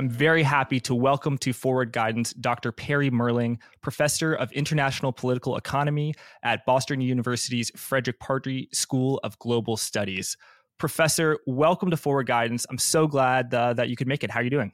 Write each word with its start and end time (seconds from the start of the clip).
I'm 0.00 0.08
very 0.08 0.44
happy 0.44 0.78
to 0.80 0.94
welcome 0.94 1.36
to 1.38 1.52
Forward 1.52 1.90
Guidance 1.90 2.32
Dr. 2.34 2.70
Perry 2.70 3.10
Mehrling, 3.10 3.58
Professor 3.80 4.32
of 4.32 4.52
International 4.52 5.10
Political 5.12 5.56
Economy 5.56 6.14
at 6.44 6.64
Boston 6.64 7.00
University's 7.00 7.72
Frederick 7.74 8.20
Pardee 8.20 8.68
School 8.72 9.18
of 9.24 9.36
Global 9.40 9.76
Studies. 9.76 10.36
Professor, 10.78 11.40
welcome 11.48 11.90
to 11.90 11.96
Forward 11.96 12.28
Guidance. 12.28 12.64
I'm 12.70 12.78
so 12.78 13.08
glad 13.08 13.52
uh, 13.52 13.72
that 13.72 13.88
you 13.88 13.96
could 13.96 14.06
make 14.06 14.22
it. 14.22 14.30
How 14.30 14.38
are 14.38 14.44
you 14.44 14.50
doing? 14.50 14.70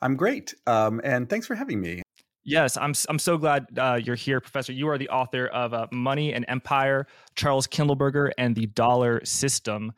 I'm 0.00 0.16
great, 0.16 0.54
um, 0.66 1.02
and 1.04 1.28
thanks 1.28 1.46
for 1.46 1.54
having 1.54 1.82
me. 1.82 2.00
Yes, 2.44 2.78
I'm. 2.78 2.94
I'm 3.10 3.18
so 3.18 3.36
glad 3.36 3.66
uh, 3.76 4.00
you're 4.02 4.16
here, 4.16 4.40
Professor. 4.40 4.72
You 4.72 4.88
are 4.88 4.96
the 4.96 5.08
author 5.10 5.48
of 5.48 5.74
uh, 5.74 5.86
"Money 5.92 6.32
and 6.32 6.46
Empire: 6.48 7.06
Charles 7.34 7.66
Kindleberger 7.66 8.30
and 8.38 8.56
the 8.56 8.66
Dollar 8.68 9.22
System." 9.24 9.92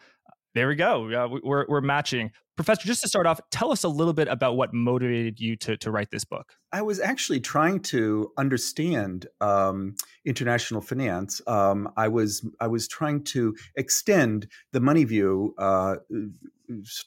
There 0.54 0.66
we 0.66 0.74
go. 0.74 1.12
Uh, 1.12 1.38
we're 1.44 1.66
we're 1.68 1.80
matching. 1.80 2.32
Professor, 2.56 2.86
just 2.86 3.02
to 3.02 3.08
start 3.08 3.26
off, 3.26 3.38
tell 3.50 3.70
us 3.70 3.84
a 3.84 3.88
little 3.88 4.14
bit 4.14 4.28
about 4.28 4.56
what 4.56 4.72
motivated 4.72 5.38
you 5.38 5.56
to, 5.56 5.76
to 5.76 5.90
write 5.90 6.10
this 6.10 6.24
book. 6.24 6.54
I 6.72 6.80
was 6.80 6.98
actually 6.98 7.40
trying 7.40 7.80
to 7.80 8.32
understand 8.38 9.26
um, 9.42 9.94
international 10.24 10.80
finance. 10.80 11.42
Um, 11.46 11.92
I 11.98 12.08
was 12.08 12.46
I 12.58 12.66
was 12.68 12.88
trying 12.88 13.24
to 13.24 13.54
extend 13.76 14.48
the 14.72 14.80
money 14.80 15.04
view 15.04 15.54
uh, 15.58 15.96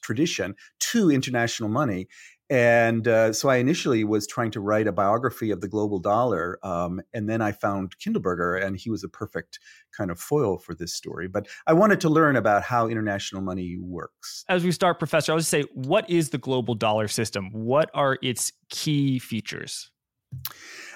tradition 0.04 0.56
to 0.80 1.10
international 1.10 1.70
money, 1.70 2.08
and 2.50 3.08
uh, 3.08 3.32
so 3.34 3.50
I 3.50 3.58
initially 3.58 4.04
was 4.04 4.26
trying 4.26 4.52
to 4.52 4.60
write 4.60 4.88
a 4.88 4.92
biography 4.92 5.52
of 5.52 5.62
the 5.62 5.68
global 5.68 6.00
dollar, 6.00 6.60
um, 6.64 7.02
and 7.14 7.30
then 7.30 7.42
I 7.42 7.52
found 7.52 7.98
Kindleberger, 8.00 8.64
and 8.64 8.76
he 8.76 8.90
was 8.90 9.04
a 9.04 9.10
perfect 9.10 9.60
kind 9.96 10.10
of 10.10 10.20
foil 10.20 10.58
for 10.58 10.74
this 10.74 10.94
story. 10.94 11.28
But 11.28 11.48
I 11.68 11.74
wanted 11.74 12.02
to 12.02 12.10
learn 12.10 12.36
about 12.36 12.64
how 12.64 12.88
international 12.88 13.42
money 13.42 13.78
works. 13.80 14.46
As 14.50 14.64
we 14.64 14.72
start, 14.72 15.00
Professor, 15.00 15.32
I 15.32 15.36
would 15.36 15.46
say, 15.46 15.64
what 15.74 16.10
is 16.10 16.30
the 16.30 16.38
global 16.38 16.76
dollar 16.76 17.08
system? 17.08 17.50
What 17.52 17.92
are 17.94 18.18
its 18.22 18.52
key 18.70 19.20
features? 19.20 19.92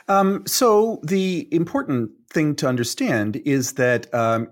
Um, 0.08 0.44
so 0.46 1.00
the 1.04 1.48
important 1.52 2.12
thing 2.30 2.56
to 2.56 2.68
understand 2.68 3.42
is 3.46 3.74
that 3.74 4.14
um, 4.14 4.50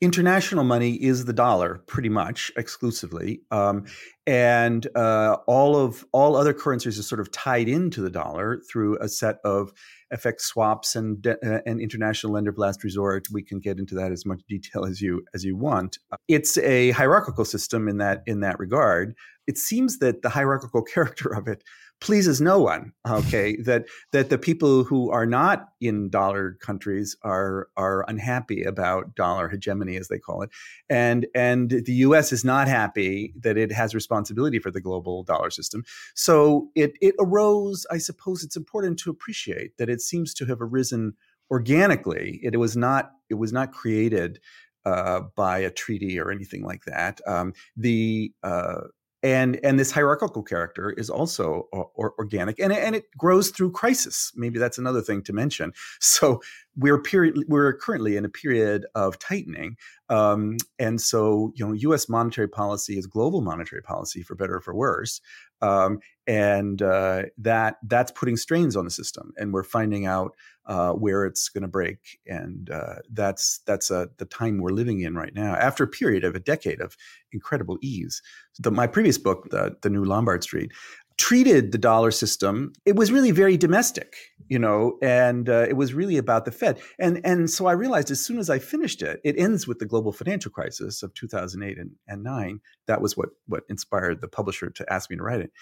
international 0.00 0.64
money 0.64 0.92
is 0.94 1.26
the 1.26 1.32
dollar 1.32 1.82
pretty 1.86 2.08
much 2.08 2.50
exclusively 2.56 3.42
um, 3.50 3.84
and 4.26 4.86
uh, 4.94 5.36
all 5.46 5.76
of 5.76 6.04
all 6.12 6.36
other 6.36 6.54
currencies 6.54 6.98
are 6.98 7.02
sort 7.02 7.20
of 7.20 7.30
tied 7.32 7.68
into 7.68 8.00
the 8.00 8.10
dollar 8.10 8.60
through 8.70 8.96
a 8.98 9.08
set 9.08 9.38
of 9.44 9.72
FX 10.12 10.42
swaps 10.42 10.94
and 10.94 11.26
uh, 11.26 11.60
and 11.66 11.80
international 11.80 12.32
lender 12.32 12.50
of 12.50 12.58
last 12.58 12.84
resort. 12.84 13.26
We 13.32 13.42
can 13.42 13.58
get 13.58 13.78
into 13.78 13.94
that 13.96 14.12
as 14.12 14.26
much 14.26 14.40
detail 14.48 14.84
as 14.84 15.00
you 15.00 15.24
as 15.34 15.44
you 15.44 15.56
want. 15.56 15.98
It's 16.28 16.58
a 16.58 16.90
hierarchical 16.90 17.44
system 17.44 17.88
in 17.88 17.98
that 17.98 18.22
in 18.26 18.40
that 18.40 18.58
regard. 18.58 19.14
It 19.46 19.58
seems 19.58 19.98
that 19.98 20.22
the 20.22 20.28
hierarchical 20.28 20.82
character 20.94 21.34
of 21.34 21.48
it 21.48 21.64
pleases 22.00 22.40
no 22.40 22.60
one. 22.60 22.92
Okay, 23.08 23.56
that 23.56 23.86
that 24.12 24.30
the 24.30 24.38
people 24.38 24.84
who 24.84 25.10
are 25.10 25.26
not 25.26 25.68
in 25.80 26.08
dollar 26.08 26.56
countries 26.60 27.16
are 27.22 27.68
are 27.76 28.04
unhappy 28.08 28.62
about 28.62 29.14
dollar 29.14 29.48
hegemony, 29.48 29.96
as 29.96 30.08
they 30.08 30.18
call 30.18 30.42
it, 30.42 30.50
and 30.88 31.26
and 31.34 31.70
the 31.70 31.92
U.S. 31.92 32.32
is 32.32 32.44
not 32.44 32.68
happy 32.68 33.34
that 33.38 33.56
it 33.56 33.70
has 33.72 33.94
responsibility 33.94 34.58
for 34.58 34.70
the 34.70 34.80
global 34.80 35.22
dollar 35.22 35.50
system. 35.50 35.84
So 36.14 36.68
it 36.74 36.92
it 37.00 37.14
arose. 37.20 37.86
I 37.90 37.98
suppose 37.98 38.42
it's 38.42 38.56
important 38.56 38.98
to 39.00 39.10
appreciate 39.10 39.76
that 39.78 39.90
it 39.90 40.00
seems 40.00 40.34
to 40.34 40.46
have 40.46 40.60
arisen 40.60 41.14
organically. 41.50 42.40
It, 42.42 42.58
was 42.58 42.76
not 42.76 43.12
it 43.28 43.34
was 43.34 43.52
not 43.52 43.72
created. 43.72 44.40
Uh, 44.86 45.20
by 45.36 45.58
a 45.58 45.70
treaty 45.70 46.18
or 46.18 46.30
anything 46.30 46.62
like 46.62 46.84
that. 46.86 47.20
Um, 47.26 47.52
the 47.76 48.32
uh, 48.42 48.80
and 49.22 49.60
and 49.62 49.78
this 49.78 49.90
hierarchical 49.90 50.42
character 50.42 50.90
is 50.90 51.10
also 51.10 51.68
or, 51.72 52.14
organic 52.18 52.58
and, 52.58 52.72
and 52.72 52.96
it 52.96 53.04
grows 53.16 53.50
through 53.50 53.72
crisis. 53.72 54.32
Maybe 54.34 54.58
that's 54.58 54.78
another 54.78 55.02
thing 55.02 55.22
to 55.24 55.32
mention. 55.32 55.72
So 56.00 56.42
we're 56.80 57.00
period 57.00 57.44
we're 57.46 57.74
currently 57.74 58.16
in 58.16 58.24
a 58.24 58.28
period 58.28 58.86
of 58.94 59.18
tightening 59.18 59.76
um, 60.08 60.56
and 60.78 61.00
so 61.00 61.52
you 61.54 61.66
know 61.66 61.92
us 61.92 62.08
monetary 62.08 62.48
policy 62.48 62.98
is 62.98 63.06
global 63.06 63.40
monetary 63.40 63.82
policy 63.82 64.22
for 64.22 64.34
better 64.34 64.56
or 64.56 64.60
for 64.60 64.74
worse 64.74 65.20
um, 65.62 66.00
and 66.26 66.80
uh, 66.80 67.22
that 67.36 67.76
that's 67.86 68.12
putting 68.12 68.36
strains 68.36 68.76
on 68.76 68.84
the 68.84 68.90
system 68.90 69.32
and 69.36 69.52
we're 69.52 69.62
finding 69.62 70.06
out 70.06 70.34
uh, 70.66 70.92
where 70.92 71.24
it's 71.24 71.48
going 71.48 71.62
to 71.62 71.68
break 71.68 72.20
and 72.26 72.70
uh, 72.70 72.96
that's 73.12 73.60
that's 73.66 73.90
uh, 73.90 74.06
the 74.18 74.24
time 74.24 74.58
we're 74.58 74.70
living 74.70 75.00
in 75.00 75.14
right 75.14 75.34
now 75.34 75.54
after 75.54 75.84
a 75.84 75.88
period 75.88 76.22
of 76.22 76.34
a 76.34 76.40
decade 76.40 76.80
of 76.80 76.96
incredible 77.32 77.78
ease. 77.82 78.22
The, 78.58 78.70
my 78.70 78.86
previous 78.86 79.18
book 79.18 79.48
the, 79.50 79.76
the 79.82 79.90
new 79.90 80.04
lombard 80.04 80.44
street 80.44 80.70
treated 81.20 81.70
the 81.70 81.76
dollar 81.76 82.10
system 82.10 82.72
it 82.86 82.96
was 82.96 83.12
really 83.12 83.30
very 83.30 83.58
domestic 83.58 84.16
you 84.48 84.58
know 84.58 84.96
and 85.02 85.50
uh, 85.50 85.66
it 85.68 85.76
was 85.76 85.92
really 85.92 86.16
about 86.16 86.46
the 86.46 86.50
fed 86.50 86.80
and 86.98 87.20
and 87.24 87.50
so 87.50 87.66
i 87.66 87.72
realized 87.72 88.10
as 88.10 88.24
soon 88.24 88.38
as 88.38 88.48
i 88.48 88.58
finished 88.58 89.02
it 89.02 89.20
it 89.22 89.38
ends 89.38 89.66
with 89.66 89.78
the 89.80 89.84
global 89.84 90.12
financial 90.12 90.50
crisis 90.50 91.02
of 91.02 91.12
2008 91.12 91.76
and, 91.76 91.90
and 92.08 92.22
9 92.22 92.60
that 92.86 93.02
was 93.02 93.18
what 93.18 93.28
what 93.46 93.64
inspired 93.68 94.22
the 94.22 94.28
publisher 94.28 94.70
to 94.70 94.90
ask 94.90 95.10
me 95.10 95.16
to 95.18 95.22
write 95.22 95.42
it 95.42 95.52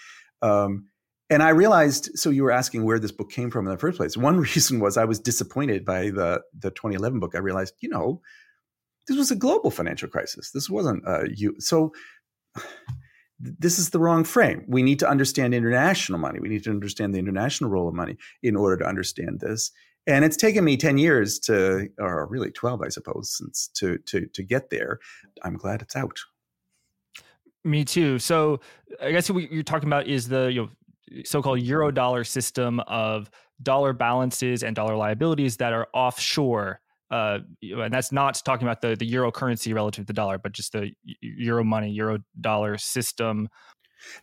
um, 0.41 0.85
and 1.31 1.43
I 1.43 1.49
realized, 1.49 2.17
so 2.17 2.31
you 2.31 2.41
were 2.41 2.51
asking 2.51 2.85
where 2.85 2.97
this 2.97 3.11
book 3.11 3.29
came 3.29 3.51
from 3.51 3.67
in 3.67 3.71
the 3.71 3.77
first 3.77 3.97
place. 3.97 4.17
One 4.17 4.39
reason 4.55 4.79
was 4.79 4.97
I 4.97 5.05
was 5.05 5.19
disappointed 5.19 5.85
by 5.85 6.09
the 6.09 6.41
the 6.57 6.71
2011 6.71 7.19
book. 7.19 7.35
I 7.35 7.39
realized, 7.39 7.75
you 7.81 7.89
know, 7.89 8.21
this 9.07 9.17
was 9.17 9.29
a 9.29 9.35
global 9.35 9.69
financial 9.69 10.09
crisis. 10.09 10.51
This 10.51 10.69
wasn't 10.69 11.03
a 11.05 11.27
you. 11.35 11.55
So 11.59 11.91
this 13.39 13.79
is 13.79 13.91
the 13.91 13.99
wrong 13.99 14.23
frame. 14.23 14.65
We 14.67 14.83
need 14.83 14.99
to 14.99 15.09
understand 15.09 15.53
international 15.53 16.19
money. 16.19 16.39
We 16.39 16.49
need 16.49 16.63
to 16.65 16.69
understand 16.69 17.13
the 17.13 17.19
international 17.19 17.69
role 17.69 17.87
of 17.87 17.95
money 17.95 18.17
in 18.43 18.55
order 18.55 18.77
to 18.77 18.85
understand 18.85 19.39
this. 19.39 19.71
And 20.07 20.25
it's 20.25 20.37
taken 20.37 20.63
me 20.63 20.75
10 20.75 20.97
years 20.97 21.39
to, 21.39 21.87
or 21.99 22.27
really 22.27 22.51
12, 22.51 22.81
I 22.81 22.89
suppose, 22.89 23.37
since 23.37 23.69
to 23.75 23.97
to 24.07 24.25
to 24.27 24.43
get 24.43 24.69
there. 24.69 24.99
I'm 25.43 25.55
glad 25.55 25.81
it's 25.81 25.95
out. 25.95 26.17
Me 27.63 27.85
too. 27.85 28.19
So 28.19 28.59
I 29.01 29.11
guess 29.11 29.29
what 29.29 29.51
you're 29.51 29.63
talking 29.63 29.87
about 29.89 30.07
is 30.07 30.27
the 30.27 30.51
you 30.51 30.61
know 30.61 31.23
so-called 31.23 31.61
euro 31.61 31.91
dollar 31.91 32.23
system 32.23 32.79
of 32.81 33.29
dollar 33.61 33.93
balances 33.93 34.63
and 34.63 34.75
dollar 34.75 34.95
liabilities 34.95 35.57
that 35.57 35.73
are 35.73 35.87
offshore 35.93 36.79
uh, 37.11 37.39
and 37.61 37.93
that's 37.93 38.11
not 38.11 38.41
talking 38.45 38.67
about 38.67 38.81
the, 38.81 38.95
the 38.95 39.05
euro 39.05 39.31
currency 39.31 39.73
relative 39.73 40.03
to 40.03 40.07
the 40.07 40.13
dollar, 40.13 40.37
but 40.37 40.51
just 40.51 40.73
the 40.73 40.91
euro 41.21 41.63
money, 41.63 41.91
euro 41.91 42.19
dollar 42.39 42.77
system 42.77 43.49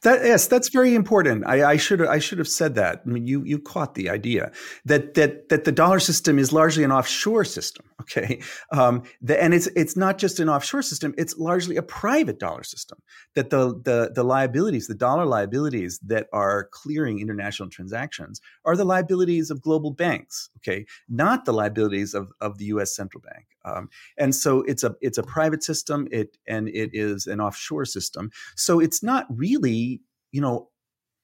that 0.02 0.24
yes, 0.24 0.46
that's 0.46 0.68
very 0.68 0.94
important. 0.94 1.46
I, 1.46 1.72
I, 1.72 1.76
should 1.76 2.04
I 2.04 2.18
should 2.18 2.38
have 2.38 2.48
said 2.48 2.74
that. 2.76 3.02
I 3.04 3.08
mean, 3.08 3.26
you 3.26 3.44
you 3.44 3.58
caught 3.58 3.94
the 3.94 4.08
idea 4.10 4.52
that 4.84 5.14
that 5.14 5.48
that 5.48 5.64
the 5.64 5.72
dollar 5.72 6.00
system 6.00 6.38
is 6.38 6.52
largely 6.52 6.84
an 6.84 6.92
offshore 6.92 7.44
system. 7.44 7.86
Okay, 8.06 8.40
um, 8.70 9.02
the, 9.20 9.42
and 9.42 9.52
it's 9.52 9.66
it's 9.68 9.96
not 9.96 10.16
just 10.16 10.38
an 10.38 10.48
offshore 10.48 10.82
system; 10.82 11.12
it's 11.18 11.36
largely 11.38 11.76
a 11.76 11.82
private 11.82 12.38
dollar 12.38 12.62
system. 12.62 12.98
That 13.34 13.50
the 13.50 13.80
the 13.82 14.12
the 14.14 14.22
liabilities, 14.22 14.86
the 14.86 14.94
dollar 14.94 15.24
liabilities 15.24 15.98
that 16.06 16.28
are 16.32 16.68
clearing 16.70 17.18
international 17.18 17.68
transactions, 17.68 18.40
are 18.64 18.76
the 18.76 18.84
liabilities 18.84 19.50
of 19.50 19.60
global 19.60 19.90
banks. 19.90 20.50
Okay, 20.58 20.86
not 21.08 21.46
the 21.46 21.52
liabilities 21.52 22.14
of 22.14 22.28
of 22.40 22.58
the 22.58 22.66
U.S. 22.66 22.94
central 22.94 23.22
bank. 23.22 23.46
Um, 23.66 23.90
and 24.16 24.34
so 24.34 24.62
it's 24.62 24.84
a 24.84 24.94
it's 25.00 25.18
a 25.18 25.22
private 25.22 25.62
system. 25.62 26.06
It 26.12 26.38
and 26.46 26.68
it 26.68 26.90
is 26.92 27.26
an 27.26 27.40
offshore 27.40 27.84
system. 27.84 28.30
So 28.54 28.78
it's 28.78 29.02
not 29.02 29.26
really 29.28 29.65
you 29.70 30.40
know 30.40 30.68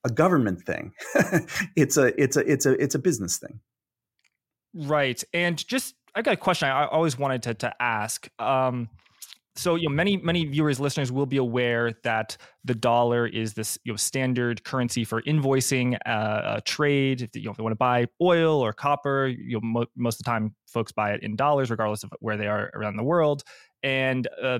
a 0.03 0.09
government 0.09 0.61
thing. 0.63 0.93
it's 1.75 1.97
a 1.97 2.21
it's 2.21 2.37
a 2.37 2.51
it's 2.51 2.65
a 2.65 2.71
it's 2.81 2.95
a 2.95 2.99
business 2.99 3.37
thing. 3.37 3.59
Right. 4.73 5.23
And 5.33 5.65
just 5.67 5.95
I 6.15 6.21
got 6.21 6.33
a 6.33 6.37
question 6.37 6.67
I 6.67 6.85
always 6.87 7.17
wanted 7.17 7.43
to 7.43 7.53
to 7.55 7.73
ask. 7.81 8.27
Um, 8.39 8.89
so 9.55 9.75
you 9.75 9.87
know 9.87 9.93
many 9.93 10.17
many 10.17 10.45
viewers 10.45 10.79
listeners 10.79 11.11
will 11.11 11.25
be 11.25 11.37
aware 11.37 11.93
that 12.03 12.37
the 12.65 12.73
dollar 12.73 13.27
is 13.27 13.53
this 13.53 13.77
you 13.83 13.93
know 13.93 13.97
standard 13.97 14.63
currency 14.63 15.03
for 15.03 15.21
invoicing 15.23 15.95
uh, 16.05 16.55
a 16.57 16.61
trade 16.61 17.21
if 17.21 17.35
you 17.35 17.43
know 17.43 17.51
if 17.51 17.57
they 17.57 17.63
want 17.63 17.71
to 17.71 17.77
buy 17.77 18.07
oil 18.21 18.59
or 18.59 18.73
copper 18.73 19.27
you 19.27 19.53
know 19.53 19.61
mo- 19.61 19.85
most 19.95 20.15
of 20.15 20.25
the 20.25 20.29
time 20.29 20.55
folks 20.67 20.91
buy 20.91 21.11
it 21.11 21.21
in 21.21 21.35
dollars 21.35 21.69
regardless 21.69 22.03
of 22.03 22.11
where 22.19 22.37
they 22.37 22.47
are 22.47 22.71
around 22.73 22.95
the 22.95 23.03
world 23.03 23.43
and 23.83 24.27
uh, 24.41 24.59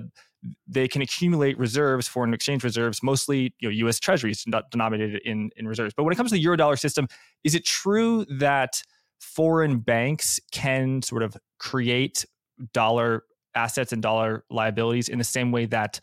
they 0.66 0.86
can 0.86 1.02
accumulate 1.02 1.58
reserves 1.58 2.06
foreign 2.06 2.34
exchange 2.34 2.64
reserves 2.64 3.02
mostly 3.02 3.54
you 3.60 3.68
know 3.68 3.88
US 3.88 3.98
treasuries 3.98 4.44
denominated 4.70 5.22
in 5.24 5.50
in 5.56 5.66
reserves 5.66 5.94
but 5.96 6.04
when 6.04 6.12
it 6.12 6.16
comes 6.16 6.30
to 6.30 6.34
the 6.34 6.42
euro 6.42 6.56
dollar 6.56 6.76
system 6.76 7.06
is 7.44 7.54
it 7.54 7.64
true 7.64 8.24
that 8.38 8.82
foreign 9.20 9.78
banks 9.78 10.38
can 10.52 11.02
sort 11.02 11.22
of 11.22 11.36
create 11.58 12.24
dollar 12.72 13.24
assets 13.54 13.92
and 13.92 14.02
dollar 14.02 14.44
liabilities 14.50 15.08
in 15.08 15.18
the 15.18 15.24
same 15.24 15.52
way 15.52 15.66
that 15.66 16.00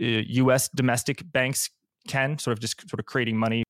uh, 0.00 0.04
U.S. 0.06 0.68
domestic 0.74 1.22
banks 1.32 1.70
can, 2.08 2.38
sort 2.38 2.52
of 2.52 2.60
just 2.60 2.80
sort 2.88 2.98
of 2.98 3.06
creating 3.06 3.36
money? 3.36 3.62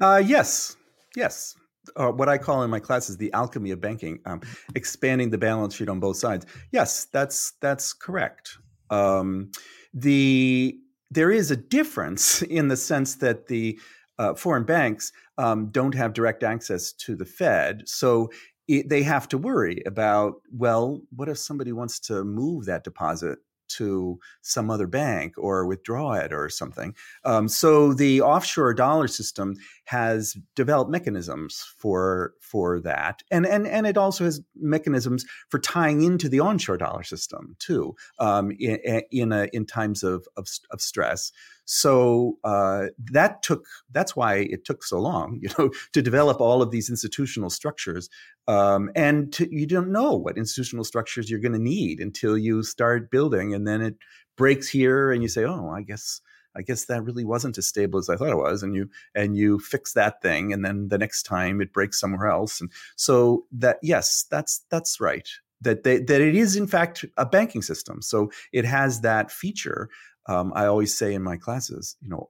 Uh, 0.00 0.22
yes, 0.24 0.76
yes. 1.16 1.54
Uh, 1.96 2.10
what 2.10 2.28
I 2.28 2.36
call 2.36 2.62
in 2.62 2.70
my 2.70 2.80
classes 2.80 3.16
the 3.16 3.32
alchemy 3.32 3.70
of 3.70 3.80
banking, 3.80 4.18
um, 4.26 4.42
expanding 4.74 5.30
the 5.30 5.38
balance 5.38 5.74
sheet 5.74 5.88
on 5.88 6.00
both 6.00 6.18
sides. 6.18 6.44
Yes, 6.70 7.06
that's 7.06 7.52
that's 7.60 7.94
correct. 7.94 8.58
Um, 8.90 9.50
the 9.94 10.78
there 11.10 11.30
is 11.30 11.50
a 11.50 11.56
difference 11.56 12.42
in 12.58 12.68
the 12.68 12.76
sense 12.76 13.16
that 13.16 13.46
the 13.46 13.78
uh, 14.18 14.34
foreign 14.34 14.64
banks 14.64 15.12
um, 15.38 15.68
don't 15.70 15.94
have 15.94 16.12
direct 16.12 16.42
access 16.42 16.92
to 16.92 17.14
the 17.14 17.24
Fed, 17.24 17.82
so 17.86 18.30
it, 18.66 18.88
they 18.88 19.02
have 19.02 19.28
to 19.28 19.38
worry 19.38 19.82
about 19.86 20.34
well, 20.52 21.00
what 21.14 21.28
if 21.28 21.38
somebody 21.38 21.72
wants 21.72 21.98
to 22.00 22.24
move 22.24 22.66
that 22.66 22.84
deposit 22.84 23.38
to 23.68 24.18
some 24.42 24.70
other 24.70 24.86
bank 24.86 25.34
or 25.36 25.66
withdraw 25.66 26.12
it 26.14 26.32
or 26.32 26.48
something. 26.48 26.94
Um, 27.24 27.48
so 27.48 27.92
the 27.92 28.20
offshore 28.20 28.74
dollar 28.74 29.08
system 29.08 29.54
has 29.84 30.36
developed 30.54 30.90
mechanisms 30.90 31.64
for 31.78 32.34
for 32.40 32.80
that, 32.80 33.22
and 33.30 33.46
and 33.46 33.66
and 33.66 33.86
it 33.86 33.96
also 33.96 34.24
has 34.24 34.40
mechanisms 34.56 35.24
for 35.48 35.58
tying 35.58 36.02
into 36.02 36.28
the 36.28 36.40
onshore 36.40 36.78
dollar 36.78 37.02
system 37.02 37.56
too 37.58 37.94
um, 38.18 38.50
in 38.58 39.02
in, 39.10 39.32
a, 39.32 39.48
in 39.52 39.66
times 39.66 40.02
of, 40.02 40.26
of, 40.36 40.48
of 40.70 40.80
stress. 40.80 41.32
So 41.70 42.38
uh, 42.44 42.86
that 43.12 43.42
took 43.42 43.66
that's 43.92 44.16
why 44.16 44.36
it 44.36 44.64
took 44.64 44.82
so 44.82 44.98
long, 44.98 45.38
you 45.42 45.50
know, 45.58 45.70
to 45.92 46.00
develop 46.00 46.40
all 46.40 46.62
of 46.62 46.70
these 46.70 46.88
institutional 46.88 47.50
structures. 47.50 48.08
Um, 48.48 48.90
and 48.96 49.30
to, 49.34 49.54
you 49.54 49.66
don't 49.66 49.92
know 49.92 50.14
what 50.14 50.38
institutional 50.38 50.84
structures 50.84 51.28
you're 51.28 51.40
going 51.40 51.52
to 51.52 51.58
need 51.58 52.00
until 52.00 52.38
you 52.38 52.62
start 52.62 53.10
building, 53.10 53.52
and 53.52 53.68
then 53.68 53.82
it 53.82 53.96
breaks 54.36 54.66
here, 54.66 55.12
and 55.12 55.22
you 55.22 55.28
say, 55.28 55.44
"Oh, 55.44 55.70
I 55.70 55.82
guess." 55.82 56.20
I 56.56 56.62
guess 56.62 56.86
that 56.86 57.04
really 57.04 57.26
wasn't 57.26 57.58
as 57.58 57.68
stable 57.68 58.00
as 58.00 58.08
I 58.08 58.16
thought 58.16 58.30
it 58.30 58.36
was, 58.36 58.62
and 58.62 58.74
you 58.74 58.88
and 59.14 59.36
you 59.36 59.60
fix 59.60 59.92
that 59.92 60.22
thing, 60.22 60.52
and 60.52 60.64
then 60.64 60.88
the 60.88 60.98
next 60.98 61.24
time 61.24 61.60
it 61.60 61.74
breaks 61.74 62.00
somewhere 62.00 62.28
else, 62.28 62.60
and 62.60 62.72
so 62.96 63.44
that 63.52 63.78
yes, 63.82 64.24
that's 64.30 64.64
that's 64.70 64.98
right. 64.98 65.28
That 65.60 65.82
they, 65.82 65.98
that 65.98 66.20
it 66.20 66.34
is 66.34 66.56
in 66.56 66.66
fact 66.66 67.04
a 67.16 67.26
banking 67.26 67.62
system, 67.62 68.00
so 68.00 68.30
it 68.52 68.64
has 68.64 69.02
that 69.02 69.30
feature 69.30 69.88
um, 70.28 70.52
I 70.54 70.66
always 70.66 70.96
say 70.96 71.14
in 71.14 71.22
my 71.22 71.36
classes, 71.36 71.96
you 72.00 72.08
know, 72.08 72.28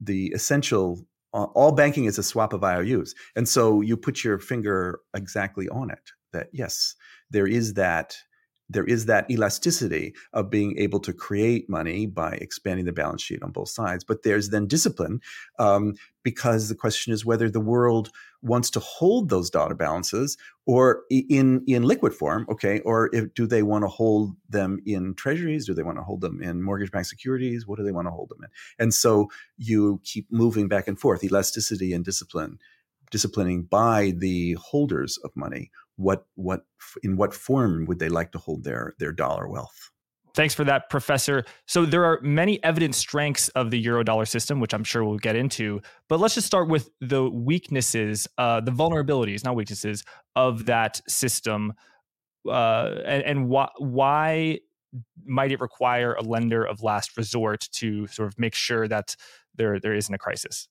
the 0.00 0.28
essential, 0.34 1.04
all 1.32 1.72
banking 1.72 2.04
is 2.04 2.18
a 2.18 2.22
swap 2.22 2.52
of 2.52 2.62
IOUs. 2.62 3.14
And 3.34 3.48
so 3.48 3.80
you 3.80 3.96
put 3.96 4.22
your 4.22 4.38
finger 4.38 5.00
exactly 5.14 5.68
on 5.68 5.90
it 5.90 6.10
that 6.32 6.48
yes, 6.52 6.94
there 7.30 7.46
is 7.46 7.74
that 7.74 8.16
there 8.70 8.84
is 8.84 9.06
that 9.06 9.28
elasticity 9.30 10.14
of 10.32 10.48
being 10.48 10.78
able 10.78 11.00
to 11.00 11.12
create 11.12 11.68
money 11.68 12.06
by 12.06 12.32
expanding 12.34 12.86
the 12.86 12.92
balance 12.92 13.20
sheet 13.22 13.42
on 13.42 13.50
both 13.50 13.68
sides. 13.68 14.04
But 14.04 14.22
there's 14.22 14.50
then 14.50 14.66
discipline 14.66 15.20
um, 15.58 15.94
because 16.22 16.68
the 16.68 16.74
question 16.74 17.12
is 17.12 17.26
whether 17.26 17.50
the 17.50 17.60
world 17.60 18.10
wants 18.42 18.70
to 18.70 18.80
hold 18.80 19.28
those 19.28 19.50
dollar 19.50 19.74
balances 19.74 20.38
or 20.66 21.02
in 21.10 21.62
in 21.66 21.82
liquid 21.82 22.14
form, 22.14 22.46
okay, 22.48 22.80
or 22.80 23.10
if, 23.12 23.34
do 23.34 23.46
they 23.46 23.62
want 23.62 23.82
to 23.82 23.88
hold 23.88 24.34
them 24.48 24.80
in 24.86 25.14
treasuries? 25.14 25.66
Do 25.66 25.74
they 25.74 25.82
want 25.82 25.98
to 25.98 26.04
hold 26.04 26.20
them 26.20 26.40
in 26.40 26.62
mortgage-backed 26.62 27.06
securities? 27.06 27.66
What 27.66 27.78
do 27.78 27.84
they 27.84 27.92
want 27.92 28.06
to 28.06 28.12
hold 28.12 28.28
them 28.30 28.44
in? 28.44 28.50
And 28.78 28.94
so 28.94 29.28
you 29.58 30.00
keep 30.04 30.30
moving 30.30 30.68
back 30.68 30.88
and 30.88 30.98
forth, 30.98 31.24
elasticity 31.24 31.92
and 31.92 32.04
discipline 32.04 32.58
disciplining 33.10 33.64
by 33.64 34.12
the 34.16 34.52
holders 34.54 35.18
of 35.18 35.30
money 35.34 35.70
what 36.00 36.24
what 36.34 36.62
in 37.02 37.16
what 37.16 37.34
form 37.34 37.84
would 37.86 37.98
they 37.98 38.08
like 38.08 38.32
to 38.32 38.38
hold 38.38 38.64
their 38.64 38.94
their 38.98 39.12
dollar 39.12 39.48
wealth 39.48 39.90
Thanks 40.32 40.54
for 40.54 40.62
that, 40.64 40.90
Professor. 40.90 41.44
So, 41.66 41.84
there 41.84 42.04
are 42.04 42.20
many 42.22 42.62
evident 42.62 42.94
strengths 42.94 43.48
of 43.48 43.72
the 43.72 43.84
Eurodollar 43.84 44.28
system, 44.28 44.60
which 44.60 44.72
I'm 44.72 44.84
sure 44.84 45.04
we'll 45.04 45.18
get 45.18 45.34
into. 45.34 45.80
But 46.08 46.20
let's 46.20 46.34
just 46.34 46.46
start 46.46 46.68
with 46.68 46.88
the 47.00 47.28
weaknesses, 47.28 48.28
uh, 48.38 48.60
the 48.60 48.70
vulnerabilities, 48.70 49.44
not 49.44 49.56
weaknesses, 49.56 50.04
of 50.36 50.66
that 50.66 51.00
system. 51.08 51.72
Uh, 52.48 53.00
and, 53.04 53.24
and 53.24 53.52
wh- 53.52 53.74
why 53.80 54.60
might 55.24 55.50
it 55.50 55.60
require 55.60 56.14
a 56.14 56.22
lender 56.22 56.64
of 56.64 56.80
last 56.80 57.16
resort 57.16 57.68
to 57.72 58.06
sort 58.06 58.28
of 58.28 58.38
make 58.38 58.54
sure 58.54 58.86
that 58.86 59.16
there, 59.56 59.80
there 59.80 59.94
isn't 59.94 60.14
a 60.14 60.18
crisis? 60.18 60.68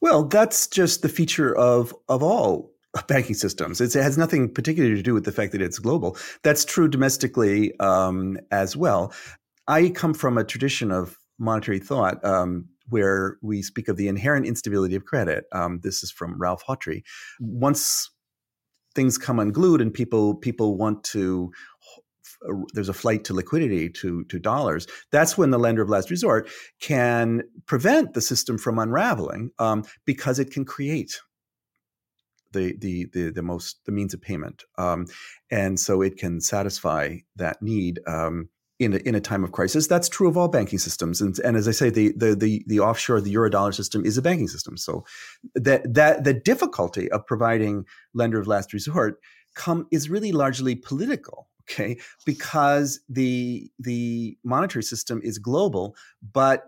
Well, 0.00 0.24
that's 0.24 0.66
just 0.66 1.02
the 1.02 1.08
feature 1.08 1.54
of 1.56 1.94
of 2.08 2.22
all 2.22 2.73
banking 3.08 3.34
systems. 3.34 3.80
It's, 3.80 3.96
it 3.96 4.02
has 4.02 4.18
nothing 4.18 4.52
particularly 4.52 4.96
to 4.96 5.02
do 5.02 5.14
with 5.14 5.24
the 5.24 5.32
fact 5.32 5.52
that 5.52 5.62
it's 5.62 5.78
global. 5.78 6.16
That's 6.42 6.64
true 6.64 6.88
domestically 6.88 7.78
um, 7.80 8.38
as 8.50 8.76
well. 8.76 9.12
I 9.66 9.90
come 9.90 10.14
from 10.14 10.38
a 10.38 10.44
tradition 10.44 10.90
of 10.90 11.18
monetary 11.38 11.78
thought 11.78 12.24
um, 12.24 12.68
where 12.88 13.38
we 13.42 13.62
speak 13.62 13.88
of 13.88 13.96
the 13.96 14.08
inherent 14.08 14.46
instability 14.46 14.94
of 14.94 15.04
credit. 15.04 15.44
Um, 15.52 15.80
this 15.82 16.02
is 16.02 16.10
from 16.10 16.38
Ralph 16.38 16.64
Hawtrey. 16.66 17.02
Once 17.40 18.10
things 18.94 19.18
come 19.18 19.40
unglued 19.40 19.80
and 19.80 19.92
people 19.92 20.36
people 20.36 20.76
want 20.76 21.02
to 21.02 21.50
there's 22.74 22.88
a 22.88 22.94
flight 22.94 23.24
to 23.24 23.34
liquidity 23.34 23.88
to 23.88 24.24
to 24.24 24.38
dollars. 24.38 24.86
That's 25.10 25.36
when 25.38 25.50
the 25.50 25.58
lender 25.58 25.82
of 25.82 25.88
last 25.88 26.10
resort 26.10 26.48
can 26.80 27.42
prevent 27.66 28.14
the 28.14 28.20
system 28.20 28.58
from 28.58 28.78
unraveling 28.78 29.50
um, 29.58 29.84
because 30.04 30.38
it 30.38 30.50
can 30.50 30.64
create 30.64 31.20
the 32.54 32.74
the 32.78 33.06
the, 33.12 33.30
the 33.30 33.42
most 33.42 33.84
the 33.84 33.92
means 33.92 34.14
of 34.14 34.22
payment, 34.22 34.64
um, 34.78 35.06
and 35.50 35.78
so 35.78 36.00
it 36.00 36.16
can 36.16 36.40
satisfy 36.40 37.18
that 37.36 37.60
need. 37.62 38.00
Um, 38.06 38.48
in 38.80 38.92
a, 38.92 38.96
in 38.96 39.14
a 39.14 39.20
time 39.20 39.44
of 39.44 39.52
crisis, 39.52 39.86
that's 39.86 40.08
true 40.08 40.26
of 40.28 40.36
all 40.36 40.48
banking 40.48 40.80
systems, 40.80 41.20
and, 41.20 41.38
and 41.44 41.56
as 41.56 41.68
I 41.68 41.70
say, 41.70 41.90
the, 41.90 42.12
the 42.16 42.34
the 42.34 42.64
the 42.66 42.80
offshore 42.80 43.20
the 43.20 43.32
eurodollar 43.32 43.72
system 43.72 44.04
is 44.04 44.18
a 44.18 44.22
banking 44.22 44.48
system. 44.48 44.76
So 44.76 45.04
that 45.54 45.94
that 45.94 46.24
the 46.24 46.34
difficulty 46.34 47.08
of 47.12 47.24
providing 47.24 47.84
lender 48.14 48.40
of 48.40 48.48
last 48.48 48.72
resort 48.72 49.20
come 49.54 49.86
is 49.92 50.10
really 50.10 50.32
largely 50.32 50.74
political 50.74 51.48
okay 51.68 51.96
because 52.24 53.00
the 53.08 53.70
the 53.78 54.36
monetary 54.44 54.82
system 54.82 55.20
is 55.22 55.38
global 55.38 55.96
but 56.32 56.64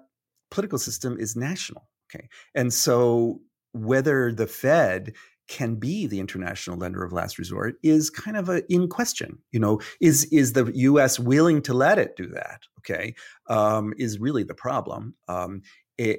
political 0.51 0.79
system 0.79 1.17
is 1.19 1.37
national 1.37 1.89
okay 2.11 2.29
and 2.55 2.73
so 2.73 3.41
whether 3.73 4.33
the 4.33 4.47
fed 4.47 5.13
can 5.49 5.77
be 5.77 6.07
the 6.07 6.21
international 6.21 6.77
lender 6.77 7.05
of 7.05 7.13
last 7.13 7.39
resort 7.39 7.77
is 7.83 8.11
kind 8.11 8.37
of 8.37 8.49
a, 8.49 8.63
in 8.73 8.89
question. 8.89 9.39
You 9.53 9.61
know, 9.61 9.81
is 10.01 10.25
is 10.27 10.53
the 10.53 10.71
U.S. 10.75 11.19
willing 11.19 11.63
to 11.63 11.75
let 11.75 11.99
it 11.99 12.17
do 12.17 12.27
that? 12.29 12.63
Okay, 12.79 13.15
um, 13.49 13.95
is 13.99 14.19
really 14.19 14.43
the 14.43 14.55
problem. 14.55 15.15
Um, 15.29 15.63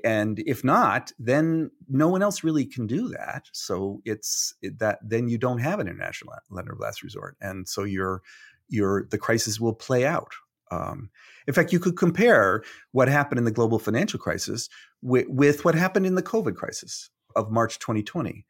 and 0.03 0.39
if 0.39 0.63
not, 0.63 1.11
then 1.19 1.69
no 1.87 2.07
one 2.07 2.23
else 2.23 2.43
really 2.43 2.65
can 2.65 2.87
do 2.87 3.09
that. 3.09 3.43
So 3.53 4.01
it's 4.05 4.55
that 4.61 4.99
then 5.03 5.27
you 5.27 5.37
don't 5.37 5.59
have 5.59 5.79
an 5.79 5.87
international 5.87 6.33
lender 6.49 6.73
of 6.73 6.79
last 6.79 7.03
resort, 7.03 7.37
and 7.41 7.67
so 7.67 7.83
your 7.83 8.21
your 8.69 9.07
the 9.11 9.17
crisis 9.17 9.59
will 9.59 9.73
play 9.73 10.05
out. 10.05 10.31
Um, 10.71 11.09
in 11.47 11.53
fact, 11.53 11.71
you 11.71 11.79
could 11.79 11.95
compare 11.95 12.63
what 12.91 13.07
happened 13.07 13.39
in 13.39 13.45
the 13.45 13.51
global 13.51 13.79
financial 13.79 14.19
crisis 14.19 14.67
with, 15.01 15.25
with 15.29 15.63
what 15.63 15.75
happened 15.75 16.05
in 16.05 16.15
the 16.15 16.23
COVID 16.23 16.55
crisis 16.55 17.09
of 17.37 17.51
March 17.51 17.79
2020 17.79 18.45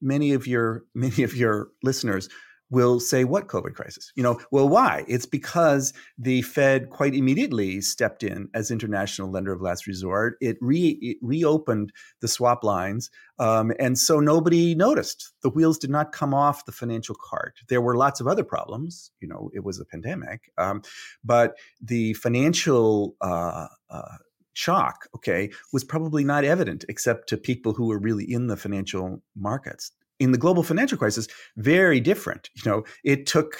many 0.00 0.32
of 0.32 0.46
your 0.46 0.84
many 0.94 1.22
of 1.22 1.34
your 1.34 1.68
listeners 1.82 2.28
will 2.70 2.98
say 2.98 3.24
what 3.24 3.46
covid 3.46 3.74
crisis? 3.74 4.10
You 4.16 4.22
know 4.22 4.40
well 4.50 4.68
why? 4.68 5.04
It's 5.06 5.26
because 5.26 5.92
the 6.18 6.42
fed 6.42 6.90
quite 6.90 7.14
immediately 7.14 7.80
stepped 7.80 8.22
in 8.22 8.48
as 8.54 8.70
international 8.70 9.30
lender 9.30 9.52
of 9.52 9.60
last 9.60 9.86
resort. 9.86 10.36
It, 10.40 10.56
re, 10.60 10.98
it 11.00 11.18
reopened 11.22 11.92
the 12.20 12.28
swap 12.28 12.64
lines 12.64 13.10
um, 13.38 13.72
and 13.78 13.98
so 13.98 14.18
nobody 14.18 14.74
noticed. 14.74 15.32
The 15.42 15.50
wheels 15.50 15.78
did 15.78 15.90
not 15.90 16.12
come 16.12 16.32
off 16.32 16.64
the 16.64 16.72
financial 16.72 17.14
cart. 17.14 17.58
There 17.68 17.82
were 17.82 17.96
lots 17.96 18.20
of 18.20 18.26
other 18.26 18.44
problems. 18.44 19.10
You 19.20 19.28
know 19.28 19.50
it 19.54 19.62
was 19.62 19.78
a 19.78 19.84
pandemic 19.84 20.50
um, 20.58 20.82
but 21.22 21.56
the 21.80 22.14
financial 22.14 23.14
uh, 23.20 23.68
uh, 23.90 24.16
shock, 24.54 25.08
okay, 25.14 25.50
was 25.72 25.84
probably 25.84 26.24
not 26.24 26.44
evident 26.44 26.84
except 26.88 27.28
to 27.28 27.36
people 27.36 27.72
who 27.72 27.86
were 27.86 27.98
really 27.98 28.24
in 28.24 28.46
the 28.46 28.56
financial 28.56 29.22
markets. 29.36 29.92
In 30.20 30.32
the 30.32 30.38
global 30.38 30.62
financial 30.62 30.96
crisis, 30.96 31.28
very 31.56 32.00
different. 32.00 32.48
You 32.54 32.70
know, 32.70 32.84
it 33.04 33.26
took 33.26 33.56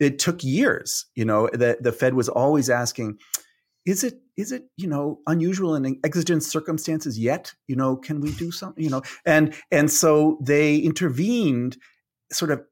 it 0.00 0.18
took 0.18 0.42
years. 0.42 1.06
You 1.14 1.24
know, 1.24 1.48
the 1.52 1.76
the 1.80 1.92
Fed 1.92 2.14
was 2.14 2.28
always 2.28 2.70
asking, 2.70 3.18
is 3.84 4.04
it 4.04 4.20
is 4.36 4.52
it 4.52 4.64
you 4.76 4.86
know 4.86 5.20
unusual 5.26 5.74
in 5.74 5.98
exigent 6.04 6.42
circumstances 6.42 7.18
yet? 7.18 7.52
You 7.66 7.76
know, 7.76 7.96
can 7.96 8.20
we 8.20 8.32
do 8.32 8.50
something? 8.50 8.82
You 8.82 8.90
know, 8.90 9.02
and 9.24 9.54
and 9.70 9.90
so 9.90 10.38
they 10.40 10.76
intervened, 10.76 11.76
sort 12.32 12.50
of 12.50 12.62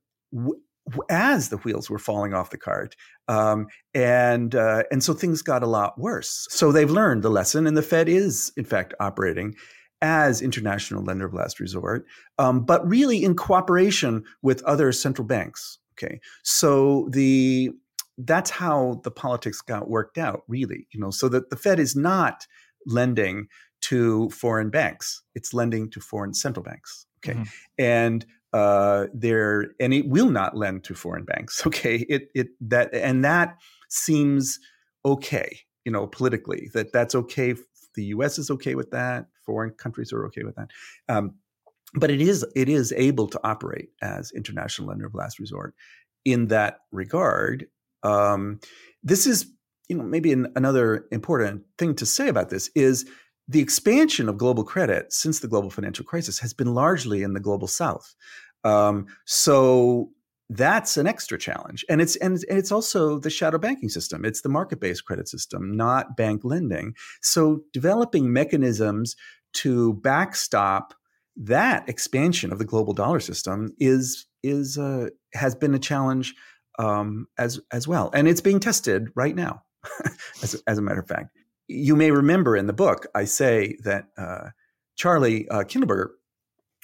as 1.08 1.48
the 1.48 1.56
wheels 1.58 1.88
were 1.88 1.98
falling 1.98 2.34
off 2.34 2.50
the 2.50 2.58
cart, 2.58 2.96
um, 3.28 3.66
and 3.94 4.54
uh, 4.54 4.84
and 4.90 5.02
so 5.02 5.14
things 5.14 5.42
got 5.42 5.62
a 5.62 5.66
lot 5.66 5.98
worse. 5.98 6.46
So 6.50 6.72
they've 6.72 6.90
learned 6.90 7.22
the 7.22 7.30
lesson, 7.30 7.66
and 7.66 7.76
the 7.76 7.82
Fed 7.82 8.08
is 8.08 8.52
in 8.56 8.64
fact 8.64 8.94
operating 9.00 9.54
as 10.02 10.42
international 10.42 11.02
lender 11.02 11.24
of 11.24 11.32
last 11.32 11.60
resort, 11.60 12.04
um, 12.38 12.64
but 12.64 12.86
really 12.86 13.24
in 13.24 13.34
cooperation 13.34 14.22
with 14.42 14.62
other 14.64 14.92
central 14.92 15.26
banks. 15.26 15.78
Okay, 15.96 16.20
so 16.42 17.08
the 17.10 17.70
that's 18.18 18.50
how 18.50 19.00
the 19.02 19.10
politics 19.10 19.60
got 19.60 19.88
worked 19.88 20.18
out, 20.18 20.42
really. 20.48 20.86
You 20.92 21.00
know, 21.00 21.10
so 21.10 21.28
that 21.30 21.50
the 21.50 21.56
Fed 21.56 21.80
is 21.80 21.96
not 21.96 22.46
lending 22.86 23.48
to 23.82 24.28
foreign 24.30 24.70
banks; 24.70 25.22
it's 25.34 25.54
lending 25.54 25.90
to 25.90 26.00
foreign 26.00 26.34
central 26.34 26.64
banks. 26.64 27.06
Okay, 27.24 27.38
mm-hmm. 27.38 27.44
and 27.78 28.26
uh, 28.54 29.08
there 29.12 29.72
and 29.80 29.92
it 29.92 30.08
will 30.08 30.30
not 30.30 30.56
lend 30.56 30.84
to 30.84 30.94
foreign 30.94 31.24
banks. 31.24 31.66
Okay, 31.66 32.06
it 32.08 32.28
it 32.34 32.48
that 32.60 32.94
and 32.94 33.24
that 33.24 33.56
seems 33.88 34.60
okay, 35.04 35.58
you 35.84 35.92
know, 35.92 36.06
politically 36.06 36.70
that 36.72 36.92
that's 36.92 37.14
okay. 37.14 37.54
The 37.96 38.04
U.S. 38.06 38.38
is 38.38 38.50
okay 38.50 38.74
with 38.74 38.90
that. 38.92 39.26
Foreign 39.44 39.70
countries 39.70 40.12
are 40.12 40.24
okay 40.26 40.44
with 40.44 40.54
that. 40.56 40.70
Um, 41.08 41.34
but 41.94 42.10
it 42.10 42.20
is 42.20 42.46
it 42.54 42.68
is 42.68 42.92
able 42.96 43.26
to 43.28 43.40
operate 43.44 43.88
as 44.02 44.30
international 44.32 44.88
lender 44.88 45.06
of 45.06 45.14
last 45.14 45.38
resort 45.40 45.74
in 46.24 46.46
that 46.48 46.78
regard. 46.92 47.66
Um, 48.04 48.60
this 49.02 49.26
is 49.26 49.46
you 49.88 49.96
know 49.96 50.04
maybe 50.04 50.32
an, 50.32 50.52
another 50.54 51.06
important 51.10 51.64
thing 51.76 51.94
to 51.96 52.06
say 52.06 52.28
about 52.28 52.50
this 52.50 52.70
is 52.76 53.04
the 53.48 53.60
expansion 53.60 54.28
of 54.28 54.38
global 54.38 54.64
credit 54.64 55.12
since 55.12 55.40
the 55.40 55.48
global 55.48 55.70
financial 55.70 56.04
crisis 56.04 56.38
has 56.38 56.54
been 56.54 56.74
largely 56.74 57.22
in 57.22 57.34
the 57.34 57.40
global 57.40 57.68
south. 57.68 58.14
Um, 58.64 59.06
so 59.26 60.10
that's 60.50 60.96
an 60.96 61.06
extra 61.06 61.38
challenge, 61.38 61.84
and 61.88 62.00
it's 62.00 62.16
and 62.16 62.42
it's 62.48 62.70
also 62.70 63.18
the 63.18 63.30
shadow 63.30 63.58
banking 63.58 63.88
system. 63.88 64.24
It's 64.24 64.42
the 64.42 64.48
market-based 64.48 65.04
credit 65.04 65.28
system, 65.28 65.76
not 65.76 66.16
bank 66.16 66.42
lending. 66.44 66.94
So 67.22 67.60
developing 67.72 68.32
mechanisms 68.32 69.16
to 69.54 69.94
backstop 69.94 70.94
that 71.36 71.88
expansion 71.88 72.52
of 72.52 72.58
the 72.58 72.64
global 72.64 72.92
dollar 72.92 73.20
system 73.20 73.70
is 73.78 74.26
is 74.42 74.78
uh, 74.78 75.08
has 75.32 75.54
been 75.54 75.74
a 75.74 75.78
challenge 75.78 76.34
um, 76.78 77.26
as 77.38 77.60
as 77.72 77.88
well, 77.88 78.10
and 78.14 78.28
it's 78.28 78.40
being 78.40 78.60
tested 78.60 79.08
right 79.14 79.34
now. 79.34 79.62
as, 80.42 80.62
as 80.66 80.78
a 80.78 80.82
matter 80.82 81.00
of 81.00 81.08
fact, 81.08 81.30
you 81.68 81.96
may 81.96 82.10
remember 82.10 82.56
in 82.56 82.66
the 82.66 82.72
book 82.72 83.06
I 83.14 83.24
say 83.24 83.76
that 83.84 84.06
uh, 84.16 84.50
Charlie 84.96 85.48
uh, 85.48 85.64
Kindleberger 85.64 86.10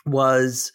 was 0.06 0.72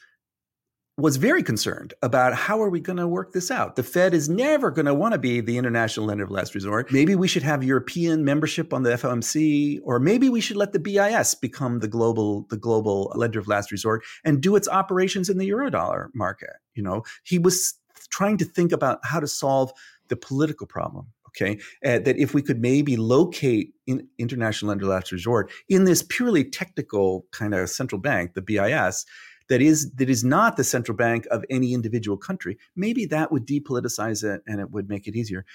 was 0.97 1.17
very 1.17 1.43
concerned 1.43 1.93
about 2.01 2.33
how 2.33 2.61
are 2.61 2.69
we 2.69 2.79
going 2.79 2.97
to 2.97 3.07
work 3.07 3.33
this 3.33 3.51
out. 3.51 3.75
The 3.75 3.83
Fed 3.83 4.13
is 4.13 4.29
never 4.29 4.71
going 4.71 4.85
to 4.85 4.93
want 4.93 5.11
to 5.11 5.17
be 5.17 5.41
the 5.41 5.57
international 5.57 6.05
lender 6.05 6.23
of 6.23 6.31
last 6.31 6.55
resort. 6.55 6.89
Maybe 6.89 7.15
we 7.15 7.27
should 7.27 7.43
have 7.43 7.65
European 7.65 8.23
membership 8.23 8.73
on 8.73 8.83
the 8.83 8.91
FOMC, 8.91 9.79
or 9.83 9.99
maybe 9.99 10.29
we 10.29 10.39
should 10.39 10.55
let 10.55 10.71
the 10.71 10.79
BIS 10.79 11.35
become 11.35 11.79
the 11.79 11.89
global 11.89 12.45
the 12.49 12.57
global 12.57 13.11
lender 13.15 13.39
of 13.39 13.47
last 13.47 13.71
resort 13.71 14.05
and 14.23 14.39
do 14.39 14.55
its 14.55 14.69
operations 14.69 15.29
in 15.29 15.37
the 15.37 15.49
eurodollar 15.49 16.07
market. 16.13 16.51
You 16.75 16.83
know, 16.83 17.03
he 17.23 17.39
was 17.39 17.73
trying 18.09 18.37
to 18.37 18.45
think 18.45 18.71
about 18.71 18.99
how 19.03 19.19
to 19.19 19.27
solve 19.27 19.73
the 20.07 20.15
political 20.15 20.65
problem. 20.65 21.07
Okay, 21.29 21.59
uh, 21.85 21.99
that 21.99 22.15
if 22.17 22.33
we 22.33 22.41
could 22.41 22.61
maybe 22.61 22.95
locate 22.95 23.73
in 23.85 24.07
international 24.17 24.69
lender 24.69 24.85
of 24.85 24.91
last 24.91 25.11
resort 25.11 25.51
in 25.67 25.83
this 25.83 26.01
purely 26.01 26.45
technical 26.45 27.25
kind 27.33 27.53
of 27.53 27.69
central 27.69 27.99
bank, 27.99 28.35
the 28.35 28.41
BIS 28.41 29.05
that 29.49 29.61
is 29.61 29.91
that 29.93 30.09
is 30.09 30.23
not 30.23 30.57
the 30.57 30.63
central 30.63 30.95
bank 30.95 31.25
of 31.31 31.43
any 31.49 31.73
individual 31.73 32.17
country, 32.17 32.57
maybe 32.75 33.05
that 33.05 33.31
would 33.31 33.45
depoliticize 33.45 34.23
it 34.23 34.41
and 34.47 34.59
it 34.59 34.71
would 34.71 34.89
make 34.89 35.07
it 35.07 35.15
easier. 35.15 35.45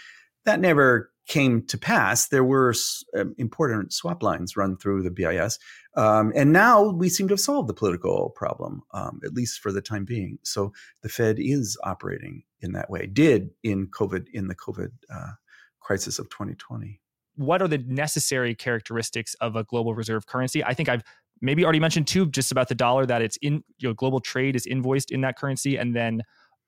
That 0.45 0.61
never 0.61 1.13
came 1.27 1.67
to 1.67 1.77
pass. 1.77 2.29
There 2.29 2.43
were 2.43 2.75
um, 3.17 3.35
important 3.37 3.93
swap 3.93 4.23
lines 4.23 4.57
run 4.57 4.77
through 4.77 5.03
the 5.03 5.11
BIS, 5.11 5.59
um, 5.97 6.33
and 6.35 6.53
now 6.53 6.91
we 6.91 7.09
seem 7.09 7.29
to 7.29 7.33
have 7.33 7.41
solved 7.41 7.69
the 7.69 7.75
political 7.75 8.31
problem, 8.31 8.83
um, 8.93 9.21
at 9.25 9.35
least 9.35 9.61
for 9.61 9.71
the 9.71 9.83
time 9.83 10.05
being. 10.05 10.39
So 10.43 10.73
the 11.03 11.09
Fed 11.09 11.37
is 11.39 11.77
operating 11.85 12.45
in 12.61 12.73
that 12.73 12.91
way. 12.91 13.07
Did 13.07 13.51
in 13.63 13.89
COVID 13.89 14.29
in 14.33 14.49
the 14.49 14.57
COVID 14.57 14.91
uh, 15.13 15.33
crisis 15.81 16.19
of 16.19 16.31
2020 16.31 17.01
what 17.41 17.63
are 17.63 17.69
the 17.69 17.79
necessary 17.79 18.55
characteristics 18.55 19.35
of 19.35 19.57
a 19.57 19.65
global 19.65 19.95
reserve 19.95 20.27
currency? 20.27 20.63
I 20.63 20.75
think 20.75 20.89
I've 20.89 21.03
maybe 21.41 21.65
already 21.65 21.81
mentioned 21.81 22.07
too, 22.07 22.27
just 22.27 22.53
about 22.53 22.69
the 22.69 22.75
dollar 22.75 23.07
that 23.07 23.23
it's 23.23 23.37
in 23.39 23.63
you 23.79 23.89
know 23.89 23.95
global 23.95 24.21
trade 24.21 24.57
is 24.57 24.67
invoiced 24.67 25.11
in 25.11 25.21
that 25.23 25.37
currency, 25.37 25.77
and 25.77 25.95
then 25.95 26.23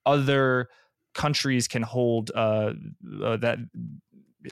other 0.05 0.67
countries 1.13 1.67
can 1.67 1.81
hold 1.81 2.31
uh, 2.35 2.73
uh, 3.23 3.37
that 3.37 3.59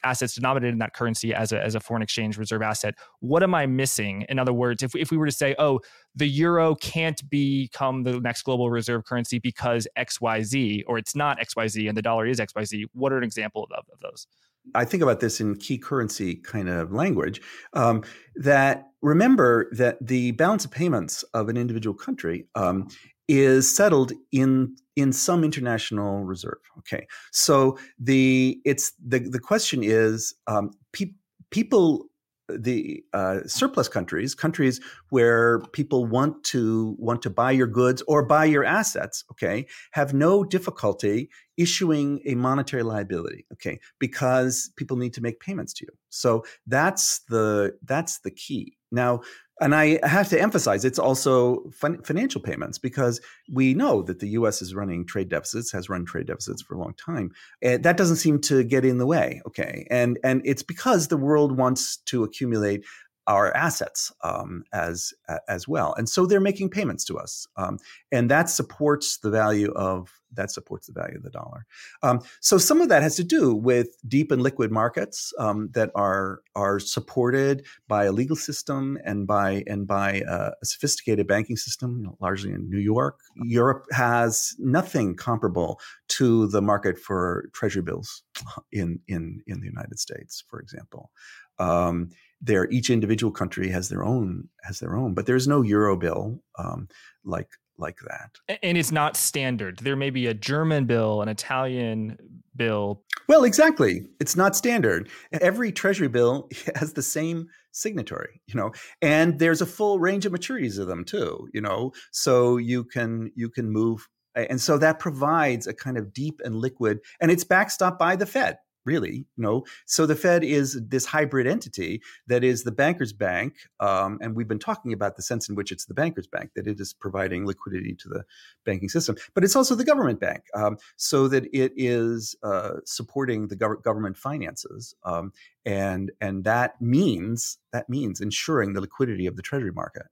assets 0.04 0.36
denominated 0.36 0.74
in 0.74 0.80
that 0.80 0.94
currency 0.94 1.34
as 1.34 1.52
a, 1.52 1.62
as 1.62 1.76
a 1.76 1.80
foreign 1.80 2.02
exchange 2.02 2.38
reserve 2.38 2.62
asset. 2.62 2.96
What 3.20 3.44
am 3.44 3.54
I 3.54 3.66
missing? 3.66 4.26
In 4.30 4.40
other 4.40 4.54
words, 4.54 4.84
if, 4.84 4.96
if 4.96 5.12
we 5.12 5.18
were 5.18 5.26
to 5.26 5.32
say, 5.32 5.56
oh, 5.60 5.80
the 6.16 6.28
euro 6.28 6.76
can't 6.76 7.30
become 7.30 8.04
the 8.04 8.20
next 8.20 8.44
global 8.44 8.70
reserve 8.70 9.06
currency 9.06 9.40
because 9.40 9.88
XYZ, 9.98 10.84
or 10.88 10.98
it's 10.98 11.16
not 11.16 11.40
XYZ 11.40 11.90
and 11.90 11.98
the 11.98 12.02
dollar 12.02 12.26
is 12.26 12.40
XYZ, 12.40 12.86
what 12.94 13.12
are 13.12 13.18
an 13.18 13.24
example 13.24 13.68
of, 13.72 13.86
of 13.92 14.00
those? 14.00 14.28
I 14.76 14.86
think 14.86 15.04
about 15.04 15.20
this 15.20 15.42
in 15.42 15.56
key 15.56 15.78
currency 15.78 16.36
kind 16.36 16.70
of 16.70 16.92
language. 16.92 17.42
Um, 17.74 18.04
that 18.36 18.88
remember 19.02 19.70
that 19.74 19.98
the 20.06 20.32
balance 20.32 20.66
of 20.66 20.72
payments 20.72 21.24
of 21.34 21.50
an 21.50 21.58
individual 21.58 21.96
country 21.96 22.48
um, 22.56 22.88
is 23.28 23.74
settled 23.74 24.12
in 24.32 24.76
in 24.96 25.14
some 25.14 25.44
international 25.44 26.24
reserve. 26.24 26.60
Okay, 26.80 27.08
so 27.32 27.78
the 28.00 28.60
it's 28.66 28.94
the 29.06 29.20
the 29.20 29.40
question 29.40 29.84
is 29.84 30.34
um, 30.48 30.72
pe- 30.92 31.14
people 31.50 32.06
the 32.50 33.04
uh, 33.14 33.40
surplus 33.46 33.88
countries, 33.88 34.36
countries 34.36 34.82
where 35.10 35.60
people 35.72 36.06
want 36.06 36.44
to 36.46 36.96
want 36.98 37.22
to 37.22 37.30
buy 37.30 37.52
your 37.52 37.68
goods 37.68 38.02
or 38.08 38.26
buy 38.26 38.46
your 38.46 38.64
assets, 38.64 39.24
okay, 39.32 39.66
have 39.92 40.14
no 40.14 40.44
difficulty 40.44 41.30
issuing 41.58 42.22
a 42.26 42.36
monetary 42.36 42.84
liability, 42.84 43.46
okay, 43.54 43.80
because 44.00 44.72
people 44.76 44.98
need 44.98 45.14
to 45.14 45.22
make 45.22 45.40
payments 45.40 45.74
to 45.74 45.86
you. 45.86 45.94
So 46.10 46.44
that's 46.68 47.22
the 47.30 47.78
that's 47.84 48.20
the 48.20 48.32
key. 48.32 48.78
Now, 48.92 49.22
and 49.62 49.76
I 49.76 50.00
have 50.06 50.28
to 50.30 50.42
emphasize 50.42 50.84
it's 50.84 51.00
also 51.00 51.70
fin- 51.72 52.02
financial 52.02 52.42
payments 52.42 52.80
because 52.80 53.22
we 53.52 53.74
know 53.76 54.02
that 54.02 54.20
the 54.20 54.30
U.S. 54.30 54.62
is 54.62 54.74
running 54.74 55.06
trade 55.06 55.30
deficits, 55.30 55.72
has 55.72 55.88
run 55.88 56.04
trade 56.04 56.28
deficits 56.28 56.64
for 56.64 56.74
a 56.74 56.80
long 56.80 56.96
time. 56.96 57.32
And 57.62 57.84
that 57.84 57.96
doesn't 57.96 58.16
seem 58.18 58.42
to 58.42 58.64
get 58.64 58.84
in 58.84 58.98
the 58.98 59.06
way. 59.06 59.42
Okay, 59.48 59.88
and 59.92 60.20
and 60.24 60.42
it's 60.44 60.64
because 60.64 61.08
the 61.08 61.18
world 61.18 61.58
wants 61.58 61.98
to 62.08 62.24
accumulate 62.24 62.84
our 63.28 63.56
assets 63.56 64.12
um, 64.24 64.64
as 64.74 65.14
as 65.48 65.68
well, 65.68 65.94
and 65.98 66.10
so 66.10 66.26
they're 66.26 66.40
making 66.40 66.70
payments 66.70 67.04
to 67.06 67.18
us, 67.18 67.48
um, 67.58 67.78
and 68.12 68.30
that 68.30 68.50
supports 68.50 69.18
the 69.18 69.30
value 69.30 69.72
of 69.74 70.12
that 70.34 70.52
supports 70.52 70.88
the 70.88 70.94
value 70.94 71.18
of 71.18 71.24
the 71.24 71.30
dollar. 71.30 71.66
Um, 72.04 72.22
so 72.40 72.58
some 72.58 72.82
of 72.82 72.90
that 72.90 73.04
has 73.04 73.16
to 73.18 73.24
do 73.24 73.54
with 73.54 73.98
deep 74.08 74.32
and 74.32 74.42
liquid 74.42 74.72
markets 74.72 75.34
um, 75.38 75.70
that 75.74 75.92
are 75.96 76.42
are 76.56 76.80
supported 76.80 77.66
by 77.88 78.06
a 78.06 78.12
legal 78.12 78.36
system 78.36 78.98
and 79.06 79.28
by 79.28 79.64
and 79.68 79.88
by 79.88 80.24
a, 80.28 80.52
a 80.62 80.66
sophisticated 80.66 81.28
banking 81.28 81.58
system, 81.58 81.98
you 81.98 82.04
know, 82.04 82.18
largely 82.20 82.52
in 82.52 82.70
New 82.70 82.80
York. 82.80 83.20
Europe 83.36 83.86
has 83.92 84.56
nothing 84.60 85.16
comparable 85.16 85.80
to 86.08 86.48
the 86.48 86.62
market 86.62 86.98
for 86.98 87.50
treasury 87.54 87.84
bills 87.84 88.24
in 88.72 89.00
in 89.08 89.42
in 89.48 89.60
the 89.60 89.68
United 89.68 90.00
States, 90.00 90.44
for 90.48 90.60
example. 90.60 91.12
Um, 91.60 92.10
there 92.42 92.70
each 92.70 92.90
individual 92.90 93.32
country 93.32 93.70
has 93.70 93.90
their 93.90 94.04
own 94.04 94.50
has 94.64 94.80
their 94.80 94.96
own 94.96 95.14
but 95.14 95.26
there's 95.26 95.48
no 95.48 95.62
euro 95.62 95.96
bill 95.96 96.42
um, 96.58 96.88
like 97.24 97.50
like 97.78 97.98
that. 98.08 98.60
And 98.62 98.78
it's 98.78 98.92
not 98.92 99.18
standard. 99.18 99.80
There 99.80 99.96
may 99.96 100.10
be 100.10 100.28
a 100.28 100.34
german 100.34 100.86
bill 100.86 101.22
an 101.22 101.30
italian 101.30 102.18
bill. 102.56 103.04
Well 103.28 103.44
exactly. 103.44 104.08
It's 104.20 104.36
not 104.36 104.56
standard. 104.56 105.10
Every 105.32 105.72
treasury 105.72 106.08
bill 106.08 106.50
has 106.76 106.94
the 106.94 107.02
same 107.02 107.48
signatory 107.74 108.42
you 108.48 108.56
know 108.56 108.72
and 109.02 109.40
there's 109.40 109.62
a 109.62 109.66
full 109.66 109.98
range 109.98 110.26
of 110.26 110.34
maturities 110.34 110.78
of 110.78 110.88
them 110.88 111.06
too 111.06 111.48
you 111.54 111.62
know? 111.62 111.94
So 112.12 112.58
you 112.58 112.84
can 112.84 113.32
you 113.36 113.50
can 113.50 113.70
move 113.70 114.08
and 114.36 114.62
so 114.62 114.78
that 114.78 115.00
provides 115.00 115.68
a 115.68 115.74
kind 115.74 115.98
of 115.98 116.14
deep 116.14 116.42
and 116.44 116.56
liquid 116.56 117.00
and 117.20 117.32
it's 117.32 117.44
backstopped 117.44 117.98
by 117.98 118.16
the 118.16 118.26
fed 118.26 118.58
really 118.86 119.12
you 119.12 119.26
know? 119.38 119.66
So 119.86 120.06
the 120.06 120.16
fed 120.16 120.44
is 120.44 120.80
this 120.88 121.06
hybrid 121.06 121.48
entity 121.48 122.02
that 122.28 122.44
is 122.44 122.64
the 122.64 122.72
bankers 122.72 123.14
bank 123.14 123.56
um, 123.80 124.20
and 124.22 124.36
we've 124.36 124.48
been 124.48 124.60
talking 124.60 124.94
about 124.94 125.16
the 125.16 125.22
sense 125.22 125.50
in 125.50 125.56
which 125.56 125.72
it's 125.72 125.86
the 125.86 125.94
bankers 125.94 126.28
bank 126.28 126.52
that 126.56 126.68
it 126.68 126.80
is 126.80 126.94
providing 126.94 127.46
liquidity 127.46 127.96
to 127.96 128.10
the 128.10 128.24
banking 128.66 128.90
system 128.90 129.16
but 129.34 129.44
it's 129.44 129.56
also 129.56 129.76
the 129.76 129.86
government 129.86 130.20
bank 130.20 130.44
um, 130.54 130.78
so 130.98 131.28
that 131.28 131.46
it 131.54 131.74
is 131.76 132.36
uh, 132.44 132.74
supporting 132.86 133.48
the 133.48 133.56
gov- 133.56 133.82
government 133.84 134.18
finances 134.18 134.96
um, 135.04 135.32
and 135.66 136.12
and 136.22 136.44
that 136.44 136.82
means 136.82 137.58
that 137.72 137.90
means 137.90 138.22
ensuring 138.22 138.74
the 138.74 138.82
liquidity 138.82 139.28
of 139.28 139.36
the 139.36 139.42
treasury 139.42 139.72
market. 139.72 140.08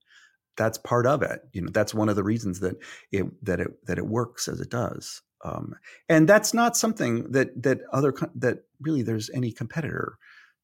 That's 0.58 0.78
part 0.78 1.08
of 1.08 1.22
it 1.22 1.42
you 1.54 1.62
know 1.62 1.70
that's 1.72 1.94
one 1.94 2.10
of 2.10 2.16
the 2.16 2.24
reasons 2.24 2.60
that 2.60 2.76
it 3.12 3.26
that 3.46 3.60
it 3.60 3.86
that 3.88 3.98
it 3.98 4.06
works 4.06 4.48
as 4.48 4.60
it 4.60 4.70
does 4.70 5.22
um, 5.44 5.76
and 6.08 6.28
that's 6.28 6.54
not 6.54 6.76
something 6.76 7.32
that 7.32 7.62
that 7.62 7.82
other 7.92 8.14
that 8.36 8.60
really 8.82 9.02
there's 9.02 9.30
any 9.32 9.52
competitor 9.52 10.18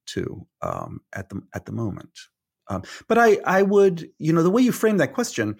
to 0.07 0.45
um, 0.61 1.01
at 1.13 1.29
the 1.29 1.41
at 1.53 1.65
the 1.65 1.71
moment. 1.71 2.19
Um, 2.67 2.83
but 3.07 3.17
I 3.17 3.37
I 3.45 3.61
would 3.61 4.09
you 4.17 4.33
know 4.33 4.43
the 4.43 4.49
way 4.49 4.61
you 4.61 4.71
frame 4.71 4.97
that 4.97 5.13
question. 5.13 5.57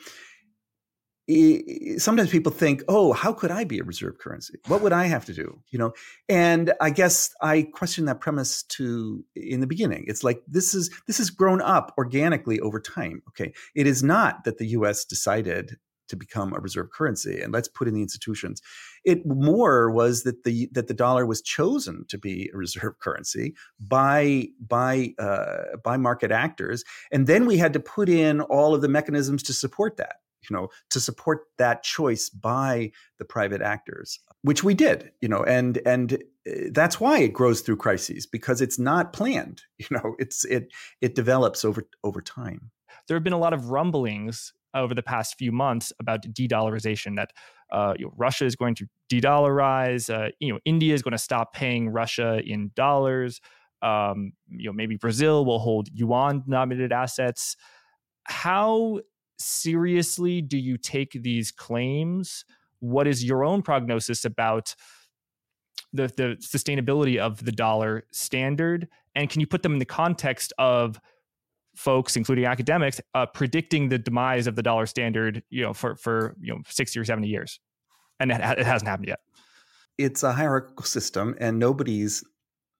sometimes 1.97 2.29
people 2.29 2.51
think, 2.51 2.83
"Oh, 2.87 3.13
how 3.13 3.31
could 3.31 3.51
I 3.51 3.63
be 3.63 3.79
a 3.79 3.83
reserve 3.83 4.17
currency? 4.19 4.59
What 4.67 4.81
would 4.81 4.93
I 4.93 5.05
have 5.05 5.25
to 5.25 5.33
do?" 5.33 5.61
You 5.69 5.79
know, 5.79 5.93
and 6.27 6.73
I 6.81 6.89
guess 6.89 7.33
I 7.41 7.63
question 7.63 8.05
that 8.05 8.19
premise 8.19 8.63
to 8.63 9.23
in 9.35 9.61
the 9.61 9.67
beginning. 9.67 10.05
It's 10.07 10.23
like 10.23 10.41
this 10.47 10.73
is 10.73 10.89
this 11.07 11.19
has 11.19 11.29
grown 11.29 11.61
up 11.61 11.93
organically 11.97 12.59
over 12.59 12.79
time. 12.79 13.21
Okay, 13.29 13.53
it 13.75 13.87
is 13.87 14.03
not 14.03 14.43
that 14.43 14.57
the 14.57 14.67
U.S. 14.67 15.05
decided 15.05 15.77
to 16.07 16.15
become 16.15 16.53
a 16.53 16.59
reserve 16.59 16.91
currency 16.91 17.41
and 17.41 17.53
let's 17.53 17.67
put 17.67 17.87
in 17.87 17.93
the 17.93 18.01
institutions. 18.01 18.61
It 19.03 19.25
more 19.25 19.89
was 19.91 20.23
that 20.23 20.43
the 20.43 20.69
that 20.73 20.87
the 20.87 20.93
dollar 20.93 21.25
was 21.25 21.41
chosen 21.41 22.05
to 22.09 22.17
be 22.17 22.49
a 22.53 22.57
reserve 22.57 22.97
currency 22.99 23.55
by 23.79 24.47
by 24.59 25.13
uh, 25.19 25.77
by 25.83 25.97
market 25.97 26.31
actors, 26.31 26.83
and 27.11 27.27
then 27.27 27.45
we 27.45 27.57
had 27.57 27.73
to 27.73 27.79
put 27.79 28.09
in 28.09 28.41
all 28.41 28.73
of 28.73 28.81
the 28.81 28.89
mechanisms 28.89 29.43
to 29.43 29.53
support 29.53 29.97
that 29.97 30.17
you 30.49 30.55
know 30.55 30.69
to 30.89 30.99
support 30.99 31.45
that 31.57 31.83
choice 31.83 32.29
by 32.29 32.91
the 33.19 33.25
private 33.25 33.61
actors 33.61 34.19
which 34.41 34.63
we 34.63 34.73
did 34.73 35.11
you 35.21 35.27
know 35.27 35.43
and 35.43 35.79
and 35.85 36.13
uh, 36.13 36.51
that's 36.71 36.99
why 36.99 37.19
it 37.19 37.33
grows 37.33 37.61
through 37.61 37.77
crises 37.77 38.25
because 38.25 38.61
it's 38.61 38.79
not 38.79 39.13
planned 39.13 39.63
you 39.77 39.87
know 39.91 40.15
it's 40.19 40.45
it 40.45 40.71
it 41.01 41.15
develops 41.15 41.65
over 41.65 41.87
over 42.03 42.21
time 42.21 42.71
there 43.07 43.15
have 43.15 43.23
been 43.23 43.33
a 43.33 43.39
lot 43.39 43.53
of 43.53 43.69
rumblings 43.69 44.53
over 44.75 44.93
the 44.93 45.03
past 45.03 45.37
few 45.37 45.51
months 45.51 45.91
about 45.99 46.21
de-dollarization 46.33 47.15
that 47.15 47.31
uh, 47.71 47.93
you 47.97 48.05
know, 48.05 48.13
Russia 48.15 48.45
is 48.45 48.55
going 48.55 48.75
to 48.75 48.85
de-dollarize. 49.09 50.13
Uh, 50.13 50.29
you 50.39 50.53
know, 50.53 50.59
India 50.65 50.93
is 50.93 51.01
going 51.01 51.13
to 51.13 51.17
stop 51.17 51.53
paying 51.53 51.89
Russia 51.89 52.41
in 52.45 52.71
dollars. 52.75 53.41
Um, 53.81 54.33
you 54.49 54.69
know, 54.69 54.73
maybe 54.73 54.97
Brazil 54.97 55.45
will 55.45 55.59
hold 55.59 55.89
yuan-denominated 55.93 56.91
assets. 56.91 57.55
How 58.25 58.99
seriously 59.37 60.41
do 60.41 60.57
you 60.57 60.77
take 60.77 61.11
these 61.13 61.51
claims? 61.51 62.45
What 62.79 63.07
is 63.07 63.23
your 63.23 63.43
own 63.43 63.61
prognosis 63.61 64.25
about 64.25 64.75
the, 65.93 66.07
the 66.07 66.37
sustainability 66.41 67.17
of 67.17 67.43
the 67.43 67.51
dollar 67.51 68.05
standard? 68.11 68.87
And 69.15 69.29
can 69.29 69.39
you 69.39 69.47
put 69.47 69.63
them 69.63 69.73
in 69.73 69.79
the 69.79 69.85
context 69.85 70.53
of 70.57 70.99
folks, 71.75 72.15
including 72.15 72.45
academics, 72.45 72.99
uh, 73.13 73.25
predicting 73.25 73.89
the 73.89 73.97
demise 73.97 74.47
of 74.47 74.55
the 74.55 74.63
dollar 74.63 74.85
standard, 74.85 75.43
you 75.49 75.61
know, 75.61 75.73
for 75.73 75.95
for 75.95 76.35
you 76.39 76.53
know 76.53 76.61
sixty 76.67 76.99
or 76.99 77.05
seventy 77.05 77.27
years, 77.27 77.59
and 78.19 78.31
it, 78.31 78.39
it 78.39 78.65
hasn't 78.65 78.87
happened 78.87 79.07
yet. 79.07 79.19
It's 79.97 80.23
a 80.23 80.33
hierarchical 80.33 80.85
system, 80.85 81.35
and 81.39 81.59
nobody's 81.59 82.23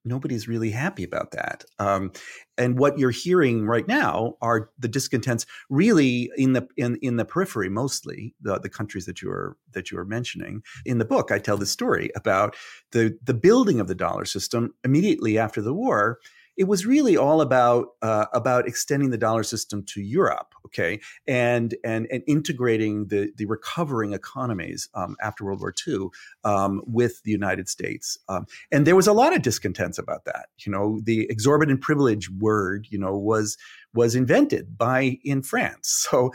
nobody's 0.06 0.46
really 0.46 0.70
happy 0.70 1.02
about 1.02 1.32
that. 1.32 1.64
Um, 1.78 2.12
and 2.56 2.78
what 2.78 2.98
you're 2.98 3.10
hearing 3.10 3.66
right 3.66 3.86
now 3.86 4.36
are 4.40 4.70
the 4.78 4.88
discontents, 4.88 5.44
really 5.68 6.30
in 6.36 6.52
the 6.52 6.66
in 6.76 6.96
in 7.02 7.16
the 7.16 7.24
periphery, 7.24 7.68
mostly 7.68 8.34
the 8.40 8.58
the 8.58 8.68
countries 8.68 9.04
that 9.06 9.20
you 9.20 9.30
are 9.30 9.56
that 9.72 9.90
you 9.90 9.98
are 9.98 10.04
mentioning. 10.04 10.62
In 10.84 10.98
the 10.98 11.04
book, 11.04 11.30
I 11.30 11.38
tell 11.38 11.58
the 11.58 11.66
story 11.66 12.10
about 12.14 12.56
the 12.92 13.18
the 13.22 13.34
building 13.34 13.80
of 13.80 13.88
the 13.88 13.94
dollar 13.94 14.24
system 14.24 14.74
immediately 14.84 15.38
after 15.38 15.60
the 15.60 15.74
war 15.74 16.18
it 16.56 16.64
was 16.64 16.86
really 16.86 17.16
all 17.16 17.40
about 17.40 17.88
uh, 18.02 18.26
about 18.32 18.66
extending 18.66 19.10
the 19.10 19.18
dollar 19.18 19.42
system 19.42 19.82
to 19.84 20.00
Europe, 20.00 20.54
okay, 20.64 21.00
and 21.26 21.74
and 21.84 22.06
and 22.10 22.22
integrating 22.26 23.08
the 23.08 23.30
the 23.36 23.44
recovering 23.46 24.12
economies 24.12 24.88
um, 24.94 25.16
after 25.20 25.44
World 25.44 25.60
War 25.60 25.74
II 25.86 26.08
um, 26.44 26.82
with 26.86 27.22
the 27.24 27.30
United 27.30 27.68
States, 27.68 28.18
um, 28.28 28.46
and 28.72 28.86
there 28.86 28.96
was 28.96 29.06
a 29.06 29.12
lot 29.12 29.34
of 29.34 29.42
discontents 29.42 29.98
about 29.98 30.24
that. 30.24 30.46
You 30.58 30.72
know, 30.72 31.00
the 31.02 31.26
exorbitant 31.30 31.82
privilege 31.82 32.30
word, 32.30 32.86
you 32.90 32.98
know, 32.98 33.16
was 33.16 33.58
was 33.94 34.14
invented 34.14 34.78
by 34.78 35.18
in 35.24 35.42
France, 35.42 35.88
so. 36.10 36.32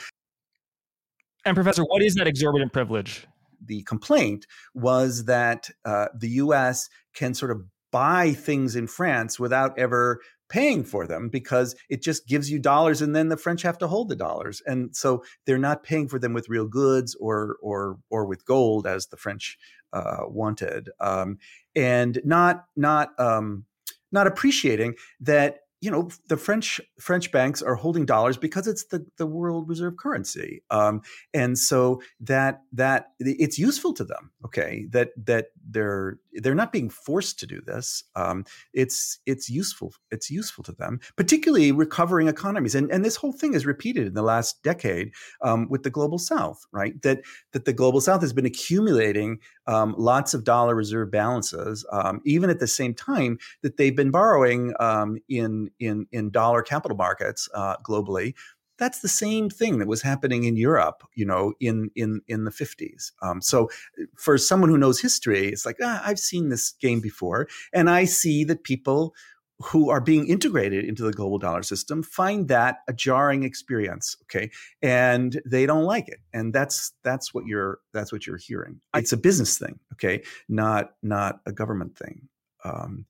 And 1.43 1.55
professor, 1.55 1.83
what 1.83 2.03
is 2.03 2.13
that 2.15 2.27
exorbitant 2.27 2.71
privilege? 2.71 3.25
The 3.65 3.81
complaint 3.83 4.45
was 4.75 5.25
that 5.25 5.71
uh, 5.85 6.07
the 6.15 6.29
U.S. 6.29 6.87
can 7.15 7.33
sort 7.33 7.49
of 7.49 7.63
buy 7.91 8.33
things 8.33 8.75
in 8.75 8.87
France 8.87 9.39
without 9.39 9.77
ever 9.77 10.21
paying 10.49 10.83
for 10.83 11.07
them 11.07 11.29
because 11.29 11.75
it 11.89 12.03
just 12.03 12.27
gives 12.27 12.51
you 12.51 12.59
dollars 12.59 13.01
and 13.01 13.15
then 13.15 13.29
the 13.29 13.37
French 13.37 13.61
have 13.61 13.77
to 13.77 13.87
hold 13.87 14.09
the 14.09 14.15
dollars. 14.15 14.61
And 14.65 14.95
so 14.95 15.23
they're 15.45 15.57
not 15.57 15.83
paying 15.83 16.09
for 16.09 16.19
them 16.19 16.33
with 16.33 16.49
real 16.49 16.67
goods 16.67 17.15
or 17.19 17.57
or 17.61 17.97
or 18.09 18.25
with 18.25 18.45
gold 18.45 18.85
as 18.85 19.07
the 19.07 19.17
French 19.17 19.57
uh, 19.93 20.23
wanted. 20.27 20.89
Um, 20.99 21.37
and 21.75 22.19
not 22.25 22.65
not 22.75 23.17
um, 23.19 23.65
not 24.11 24.27
appreciating 24.27 24.95
that 25.21 25.59
you 25.81 25.89
know 25.89 26.09
the 26.27 26.37
French 26.37 26.79
French 26.99 27.31
banks 27.31 27.61
are 27.61 27.73
holding 27.73 28.05
dollars 28.05 28.37
because 28.37 28.67
it's 28.67 28.85
the 28.85 29.05
the 29.17 29.25
world 29.25 29.67
reserve 29.67 29.97
currency, 29.97 30.63
um, 30.69 31.01
and 31.33 31.57
so 31.57 32.01
that 32.19 32.61
that 32.71 33.13
it's 33.19 33.57
useful 33.57 33.93
to 33.95 34.03
them. 34.03 34.31
Okay, 34.45 34.85
that 34.91 35.09
that 35.25 35.47
they're 35.67 36.19
they're 36.33 36.53
not 36.53 36.71
being 36.71 36.89
forced 36.89 37.39
to 37.39 37.47
do 37.47 37.61
this. 37.61 38.03
Um, 38.15 38.45
it's 38.73 39.19
it's 39.25 39.49
useful 39.49 39.93
it's 40.11 40.29
useful 40.29 40.63
to 40.65 40.71
them, 40.71 40.99
particularly 41.15 41.71
recovering 41.71 42.27
economies. 42.27 42.75
And 42.75 42.91
and 42.91 43.03
this 43.03 43.15
whole 43.15 43.33
thing 43.33 43.55
is 43.55 43.65
repeated 43.65 44.05
in 44.05 44.13
the 44.13 44.21
last 44.21 44.61
decade 44.61 45.13
um, 45.41 45.67
with 45.67 45.81
the 45.81 45.89
global 45.89 46.19
South, 46.19 46.63
right? 46.71 47.01
That 47.01 47.21
that 47.53 47.65
the 47.65 47.73
global 47.73 48.01
South 48.01 48.21
has 48.21 48.33
been 48.33 48.45
accumulating 48.45 49.39
um, 49.71 49.95
lots 49.97 50.33
of 50.33 50.43
dollar 50.43 50.75
reserve 50.75 51.11
balances, 51.11 51.85
um, 51.91 52.21
even 52.25 52.49
at 52.49 52.59
the 52.59 52.67
same 52.67 52.93
time 52.93 53.39
that 53.61 53.77
they've 53.77 53.95
been 53.95 54.11
borrowing 54.11 54.73
um, 54.79 55.17
in 55.29 55.69
in 55.79 56.07
in 56.11 56.29
dollar 56.29 56.61
capital 56.61 56.97
markets 56.97 57.47
uh, 57.53 57.77
globally 57.77 58.33
that's 58.81 59.01
the 59.01 59.07
same 59.07 59.47
thing 59.47 59.77
that 59.77 59.87
was 59.87 60.01
happening 60.01 60.45
in 60.45 60.57
Europe, 60.57 61.03
you 61.13 61.23
know, 61.23 61.53
in 61.59 61.91
in 61.95 62.19
in 62.27 62.45
the 62.45 62.51
50s. 62.51 63.11
Um, 63.21 63.39
so 63.39 63.69
for 64.17 64.39
someone 64.39 64.71
who 64.71 64.77
knows 64.77 64.99
history, 64.99 65.49
it's 65.49 65.67
like 65.67 65.77
ah, 65.83 66.01
I've 66.03 66.17
seen 66.17 66.49
this 66.49 66.71
game 66.71 66.99
before, 66.99 67.47
and 67.73 67.91
I 67.91 68.05
see 68.05 68.43
that 68.45 68.63
people 68.63 69.13
who 69.63 69.89
are 69.89 70.01
being 70.01 70.27
integrated 70.27 70.85
into 70.85 71.03
the 71.03 71.13
global 71.13 71.37
dollar 71.37 71.63
system 71.63 72.03
find 72.03 72.47
that 72.47 72.79
a 72.87 72.93
jarring 72.93 73.43
experience 73.43 74.17
okay? 74.23 74.49
And 74.81 75.41
they 75.45 75.65
don't 75.65 75.83
like 75.85 76.07
it 76.07 76.19
and 76.33 76.53
that's 76.53 76.93
that's 77.03 77.33
what 77.33 77.45
you're 77.45 77.79
that's 77.93 78.11
what 78.11 78.27
you're 78.27 78.37
hearing. 78.37 78.81
It's 78.95 79.13
a 79.13 79.17
business 79.17 79.57
thing 79.57 79.79
okay? 79.93 80.23
Not 80.49 80.91
not 81.01 81.39
a 81.45 81.51
government 81.51 81.97
thing 81.97 82.27
um, 82.63 83.05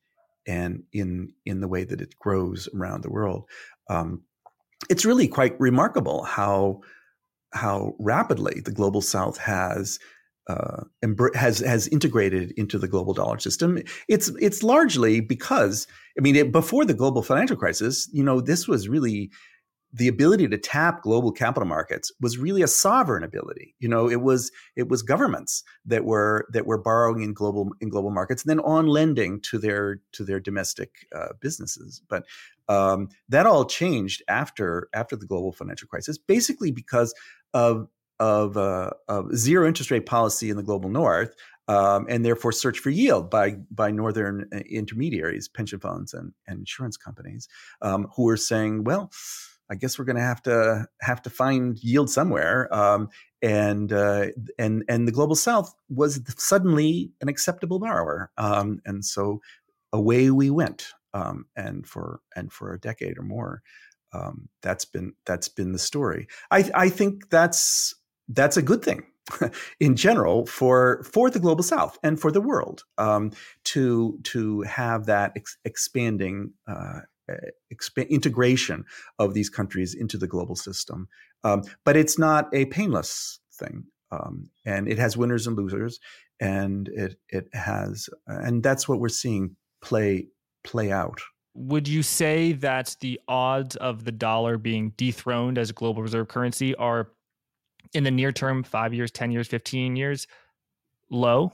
and 0.48 0.84
in 0.92 1.34
in 1.46 1.62
the 1.62 1.68
way 1.68 1.84
that 1.84 2.02
it 2.02 2.18
grows 2.20 2.68
around 2.76 3.04
the 3.04 3.12
world. 3.12 3.46
Um, 3.90 4.24
it's 4.90 5.06
really 5.06 5.28
quite 5.28 5.60
remarkable 5.60 6.24
how 6.24 6.82
how 7.54 7.96
rapidly 8.00 8.62
the 8.64 8.72
global 8.72 9.02
South 9.02 9.38
has 9.38 10.00
uh, 10.52 10.84
has 11.36 11.60
has 11.60 11.88
integrated 11.88 12.52
into 12.58 12.78
the 12.78 12.88
global 12.88 13.14
dollar 13.14 13.40
system. 13.40 13.80
It's 14.08 14.30
it's 14.40 14.64
largely 14.64 15.20
because 15.20 15.88
I 16.18 16.22
mean 16.22 16.36
it, 16.36 16.52
before 16.52 16.86
the 16.86 16.94
global 16.94 17.22
financial 17.22 17.58
crisis, 17.58 18.10
you 18.12 18.24
know, 18.24 18.42
this 18.42 18.68
was 18.68 18.90
really 18.90 19.32
the 19.94 20.08
ability 20.08 20.48
to 20.48 20.58
tap 20.58 21.02
global 21.02 21.32
capital 21.32 21.68
markets 21.68 22.12
was 22.22 22.38
really 22.38 22.62
a 22.62 22.68
sovereign 22.68 23.24
ability. 23.24 23.76
You 23.80 23.90
know, 23.90 24.10
it 24.10 24.22
was 24.22 24.52
it 24.76 24.88
was 24.88 25.02
governments 25.02 25.64
that 25.86 26.06
were 26.06 26.48
that 26.54 26.66
were 26.66 26.78
borrowing 26.78 27.24
in 27.24 27.34
global 27.34 27.72
in 27.82 27.90
global 27.90 28.12
markets 28.12 28.44
and 28.44 28.50
then 28.50 28.62
on 28.62 28.88
lending 28.88 29.42
to 29.42 29.58
their 29.58 30.00
to 30.14 30.24
their 30.24 30.40
domestic 30.40 31.08
uh, 31.14 31.34
businesses. 31.40 32.02
But 32.08 32.26
um, 32.70 33.10
that 33.28 33.46
all 33.46 33.66
changed 33.66 34.24
after 34.28 34.88
after 34.94 35.16
the 35.16 35.28
global 35.28 35.52
financial 35.52 35.88
crisis, 35.88 36.18
basically 36.18 36.72
because 36.72 37.14
of 37.54 37.88
of, 38.22 38.56
uh, 38.56 38.92
of 39.10 39.36
zero 39.36 39.68
interest 39.68 39.92
rate 39.92 40.06
policy 40.06 40.50
in 40.50 40.56
the 40.56 40.64
global 40.64 40.90
north, 40.90 41.36
um, 41.68 42.06
and 42.10 42.24
therefore 42.24 42.54
search 42.54 42.80
for 42.80 42.90
yield 42.90 43.30
by 43.30 43.58
by 43.70 43.92
northern 43.92 44.48
uh, 44.54 44.60
intermediaries, 44.70 45.50
pension 45.50 45.80
funds, 45.80 46.14
and, 46.14 46.34
and 46.48 46.60
insurance 46.60 46.98
companies, 46.98 47.50
um, 47.82 48.08
who 48.16 48.30
are 48.30 48.38
saying, 48.38 48.84
well 48.84 49.12
I 49.72 49.76
guess 49.76 49.98
we're 49.98 50.06
going 50.06 50.18
to 50.18 50.22
have 50.22 50.44
to 50.44 50.86
have 51.00 51.22
to 51.22 51.30
find 51.30 51.82
yield 51.82 52.10
somewhere. 52.10 52.72
Um, 52.76 53.08
and 53.42 53.92
uh, 53.94 54.28
and 54.60 54.84
and 54.90 55.08
the 55.08 55.14
global 55.14 55.36
south 55.36 55.74
was 55.90 56.20
suddenly 56.38 57.12
an 57.22 57.30
acceptable 57.30 57.80
borrower, 57.80 58.32
um, 58.38 58.82
and 58.86 59.04
so 59.04 59.40
away 59.94 60.30
we 60.30 60.50
went. 60.50 60.88
Um, 61.14 61.46
and 61.56 61.88
for 61.88 62.20
and 62.36 62.52
for 62.52 62.74
a 62.74 62.80
decade 62.80 63.18
or 63.18 63.24
more, 63.24 63.64
um, 64.14 64.50
that's 64.62 64.86
been 64.86 65.14
that's 65.26 65.48
been 65.48 65.72
the 65.72 65.80
story. 65.80 66.28
I, 66.52 66.70
I 66.74 66.90
think 66.90 67.30
that's 67.30 67.96
that's 68.30 68.58
a 68.58 68.62
good 68.62 68.84
thing 68.84 69.04
in 69.80 69.96
general 69.96 70.46
for 70.46 71.04
for 71.04 71.30
the 71.30 71.40
global 71.40 71.64
south 71.64 71.98
and 72.04 72.20
for 72.20 72.32
the 72.32 72.42
world 72.42 72.84
um, 72.98 73.32
to 73.64 74.20
to 74.24 74.62
have 74.62 75.06
that 75.06 75.32
ex- 75.36 75.58
expanding 75.66 76.52
uh, 76.68 77.02
exp- 77.74 78.10
integration 78.10 78.86
of 79.20 79.34
these 79.34 79.50
countries 79.50 79.94
into 79.94 80.18
the 80.18 80.28
global 80.28 80.56
system. 80.56 81.08
Um, 81.44 81.64
but 81.86 81.98
it's 81.98 82.20
not 82.20 82.54
a 82.54 82.66
painless 82.66 83.40
thing, 83.54 83.86
um, 84.12 84.50
and 84.66 84.88
it 84.88 85.00
has 85.00 85.18
winners 85.18 85.48
and 85.48 85.58
losers, 85.58 86.00
and 86.40 86.88
it 86.90 87.16
it 87.30 87.48
has, 87.54 88.10
and 88.28 88.62
that's 88.64 88.88
what 88.88 89.00
we're 89.00 89.10
seeing 89.10 89.56
play 89.82 90.28
play 90.64 90.92
out. 90.92 91.22
Would 91.54 91.88
you 91.88 92.02
say 92.02 92.54
that 92.54 92.96
the 93.02 93.20
odds 93.28 93.76
of 93.76 94.06
the 94.06 94.12
dollar 94.12 94.58
being 94.58 94.94
dethroned 94.96 95.58
as 95.58 95.70
a 95.70 95.74
global 95.74 96.02
reserve 96.02 96.30
currency 96.30 96.76
are 96.76 97.12
in 97.94 98.04
the 98.04 98.12
near 98.12 98.32
term, 98.32 98.64
five 98.64 98.94
years, 98.94 99.12
10 99.12 99.32
years, 99.32 99.48
15 99.48 99.96
years, 99.96 100.28
low? 101.10 101.52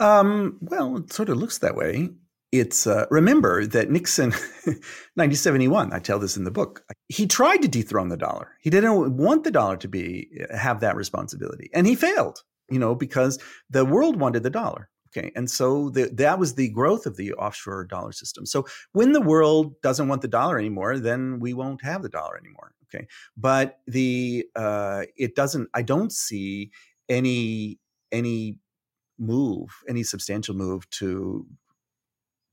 Um, 0.00 0.58
well, 0.60 0.98
it 0.98 1.12
sort 1.12 1.28
of 1.28 1.38
looks 1.38 1.58
that 1.58 1.74
way. 1.74 2.10
it's 2.52 2.86
uh, 2.86 3.06
remember 3.10 3.66
that 3.66 3.90
Nixon, 3.90 4.30
1971. 4.64 5.92
I 5.92 5.98
tell 5.98 6.18
this 6.18 6.36
in 6.36 6.44
the 6.44 6.50
book. 6.50 6.82
He 7.08 7.26
tried 7.26 7.62
to 7.62 7.68
dethrone 7.68 8.08
the 8.08 8.16
dollar. 8.16 8.56
He 8.60 8.70
didn't 8.70 9.16
want 9.16 9.44
the 9.44 9.50
dollar 9.50 9.76
to 9.78 9.88
be 9.88 10.30
have 10.54 10.80
that 10.80 10.96
responsibility, 10.96 11.70
and 11.74 11.86
he 11.86 11.94
failed. 11.94 12.42
You 12.70 12.78
know, 12.78 12.94
because 12.94 13.38
the 13.70 13.84
world 13.84 14.20
wanted 14.20 14.42
the 14.42 14.50
dollar. 14.50 14.90
Okay, 15.08 15.32
and 15.34 15.50
so 15.50 15.88
the, 15.88 16.10
that 16.14 16.38
was 16.38 16.54
the 16.54 16.68
growth 16.68 17.06
of 17.06 17.16
the 17.16 17.32
offshore 17.34 17.84
dollar 17.86 18.12
system. 18.12 18.44
So 18.44 18.66
when 18.92 19.12
the 19.12 19.22
world 19.22 19.80
doesn't 19.82 20.06
want 20.08 20.20
the 20.20 20.28
dollar 20.28 20.58
anymore, 20.58 20.98
then 20.98 21.40
we 21.40 21.54
won't 21.54 21.82
have 21.82 22.02
the 22.02 22.10
dollar 22.10 22.36
anymore. 22.36 22.74
Okay, 22.94 23.06
but 23.36 23.80
the 23.86 24.46
uh, 24.56 25.04
it 25.16 25.34
doesn't. 25.34 25.68
I 25.74 25.82
don't 25.82 26.12
see 26.12 26.70
any 27.08 27.78
any 28.12 28.56
move, 29.18 29.70
any 29.88 30.02
substantial 30.02 30.54
move 30.54 30.88
to 30.90 31.46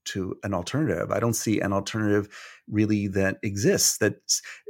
to 0.06 0.38
an 0.44 0.54
alternative. 0.54 1.12
I 1.12 1.20
don't 1.20 1.34
see 1.34 1.60
an 1.60 1.74
alternative 1.74 2.30
really 2.68 3.08
that 3.10 3.38
exists. 3.44 3.98
That 3.98 4.18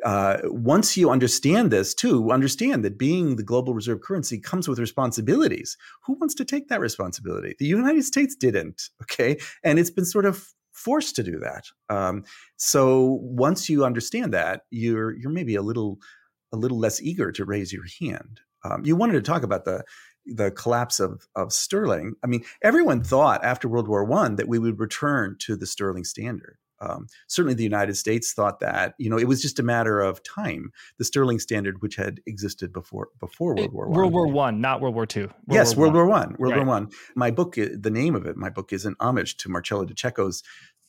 uh, 0.04 0.38
once 0.46 0.96
you 0.98 1.10
understand 1.10 1.72
this, 1.72 1.94
too, 1.94 2.32
understand 2.32 2.84
that 2.86 2.98
being 2.98 3.36
the 3.36 3.44
global 3.44 3.74
reserve 3.74 4.02
currency 4.02 4.40
comes 4.40 4.68
with 4.68 4.80
responsibilities. 4.80 5.78
Who 6.06 6.14
wants 6.14 6.36
to 6.36 6.46
take 6.46 6.70
that 6.70 6.80
responsibility? 6.80 7.56
The 7.60 7.66
United 7.66 8.04
States 8.04 8.36
didn't. 8.36 8.90
Okay, 9.04 9.38
and 9.64 9.78
it's 9.78 9.92
been 9.92 10.06
sort 10.06 10.26
of 10.26 10.54
forced 10.76 11.16
to 11.16 11.24
do 11.24 11.40
that. 11.40 11.66
Um, 11.90 12.24
so 12.58 13.20
once 13.22 13.70
you 13.70 13.86
understand 13.86 14.34
that, 14.34 14.62
you're 14.70 15.16
you're 15.18 15.32
maybe 15.32 15.56
a 15.56 15.62
little 15.62 15.98
a 16.54 16.58
little 16.58 16.80
less 16.80 17.02
eager 17.02 17.32
to 17.32 17.46
raise 17.46 17.74
your 17.74 17.86
hand. 18.00 18.42
Um, 18.64 18.86
you 18.86 18.96
wanted 18.96 19.14
to 19.14 19.22
talk 19.22 19.44
about 19.44 19.66
the 19.66 19.84
the 20.26 20.52
collapse 20.52 21.00
of 21.00 21.28
of 21.36 21.54
sterling. 21.54 22.16
I 22.24 22.28
mean, 22.28 22.44
everyone 22.62 23.04
thought 23.04 23.44
after 23.44 23.68
World 23.68 23.88
War 23.88 24.04
One 24.04 24.36
that 24.36 24.48
we 24.48 24.60
would 24.60 24.80
return 24.80 25.38
to 25.40 25.56
the 25.56 25.66
sterling 25.66 26.04
standard. 26.04 26.58
Um, 26.80 27.08
certainly, 27.28 27.54
the 27.54 27.64
United 27.64 27.96
States 27.96 28.34
thought 28.34 28.60
that. 28.60 28.96
You 28.98 29.10
know, 29.10 29.18
it 29.18 29.28
was 29.28 29.42
just 29.42 29.60
a 29.60 29.64
matter 29.64 30.00
of 30.00 30.22
time. 30.24 30.72
The 30.98 31.06
sterling 31.06 31.40
standard, 31.40 31.82
which 31.82 31.96
had 31.96 32.22
existed 32.26 32.74
before 32.74 33.10
before 33.20 33.56
World 33.56 33.74
War 33.74 33.88
One, 33.88 33.98
World 33.98 34.14
War 34.14 34.28
One, 34.28 34.62
not 34.62 34.82
World 34.82 34.96
War 34.96 35.06
Two. 35.06 35.30
yes, 35.50 35.76
World 35.76 35.94
War 35.94 36.08
One. 36.08 36.36
World 36.38 36.54
right. 36.54 36.66
War 36.66 36.66
One. 36.66 36.90
My 37.16 37.32
book, 37.32 37.56
the 37.56 37.92
name 37.92 38.16
of 38.16 38.26
it, 38.26 38.36
my 38.38 38.50
book 38.50 38.74
is 38.74 38.86
an 38.86 38.96
homage 39.00 39.38
to 39.38 39.50
Marcello 39.50 39.86
de 39.86 39.94
Cecco's 39.96 40.44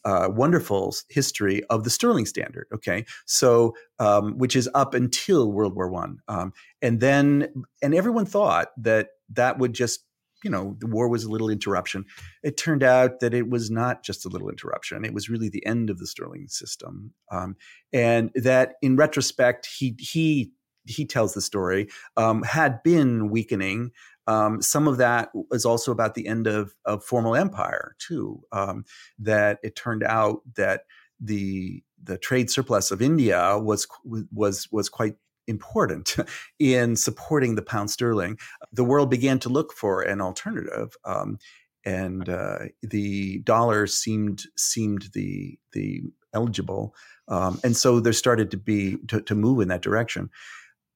uh, 0.06 0.28
wonderful 0.30 0.94
history 1.08 1.64
of 1.64 1.82
the 1.82 1.90
sterling 1.90 2.26
standard. 2.26 2.66
Okay, 2.72 3.04
so 3.26 3.74
um, 3.98 4.38
which 4.38 4.54
is 4.54 4.70
up 4.72 4.94
until 4.94 5.50
World 5.52 5.74
War 5.74 5.90
One, 5.90 6.20
um, 6.28 6.52
and 6.80 7.00
then 7.00 7.64
and 7.82 7.94
everyone 7.94 8.24
thought 8.24 8.68
that 8.78 9.08
that 9.30 9.58
would 9.58 9.72
just 9.72 10.05
you 10.44 10.50
know 10.50 10.76
the 10.80 10.86
war 10.86 11.08
was 11.08 11.24
a 11.24 11.30
little 11.30 11.48
interruption. 11.48 12.04
It 12.42 12.56
turned 12.56 12.82
out 12.82 13.20
that 13.20 13.34
it 13.34 13.48
was 13.48 13.70
not 13.70 14.02
just 14.02 14.24
a 14.24 14.28
little 14.28 14.48
interruption; 14.48 15.04
it 15.04 15.14
was 15.14 15.28
really 15.28 15.48
the 15.48 15.64
end 15.66 15.90
of 15.90 15.98
the 15.98 16.06
sterling 16.06 16.48
system, 16.48 17.12
um, 17.30 17.56
and 17.92 18.30
that 18.34 18.74
in 18.82 18.96
retrospect 18.96 19.66
he 19.78 19.96
he 19.98 20.52
he 20.84 21.04
tells 21.04 21.34
the 21.34 21.40
story 21.40 21.88
um, 22.16 22.42
had 22.42 22.82
been 22.82 23.28
weakening 23.28 23.90
um, 24.26 24.60
some 24.60 24.88
of 24.88 24.96
that 24.98 25.30
was 25.50 25.64
also 25.64 25.92
about 25.92 26.14
the 26.14 26.26
end 26.26 26.46
of, 26.46 26.74
of 26.84 27.04
formal 27.04 27.36
empire 27.36 27.94
too. 27.98 28.42
Um, 28.52 28.84
that 29.18 29.58
it 29.62 29.76
turned 29.76 30.02
out 30.02 30.40
that 30.56 30.82
the 31.20 31.82
the 32.02 32.18
trade 32.18 32.50
surplus 32.50 32.90
of 32.90 33.00
India 33.00 33.58
was 33.58 33.86
was 34.04 34.68
was 34.70 34.88
quite 34.88 35.14
important 35.46 36.16
in 36.58 36.96
supporting 36.96 37.54
the 37.54 37.62
pound 37.62 37.90
sterling. 37.90 38.38
The 38.72 38.84
world 38.84 39.10
began 39.10 39.38
to 39.40 39.48
look 39.48 39.72
for 39.72 40.02
an 40.02 40.20
alternative, 40.20 40.96
um, 41.04 41.38
and 41.84 42.28
uh, 42.28 42.58
the 42.82 43.38
dollar 43.40 43.86
seemed 43.86 44.44
seemed 44.56 45.08
the 45.12 45.58
the 45.72 46.02
eligible, 46.32 46.94
um, 47.28 47.60
and 47.64 47.76
so 47.76 48.00
there 48.00 48.12
started 48.12 48.50
to 48.50 48.56
be 48.56 48.96
to, 49.08 49.20
to 49.22 49.34
move 49.34 49.60
in 49.60 49.68
that 49.68 49.82
direction. 49.82 50.30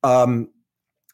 Um, 0.02 0.48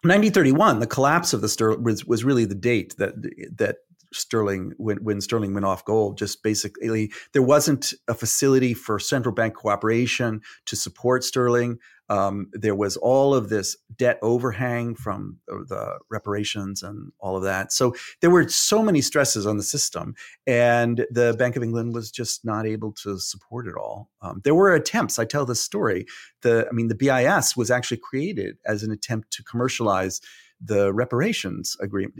1931, 0.03 0.79
the 0.79 0.87
collapse 0.87 1.33
of 1.33 1.40
the 1.40 1.49
sterling 1.49 1.83
was, 1.83 2.05
was 2.05 2.22
really 2.22 2.44
the 2.44 2.55
date 2.55 2.94
that 2.99 3.14
that 3.57 3.79
sterling 4.12 4.72
when, 4.77 4.99
when 4.99 5.20
sterling 5.20 5.55
went 5.55 5.66
off 5.66 5.85
gold. 5.85 6.18
Just 6.18 6.42
basically, 6.42 7.12
there 7.33 7.42
wasn't 7.42 7.92
a 8.09 8.14
facility 8.14 8.75
for 8.75 8.99
central 8.99 9.35
bank 9.35 9.55
cooperation 9.55 10.40
to 10.66 10.77
support 10.77 11.25
sterling. 11.25 11.79
Um, 12.09 12.49
there 12.53 12.75
was 12.75 12.97
all 12.97 13.35
of 13.35 13.49
this 13.49 13.77
debt 13.97 14.19
overhang 14.23 14.95
from 14.95 15.38
the 15.47 15.99
reparations 16.11 16.83
and 16.83 17.12
all 17.19 17.37
of 17.37 17.42
that. 17.42 17.73
So 17.73 17.95
there 18.21 18.31
were 18.31 18.49
so 18.49 18.83
many 18.83 19.01
stresses 19.01 19.47
on 19.47 19.57
the 19.57 19.62
system, 19.62 20.14
and 20.47 21.07
the 21.11 21.35
Bank 21.38 21.57
of 21.57 21.62
England 21.62 21.95
was 21.95 22.11
just 22.11 22.45
not 22.45 22.66
able 22.66 22.92
to 22.92 23.19
support 23.19 23.66
it 23.66 23.75
all. 23.75 24.11
Um, 24.23 24.40
there 24.45 24.55
were 24.55 24.75
attempts. 24.75 25.19
I 25.19 25.25
tell 25.25 25.47
this 25.47 25.61
story. 25.61 26.07
The 26.42 26.66
I 26.69 26.73
mean, 26.73 26.88
the 26.88 26.95
BIS 26.95 27.57
was 27.57 27.71
actually 27.71 27.99
created 27.99 28.59
as 28.64 28.83
an 28.83 28.90
attempt 28.92 29.33
to 29.33 29.42
commercialize 29.42 30.21
the 30.61 30.92
reparations 30.92 31.77
agreement 31.81 32.19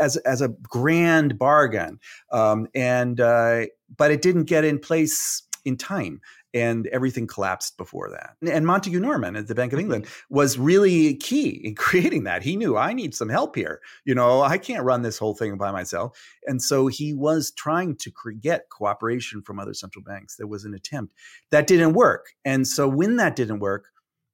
as 0.00 0.16
as 0.18 0.40
a 0.40 0.48
grand 0.48 1.38
bargain, 1.38 1.98
um, 2.32 2.66
and 2.74 3.20
uh, 3.20 3.66
but 3.96 4.10
it 4.10 4.22
didn't 4.22 4.44
get 4.44 4.64
in 4.64 4.78
place 4.78 5.42
in 5.64 5.76
time 5.76 6.20
and 6.54 6.86
everything 6.86 7.26
collapsed 7.26 7.76
before 7.76 8.10
that. 8.10 8.36
And 8.48 8.64
Montagu 8.64 9.00
Norman 9.00 9.34
at 9.34 9.48
the 9.48 9.54
Bank 9.54 9.72
of 9.72 9.78
mm-hmm. 9.78 9.84
England 9.92 10.06
was 10.30 10.56
really 10.56 11.16
key 11.16 11.60
in 11.64 11.74
creating 11.74 12.24
that. 12.24 12.42
He 12.44 12.56
knew 12.56 12.76
I 12.76 12.92
need 12.92 13.14
some 13.14 13.28
help 13.28 13.56
here. 13.56 13.80
You 14.04 14.14
know, 14.14 14.42
I 14.42 14.56
can't 14.56 14.84
run 14.84 15.02
this 15.02 15.18
whole 15.18 15.34
thing 15.34 15.58
by 15.58 15.72
myself. 15.72 16.16
And 16.46 16.62
so 16.62 16.86
he 16.86 17.12
was 17.12 17.50
trying 17.50 17.96
to 17.96 18.12
get 18.40 18.70
cooperation 18.70 19.42
from 19.42 19.58
other 19.58 19.74
central 19.74 20.04
banks. 20.04 20.36
There 20.36 20.46
was 20.46 20.64
an 20.64 20.74
attempt 20.74 21.14
that 21.50 21.66
didn't 21.66 21.94
work. 21.94 22.28
And 22.44 22.66
so 22.66 22.88
when 22.88 23.16
that 23.16 23.36
didn't 23.36 23.58
work, 23.58 23.88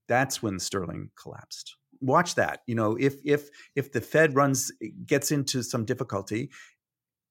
that's 0.06 0.42
when 0.42 0.58
sterling 0.58 1.10
collapsed 1.20 1.76
watch 2.00 2.34
that 2.34 2.60
you 2.66 2.74
know 2.74 2.96
if 2.98 3.16
if 3.24 3.50
if 3.76 3.92
the 3.92 4.00
fed 4.00 4.34
runs 4.34 4.72
gets 5.04 5.30
into 5.30 5.62
some 5.62 5.84
difficulty 5.84 6.50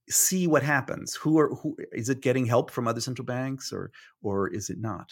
see 0.09 0.47
what 0.47 0.63
happens. 0.63 1.15
Who 1.15 1.39
are 1.39 1.53
who 1.55 1.77
is 1.91 2.09
it 2.09 2.21
getting 2.21 2.45
help 2.45 2.71
from 2.71 2.87
other 2.87 3.01
central 3.01 3.25
banks 3.25 3.71
or 3.71 3.91
or 4.21 4.47
is 4.47 4.69
it 4.69 4.79
not? 4.79 5.11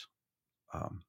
Um, 0.74 1.02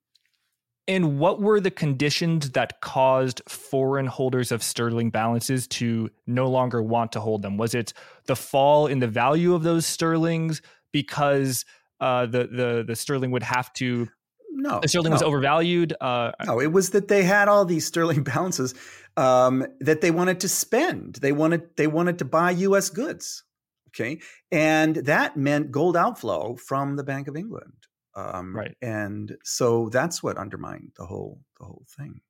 and 0.87 1.18
what 1.18 1.40
were 1.40 1.61
the 1.61 1.70
conditions 1.70 2.51
that 2.51 2.81
caused 2.81 3.42
foreign 3.46 4.07
holders 4.07 4.51
of 4.51 4.62
sterling 4.62 5.11
balances 5.11 5.68
to 5.68 6.09
no 6.27 6.48
longer 6.48 6.83
want 6.83 7.12
to 7.12 7.20
hold 7.20 7.42
them? 7.42 7.59
Was 7.59 7.74
it 7.74 7.92
the 8.24 8.37
fall 8.37 8.87
in 8.87 8.98
the 8.98 9.07
value 9.07 9.55
of 9.55 9.62
those 9.62 9.85
sterlings 9.85 10.62
because 10.92 11.66
uh, 12.01 12.27
the 12.27 12.46
the 12.46 12.85
the 12.87 12.96
sterling 12.96 13.31
would 13.33 13.42
have 13.42 13.72
to 13.74 14.09
no, 14.51 14.81
the 14.81 14.88
sterling 14.88 15.11
no. 15.11 15.14
was 15.14 15.22
overvalued. 15.22 15.94
Uh, 16.01 16.33
no, 16.44 16.61
it 16.61 16.72
was 16.72 16.90
that 16.90 17.09
they 17.09 17.22
had 17.22 17.48
all 17.48 17.64
these 17.64 17.87
sterling 17.87 18.22
balances 18.24 18.74
um, 19.16 19.66
that 19.81 20.01
they 20.01 20.11
wanted 20.11 20.40
to 20.40 20.48
spend. 20.48 21.16
They 21.16 21.33
wanted 21.33 21.77
they 21.77 21.87
wanted 21.87 22.18
to 22.18 22.24
buy 22.24 22.53
U.S. 22.53 22.90
goods. 22.90 23.44
Okay. 23.88 24.20
And 24.51 24.96
that 24.96 25.37
meant 25.37 25.70
gold 25.70 25.96
outflow 25.96 26.57
from 26.57 26.96
the 26.96 27.05
Bank 27.05 27.29
of 27.29 27.37
England. 27.37 27.72
Um, 28.14 28.55
right. 28.55 28.74
And 28.83 29.37
so 29.44 29.88
that's 29.90 30.22
what 30.22 30.37
undermined 30.37 30.92
the 30.96 31.07
whole 31.07 31.40
the 31.59 31.66
whole 31.66 31.85
thing. 31.96 32.20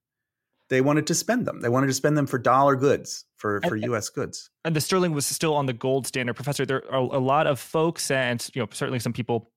They 0.68 0.82
wanted 0.82 1.06
to 1.06 1.14
spend 1.14 1.46
them. 1.46 1.60
They 1.60 1.70
wanted 1.70 1.86
to 1.86 1.94
spend 1.94 2.16
them 2.16 2.26
for 2.26 2.38
dollar 2.38 2.76
goods, 2.76 3.24
for, 3.38 3.60
for 3.62 3.74
and, 3.74 3.84
U.S. 3.84 4.10
goods. 4.10 4.50
And 4.66 4.76
the 4.76 4.82
sterling 4.82 5.12
was 5.12 5.24
still 5.24 5.54
on 5.54 5.64
the 5.64 5.72
gold 5.72 6.06
standard, 6.06 6.34
Professor. 6.34 6.66
There 6.66 6.84
are 6.92 6.98
a 6.98 7.18
lot 7.18 7.46
of 7.46 7.58
folks, 7.58 8.10
and 8.10 8.46
you 8.54 8.60
know 8.60 8.68
certainly 8.70 8.98
some 8.98 9.14
people 9.14 9.50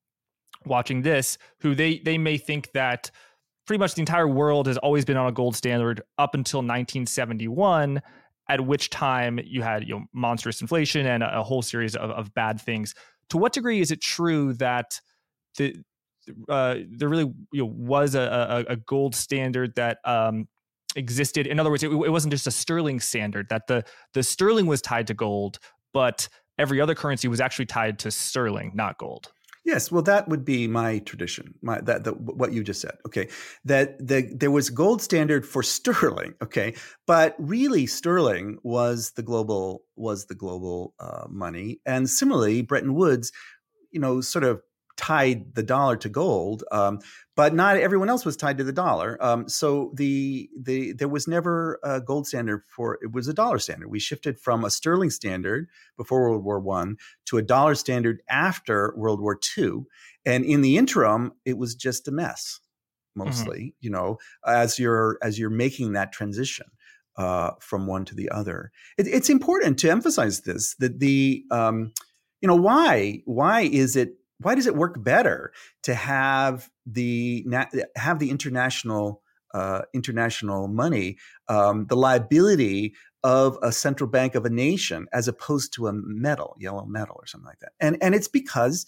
watching 0.65 1.01
this, 1.01 1.37
who 1.59 1.75
they 1.75 1.99
they 1.99 2.17
may 2.17 2.37
think 2.37 2.71
that 2.73 3.11
pretty 3.67 3.79
much 3.79 3.95
the 3.95 4.01
entire 4.01 4.27
world 4.27 4.67
has 4.67 4.77
always 4.77 5.03
been 5.03 5.17
on 5.17 5.27
a 5.27 5.31
gold 5.31 5.55
standard 5.55 6.01
up 6.17 6.33
until 6.33 6.59
1971 6.59 8.01
at 8.49 8.65
which 8.65 8.89
time 8.89 9.39
you 9.43 9.61
had 9.61 9.87
you 9.87 9.95
know 9.95 10.05
monstrous 10.13 10.61
inflation 10.61 11.05
and 11.05 11.23
a, 11.23 11.39
a 11.39 11.43
whole 11.43 11.61
series 11.61 11.95
of, 11.95 12.09
of, 12.11 12.33
bad 12.33 12.59
things. 12.59 12.93
To 13.29 13.37
what 13.37 13.53
degree 13.53 13.79
is 13.79 13.91
it 13.91 14.01
true 14.01 14.53
that 14.53 14.99
the 15.57 15.75
uh, 16.49 16.75
there 16.89 17.09
really 17.09 17.31
you 17.51 17.63
know, 17.63 17.65
was 17.65 18.15
a, 18.15 18.65
a, 18.67 18.73
a, 18.73 18.75
gold 18.75 19.15
standard 19.15 19.75
that 19.75 19.97
um, 20.05 20.47
existed? 20.95 21.47
In 21.47 21.59
other 21.59 21.69
words, 21.69 21.83
it, 21.83 21.91
it 21.91 22.11
wasn't 22.11 22.31
just 22.31 22.47
a 22.47 22.51
sterling 22.51 22.99
standard 22.99 23.49
that 23.49 23.67
the 23.67 23.83
the 24.13 24.23
sterling 24.23 24.65
was 24.65 24.81
tied 24.81 25.07
to 25.07 25.13
gold, 25.13 25.59
but 25.93 26.27
every 26.57 26.79
other 26.81 26.95
currency 26.95 27.27
was 27.27 27.41
actually 27.41 27.65
tied 27.65 27.99
to 27.99 28.11
sterling, 28.11 28.71
not 28.75 28.97
gold. 28.97 29.31
Yes, 29.63 29.91
well, 29.91 30.01
that 30.03 30.27
would 30.27 30.43
be 30.43 30.67
my 30.67 30.99
tradition. 30.99 31.53
My 31.61 31.81
that 31.81 32.03
the, 32.03 32.13
what 32.13 32.51
you 32.51 32.63
just 32.63 32.81
said. 32.81 32.97
Okay, 33.05 33.27
that 33.63 33.97
the, 34.05 34.27
there 34.35 34.49
was 34.49 34.69
gold 34.71 35.01
standard 35.01 35.45
for 35.45 35.61
sterling. 35.77 36.33
Okay, 36.41 36.73
but 37.05 37.35
really 37.37 37.85
sterling 37.85 38.57
was 38.63 39.11
the 39.11 39.23
global 39.23 39.83
was 39.95 40.25
the 40.25 40.35
global 40.35 40.93
uh, 40.99 41.27
money, 41.29 41.79
and 41.85 42.09
similarly, 42.09 42.63
Bretton 42.63 42.95
Woods, 42.95 43.31
you 43.91 43.99
know, 43.99 44.19
sort 44.21 44.43
of 44.43 44.61
tied 45.01 45.55
the 45.55 45.63
dollar 45.63 45.97
to 45.97 46.09
gold, 46.09 46.63
um, 46.71 46.99
but 47.35 47.55
not 47.55 47.75
everyone 47.77 48.07
else 48.07 48.23
was 48.23 48.37
tied 48.37 48.59
to 48.59 48.63
the 48.63 48.71
dollar. 48.71 49.17
Um, 49.19 49.49
so 49.49 49.91
the 49.95 50.47
the 50.57 50.93
there 50.93 51.07
was 51.09 51.27
never 51.27 51.79
a 51.83 51.99
gold 51.99 52.27
standard 52.27 52.63
for 52.67 52.99
it 53.01 53.11
was 53.11 53.27
a 53.27 53.33
dollar 53.33 53.57
standard. 53.57 53.89
We 53.89 53.99
shifted 53.99 54.39
from 54.39 54.63
a 54.63 54.69
sterling 54.69 55.09
standard 55.09 55.67
before 55.97 56.21
World 56.21 56.43
War 56.43 56.59
One 56.59 56.97
to 57.25 57.39
a 57.39 57.41
dollar 57.41 57.73
standard 57.73 58.21
after 58.29 58.93
World 58.95 59.19
War 59.19 59.35
Two, 59.35 59.87
and 60.23 60.45
in 60.45 60.61
the 60.61 60.77
interim, 60.77 61.33
it 61.45 61.57
was 61.57 61.73
just 61.73 62.07
a 62.07 62.11
mess, 62.11 62.59
mm-hmm. 63.17 63.27
mostly. 63.27 63.59
Mm-hmm. 63.59 63.77
You 63.79 63.89
know, 63.89 64.17
as 64.45 64.77
you're 64.77 65.17
as 65.23 65.39
you're 65.39 65.49
making 65.49 65.93
that 65.93 66.13
transition. 66.13 66.67
Uh, 67.17 67.51
from 67.59 67.87
one 67.87 68.05
to 68.05 68.15
the 68.15 68.29
other, 68.29 68.71
it, 68.97 69.05
it's 69.05 69.29
important 69.29 69.77
to 69.77 69.91
emphasize 69.91 70.41
this 70.41 70.75
that 70.75 70.99
the 70.99 71.43
um, 71.51 71.91
you 72.39 72.47
know 72.47 72.55
why 72.55 73.21
why 73.25 73.61
is 73.61 73.97
it 73.97 74.15
why 74.43 74.55
does 74.55 74.67
it 74.67 74.75
work 74.75 75.03
better 75.03 75.51
to 75.83 75.93
have 75.93 76.69
the 76.85 77.45
have 77.95 78.19
the 78.19 78.29
international 78.29 79.21
uh, 79.53 79.81
international 79.93 80.67
money 80.67 81.17
um, 81.47 81.85
the 81.87 81.95
liability 81.95 82.93
of 83.23 83.57
a 83.61 83.71
central 83.71 84.09
bank 84.09 84.33
of 84.33 84.45
a 84.45 84.49
nation 84.49 85.07
as 85.13 85.27
opposed 85.27 85.73
to 85.73 85.87
a 85.87 85.93
metal 85.93 86.55
yellow 86.59 86.85
metal 86.85 87.15
or 87.19 87.27
something 87.27 87.47
like 87.47 87.59
that? 87.59 87.73
And 87.79 87.97
and 88.01 88.15
it's 88.15 88.27
because 88.27 88.85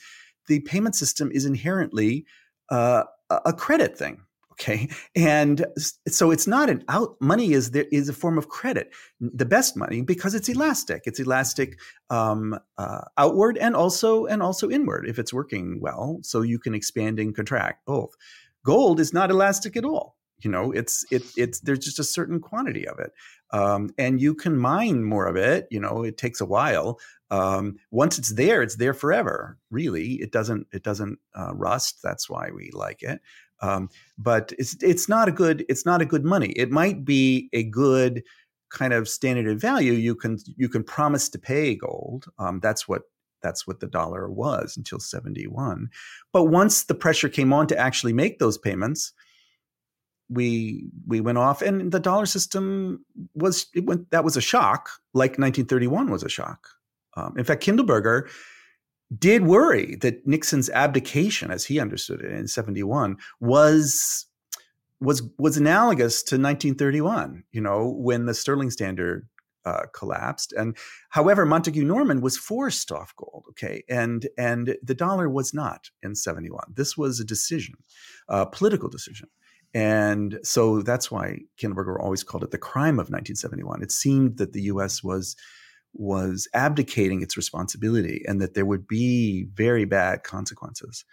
the 0.47 0.59
payment 0.61 0.95
system 0.95 1.31
is 1.31 1.45
inherently 1.45 2.25
uh, 2.69 3.03
a 3.29 3.53
credit 3.53 3.97
thing 3.97 4.21
okay? 4.53 4.89
And 5.15 5.65
so 6.07 6.31
it's 6.31 6.47
not 6.47 6.69
an 6.69 6.83
out 6.87 7.15
money 7.19 7.53
is 7.53 7.71
there 7.71 7.85
is 7.91 8.09
a 8.09 8.13
form 8.13 8.37
of 8.37 8.49
credit 8.49 8.91
the 9.19 9.45
best 9.45 9.77
money 9.77 10.01
because 10.01 10.33
it's 10.33 10.49
elastic. 10.49 11.03
It's 11.05 11.19
elastic 11.19 11.79
um, 12.09 12.59
uh, 12.77 13.01
outward 13.17 13.57
and 13.57 13.75
also 13.75 14.25
and 14.25 14.41
also 14.41 14.69
inward 14.69 15.07
if 15.07 15.19
it's 15.19 15.33
working 15.33 15.79
well 15.81 16.19
so 16.23 16.41
you 16.41 16.59
can 16.59 16.73
expand 16.73 17.19
and 17.19 17.35
contract 17.35 17.85
both. 17.85 18.15
Gold 18.65 18.99
is 18.99 19.13
not 19.13 19.29
elastic 19.29 19.75
at 19.75 19.85
all 19.85 20.15
you 20.43 20.51
know? 20.51 20.71
It's 20.71 21.05
it, 21.11 21.23
it's 21.37 21.59
there's 21.61 21.79
just 21.79 21.99
a 21.99 22.03
certain 22.03 22.39
quantity 22.39 22.87
of 22.87 22.99
it 22.99 23.11
um, 23.51 23.91
and 23.97 24.19
you 24.19 24.35
can 24.35 24.57
mine 24.57 25.03
more 25.03 25.27
of 25.27 25.35
it 25.35 25.67
you 25.71 25.79
know? 25.79 26.03
It 26.03 26.17
takes 26.17 26.41
a 26.41 26.45
while 26.45 26.99
um, 27.31 27.77
once 27.91 28.17
it's 28.17 28.33
there 28.33 28.61
it's 28.61 28.75
there 28.75 28.93
forever 28.93 29.57
really. 29.69 30.13
It 30.13 30.31
doesn't 30.31 30.67
it 30.71 30.83
doesn't 30.83 31.19
uh, 31.35 31.53
rust 31.53 32.01
that's 32.03 32.29
why 32.29 32.49
we 32.53 32.71
like 32.73 33.03
it 33.03 33.21
um, 33.63 33.89
but 34.17 34.53
it's 34.59 34.75
it's 34.83 35.07
not 35.07 35.27
a 35.27 35.31
good 35.31 35.65
it's 35.69 35.85
not 35.85 36.01
a 36.01 36.05
good 36.05 36.25
money. 36.25 36.49
It 36.49 36.69
might 36.69 37.05
be 37.05 37.49
a 37.53 37.63
good 37.63 38.21
kind 38.69 38.91
of 38.91 39.07
standard 39.07 39.47
of 39.47 39.61
value. 39.61 39.93
You 39.93 40.15
can 40.15 40.37
you 40.57 40.67
can 40.67 40.83
promise 40.83 41.29
to 41.29 41.39
pay 41.39 41.75
gold. 41.75 42.25
Um, 42.37 42.59
that's 42.59 42.87
what 42.87 43.03
that's 43.41 43.65
what 43.65 43.79
the 43.79 43.87
dollar 43.87 44.29
was 44.29 44.77
until 44.77 44.99
71. 44.99 45.89
But 46.31 46.45
once 46.45 46.83
the 46.83 46.95
pressure 46.95 47.29
came 47.29 47.51
on 47.53 47.67
to 47.67 47.77
actually 47.77 48.13
make 48.13 48.39
those 48.39 48.57
payments, 48.57 49.13
we 50.29 50.85
we 51.07 51.21
went 51.21 51.37
off 51.37 51.61
and 51.61 51.91
the 51.91 51.99
dollar 51.99 52.25
system 52.25 53.05
was 53.33 53.67
it 53.73 53.85
went 53.85 54.11
that 54.11 54.25
was 54.25 54.35
a 54.35 54.41
shock 54.41 54.89
like 55.13 55.31
1931 55.31 56.11
was 56.11 56.23
a 56.23 56.29
shock. 56.29 56.67
Um, 57.15 57.35
in 57.37 57.45
fact, 57.45 57.63
Kindleberger 57.63 58.27
did 59.17 59.43
worry 59.43 59.95
that 59.97 60.25
Nixon's 60.25 60.69
abdication, 60.69 61.51
as 61.51 61.65
he 61.65 61.79
understood 61.79 62.21
it 62.21 62.31
in 62.31 62.47
71, 62.47 63.17
was 63.39 64.25
was 64.99 65.21
was 65.37 65.57
analogous 65.57 66.23
to 66.23 66.35
1931, 66.35 67.43
you 67.51 67.61
know, 67.61 67.93
when 67.97 68.25
the 68.25 68.33
sterling 68.33 68.71
standard 68.71 69.27
uh, 69.65 69.83
collapsed. 69.93 70.53
And 70.53 70.77
however, 71.09 71.45
Montagu 71.45 71.85
Norman 71.85 72.21
was 72.21 72.37
forced 72.37 72.91
off 72.91 73.13
gold, 73.15 73.45
okay, 73.49 73.83
and 73.89 74.27
and 74.37 74.77
the 74.81 74.95
dollar 74.95 75.29
was 75.29 75.53
not 75.53 75.89
in 76.01 76.15
71. 76.15 76.73
This 76.73 76.97
was 76.97 77.19
a 77.19 77.25
decision, 77.25 77.75
a 78.27 78.45
political 78.45 78.89
decision. 78.89 79.29
And 79.75 80.39
so 80.43 80.83
that's 80.83 81.09
why 81.09 81.39
Kindleberger 81.57 81.99
always 81.99 82.23
called 82.23 82.43
it 82.43 82.51
the 82.51 82.59
crime 82.59 82.99
of 82.99 83.09
1971. 83.09 83.81
It 83.81 83.91
seemed 83.91 84.37
that 84.37 84.53
the 84.53 84.61
U.S. 84.63 85.03
was 85.03 85.35
was 85.93 86.47
abdicating 86.53 87.21
its 87.21 87.37
responsibility 87.37 88.23
and 88.27 88.41
that 88.41 88.53
there 88.53 88.65
would 88.65 88.87
be 88.87 89.45
very 89.53 89.85
bad 89.85 90.23
consequences. 90.23 91.05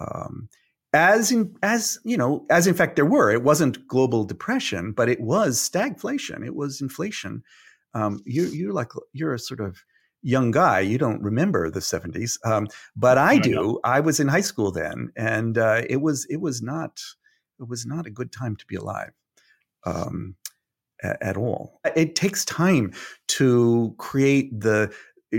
Um, 0.00 0.48
as 0.92 1.30
in, 1.30 1.54
as 1.62 1.98
you 2.04 2.16
know, 2.16 2.46
as 2.50 2.66
in 2.66 2.74
fact 2.74 2.96
there 2.96 3.04
were. 3.04 3.30
It 3.30 3.42
wasn't 3.42 3.86
global 3.86 4.24
depression, 4.24 4.92
but 4.92 5.08
it 5.08 5.20
was 5.20 5.58
stagflation. 5.58 6.44
It 6.44 6.54
was 6.54 6.80
inflation. 6.80 7.42
Um, 7.94 8.20
you, 8.24 8.44
you're 8.46 8.72
like 8.72 8.92
you're 9.12 9.34
a 9.34 9.38
sort 9.38 9.60
of 9.60 9.78
young 10.22 10.50
guy. 10.50 10.80
You 10.80 10.98
don't 10.98 11.22
remember 11.22 11.70
the 11.70 11.80
'70s, 11.80 12.38
um, 12.46 12.68
but 12.94 13.18
I 13.18 13.38
do. 13.38 13.78
I 13.84 14.00
was 14.00 14.20
in 14.20 14.28
high 14.28 14.40
school 14.40 14.70
then, 14.70 15.12
and 15.16 15.58
uh, 15.58 15.82
it 15.88 16.00
was 16.00 16.26
it 16.30 16.40
was 16.40 16.62
not 16.62 17.00
it 17.60 17.68
was 17.68 17.84
not 17.84 18.06
a 18.06 18.10
good 18.10 18.32
time 18.32 18.56
to 18.56 18.66
be 18.66 18.76
alive. 18.76 19.12
Um, 19.84 20.36
at 21.02 21.36
all. 21.36 21.80
It 21.94 22.14
takes 22.14 22.44
time 22.44 22.92
to 23.28 23.94
create 23.98 24.58
the 24.60 24.94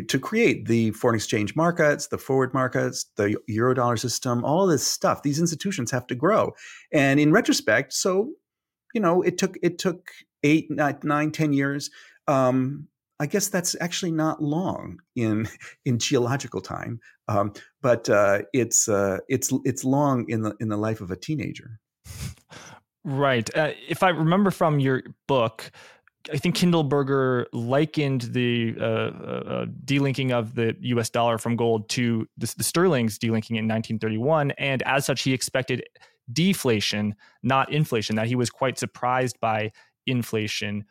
to 0.08 0.20
create 0.20 0.67
the 0.67 0.91
foreign 0.91 1.15
exchange 1.15 1.56
markets, 1.56 2.08
the 2.08 2.17
forward 2.17 2.54
markets, 2.54 3.06
the 3.15 3.38
eurodollar 3.50 3.98
system, 3.98 4.43
all 4.43 4.67
this 4.67 4.86
stuff. 4.86 5.24
These 5.24 5.39
institutions 5.39 5.91
have 5.91 6.06
to 6.08 6.15
grow. 6.15 6.54
And 6.91 7.20
in 7.20 7.32
retrospect, 7.32 7.93
so 7.93 8.34
you 8.93 9.02
know, 9.02 9.22
it 9.22 9.38
took 9.38 9.58
it 9.62 9.78
took 9.78 10.10
eight, 10.43 10.70
nine, 10.70 11.32
ten 11.32 11.54
years. 11.54 11.89
Um, 12.28 12.88
I 13.20 13.26
guess 13.26 13.48
that's 13.48 13.76
actually 13.82 14.12
not 14.12 14.41
long 14.41 15.00
in 15.15 15.48
in 15.86 16.00
geological 16.00 16.62
time, 16.62 17.00
um, 17.28 17.54
but 17.82 18.10
uh, 18.10 18.41
it's 18.54 18.88
uh, 18.88 19.20
it's 19.28 19.52
it's 19.65 19.84
long 19.84 20.30
in 20.30 20.41
the 20.41 20.56
in 20.60 20.70
the 20.70 20.78
life 20.78 21.02
of 21.02 21.12
a 21.12 21.15
teenager. 21.15 21.80
Right. 23.08 23.50
Uh, 23.56 23.72
if 23.88 24.04
I 24.04 24.10
remember 24.10 24.52
from 24.52 24.82
your 24.82 25.02
book, 25.28 25.72
I 26.34 26.36
think 26.36 26.58
Kindleberger 26.58 27.46
likened 27.54 28.24
the 28.34 28.76
uh, 28.78 28.84
uh, 28.84 28.86
uh 28.86 29.65
delinking 29.86 30.32
of 30.32 30.56
the 30.56 30.76
U.S. 30.82 31.10
dollar 31.10 31.38
from 31.38 31.56
gold 31.56 31.88
to 31.91 32.28
the, 32.38 32.54
the, 32.58 32.65
sterling's 32.65 33.17
delinking 33.17 33.56
in 33.56 33.65
1931, 33.65 34.52
and 34.58 34.82
as 34.82 35.06
such, 35.06 35.22
he 35.22 35.32
expected 35.32 35.86
deflation, 36.34 37.15
not 37.43 37.72
inflation. 37.72 38.17
That 38.17 38.28
he 38.28 38.36
was 38.36 38.50
quite 38.50 38.78
surprised 38.78 39.39
by 39.39 39.72
inflation. 40.06 40.84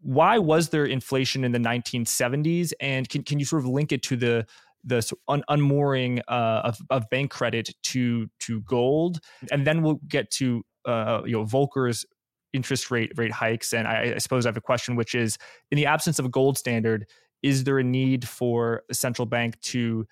Why 0.00 0.38
was 0.38 0.70
there 0.70 0.86
inflation 0.86 1.44
in 1.44 1.52
the 1.52 1.60
1970s? 1.60 2.72
And 2.80 3.08
can 3.08 3.22
can 3.22 3.38
you 3.38 3.44
sort 3.44 3.62
of 3.62 3.68
link 3.68 3.92
it 3.92 4.02
to 4.04 4.16
the 4.16 4.44
the 4.82 5.08
un- 5.28 5.44
unmooring 5.48 6.20
uh, 6.26 6.62
of, 6.64 6.78
of 6.90 7.08
bank 7.10 7.30
credit 7.30 7.76
to 7.84 8.28
to 8.40 8.60
gold, 8.62 9.20
and 9.52 9.64
then 9.64 9.82
we'll 9.82 10.00
get 10.08 10.32
to 10.32 10.64
uh, 10.86 11.22
you 11.24 11.32
know 11.32 11.44
Volcker's 11.44 12.04
interest 12.52 12.90
rate 12.90 13.12
rate 13.16 13.32
hikes. 13.32 13.72
And 13.72 13.86
I, 13.86 14.14
I, 14.14 14.18
suppose 14.18 14.46
I 14.46 14.48
have 14.48 14.56
a 14.56 14.60
question, 14.60 14.96
which 14.96 15.14
is, 15.14 15.38
in 15.70 15.76
the 15.76 15.86
absence 15.86 16.18
of 16.18 16.24
a 16.24 16.28
gold 16.28 16.58
standard, 16.58 17.06
is 17.42 17.64
there 17.64 17.78
a 17.78 17.84
need 17.84 18.26
for 18.26 18.82
a 18.90 18.94
central 18.94 19.26
bank 19.26 19.60
to 19.60 20.06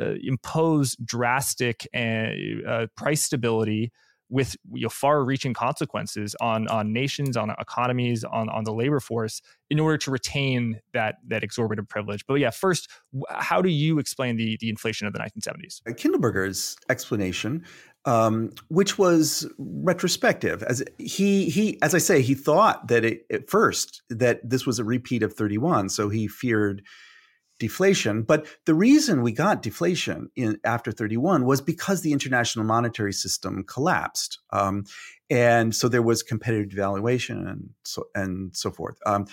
uh, 0.00 0.14
impose 0.22 0.96
drastic 0.96 1.86
uh, 1.94 2.26
uh 2.66 2.86
price 2.96 3.22
stability 3.22 3.92
with 4.30 4.56
you 4.72 4.82
know, 4.82 4.88
far-reaching 4.88 5.54
consequences 5.54 6.34
on 6.40 6.66
on 6.68 6.92
nations, 6.92 7.36
on 7.36 7.50
economies, 7.60 8.24
on 8.24 8.48
on 8.48 8.64
the 8.64 8.72
labor 8.72 9.00
force, 9.00 9.40
in 9.70 9.78
order 9.78 9.96
to 9.98 10.10
retain 10.10 10.80
that 10.92 11.16
that 11.28 11.44
exorbitant 11.44 11.88
privilege. 11.88 12.24
But 12.26 12.34
yeah, 12.34 12.50
first, 12.50 12.90
how 13.30 13.62
do 13.62 13.68
you 13.68 13.98
explain 13.98 14.36
the 14.36 14.56
the 14.60 14.68
inflation 14.68 15.06
of 15.06 15.12
the 15.12 15.20
1970s? 15.20 15.82
Kindleberger's 15.90 16.76
explanation 16.88 17.64
um, 18.04 18.50
which 18.68 18.98
was 18.98 19.50
retrospective. 19.58 20.62
As 20.62 20.82
he 20.98 21.48
he, 21.48 21.80
as 21.82 21.94
I 21.94 21.98
say, 21.98 22.22
he 22.22 22.34
thought 22.34 22.88
that 22.88 23.04
it, 23.04 23.26
at 23.30 23.48
first 23.48 24.02
that 24.10 24.48
this 24.48 24.66
was 24.66 24.78
a 24.78 24.84
repeat 24.84 25.22
of 25.22 25.32
31, 25.32 25.88
so 25.88 26.08
he 26.08 26.28
feared 26.28 26.82
deflation. 27.58 28.22
But 28.22 28.46
the 28.66 28.74
reason 28.74 29.22
we 29.22 29.32
got 29.32 29.62
deflation 29.62 30.30
in 30.36 30.58
after 30.64 30.92
31 30.92 31.44
was 31.44 31.60
because 31.60 32.02
the 32.02 32.12
international 32.12 32.64
monetary 32.64 33.12
system 33.12 33.64
collapsed, 33.64 34.40
um, 34.50 34.84
and 35.30 35.74
so 35.74 35.88
there 35.88 36.02
was 36.02 36.22
competitive 36.22 36.70
devaluation 36.70 37.48
and 37.50 37.70
so 37.84 38.04
and 38.14 38.54
so 38.54 38.70
forth. 38.70 38.98
Um, 39.06 39.26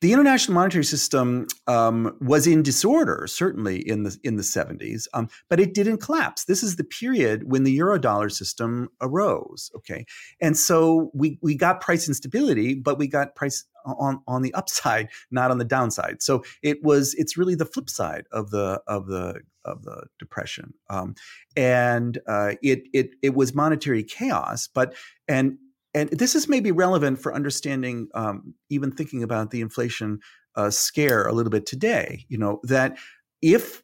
the 0.00 0.12
international 0.12 0.54
monetary 0.54 0.84
system 0.84 1.46
um, 1.66 2.16
was 2.20 2.46
in 2.46 2.62
disorder, 2.62 3.26
certainly 3.26 3.76
in 3.76 4.04
the 4.04 4.16
in 4.22 4.36
the 4.36 4.42
70s, 4.42 5.06
um, 5.12 5.28
but 5.50 5.58
it 5.58 5.74
didn't 5.74 5.98
collapse. 5.98 6.44
This 6.44 6.62
is 6.62 6.76
the 6.76 6.84
period 6.84 7.50
when 7.50 7.64
the 7.64 7.76
eurodollar 7.76 8.30
system 8.30 8.88
arose. 9.00 9.70
Okay, 9.74 10.04
and 10.40 10.56
so 10.56 11.10
we 11.14 11.38
we 11.42 11.56
got 11.56 11.80
price 11.80 12.06
instability, 12.06 12.74
but 12.74 12.98
we 12.98 13.08
got 13.08 13.34
price 13.34 13.64
on 13.84 14.22
on 14.28 14.42
the 14.42 14.54
upside, 14.54 15.08
not 15.30 15.50
on 15.50 15.58
the 15.58 15.64
downside. 15.64 16.22
So 16.22 16.44
it 16.62 16.82
was 16.82 17.14
it's 17.14 17.36
really 17.36 17.56
the 17.56 17.66
flip 17.66 17.90
side 17.90 18.26
of 18.30 18.50
the 18.50 18.80
of 18.86 19.06
the 19.06 19.40
of 19.64 19.82
the 19.82 20.04
depression, 20.18 20.74
um, 20.88 21.16
and 21.56 22.18
uh, 22.28 22.52
it 22.62 22.84
it 22.92 23.10
it 23.20 23.34
was 23.34 23.52
monetary 23.52 24.04
chaos, 24.04 24.68
but 24.72 24.94
and 25.26 25.58
and 25.94 26.10
this 26.10 26.34
is 26.34 26.48
maybe 26.48 26.70
relevant 26.70 27.20
for 27.20 27.34
understanding, 27.34 28.08
um, 28.14 28.54
even 28.70 28.92
thinking 28.92 29.22
about 29.22 29.50
the 29.50 29.60
inflation 29.60 30.20
uh, 30.54 30.70
scare 30.70 31.26
a 31.26 31.32
little 31.32 31.50
bit 31.50 31.66
today. 31.66 32.24
You 32.28 32.38
know 32.38 32.60
that 32.64 32.98
if 33.42 33.82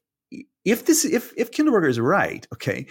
if 0.64 0.86
this 0.86 1.04
if 1.04 1.32
if 1.36 1.50
Kindleberger 1.50 1.88
is 1.88 2.00
right, 2.00 2.46
okay, 2.52 2.86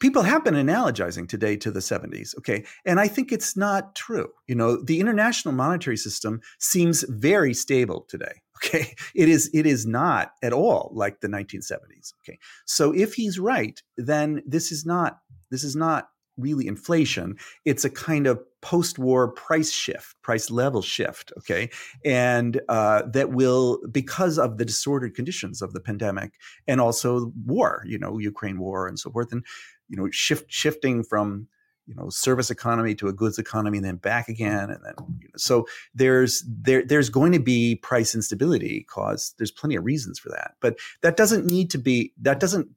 people 0.00 0.22
have 0.22 0.42
been 0.42 0.54
analogizing 0.54 1.28
today 1.28 1.56
to 1.56 1.70
the 1.70 1.80
70s 1.80 2.36
okay 2.36 2.64
and 2.84 2.98
i 2.98 3.06
think 3.06 3.30
it's 3.30 3.56
not 3.56 3.94
true 3.94 4.28
you 4.48 4.54
know 4.54 4.82
the 4.82 4.98
international 4.98 5.54
monetary 5.54 5.96
system 5.96 6.40
seems 6.58 7.04
very 7.08 7.54
stable 7.54 8.06
today 8.08 8.40
okay 8.56 8.94
it 9.14 9.28
is 9.28 9.48
it 9.54 9.66
is 9.66 9.86
not 9.86 10.32
at 10.42 10.52
all 10.52 10.90
like 10.94 11.20
the 11.20 11.28
1970s 11.28 12.12
okay 12.22 12.38
so 12.66 12.92
if 12.92 13.14
he's 13.14 13.38
right 13.38 13.82
then 13.96 14.42
this 14.46 14.72
is 14.72 14.84
not 14.84 15.18
this 15.50 15.62
is 15.62 15.76
not 15.76 16.08
really 16.40 16.66
inflation 16.66 17.36
it's 17.64 17.84
a 17.84 17.90
kind 17.90 18.26
of 18.26 18.40
post-war 18.62 19.32
price 19.32 19.70
shift 19.70 20.20
price 20.22 20.50
level 20.50 20.82
shift 20.82 21.32
okay? 21.38 21.70
And 22.04 22.60
uh, 22.68 23.02
that 23.12 23.30
will 23.30 23.80
because 23.90 24.38
of 24.38 24.58
the 24.58 24.64
disordered 24.64 25.14
conditions 25.14 25.62
of 25.62 25.72
the 25.72 25.80
pandemic 25.80 26.32
and 26.66 26.80
also 26.80 27.32
war 27.44 27.82
you 27.86 27.98
know 27.98 28.18
ukraine 28.18 28.58
war 28.58 28.86
and 28.86 28.98
so 28.98 29.10
forth 29.10 29.32
and 29.32 29.44
you 29.88 29.96
know 29.96 30.08
shift 30.10 30.50
shifting 30.50 31.02
from 31.02 31.48
you 31.90 31.96
know 31.96 32.08
service 32.08 32.50
economy 32.50 32.94
to 32.94 33.08
a 33.08 33.12
goods 33.12 33.38
economy 33.38 33.78
and 33.78 33.84
then 33.84 33.96
back 33.96 34.28
again 34.28 34.70
and 34.70 34.80
then 34.84 34.94
you 35.18 35.28
know, 35.28 35.36
so 35.36 35.66
there's 35.94 36.44
there 36.46 36.84
there's 36.84 37.10
going 37.10 37.32
to 37.32 37.40
be 37.40 37.74
price 37.76 38.14
instability 38.14 38.86
cause 38.88 39.34
there's 39.38 39.50
plenty 39.50 39.74
of 39.74 39.84
reasons 39.84 40.18
for 40.18 40.28
that. 40.28 40.52
But 40.60 40.78
that 41.02 41.16
doesn't 41.16 41.46
need 41.46 41.70
to 41.70 41.78
be 41.78 42.12
that 42.20 42.38
doesn't 42.38 42.68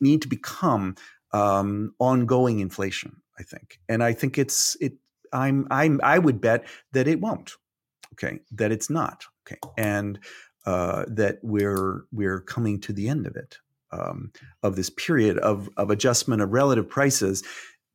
need 0.00 0.20
to 0.22 0.28
become 0.28 0.96
um, 1.32 1.94
ongoing 1.98 2.60
inflation 2.60 3.16
i 3.38 3.42
think 3.42 3.78
and 3.88 4.02
i 4.02 4.12
think 4.12 4.38
it's 4.38 4.76
it 4.80 4.94
i'm 5.32 5.66
i'm 5.70 6.00
i 6.02 6.18
would 6.18 6.40
bet 6.40 6.66
that 6.92 7.08
it 7.08 7.20
won't 7.20 7.52
okay 8.12 8.38
that 8.50 8.72
it's 8.72 8.90
not 8.90 9.24
okay 9.46 9.58
and 9.76 10.18
uh, 10.64 11.04
that 11.08 11.38
we're 11.42 12.04
we're 12.12 12.40
coming 12.40 12.80
to 12.80 12.92
the 12.92 13.08
end 13.08 13.26
of 13.26 13.34
it 13.34 13.58
um, 13.92 14.32
of 14.62 14.76
this 14.76 14.90
period 14.90 15.38
of, 15.38 15.68
of 15.76 15.90
adjustment 15.90 16.42
of 16.42 16.52
relative 16.52 16.88
prices. 16.88 17.42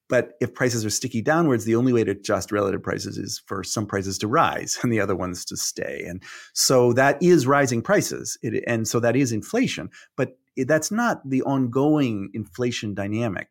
But 0.10 0.34
if 0.40 0.54
prices 0.54 0.86
are 0.86 0.90
sticky 0.90 1.22
downwards, 1.22 1.66
the 1.66 1.76
only 1.76 1.92
way 1.92 2.04
to 2.06 2.12
adjust 2.12 2.52
relative 2.52 2.82
prices 2.82 3.18
is 3.18 3.42
for 3.46 3.64
some 3.64 3.86
prices 3.86 4.18
to 4.20 4.28
rise 4.28 4.78
and 4.84 4.92
the 4.92 5.02
other 5.02 5.16
ones 5.16 5.44
to 5.46 5.58
stay. 5.58 6.04
And 6.08 6.24
so 6.54 6.94
that 6.94 7.22
is 7.22 7.48
rising 7.48 7.82
prices. 7.82 8.38
It, 8.42 8.64
and 8.68 8.88
so 8.88 9.00
that 9.00 9.16
is 9.16 9.32
inflation. 9.32 9.90
But 10.16 10.38
that's 10.66 10.92
not 10.92 11.22
the 11.28 11.44
ongoing 11.44 12.30
inflation 12.34 12.94
dynamic 12.94 13.50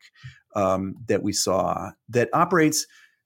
um, 0.55 0.95
that 1.07 1.23
we 1.23 1.33
saw 1.33 1.91
that 2.09 2.29
operates 2.33 2.85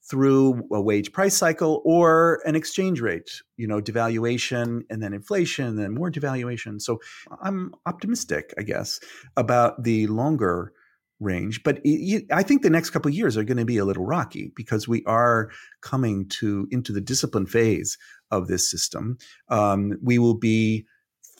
through 0.10 0.68
a 0.72 0.82
wage 0.82 1.12
price 1.14 1.36
cycle 1.36 1.82
or 1.86 2.42
an 2.46 2.56
exchange 2.56 3.02
rate, 3.02 3.42
you 3.56 3.68
know, 3.68 3.80
devaluation 3.80 4.82
and 4.90 5.02
then 5.02 5.14
inflation 5.14 5.66
and 5.66 5.80
then 5.80 5.94
more 5.94 6.12
devaluation. 6.12 6.82
So 6.82 7.00
I'm 7.42 7.74
optimistic, 7.86 8.54
I 8.58 8.64
guess, 8.64 9.00
about 9.38 9.84
the 9.84 10.08
longer 10.08 10.74
range. 11.20 11.62
But 11.64 11.80
it, 11.84 12.26
I 12.32 12.44
think 12.44 12.64
the 12.64 12.70
next 12.70 12.90
couple 12.90 13.10
of 13.10 13.16
years 13.16 13.38
are 13.38 13.44
going 13.44 13.58
to 13.58 13.66
be 13.66 13.78
a 13.78 13.86
little 13.86 14.06
rocky 14.06 14.52
because 14.56 14.88
we 14.88 15.04
are 15.06 15.52
coming 15.82 16.28
to 16.30 16.68
into 16.72 16.92
the 16.92 17.02
discipline 17.02 17.46
phase 17.46 17.98
of 18.32 18.48
this 18.48 18.70
system. 18.70 19.18
Um, 19.50 19.98
we 20.02 20.18
will 20.18 20.38
be 20.38 20.88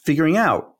figuring 0.04 0.36
out 0.36 0.76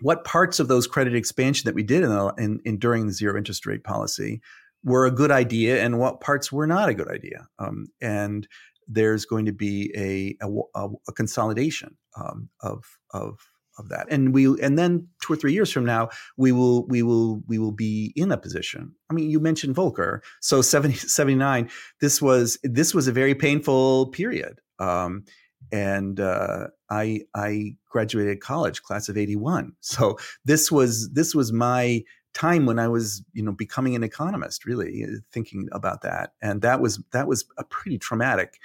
what 0.00 0.24
parts 0.24 0.60
of 0.60 0.68
those 0.68 0.86
credit 0.86 1.14
expansion 1.14 1.66
that 1.66 1.74
we 1.74 1.82
did 1.82 2.02
in, 2.02 2.10
the, 2.10 2.34
in, 2.38 2.60
in 2.64 2.78
during 2.78 3.06
the 3.06 3.12
zero 3.12 3.36
interest 3.36 3.66
rate 3.66 3.84
policy 3.84 4.40
were 4.82 5.06
a 5.06 5.10
good 5.10 5.30
idea 5.30 5.82
and 5.82 5.98
what 5.98 6.20
parts 6.20 6.50
were 6.50 6.66
not 6.66 6.88
a 6.88 6.94
good 6.94 7.08
idea. 7.08 7.48
Um, 7.58 7.88
and 8.00 8.48
there's 8.88 9.24
going 9.24 9.46
to 9.46 9.52
be 9.52 9.92
a, 9.96 10.36
a, 10.44 10.88
a 11.08 11.12
consolidation 11.12 11.96
um, 12.16 12.48
of, 12.60 12.84
of, 13.12 13.38
of 13.78 13.88
that. 13.90 14.06
And 14.10 14.34
we, 14.34 14.46
and 14.60 14.78
then 14.78 15.06
two 15.22 15.34
or 15.34 15.36
three 15.36 15.52
years 15.52 15.70
from 15.70 15.84
now, 15.84 16.08
we 16.36 16.50
will, 16.50 16.86
we 16.86 17.02
will, 17.02 17.42
we 17.46 17.58
will 17.58 17.72
be 17.72 18.12
in 18.16 18.32
a 18.32 18.38
position. 18.38 18.94
I 19.10 19.14
mean, 19.14 19.30
you 19.30 19.38
mentioned 19.38 19.76
Volcker. 19.76 20.20
So 20.40 20.62
70, 20.62 20.94
79, 20.96 21.70
this 22.00 22.20
was, 22.20 22.58
this 22.62 22.94
was 22.94 23.06
a 23.06 23.12
very 23.12 23.34
painful 23.34 24.08
period. 24.08 24.60
Um, 24.78 25.24
and 25.72 26.20
uh, 26.20 26.68
I, 26.90 27.22
I 27.34 27.76
graduated 27.88 28.40
college 28.40 28.82
class 28.82 29.08
of 29.08 29.16
81. 29.16 29.72
So 29.80 30.18
this 30.44 30.70
was, 30.70 31.10
this 31.12 31.34
was 31.34 31.52
my, 31.52 32.02
time 32.34 32.66
when 32.66 32.78
I 32.78 32.88
was, 32.88 33.22
you 33.32 33.42
know, 33.42 33.52
becoming 33.52 33.94
an 33.94 34.04
economist, 34.04 34.64
really 34.64 35.04
uh, 35.04 35.18
thinking 35.32 35.68
about 35.72 36.02
that, 36.02 36.32
and 36.40 36.62
that 36.62 36.80
was 36.80 37.02
that 37.12 37.26
was 37.26 37.44
a 37.58 37.64
pretty 37.64 37.98
traumatic 37.98 38.58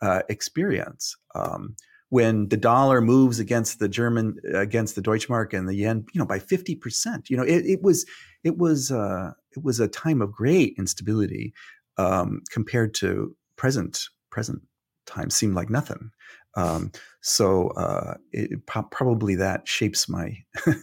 uh, 0.00 0.22
experience. 0.28 1.16
Um, 1.34 1.76
when 2.08 2.48
the 2.48 2.58
dollar 2.58 3.00
moves 3.00 3.38
against 3.38 3.78
the 3.78 3.88
German, 3.88 4.36
against 4.54 4.94
the 4.94 5.02
Deutschmark 5.02 5.56
and 5.56 5.68
the 5.68 5.74
yen, 5.74 6.04
you 6.12 6.18
know, 6.18 6.26
by 6.26 6.38
fifty 6.38 6.74
percent, 6.74 7.30
you 7.30 7.36
know, 7.36 7.42
it, 7.42 7.64
it, 7.66 7.82
was 7.82 8.06
it 8.44 8.58
was 8.58 8.90
uh, 8.90 9.32
it 9.56 9.62
was 9.62 9.80
a 9.80 9.88
time 9.88 10.20
of 10.20 10.32
great 10.32 10.74
instability 10.78 11.52
um, 11.96 12.42
compared 12.50 12.94
to 12.94 13.34
present 13.56 14.08
present 14.30 14.62
time 15.06 15.30
seemed 15.30 15.54
like 15.54 15.70
nothing. 15.70 16.10
Um, 16.56 16.92
so 17.20 17.68
uh, 17.70 18.14
it, 18.32 18.66
probably 18.66 19.34
that 19.36 19.66
shapes 19.66 20.08
my 20.08 20.36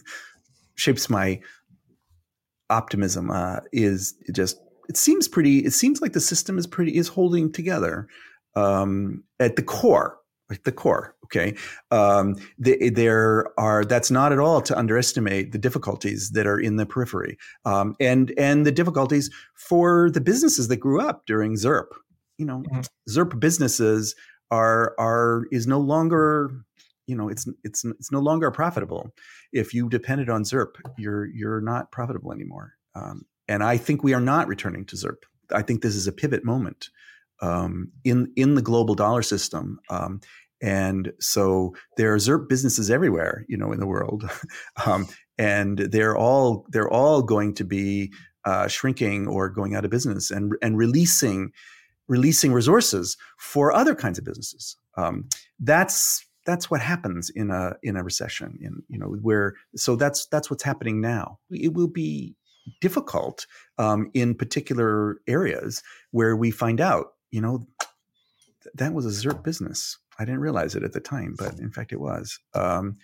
shapes 0.74 1.10
my 1.10 1.40
optimism 2.70 3.30
uh, 3.30 3.60
is 3.72 4.14
just 4.32 4.58
it 4.88 4.96
seems 4.96 5.28
pretty 5.28 5.58
it 5.58 5.72
seems 5.72 6.00
like 6.00 6.12
the 6.12 6.20
system 6.20 6.58
is 6.58 6.66
pretty 6.66 6.96
is 6.96 7.08
holding 7.08 7.52
together 7.52 8.08
um, 8.56 9.22
at 9.38 9.56
the 9.56 9.62
core 9.62 10.18
like 10.48 10.64
the 10.64 10.72
core 10.72 11.14
okay 11.24 11.54
um, 11.90 12.36
the, 12.58 12.90
there 12.90 13.46
are 13.58 13.84
that's 13.84 14.10
not 14.10 14.32
at 14.32 14.38
all 14.38 14.60
to 14.60 14.76
underestimate 14.78 15.52
the 15.52 15.58
difficulties 15.58 16.30
that 16.30 16.46
are 16.46 16.58
in 16.58 16.76
the 16.76 16.86
periphery 16.86 17.36
um, 17.64 17.94
and 18.00 18.32
and 18.38 18.66
the 18.66 18.72
difficulties 18.72 19.30
for 19.54 20.10
the 20.10 20.20
businesses 20.20 20.68
that 20.68 20.78
grew 20.78 21.00
up 21.00 21.26
during 21.26 21.54
ZIRP 21.54 21.86
you 22.38 22.46
know 22.46 22.62
mm-hmm. 22.70 22.80
ZIRP 23.08 23.38
businesses 23.38 24.14
are 24.50 24.94
are 24.98 25.46
is 25.50 25.66
no 25.66 25.78
longer 25.78 26.50
you 27.06 27.16
know 27.16 27.28
it's 27.28 27.46
it's 27.64 27.84
it's 27.84 28.12
no 28.12 28.20
longer 28.20 28.50
profitable. 28.50 29.12
If 29.52 29.74
you 29.74 29.88
depended 29.88 30.28
on 30.30 30.44
ZIRP 30.44 30.76
you're 30.96 31.26
you're 31.26 31.60
not 31.60 31.90
profitable 31.92 32.32
anymore. 32.32 32.74
Um, 32.94 33.24
and 33.48 33.62
i 33.64 33.76
think 33.76 34.02
we 34.02 34.14
are 34.14 34.20
not 34.20 34.48
returning 34.48 34.84
to 34.86 34.96
ZIRP. 34.96 35.22
I 35.52 35.62
think 35.62 35.82
this 35.82 35.96
is 35.96 36.06
a 36.06 36.12
pivot 36.12 36.44
moment 36.44 36.88
um, 37.42 37.90
in 38.04 38.32
in 38.36 38.54
the 38.54 38.62
global 38.62 38.94
dollar 38.94 39.22
system. 39.22 39.80
Um, 39.88 40.20
and 40.62 41.12
so 41.20 41.74
there 41.96 42.12
are 42.12 42.18
ZIRP 42.18 42.48
businesses 42.48 42.90
everywhere 42.90 43.44
you 43.48 43.56
know 43.56 43.72
in 43.72 43.80
the 43.80 43.86
world. 43.86 44.28
Um, 44.86 45.06
and 45.36 45.78
they're 45.78 46.16
all 46.16 46.66
they're 46.68 46.90
all 46.90 47.22
going 47.22 47.54
to 47.54 47.64
be 47.64 48.12
uh, 48.44 48.68
shrinking 48.68 49.26
or 49.26 49.48
going 49.48 49.74
out 49.74 49.84
of 49.84 49.90
business 49.90 50.30
and 50.30 50.52
and 50.62 50.76
releasing 50.76 51.52
releasing 52.10 52.52
resources 52.52 53.16
for 53.38 53.72
other 53.72 53.94
kinds 53.94 54.18
of 54.18 54.24
businesses. 54.24 54.76
Um, 54.96 55.28
that's 55.60 56.26
that's 56.44 56.70
what 56.70 56.80
happens 56.80 57.30
in 57.30 57.50
a 57.50 57.76
in 57.82 57.96
a 57.96 58.02
recession 58.02 58.58
in 58.60 58.82
you 58.88 58.98
know 58.98 59.06
where 59.22 59.54
so 59.76 59.94
that's 59.94 60.26
that's 60.26 60.50
what's 60.50 60.64
happening 60.64 61.00
now. 61.00 61.38
It 61.50 61.72
will 61.72 61.88
be 61.88 62.34
difficult 62.80 63.46
um, 63.78 64.10
in 64.12 64.34
particular 64.34 65.20
areas 65.26 65.82
where 66.10 66.36
we 66.36 66.50
find 66.50 66.80
out 66.80 67.12
you 67.30 67.40
know 67.40 67.58
th- 67.80 68.74
that 68.74 68.92
was 68.92 69.06
a 69.06 69.28
ZIRP 69.28 69.44
business. 69.44 69.96
I 70.18 70.24
didn't 70.24 70.40
realize 70.40 70.74
it 70.74 70.82
at 70.82 70.92
the 70.92 71.00
time 71.00 71.36
but 71.38 71.58
in 71.60 71.70
fact 71.70 71.92
it 71.92 72.00
was. 72.00 72.38
Um, 72.54 72.96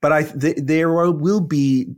but 0.00 0.12
i 0.12 0.22
th- 0.22 0.58
there 0.62 0.90
will 1.10 1.40
be 1.40 1.88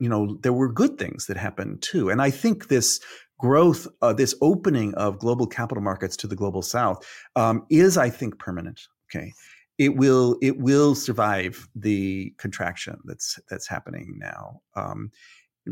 you 0.00 0.08
know 0.08 0.36
there 0.42 0.52
were 0.52 0.72
good 0.72 0.98
things 0.98 1.26
that 1.26 1.36
happened 1.36 1.80
too. 1.80 2.10
And 2.10 2.20
i 2.20 2.30
think 2.30 2.68
this 2.68 3.00
growth 3.40 3.86
uh, 4.02 4.12
this 4.12 4.34
opening 4.40 4.94
of 4.94 5.18
global 5.18 5.46
capital 5.46 5.82
markets 5.82 6.16
to 6.16 6.26
the 6.26 6.36
global 6.36 6.62
south 6.62 7.06
um, 7.36 7.64
is 7.70 7.96
i 7.96 8.08
think 8.10 8.38
permanent 8.38 8.88
okay 9.10 9.32
it 9.80 9.96
will 9.96 10.36
it 10.42 10.58
will 10.58 10.94
survive 10.94 11.66
the 11.74 12.34
contraction 12.36 12.98
that's 13.06 13.40
that's 13.48 13.66
happening 13.66 14.14
now. 14.18 14.60
Um, 14.76 15.10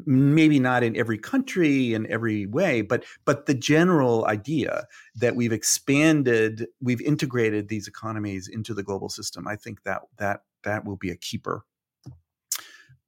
maybe 0.07 0.59
not 0.59 0.83
in 0.83 0.97
every 0.97 1.19
country 1.19 1.93
in 1.93 2.11
every 2.11 2.47
way, 2.47 2.81
but 2.81 3.05
but 3.27 3.45
the 3.45 3.53
general 3.53 4.25
idea 4.25 4.87
that 5.15 5.37
we've 5.37 5.53
expanded, 5.53 6.67
we've 6.81 7.03
integrated 7.03 7.69
these 7.69 7.87
economies 7.87 8.49
into 8.49 8.73
the 8.73 8.83
global 8.83 9.11
system. 9.11 9.47
I 9.47 9.57
think 9.57 9.83
that 9.83 10.01
that 10.17 10.41
that 10.65 10.87
will 10.87 10.97
be 10.97 11.11
a 11.11 11.17
keeper. 11.17 11.65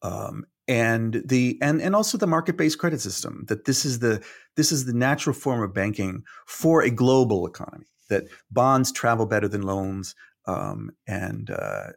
Um, 0.03 0.45
and 0.71 1.21
the 1.25 1.59
and 1.61 1.83
and 1.83 1.97
also 1.97 2.17
the 2.17 2.29
market-based 2.29 2.79
credit 2.79 3.01
system 3.01 3.45
that 3.49 3.65
this 3.65 3.85
is 3.85 3.99
the 3.99 4.23
this 4.55 4.71
is 4.71 4.85
the 4.85 4.93
natural 4.93 5.35
form 5.35 5.63
of 5.63 5.75
banking 5.75 6.23
for 6.47 6.81
a 6.81 6.91
global 6.91 7.45
economy 7.45 7.87
that 8.09 8.23
bonds 8.53 8.93
travel 8.93 9.27
better 9.27 9.49
than 9.49 9.63
loans 9.63 10.15
um, 10.47 10.93
and 11.09 11.51
uh, 11.51 11.89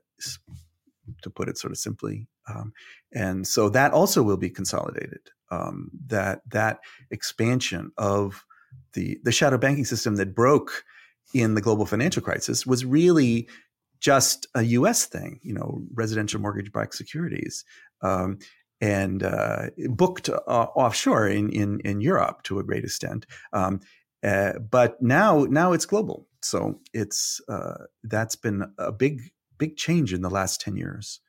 to 1.22 1.30
put 1.30 1.50
it 1.50 1.58
sort 1.60 1.72
of 1.72 1.78
simply. 1.78 2.28
Um, 2.50 2.74
and 3.14 3.46
so 3.46 3.70
that 3.70 3.92
also 3.92 4.24
will 4.24 4.38
be 4.38 4.50
consolidated. 4.50 5.22
Um, 5.52 5.92
that 6.08 6.42
that 6.50 6.80
expansion 7.12 7.92
of 8.00 8.44
the 8.94 9.20
the 9.24 9.32
shadow 9.32 9.60
banking 9.60 9.86
system 9.86 10.16
that 10.16 10.34
broke 10.34 10.84
in 11.36 11.54
the 11.54 11.62
global 11.62 11.86
financial 11.86 12.24
crisis 12.24 12.66
was 12.66 12.86
really 12.86 13.48
just 14.00 14.48
a 14.56 14.64
U.S. 14.64 15.06
thing, 15.06 15.40
you 15.44 15.54
know, 15.54 15.84
residential 15.94 16.42
mortgage-backed 16.42 16.94
securities, 16.94 17.64
um, 18.02 18.38
and 18.84 19.24
uh, 19.24 19.68
booked 19.88 20.28
uh, 20.30 20.68
offshore 20.76 21.30
in, 21.30 21.50
in 21.50 21.80
in 21.86 22.02
Europe 22.02 22.44
to 22.44 22.60
a 22.60 22.64
great 22.64 22.84
extent. 22.84 23.26
Um, 23.54 23.80
uh, 24.22 24.60
but 24.60 25.02
now 25.02 25.46
now 25.50 25.72
it's 25.72 25.86
global, 25.86 26.28
so 26.42 26.82
it's 26.94 27.40
uh, 27.48 27.86
that's 28.04 28.36
been 28.36 28.66
a 28.78 28.92
big 28.92 29.22
big 29.58 29.78
change 29.78 30.14
in 30.14 30.22
the 30.22 30.30
last 30.30 30.60
ten 30.60 30.76
years. 30.76 31.22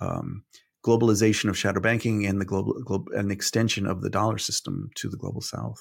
Um, 0.00 0.44
globalization 0.86 1.50
of 1.50 1.58
shadow 1.58 1.80
banking 1.80 2.26
and 2.26 2.40
the 2.40 2.44
global, 2.46 2.74
global 2.82 3.12
an 3.12 3.30
extension 3.30 3.86
of 3.86 4.00
the 4.00 4.10
dollar 4.10 4.38
system 4.38 4.88
to 4.94 5.10
the 5.10 5.16
global 5.18 5.42
south. 5.42 5.80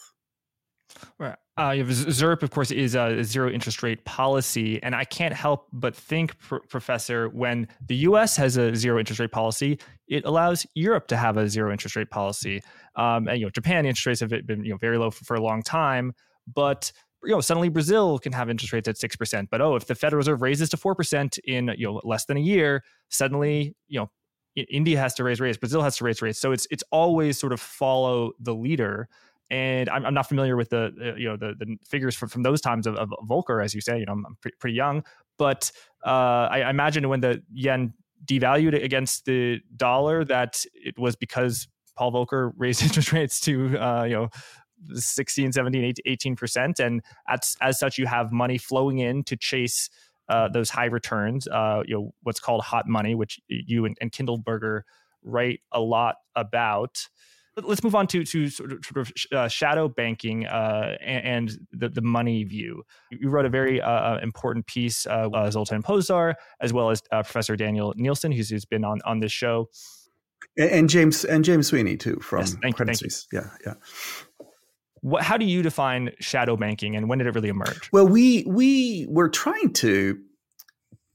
Right. 1.18 1.38
Uh, 1.58 1.72
ZIRP, 1.72 2.44
of 2.44 2.50
course, 2.50 2.70
is 2.70 2.96
a 2.96 3.24
zero 3.24 3.50
interest 3.50 3.82
rate 3.82 4.04
policy, 4.04 4.82
and 4.84 4.94
I 4.94 5.06
can't 5.06 5.34
help 5.34 5.68
but 5.72 5.96
think, 5.96 6.38
pr- 6.38 6.58
Professor, 6.68 7.30
when 7.30 7.70
the 7.88 7.96
U.S. 7.98 8.36
has 8.36 8.58
a 8.58 8.76
zero 8.76 9.00
interest 9.00 9.22
rate 9.22 9.32
policy, 9.32 9.80
it 10.10 10.26
allows 10.26 10.66
Europe 10.76 11.08
to 11.08 11.16
have 11.16 11.38
a 11.38 11.48
zero 11.48 11.72
interest 11.72 11.96
rate 11.96 12.10
policy. 12.10 12.62
Um, 12.98 13.30
and 13.30 13.40
you 13.40 13.46
know, 13.46 13.50
Japan 13.52 13.86
interest 13.86 14.06
rates 14.06 14.20
have 14.20 14.30
been 14.46 14.66
you 14.66 14.72
know 14.72 14.78
very 14.78 14.98
low 14.98 15.12
for, 15.12 15.24
for 15.24 15.36
a 15.36 15.42
long 15.42 15.64
time, 15.64 16.12
but 16.54 16.92
you 17.24 17.32
know 17.32 17.40
suddenly 17.40 17.70
Brazil 17.70 18.20
can 18.20 18.34
have 18.34 18.50
interest 18.50 18.74
rates 18.74 18.90
at 18.90 18.98
six 18.98 19.16
percent. 19.16 19.50
But 19.50 19.62
oh, 19.62 19.78
if 19.78 19.88
the 19.88 19.96
Federal 19.96 20.18
Reserve 20.18 20.42
raises 20.42 20.68
to 20.72 20.78
four 20.78 20.94
percent 20.94 21.38
in 21.46 21.74
you 21.78 21.88
know 21.88 22.02
less 22.04 22.26
than 22.26 22.36
a 22.36 22.42
year, 22.42 22.84
suddenly 23.08 23.74
you 23.88 24.02
know 24.02 24.12
India 24.58 25.00
has 25.00 25.14
to 25.16 25.24
raise 25.24 25.40
rates, 25.40 25.58
Brazil 25.58 25.82
has 25.84 25.96
to 25.98 26.04
raise 26.04 26.22
rates. 26.22 26.40
So 26.40 26.52
it's 26.52 26.68
it's 26.70 26.84
always 26.92 27.40
sort 27.40 27.54
of 27.54 27.62
follow 27.62 28.34
the 28.42 28.54
leader 28.54 29.08
and 29.52 29.90
I'm, 29.90 30.06
I'm, 30.06 30.14
not 30.14 30.28
familiar 30.28 30.56
with 30.56 30.70
the 30.70 30.94
uh, 31.00 31.16
you 31.16 31.30
know 31.30 31.38
the, 31.38 31.54
the 31.58 31.78
figures 31.88 32.16
from, 32.16 32.30
from 32.30 32.44
those 32.44 32.62
times 32.62 32.88
of, 32.88 32.96
of 32.96 33.10
Volcker, 33.30 33.64
as 33.64 33.76
you 33.76 33.82
say. 33.82 34.00
You 34.00 34.06
know, 34.06 34.14
I'm, 34.14 34.38
pretty, 34.42 34.58
pretty 34.60 34.76
young, 34.76 35.04
but 35.38 35.72
uh, 36.06 36.48
I, 36.52 36.62
I, 36.62 36.70
imagine 36.70 37.08
when 37.10 37.22
the 37.22 37.44
yen 37.54 37.94
devalued 38.26 38.82
against 38.84 39.26
the 39.26 39.60
dollar, 39.76 40.26
that 40.26 40.66
it 40.74 40.98
was 40.98 41.16
because 41.16 41.68
Paul 41.96 42.12
Volcker 42.12 42.54
raised 42.58 42.82
interest 42.82 43.12
rates 43.12 43.40
to 43.42 43.78
uh, 43.78 44.04
you 44.04 44.16
know 44.16 44.30
16, 44.94 45.52
17, 45.52 45.94
18 46.06 46.36
percent, 46.36 46.80
and 46.80 47.02
as, 47.28 47.56
as 47.62 47.80
such, 47.80 47.98
you 47.98 48.08
have 48.08 48.32
money 48.32 48.58
flowing 48.58 49.00
in 49.00 49.24
to 49.24 49.36
chase. 49.36 49.90
Uh, 50.28 50.48
those 50.48 50.72
high 50.72 50.86
returns, 50.86 51.48
uh, 51.50 51.84
you 51.86 51.94
know 51.94 52.12
what's 52.24 52.40
called 52.40 52.60
hot 52.64 52.88
money, 52.88 53.14
which 53.14 53.40
you 53.48 53.86
and, 53.86 53.96
and 54.02 54.12
Kindleberger 54.12 54.82
write 55.22 55.60
a 55.72 55.80
lot 55.80 56.16
about 56.36 57.08
let's 57.64 57.84
move 57.84 57.96
on 57.96 58.08
to 58.08 58.24
to 58.26 58.50
sort 58.50 58.72
of, 58.72 58.86
sort 58.86 59.08
of 59.08 59.14
uh, 59.32 59.48
shadow 59.48 59.88
banking 59.88 60.46
uh, 60.46 60.98
and, 61.02 61.26
and, 61.26 61.68
the, 61.72 61.90
the 61.90 62.02
money 62.02 62.44
view. 62.44 62.84
You 63.12 63.30
wrote 63.30 63.46
a 63.46 63.50
very 63.50 63.82
uh, 63.82 63.90
uh 63.90 64.20
important 64.22 64.68
piece, 64.68 65.06
uh, 65.08 65.30
uh, 65.34 65.50
Zoltan 65.52 65.82
Pozsar, 65.82 66.36
as 66.60 66.74
well 66.74 66.90
as 66.90 67.02
Professor 67.10 67.56
Daniel 67.56 67.94
Neilson, 67.96 68.34
who's, 68.34 68.50
who's 68.50 68.66
been 68.66 68.84
on 68.84 69.00
on 69.06 69.20
this 69.20 69.32
show, 69.32 69.70
and, 70.58 70.70
and 70.70 70.90
James 70.90 71.24
and 71.26 71.44
James 71.44 71.68
Sweeney 71.68 71.98
too 71.98 72.18
from 72.22 72.40
yes, 72.40 72.56
thank, 72.62 72.76
Credit 72.76 72.98
Suisse. 72.98 73.28
Yeah, 73.32 73.50
yeah. 73.66 73.74
What, 75.02 75.22
how 75.22 75.38
do 75.38 75.46
you 75.46 75.62
define 75.62 76.12
shadow 76.20 76.58
banking, 76.58 76.96
and 76.96 77.08
when 77.08 77.20
did 77.20 77.28
it 77.28 77.36
really 77.36 77.50
emerge? 77.50 77.90
Well, 77.92 78.08
we 78.08 78.44
we 78.48 79.06
were 79.10 79.30
trying 79.30 79.74
to 79.74 80.20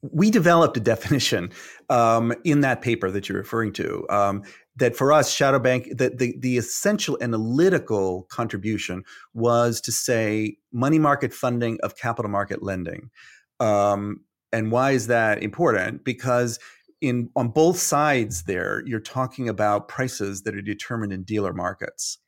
we 0.02 0.30
developed 0.30 0.76
a 0.76 0.80
definition 0.80 1.50
um, 1.88 2.32
in 2.44 2.60
that 2.60 2.80
paper 2.80 3.10
that 3.10 3.28
you're 3.28 3.38
referring 3.38 3.72
to. 3.74 4.06
Um, 4.08 4.42
that 4.76 4.96
for 4.96 5.12
us, 5.12 5.30
shadow 5.30 5.58
bank, 5.58 5.88
the, 5.90 6.10
the, 6.10 6.34
the 6.38 6.56
essential 6.56 7.18
analytical 7.20 8.22
contribution 8.30 9.04
was 9.34 9.80
to 9.82 9.92
say 9.92 10.56
money 10.72 10.98
market 10.98 11.34
funding 11.34 11.78
of 11.82 11.96
capital 11.96 12.30
market 12.30 12.62
lending. 12.62 13.10
Um, 13.58 14.20
and 14.52 14.72
why 14.72 14.92
is 14.92 15.06
that 15.08 15.42
important? 15.42 16.02
Because 16.02 16.58
in 17.00 17.30
on 17.36 17.48
both 17.48 17.78
sides 17.78 18.44
there, 18.44 18.82
you're 18.86 19.00
talking 19.00 19.48
about 19.48 19.88
prices 19.88 20.42
that 20.42 20.54
are 20.54 20.62
determined 20.62 21.12
in 21.12 21.22
dealer 21.24 21.52
markets. 21.52 22.18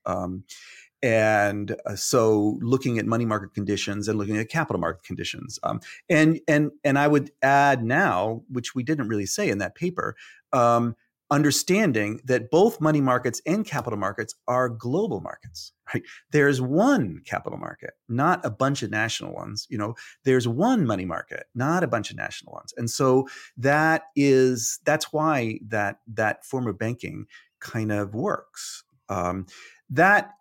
And 1.03 1.75
uh, 1.85 1.97
so 1.97 2.59
looking 2.61 2.99
at 2.99 3.07
money 3.07 3.25
market 3.25 3.55
conditions 3.55 4.07
and 4.09 4.19
looking 4.19 4.37
at 4.37 4.49
capital 4.49 4.81
market 4.81 5.03
conditions 5.03 5.59
um, 5.63 5.81
and 6.09 6.41
and 6.47 6.71
and 6.85 6.99
i 6.99 7.09
would 7.09 7.31
add 7.43 7.83
now 7.85 8.43
which 8.49 8.75
we 8.75 8.83
didn't 8.83 9.09
really 9.09 9.27
say 9.27 9.49
in 9.49 9.59
that 9.59 9.75
paper 9.75 10.17
um, 10.53 10.95
understanding 11.31 12.21
that 12.25 12.51
both 12.51 12.81
money 12.81 13.01
markets 13.01 13.41
and 13.47 13.65
capital 13.65 13.99
markets 13.99 14.35
are 14.47 14.69
global 14.69 15.21
markets 15.21 15.73
right? 15.95 16.03
There's 16.31 16.61
one 16.61 17.21
capital 17.25 17.59
market 17.59 17.95
not 18.09 18.45
a 18.45 18.51
bunch 18.51 18.83
of 18.83 18.91
national 18.91 19.33
ones 19.33 19.67
you 19.71 19.79
know? 19.79 19.95
There's 20.25 20.47
one 20.47 20.87
money 20.87 21.05
market 21.05 21.45
not 21.55 21.83
a 21.83 21.89
bunch 21.89 22.11
of 22.11 22.17
national 22.17 22.53
ones 22.53 22.73
and 22.77 22.89
so 22.89 23.27
that 23.57 24.05
is 24.15 24.79
that's 24.85 25.13
why 25.13 25.59
that 25.69 25.99
that 26.07 26.45
form 26.45 26.67
of 26.67 26.79
banking 26.79 27.27
kind 27.61 27.91
of 27.91 28.15
works 28.15 28.85
um, 29.09 29.47
that 29.93 30.32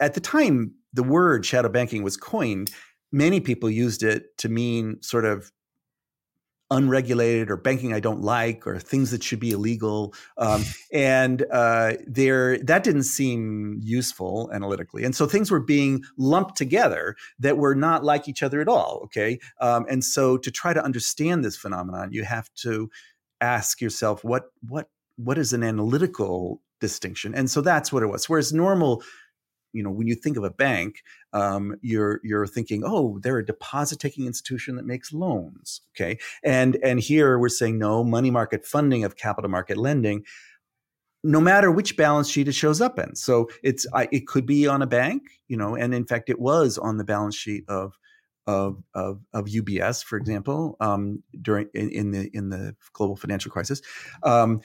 at 0.00 0.14
the 0.14 0.20
time 0.20 0.74
the 0.92 1.02
word 1.02 1.44
shadow 1.44 1.68
banking 1.68 2.02
was 2.02 2.16
coined 2.16 2.70
many 3.12 3.40
people 3.40 3.68
used 3.68 4.02
it 4.02 4.36
to 4.38 4.48
mean 4.48 5.00
sort 5.02 5.24
of 5.24 5.50
unregulated 6.72 7.50
or 7.50 7.56
banking 7.56 7.92
I 7.92 7.98
don't 7.98 8.22
like 8.22 8.64
or 8.66 8.78
things 8.78 9.10
that 9.10 9.24
should 9.24 9.40
be 9.40 9.50
illegal. 9.50 10.14
Um, 10.38 10.64
and 10.92 11.44
uh, 11.50 11.94
there, 12.06 12.58
that 12.58 12.84
didn't 12.84 13.04
seem 13.04 13.80
useful 13.82 14.50
analytically. 14.52 15.04
And 15.04 15.14
so 15.14 15.26
things 15.26 15.50
were 15.50 15.60
being 15.60 16.04
lumped 16.16 16.56
together 16.56 17.16
that 17.40 17.58
were 17.58 17.74
not 17.74 18.04
like 18.04 18.28
each 18.28 18.42
other 18.42 18.60
at 18.60 18.68
all. 18.68 19.00
Okay. 19.04 19.40
Um, 19.60 19.84
and 19.88 20.04
so 20.04 20.36
to 20.38 20.50
try 20.50 20.72
to 20.72 20.82
understand 20.82 21.44
this 21.44 21.56
phenomenon, 21.56 22.12
you 22.12 22.24
have 22.24 22.48
to 22.62 22.88
ask 23.40 23.80
yourself 23.80 24.22
what, 24.22 24.44
what, 24.68 24.88
what 25.16 25.38
is 25.38 25.52
an 25.52 25.64
analytical 25.64 26.62
distinction? 26.80 27.34
And 27.34 27.50
so 27.50 27.60
that's 27.60 27.92
what 27.92 28.02
it 28.02 28.06
was. 28.06 28.28
Whereas 28.28 28.52
normal 28.52 29.02
you 29.72 29.82
know 29.82 29.90
when 29.90 30.06
you 30.06 30.14
think 30.14 30.36
of 30.36 30.44
a 30.44 30.50
bank 30.50 31.02
um, 31.32 31.76
you're 31.80 32.20
you're 32.22 32.46
thinking 32.46 32.82
oh 32.84 33.18
they're 33.20 33.38
a 33.38 33.46
deposit 33.46 33.98
taking 33.98 34.26
institution 34.26 34.76
that 34.76 34.84
makes 34.84 35.12
loans 35.12 35.82
okay 35.94 36.18
and 36.42 36.76
and 36.82 37.00
here 37.00 37.38
we're 37.38 37.48
saying 37.48 37.78
no 37.78 38.02
money 38.02 38.30
market 38.30 38.64
funding 38.66 39.04
of 39.04 39.16
capital 39.16 39.50
market 39.50 39.76
lending 39.76 40.24
no 41.22 41.40
matter 41.40 41.70
which 41.70 41.96
balance 41.96 42.28
sheet 42.28 42.48
it 42.48 42.52
shows 42.52 42.80
up 42.80 42.98
in 42.98 43.14
so 43.14 43.48
it's 43.62 43.86
I, 43.94 44.08
it 44.10 44.26
could 44.26 44.46
be 44.46 44.66
on 44.66 44.82
a 44.82 44.86
bank 44.86 45.22
you 45.48 45.56
know 45.56 45.76
and 45.76 45.94
in 45.94 46.06
fact 46.06 46.30
it 46.30 46.40
was 46.40 46.78
on 46.78 46.96
the 46.96 47.04
balance 47.04 47.36
sheet 47.36 47.64
of 47.68 47.96
of 48.46 48.82
of, 48.94 49.20
of 49.32 49.44
UBS, 49.46 50.02
for 50.02 50.16
example, 50.16 50.76
um, 50.80 51.22
during 51.40 51.68
in, 51.74 51.90
in, 51.90 52.10
the 52.10 52.30
in 52.32 52.48
the 52.48 52.74
global 52.92 53.16
financial 53.16 53.50
crisis. 53.50 53.80
Um, 54.22 54.60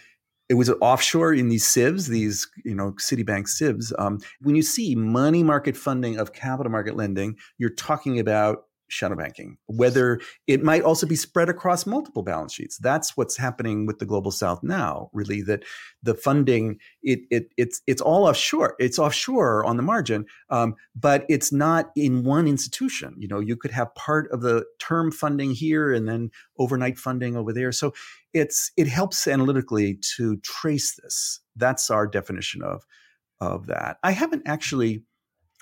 it 0.47 0.55
was 0.55 0.69
offshore 0.81 1.33
in 1.33 1.49
these 1.49 1.65
SIVs, 1.65 2.07
these 2.07 2.47
you 2.63 2.75
know 2.75 2.91
Citibank 2.93 3.47
SIVs. 3.47 3.91
Um, 3.97 4.19
when 4.41 4.55
you 4.55 4.61
see 4.61 4.95
money 4.95 5.43
market 5.43 5.75
funding 5.75 6.17
of 6.17 6.33
capital 6.33 6.71
market 6.71 6.95
lending, 6.95 7.35
you're 7.57 7.69
talking 7.71 8.19
about 8.19 8.65
shadow 8.87 9.15
banking. 9.15 9.57
Whether 9.67 10.19
it 10.47 10.63
might 10.63 10.83
also 10.83 11.07
be 11.07 11.15
spread 11.15 11.49
across 11.49 11.85
multiple 11.85 12.23
balance 12.23 12.53
sheets. 12.53 12.77
That's 12.77 13.17
what's 13.17 13.37
happening 13.37 13.85
with 13.85 13.99
the 13.99 14.05
global 14.05 14.31
south 14.31 14.61
now. 14.63 15.09
Really, 15.13 15.41
that 15.43 15.63
the 16.03 16.13
funding 16.13 16.79
it, 17.03 17.21
it 17.31 17.53
it's 17.57 17.81
it's 17.87 18.01
all 18.01 18.27
offshore. 18.27 18.75
It's 18.79 18.99
offshore 18.99 19.65
on 19.65 19.77
the 19.77 19.83
margin, 19.83 20.25
um, 20.49 20.75
but 20.95 21.25
it's 21.29 21.51
not 21.51 21.91
in 21.95 22.23
one 22.23 22.47
institution. 22.47 23.15
You 23.17 23.27
know, 23.27 23.39
you 23.39 23.55
could 23.55 23.71
have 23.71 23.93
part 23.95 24.31
of 24.31 24.41
the 24.41 24.65
term 24.79 25.11
funding 25.11 25.51
here 25.51 25.93
and 25.93 26.07
then 26.07 26.31
overnight 26.59 26.97
funding 26.97 27.35
over 27.35 27.51
there. 27.53 27.71
So 27.71 27.93
it's 28.33 28.71
it 28.77 28.87
helps 28.87 29.27
analytically 29.27 29.99
to 30.17 30.37
trace 30.37 30.95
this. 31.01 31.39
That's 31.55 31.89
our 31.89 32.07
definition 32.07 32.61
of 32.61 32.85
of 33.41 33.67
that. 33.67 33.97
I 34.03 34.11
haven't 34.11 34.43
actually. 34.45 35.03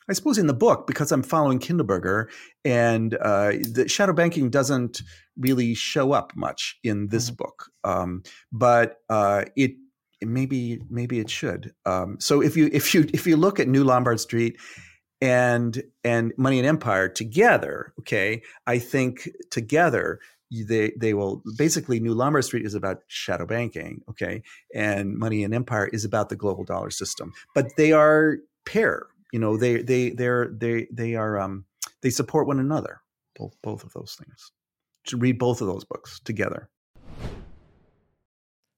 I 0.09 0.13
suppose 0.13 0.37
in 0.37 0.47
the 0.47 0.53
book, 0.53 0.87
because 0.87 1.11
I'm 1.11 1.23
following 1.23 1.59
Kindleberger, 1.59 2.27
and 2.65 3.15
uh, 3.15 3.53
the 3.71 3.87
shadow 3.87 4.13
banking 4.13 4.49
doesn't 4.49 5.01
really 5.37 5.73
show 5.73 6.11
up 6.11 6.33
much 6.35 6.77
in 6.83 7.07
this 7.07 7.29
mm-hmm. 7.29 7.35
book, 7.35 7.69
um, 7.83 8.23
but 8.51 8.97
uh, 9.09 9.45
it 9.55 9.73
maybe 10.21 10.81
maybe 10.89 11.19
it 11.19 11.29
should. 11.29 11.73
Um, 11.85 12.17
so 12.19 12.41
if 12.41 12.55
you 12.57 12.69
if 12.71 12.93
you 12.93 13.07
if 13.13 13.27
you 13.27 13.37
look 13.37 13.59
at 13.59 13.67
New 13.67 13.83
Lombard 13.83 14.19
Street 14.19 14.59
and 15.21 15.81
and 16.03 16.33
Money 16.37 16.59
and 16.59 16.67
Empire 16.67 17.09
together, 17.09 17.93
okay, 17.99 18.41
I 18.67 18.79
think 18.79 19.29
together 19.51 20.19
they 20.51 20.91
they 20.99 21.13
will 21.13 21.41
basically 21.57 21.99
New 21.99 22.13
Lombard 22.13 22.45
Street 22.45 22.65
is 22.65 22.75
about 22.75 22.99
shadow 23.07 23.45
banking, 23.45 24.01
okay, 24.09 24.43
and 24.73 25.17
Money 25.17 25.43
and 25.43 25.53
Empire 25.53 25.87
is 25.87 26.05
about 26.05 26.29
the 26.29 26.35
global 26.35 26.63
dollar 26.63 26.91
system. 26.91 27.33
But 27.55 27.75
they 27.77 27.91
are 27.91 28.37
pair, 28.65 29.07
you 29.33 29.39
know, 29.39 29.57
they 29.57 29.81
they 29.81 30.11
they're 30.11 30.49
they 30.55 30.87
they 30.93 31.15
are 31.15 31.39
um 31.39 31.65
they 32.01 32.11
support 32.11 32.47
one 32.47 32.59
another. 32.59 33.01
Both 33.35 33.55
both 33.63 33.83
of 33.83 33.91
those 33.93 34.15
things. 34.23 34.51
To 35.07 35.17
read 35.17 35.39
both 35.39 35.59
of 35.59 35.67
those 35.67 35.83
books 35.83 36.21
together. 36.23 36.69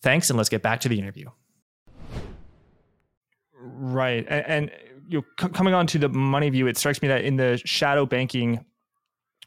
Thanks, 0.00 0.30
and 0.30 0.36
let's 0.36 0.48
get 0.48 0.62
back 0.62 0.78
to 0.80 0.88
the 0.88 0.96
interview. 0.98 1.28
Right. 3.60 4.24
And, 4.28 4.46
and 4.46 4.70
you 5.08 5.18
know, 5.18 5.24
c- 5.40 5.48
coming 5.48 5.74
on 5.74 5.88
to 5.88 5.98
the 5.98 6.08
money 6.08 6.48
view, 6.50 6.68
it 6.68 6.78
strikes 6.78 7.02
me 7.02 7.08
that 7.08 7.24
in 7.24 7.34
the 7.36 7.60
shadow 7.64 8.06
banking 8.06 8.64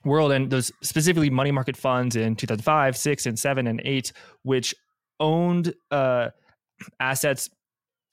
world 0.04 0.34
and 0.34 0.50
those 0.50 0.74
specifically 0.84 1.30
money 1.30 1.52
market 1.52 1.78
funds 1.78 2.18
in 2.18 2.36
2005, 2.36 2.98
6 2.98 3.26
and 3.26 3.40
7 3.40 3.68
and 3.68 3.82
8 3.84 4.12
which 4.44 4.76
owned 5.20 5.74
uh, 5.92 6.30
assets 7.00 7.50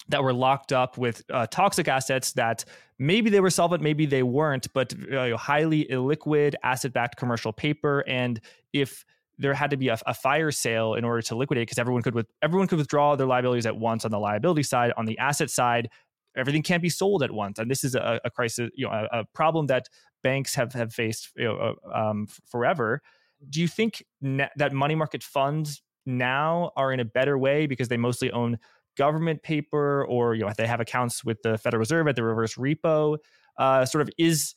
that 0.08 0.22
were 0.22 0.32
locked 0.32 0.72
up 0.72 0.98
with 0.98 1.22
uh, 1.30 1.46
toxic 1.46 1.88
assets 1.88 2.32
that 2.32 2.64
maybe 2.98 3.30
they 3.30 3.40
were 3.40 3.50
solvent, 3.50 3.82
maybe 3.82 4.06
they 4.06 4.22
weren't, 4.22 4.72
but 4.72 4.94
uh, 5.12 5.36
highly 5.36 5.86
illiquid 5.86 6.54
asset-backed 6.62 7.16
commercial 7.16 7.52
paper. 7.52 8.04
And 8.06 8.40
if 8.72 9.04
there 9.38 9.54
had 9.54 9.70
to 9.70 9.76
be 9.76 9.88
a, 9.88 9.98
a 10.06 10.14
fire 10.14 10.50
sale 10.50 10.94
in 10.94 11.04
order 11.04 11.22
to 11.22 11.34
liquidate, 11.34 11.62
because 11.62 11.78
everyone 11.78 12.02
could 12.02 12.14
with 12.14 12.26
everyone 12.42 12.68
could 12.68 12.78
withdraw 12.78 13.16
their 13.16 13.26
liabilities 13.26 13.66
at 13.66 13.76
once 13.76 14.04
on 14.04 14.10
the 14.10 14.18
liability 14.18 14.62
side. 14.62 14.92
On 14.96 15.06
the 15.06 15.18
asset 15.18 15.50
side, 15.50 15.88
everything 16.36 16.62
can't 16.62 16.82
be 16.82 16.88
sold 16.88 17.22
at 17.22 17.30
once, 17.30 17.58
and 17.58 17.70
this 17.70 17.82
is 17.82 17.94
a, 17.94 18.20
a 18.24 18.30
crisis, 18.30 18.70
you 18.74 18.86
know, 18.86 18.92
a, 18.92 19.20
a, 19.20 19.24
problem 19.34 19.66
that 19.66 19.88
banks 20.22 20.54
have 20.54 20.72
have 20.74 20.92
faced 20.92 21.30
you 21.36 21.44
know, 21.44 21.76
uh, 21.84 21.98
um, 22.10 22.28
forever. 22.46 23.02
Do 23.50 23.60
you 23.60 23.68
think 23.68 24.04
ne- 24.20 24.50
that 24.56 24.72
money 24.72 24.94
market 24.94 25.22
funds 25.22 25.82
now 26.06 26.70
are 26.76 26.92
in 26.92 27.00
a 27.00 27.04
better 27.04 27.36
way 27.36 27.66
because 27.66 27.88
they 27.88 27.96
mostly 27.96 28.30
own 28.30 28.58
government 28.96 29.42
paper 29.42 30.04
or 30.04 30.34
you 30.34 30.42
know 30.42 30.48
if 30.48 30.56
they 30.56 30.66
have 30.66 30.80
accounts 30.80 31.24
with 31.24 31.42
the 31.42 31.58
Federal 31.58 31.80
Reserve 31.80 32.08
at 32.08 32.16
the 32.16 32.22
reverse 32.22 32.54
repo? 32.54 33.18
Uh, 33.58 33.84
sort 33.84 34.02
of 34.02 34.10
is 34.18 34.54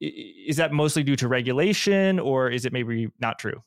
is 0.00 0.56
that 0.56 0.72
mostly 0.72 1.02
due 1.02 1.16
to 1.16 1.26
regulation 1.26 2.18
or 2.18 2.50
is 2.50 2.64
it 2.64 2.72
maybe 2.72 3.08
not 3.18 3.38
true? 3.38 3.62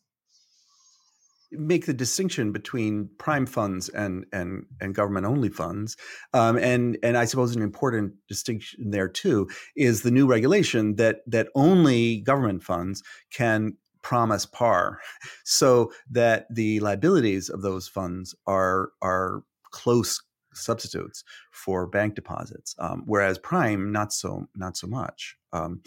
make 1.51 1.85
the 1.85 1.93
distinction 1.93 2.51
between 2.51 3.09
prime 3.17 3.45
funds 3.45 3.89
and 3.89 4.25
and 4.31 4.65
and 4.79 4.93
government 4.93 5.25
only 5.25 5.49
funds 5.49 5.97
um, 6.33 6.57
and 6.57 6.97
and 7.01 7.17
I 7.17 7.25
suppose 7.25 7.55
an 7.55 7.61
important 7.61 8.13
distinction 8.27 8.91
there 8.91 9.07
too 9.07 9.49
is 9.75 10.03
the 10.03 10.11
new 10.11 10.27
regulation 10.27 10.95
that 10.97 11.21
that 11.27 11.47
only 11.55 12.21
government 12.21 12.63
funds 12.63 13.01
can 13.31 13.77
promise 14.01 14.45
par 14.45 14.99
so 15.43 15.91
that 16.11 16.45
the 16.53 16.79
liabilities 16.81 17.49
of 17.49 17.61
those 17.61 17.87
funds 17.87 18.35
are 18.45 18.91
are 19.01 19.41
close 19.71 20.21
substitutes 20.53 21.23
for 21.51 21.85
bank 21.87 22.15
deposits, 22.15 22.75
um, 22.79 23.03
whereas 23.05 23.37
prime 23.37 23.91
not 23.91 24.11
so 24.11 24.47
not 24.55 24.77
so 24.77 24.87
much, 24.87 25.35
um, 25.53 25.81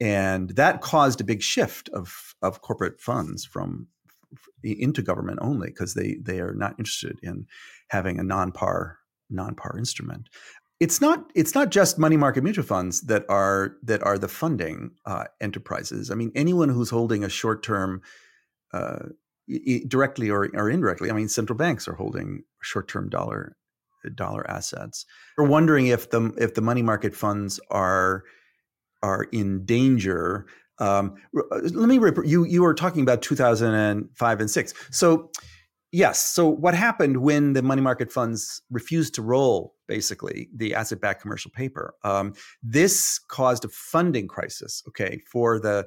and 0.00 0.50
that 0.50 0.80
caused 0.80 1.20
a 1.20 1.24
big 1.24 1.42
shift 1.42 1.88
of 1.90 2.34
of 2.42 2.62
corporate 2.62 3.00
funds 3.00 3.44
from 3.44 3.88
into 4.62 5.02
government 5.02 5.38
only 5.42 5.68
because 5.68 5.94
they 5.94 6.16
they 6.22 6.40
are 6.40 6.54
not 6.54 6.74
interested 6.78 7.18
in 7.22 7.46
having 7.88 8.18
a 8.18 8.22
non-par 8.22 8.98
non-par 9.28 9.76
instrument. 9.78 10.28
It's 10.80 11.00
not 11.00 11.30
it's 11.34 11.54
not 11.54 11.70
just 11.70 11.98
money 11.98 12.16
market 12.16 12.42
mutual 12.42 12.64
funds 12.64 13.02
that 13.02 13.24
are 13.28 13.76
that 13.82 14.02
are 14.02 14.18
the 14.18 14.28
funding 14.28 14.92
uh, 15.04 15.24
enterprises. 15.40 16.10
I 16.10 16.14
mean, 16.14 16.32
anyone 16.34 16.68
who's 16.68 16.90
holding 16.90 17.24
a 17.24 17.28
short 17.28 17.62
term. 17.62 18.02
Uh, 18.72 19.08
directly 19.88 20.30
or, 20.30 20.48
or 20.54 20.70
indirectly, 20.70 21.10
I 21.10 21.14
mean, 21.14 21.28
central 21.28 21.56
banks 21.56 21.88
are 21.88 21.94
holding 21.94 22.44
short-term 22.62 23.08
dollar 23.08 23.56
dollar 24.14 24.48
assets. 24.50 25.04
We're 25.36 25.46
wondering 25.46 25.88
if 25.88 26.10
the 26.10 26.32
if 26.38 26.54
the 26.54 26.62
money 26.62 26.82
market 26.82 27.14
funds 27.14 27.60
are 27.70 28.24
are 29.02 29.24
in 29.32 29.64
danger. 29.64 30.46
Um, 30.78 31.16
uh, 31.36 31.60
let 31.62 31.88
me 31.88 31.98
you 32.28 32.44
you 32.44 32.62
were 32.62 32.74
talking 32.74 33.02
about 33.02 33.22
2005 33.22 34.40
and 34.40 34.50
six. 34.50 34.74
So 34.90 35.30
yes. 35.92 36.20
So 36.20 36.48
what 36.48 36.74
happened 36.74 37.18
when 37.18 37.52
the 37.52 37.62
money 37.62 37.82
market 37.82 38.10
funds 38.10 38.62
refused 38.70 39.14
to 39.16 39.22
roll 39.22 39.74
basically 39.88 40.48
the 40.54 40.74
asset-backed 40.74 41.20
commercial 41.20 41.50
paper? 41.50 41.94
Um, 42.04 42.34
this 42.62 43.18
caused 43.28 43.64
a 43.64 43.68
funding 43.68 44.28
crisis. 44.28 44.82
Okay, 44.88 45.20
for 45.30 45.58
the 45.58 45.86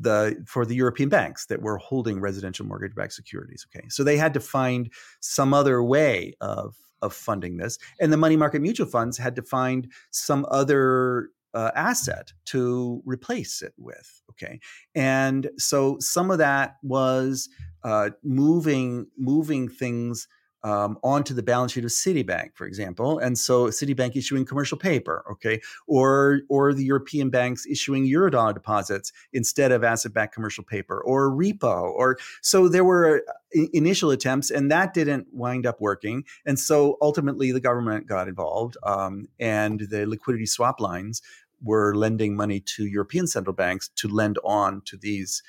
the 0.00 0.42
for 0.46 0.64
the 0.64 0.74
European 0.74 1.08
banks 1.08 1.46
that 1.46 1.62
were 1.62 1.78
holding 1.78 2.20
residential 2.20 2.66
mortgage-backed 2.66 3.12
securities. 3.12 3.66
Okay, 3.74 3.88
so 3.88 4.04
they 4.04 4.16
had 4.16 4.34
to 4.34 4.40
find 4.40 4.92
some 5.20 5.54
other 5.54 5.82
way 5.82 6.34
of 6.40 6.76
of 7.00 7.12
funding 7.12 7.56
this, 7.56 7.78
and 8.00 8.12
the 8.12 8.16
money 8.16 8.36
market 8.36 8.62
mutual 8.62 8.86
funds 8.86 9.18
had 9.18 9.36
to 9.36 9.42
find 9.42 9.90
some 10.10 10.46
other 10.50 11.30
uh, 11.54 11.70
asset 11.74 12.32
to 12.46 13.02
replace 13.04 13.62
it 13.62 13.74
with. 13.76 14.22
Okay, 14.30 14.60
and 14.94 15.50
so 15.58 15.96
some 15.98 16.30
of 16.30 16.38
that 16.38 16.76
was 16.82 17.48
uh, 17.84 18.10
moving 18.22 19.06
moving 19.18 19.68
things 19.68 20.28
um, 20.64 20.98
onto 21.02 21.34
the 21.34 21.42
balance 21.42 21.72
sheet 21.72 21.84
of 21.84 21.90
Citibank, 21.90 22.54
for 22.54 22.66
example, 22.66 23.18
and 23.18 23.36
so 23.36 23.66
Citibank 23.66 24.16
issuing 24.16 24.44
commercial 24.44 24.78
paper, 24.78 25.24
okay, 25.30 25.60
or 25.86 26.40
or 26.48 26.72
the 26.72 26.84
European 26.84 27.30
banks 27.30 27.66
issuing 27.66 28.06
eurodollar 28.06 28.54
deposits 28.54 29.12
instead 29.32 29.72
of 29.72 29.82
asset-backed 29.84 30.34
commercial 30.34 30.64
paper, 30.64 31.00
or 31.02 31.30
repo, 31.30 31.90
or 31.92 32.18
so 32.40 32.68
there 32.68 32.84
were 32.84 33.22
uh, 33.28 33.62
initial 33.72 34.10
attempts, 34.10 34.50
and 34.50 34.70
that 34.70 34.94
didn't 34.94 35.26
wind 35.32 35.66
up 35.66 35.80
working, 35.80 36.24
and 36.46 36.58
so 36.58 36.96
ultimately 37.00 37.52
the 37.52 37.60
government 37.60 38.06
got 38.06 38.28
involved, 38.28 38.76
um, 38.84 39.28
and 39.40 39.80
the 39.90 40.06
liquidity 40.06 40.46
swap 40.46 40.80
lines 40.80 41.22
were 41.64 41.94
lending 41.94 42.34
money 42.34 42.58
to 42.58 42.86
European 42.86 43.26
central 43.26 43.54
banks 43.54 43.88
to 43.94 44.08
lend 44.08 44.36
on 44.44 44.82
to 44.84 44.96
these 44.96 45.42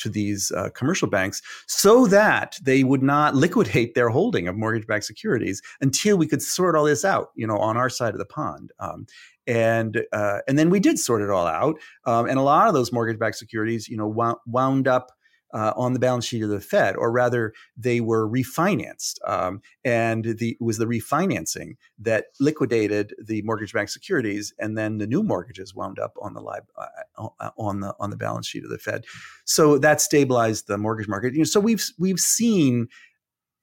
to 0.00 0.08
these 0.08 0.50
uh, 0.52 0.68
commercial 0.70 1.08
banks 1.08 1.40
so 1.66 2.06
that 2.06 2.58
they 2.62 2.84
would 2.84 3.02
not 3.02 3.34
liquidate 3.34 3.94
their 3.94 4.08
holding 4.08 4.48
of 4.48 4.56
mortgage-backed 4.56 5.04
securities 5.04 5.62
until 5.80 6.16
we 6.16 6.26
could 6.26 6.42
sort 6.42 6.74
all 6.76 6.84
this 6.84 7.04
out, 7.04 7.28
you 7.34 7.46
know, 7.46 7.58
on 7.58 7.76
our 7.76 7.88
side 7.88 8.14
of 8.14 8.18
the 8.18 8.24
pond. 8.26 8.72
Um, 8.78 9.06
and 9.46 10.02
uh, 10.12 10.38
and 10.46 10.58
then 10.58 10.70
we 10.70 10.80
did 10.80 10.98
sort 10.98 11.22
it 11.22 11.30
all 11.30 11.46
out, 11.46 11.76
um, 12.04 12.26
and 12.26 12.38
a 12.38 12.42
lot 12.42 12.68
of 12.68 12.74
those 12.74 12.92
mortgage-backed 12.92 13.36
securities, 13.36 13.88
you 13.88 13.96
know, 13.96 14.06
wound, 14.06 14.36
wound 14.46 14.86
up 14.86 15.10
uh, 15.52 15.72
on 15.76 15.92
the 15.92 15.98
balance 15.98 16.24
sheet 16.24 16.42
of 16.42 16.48
the 16.48 16.60
Fed, 16.60 16.96
or 16.96 17.10
rather, 17.10 17.52
they 17.76 18.00
were 18.00 18.28
refinanced. 18.28 19.16
Um, 19.26 19.62
and 19.84 20.24
the, 20.24 20.50
it 20.50 20.56
was 20.60 20.78
the 20.78 20.86
refinancing 20.86 21.76
that 21.98 22.26
liquidated 22.38 23.14
the 23.22 23.42
mortgage-backed 23.42 23.90
securities, 23.90 24.52
and 24.58 24.76
then 24.76 24.98
the 24.98 25.06
new 25.06 25.22
mortgages 25.22 25.74
wound 25.74 25.98
up 25.98 26.14
on 26.20 26.34
the 26.34 26.40
li- 26.40 26.60
uh, 26.76 27.28
uh, 27.40 27.50
on 27.58 27.80
the 27.80 27.94
on 27.98 28.10
the 28.10 28.16
balance 28.16 28.46
sheet 28.46 28.64
of 28.64 28.70
the 28.70 28.78
Fed. 28.78 29.04
So 29.44 29.78
that 29.78 30.00
stabilized 30.00 30.66
the 30.66 30.78
mortgage 30.78 31.08
market. 31.08 31.32
You 31.32 31.40
know, 31.40 31.44
so 31.44 31.60
we've 31.60 31.84
we've 31.98 32.20
seen 32.20 32.88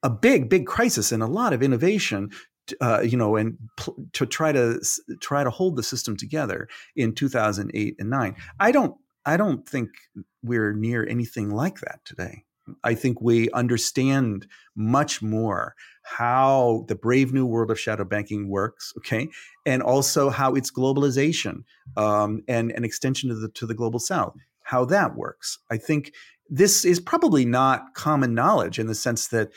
a 0.02 0.10
big 0.10 0.48
big 0.48 0.66
crisis 0.66 1.10
and 1.10 1.22
a 1.22 1.26
lot 1.26 1.52
of 1.52 1.62
innovation 1.62 2.30
uh, 2.80 3.00
you 3.00 3.16
know, 3.16 3.36
and 3.36 3.56
pl- 3.76 3.96
to 4.12 4.26
try 4.26 4.52
to 4.52 4.80
try 5.20 5.44
to 5.44 5.50
hold 5.50 5.76
the 5.76 5.82
system 5.82 6.16
together 6.16 6.68
in 6.96 7.14
2008 7.14 7.96
and 7.98 8.10
nine. 8.10 8.36
I 8.60 8.72
don't 8.72 8.94
I 9.28 9.36
don't 9.36 9.68
think 9.68 9.90
we're 10.42 10.72
near 10.72 11.06
anything 11.06 11.50
like 11.50 11.80
that 11.80 12.00
today. 12.06 12.44
I 12.82 12.94
think 12.94 13.20
we 13.20 13.50
understand 13.50 14.46
much 14.74 15.20
more 15.20 15.74
how 16.02 16.86
the 16.88 16.94
brave 16.94 17.34
new 17.34 17.44
world 17.44 17.70
of 17.70 17.78
shadow 17.78 18.04
banking 18.04 18.48
works, 18.48 18.94
okay, 18.96 19.28
and 19.66 19.82
also 19.82 20.30
how 20.30 20.54
its 20.54 20.70
globalization 20.70 21.64
um, 21.98 22.42
and 22.48 22.70
an 22.72 22.84
extension 22.84 23.28
to 23.28 23.34
the 23.34 23.50
to 23.50 23.66
the 23.66 23.74
global 23.74 23.98
south, 23.98 24.34
how 24.62 24.86
that 24.86 25.14
works. 25.14 25.58
I 25.70 25.76
think 25.76 26.12
this 26.48 26.86
is 26.86 26.98
probably 26.98 27.44
not 27.44 27.92
common 27.92 28.32
knowledge 28.32 28.78
in 28.78 28.86
the 28.86 28.94
sense 28.94 29.28
that 29.28 29.50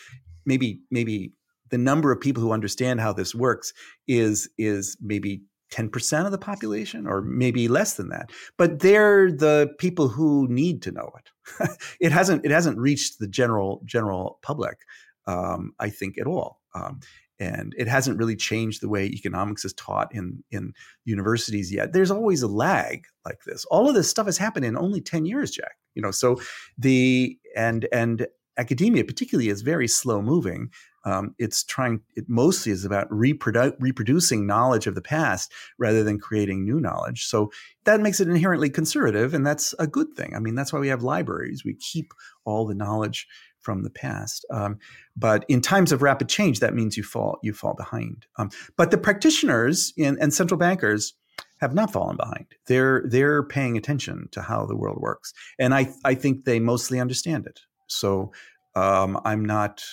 maybe 0.45 0.81
maybe 0.91 1.31
the 1.69 1.77
number 1.77 2.11
of 2.11 2.19
people 2.19 2.43
who 2.43 2.51
understand 2.51 2.99
how 2.99 3.13
this 3.13 3.33
works 3.33 3.71
is 4.05 4.49
is 4.57 4.97
maybe 5.01 5.43
10% 5.71 6.25
of 6.25 6.31
the 6.31 6.37
population 6.37 7.07
or 7.07 7.21
maybe 7.21 7.67
less 7.67 7.93
than 7.93 8.09
that 8.09 8.29
but 8.57 8.79
they're 8.79 9.31
the 9.31 9.73
people 9.79 10.07
who 10.07 10.47
need 10.49 10.81
to 10.81 10.91
know 10.91 11.09
it 11.17 11.69
it 11.99 12.11
hasn't 12.11 12.45
it 12.45 12.51
hasn't 12.51 12.77
reached 12.77 13.19
the 13.19 13.27
general 13.27 13.81
general 13.85 14.39
public 14.41 14.79
um, 15.27 15.73
i 15.79 15.89
think 15.89 16.17
at 16.17 16.27
all 16.27 16.59
um, 16.75 16.99
and 17.41 17.73
it 17.75 17.87
hasn't 17.87 18.19
really 18.19 18.35
changed 18.35 18.81
the 18.81 18.87
way 18.87 19.07
economics 19.07 19.65
is 19.65 19.73
taught 19.73 20.13
in 20.13 20.43
in 20.51 20.73
universities 21.05 21.73
yet. 21.73 21.91
There's 21.91 22.11
always 22.11 22.43
a 22.43 22.47
lag 22.47 23.05
like 23.25 23.39
this. 23.45 23.65
All 23.65 23.89
of 23.89 23.95
this 23.95 24.07
stuff 24.07 24.27
has 24.27 24.37
happened 24.37 24.63
in 24.63 24.77
only 24.77 25.01
ten 25.01 25.25
years, 25.25 25.49
Jack. 25.49 25.75
You 25.95 26.03
know, 26.03 26.11
so 26.11 26.39
the 26.77 27.37
and 27.55 27.87
and 27.91 28.27
academia 28.57 29.03
particularly 29.03 29.49
is 29.49 29.63
very 29.63 29.87
slow 29.87 30.21
moving 30.21 30.69
um, 31.03 31.35
it's 31.37 31.63
trying 31.63 32.01
it 32.15 32.25
mostly 32.27 32.71
is 32.71 32.85
about 32.85 33.09
reprodu- 33.09 33.75
reproducing 33.79 34.45
knowledge 34.45 34.87
of 34.87 34.95
the 34.95 35.01
past 35.01 35.51
rather 35.77 36.03
than 36.03 36.19
creating 36.19 36.63
new 36.63 36.79
knowledge. 36.79 37.25
So 37.25 37.51
that 37.85 38.01
makes 38.01 38.19
it 38.19 38.27
inherently 38.27 38.69
conservative 38.69 39.33
and 39.33 39.45
that's 39.45 39.73
a 39.79 39.87
good 39.87 40.13
thing. 40.13 40.33
I 40.35 40.39
mean 40.39 40.55
that's 40.55 40.71
why 40.71 40.79
we 40.79 40.89
have 40.89 41.03
libraries. 41.03 41.63
We 41.65 41.73
keep 41.73 42.13
all 42.45 42.65
the 42.65 42.75
knowledge 42.75 43.27
from 43.59 43.83
the 43.83 43.89
past. 43.89 44.45
Um, 44.51 44.79
but 45.15 45.45
in 45.47 45.61
times 45.61 45.91
of 45.91 46.01
rapid 46.01 46.29
change 46.29 46.59
that 46.59 46.73
means 46.73 46.97
you 46.97 47.03
fall 47.03 47.39
you 47.41 47.53
fall 47.53 47.73
behind. 47.73 48.25
Um, 48.37 48.49
but 48.77 48.91
the 48.91 48.97
practitioners 48.97 49.93
in, 49.97 50.17
and 50.19 50.33
central 50.33 50.57
bankers 50.57 51.13
have 51.59 51.73
not 51.73 51.91
fallen 51.91 52.17
behind. 52.17 52.45
They're 52.67 53.03
they're 53.07 53.43
paying 53.43 53.77
attention 53.77 54.27
to 54.31 54.41
how 54.41 54.65
the 54.65 54.75
world 54.75 54.97
works, 54.99 55.33
and 55.59 55.73
I 55.73 55.89
I 56.03 56.15
think 56.15 56.45
they 56.45 56.59
mostly 56.59 56.99
understand 56.99 57.45
it. 57.45 57.61
So 57.87 58.31
um, 58.75 59.19
I'm 59.25 59.45
not 59.45 59.83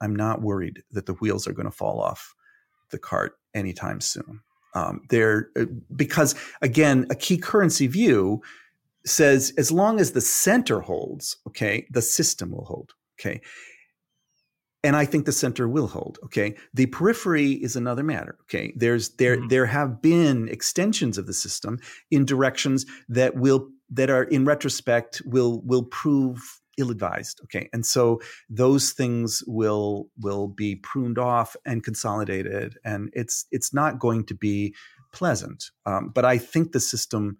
I'm 0.00 0.14
not 0.14 0.42
worried 0.42 0.82
that 0.92 1.06
the 1.06 1.14
wheels 1.14 1.46
are 1.46 1.52
going 1.52 1.70
to 1.70 1.76
fall 1.76 2.00
off 2.00 2.34
the 2.90 2.98
cart 2.98 3.34
anytime 3.54 4.00
soon. 4.00 4.40
Um, 4.74 5.02
there, 5.10 5.50
uh, 5.58 5.64
because 5.94 6.34
again, 6.62 7.06
a 7.10 7.14
key 7.14 7.38
currency 7.38 7.86
view 7.86 8.40
says 9.04 9.52
as 9.56 9.72
long 9.72 10.00
as 10.00 10.12
the 10.12 10.20
center 10.20 10.80
holds, 10.80 11.36
okay, 11.46 11.86
the 11.90 12.02
system 12.02 12.52
will 12.52 12.64
hold. 12.64 12.92
Okay. 13.18 13.40
And 14.82 14.96
I 14.96 15.04
think 15.04 15.26
the 15.26 15.32
center 15.32 15.68
will 15.68 15.88
hold. 15.88 16.18
Okay. 16.24 16.56
The 16.72 16.86
periphery 16.86 17.52
is 17.52 17.76
another 17.76 18.02
matter. 18.02 18.38
Okay. 18.42 18.72
There's 18.76 19.10
there 19.16 19.36
mm-hmm. 19.36 19.48
there 19.48 19.66
have 19.66 20.00
been 20.00 20.48
extensions 20.48 21.18
of 21.18 21.26
the 21.26 21.34
system 21.34 21.78
in 22.10 22.24
directions 22.24 22.86
that 23.08 23.36
will 23.36 23.68
that 23.90 24.08
are 24.08 24.24
in 24.24 24.44
retrospect 24.44 25.20
will 25.24 25.60
will 25.62 25.84
prove 25.84 26.59
ill-advised 26.80 27.40
okay? 27.44 27.68
And 27.72 27.84
so 27.84 28.20
those 28.48 28.92
things 28.92 29.42
will 29.46 30.08
will 30.18 30.48
be 30.48 30.76
pruned 30.76 31.18
off 31.18 31.56
and 31.64 31.84
consolidated 31.84 32.76
and 32.84 33.10
it's 33.12 33.46
it's 33.50 33.72
not 33.72 33.98
going 33.98 34.24
to 34.24 34.34
be 34.34 34.74
pleasant 35.12 35.70
um, 35.86 36.10
but 36.14 36.24
i 36.24 36.38
think 36.38 36.72
the 36.72 36.80
system 36.80 37.36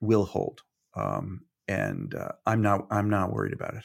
will 0.00 0.24
hold 0.24 0.62
um, 0.94 1.42
and 1.68 2.14
uh, 2.14 2.32
i'm 2.46 2.62
not 2.62 2.86
i'm 2.90 3.10
not 3.10 3.32
worried 3.32 3.52
about 3.52 3.74
it. 3.74 3.84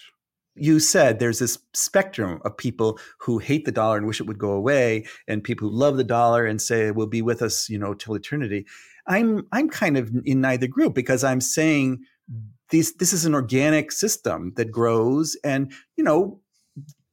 You 0.57 0.79
said 0.79 1.19
there's 1.19 1.39
this 1.39 1.57
spectrum 1.73 2.39
of 2.45 2.55
people 2.55 2.97
who 3.19 3.39
hate 3.39 3.65
the 3.65 3.73
dollar 3.73 3.97
and 3.97 4.07
wish 4.07 4.21
it 4.21 4.27
would 4.27 4.37
go 4.37 4.51
away 4.51 5.05
and 5.27 5.43
people 5.43 5.69
who 5.69 5.75
love 5.75 5.97
the 5.97 6.03
dollar 6.03 6.45
and 6.45 6.61
say 6.61 6.87
it 6.87 6.95
will 6.95 7.07
be 7.07 7.21
with 7.21 7.41
us 7.41 7.69
you 7.69 7.77
know 7.77 7.93
till 7.93 8.15
eternity. 8.15 8.65
I'm 9.07 9.47
i'm 9.51 9.69
kind 9.69 9.97
of 9.97 10.11
in 10.25 10.41
neither 10.41 10.67
group 10.67 10.95
because 10.95 11.23
i'm 11.23 11.41
saying 11.41 12.03
these 12.69 12.95
this 12.95 13.13
is 13.13 13.25
an 13.25 13.33
organic 13.33 13.91
system 13.91 14.53
that 14.55 14.71
grows 14.71 15.35
and 15.43 15.71
you 15.95 16.03
know 16.03 16.39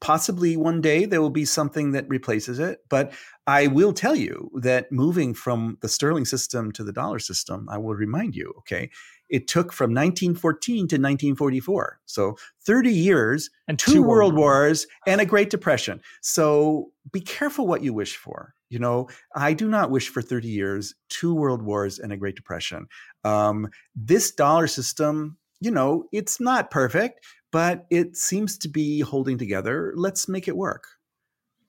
possibly 0.00 0.56
one 0.56 0.80
day 0.80 1.04
there 1.04 1.22
will 1.22 1.30
be 1.30 1.44
something 1.44 1.92
that 1.92 2.08
replaces 2.08 2.58
it. 2.58 2.80
But 2.88 3.12
i 3.46 3.66
will 3.66 3.92
tell 3.92 4.14
you 4.14 4.50
that 4.54 4.92
moving 4.92 5.34
from 5.34 5.78
the 5.80 5.88
sterling 5.88 6.24
system 6.24 6.70
to 6.72 6.84
the 6.84 6.92
dollar 6.92 7.18
system 7.18 7.68
i 7.68 7.76
will 7.76 7.94
remind 7.94 8.36
you 8.36 8.52
okay 8.58 8.88
it 9.28 9.48
took 9.48 9.72
from 9.72 9.90
1914 9.90 10.76
to 10.76 10.96
1944 10.96 12.00
so 12.04 12.36
30 12.66 12.92
years 12.92 13.50
and 13.66 13.78
two, 13.78 13.94
two 13.94 14.02
world 14.02 14.36
wars. 14.36 14.86
and 15.06 15.20
a 15.20 15.26
great 15.26 15.50
depression. 15.50 16.00
So 16.20 16.92
be 17.10 17.20
careful 17.20 17.66
what 17.66 17.82
you 17.82 17.92
wish 17.94 18.16
for. 18.16 18.54
You 18.68 18.78
know 18.78 19.08
i 19.34 19.52
do 19.52 19.68
not 19.68 19.90
wish 19.90 20.08
for 20.08 20.22
30 20.22 20.48
years 20.48 20.94
two 21.08 21.34
world 21.34 21.62
wars 21.62 21.98
and 21.98 22.12
a 22.12 22.16
great 22.16 22.36
depression. 22.36 22.86
Um, 23.24 23.68
this 23.94 24.30
dollar 24.30 24.66
system 24.66 25.36
you 25.62 25.70
know, 25.70 26.04
it's 26.10 26.40
not 26.40 26.72
perfect, 26.72 27.24
but 27.52 27.86
it 27.88 28.16
seems 28.16 28.58
to 28.58 28.68
be 28.68 29.00
holding 29.00 29.38
together. 29.38 29.92
Let's 29.94 30.28
make 30.28 30.48
it 30.48 30.56
work. 30.56 30.84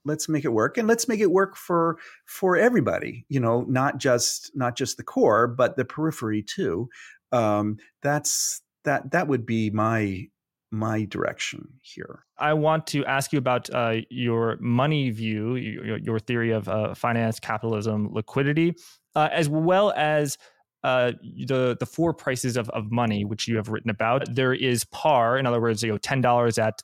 Let's 0.04 0.28
make 0.28 0.44
it 0.46 0.52
work 0.52 0.78
and 0.78 0.88
let's 0.88 1.08
make 1.08 1.20
it 1.20 1.32
work 1.32 1.56
for 1.56 1.98
for 2.26 2.58
everybody, 2.58 3.26
you 3.30 3.40
know, 3.40 3.66
not 3.70 4.00
just 4.00 4.52
not 4.56 4.76
just 4.76 4.98
the 4.98 5.04
core, 5.04 5.48
but 5.48 5.78
the 5.78 5.86
periphery 5.86 6.42
too. 6.42 6.90
Um, 7.32 7.78
that's 8.02 8.62
that 8.84 9.12
that 9.12 9.28
would 9.28 9.46
be 9.46 9.70
my 9.70 10.28
my 10.72 11.06
direction 11.06 11.68
here. 11.82 12.26
I 12.38 12.54
want 12.54 12.88
to 12.88 13.06
ask 13.06 13.32
you 13.32 13.38
about 13.38 13.70
uh, 13.70 13.98
your 14.10 14.58
money 14.60 15.12
view, 15.12 15.56
your, 15.56 15.98
your 15.98 16.20
theory 16.20 16.50
of 16.50 16.68
uh, 16.68 16.96
finance, 16.96 17.40
capitalism, 17.40 18.10
liquidity, 18.12 18.76
uh, 19.16 19.30
as 19.32 19.48
well 19.48 19.94
as 19.96 20.38
uh, 20.84 21.14
the 21.46 21.78
the 21.80 21.86
four 21.86 22.14
prices 22.14 22.58
of, 22.58 22.70
of 22.70 22.92
money 22.92 23.26
which 23.26 23.48
you 23.48 23.56
have 23.56 23.70
written 23.70 23.90
about. 23.90 24.34
There 24.34 24.54
is 24.54 24.84
par, 24.86 25.38
in 25.38 25.46
other 25.46 25.62
words, 25.62 25.84
you 25.84 25.92
know, 25.92 25.98
ten 25.98 26.22
dollars 26.22 26.58
at, 26.58 26.82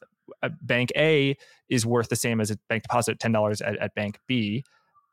bank 0.62 0.92
A 0.96 1.36
is 1.70 1.86
worth 1.86 2.10
the 2.10 2.16
same 2.16 2.40
as 2.40 2.52
a 2.52 2.58
bank 2.70 2.84
deposit 2.84 3.20
ten 3.20 3.32
dollars 3.32 3.62
at, 3.62 3.78
at 3.78 3.96
bank 3.96 4.20
B. 4.28 4.64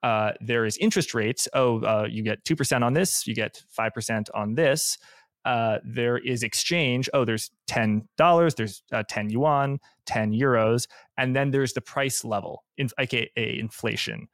Uh, 0.02 0.32
there 0.40 0.64
is 0.64 0.76
interest 0.76 1.14
rates. 1.14 1.48
Oh, 1.52 1.80
uh, 1.80 2.06
you 2.08 2.22
get 2.22 2.44
two 2.44 2.54
percent 2.54 2.84
on 2.84 2.92
this, 2.92 3.26
you 3.26 3.34
get 3.34 3.62
five 3.68 3.92
percent 3.92 4.30
on 4.34 4.54
this. 4.54 4.98
Uh, 5.44 5.78
there 5.84 6.18
is 6.18 6.42
exchange. 6.42 7.08
Oh, 7.14 7.24
there's 7.24 7.50
ten 7.66 8.08
dollars, 8.16 8.54
there's 8.56 8.82
uh, 8.92 9.04
ten 9.08 9.30
yuan, 9.30 9.78
ten 10.04 10.32
euros, 10.32 10.86
and 11.16 11.34
then 11.34 11.50
there's 11.50 11.72
the 11.72 11.80
price 11.80 12.24
level, 12.24 12.64
in, 12.76 12.88
aka 12.98 13.30
inflation. 13.36 14.28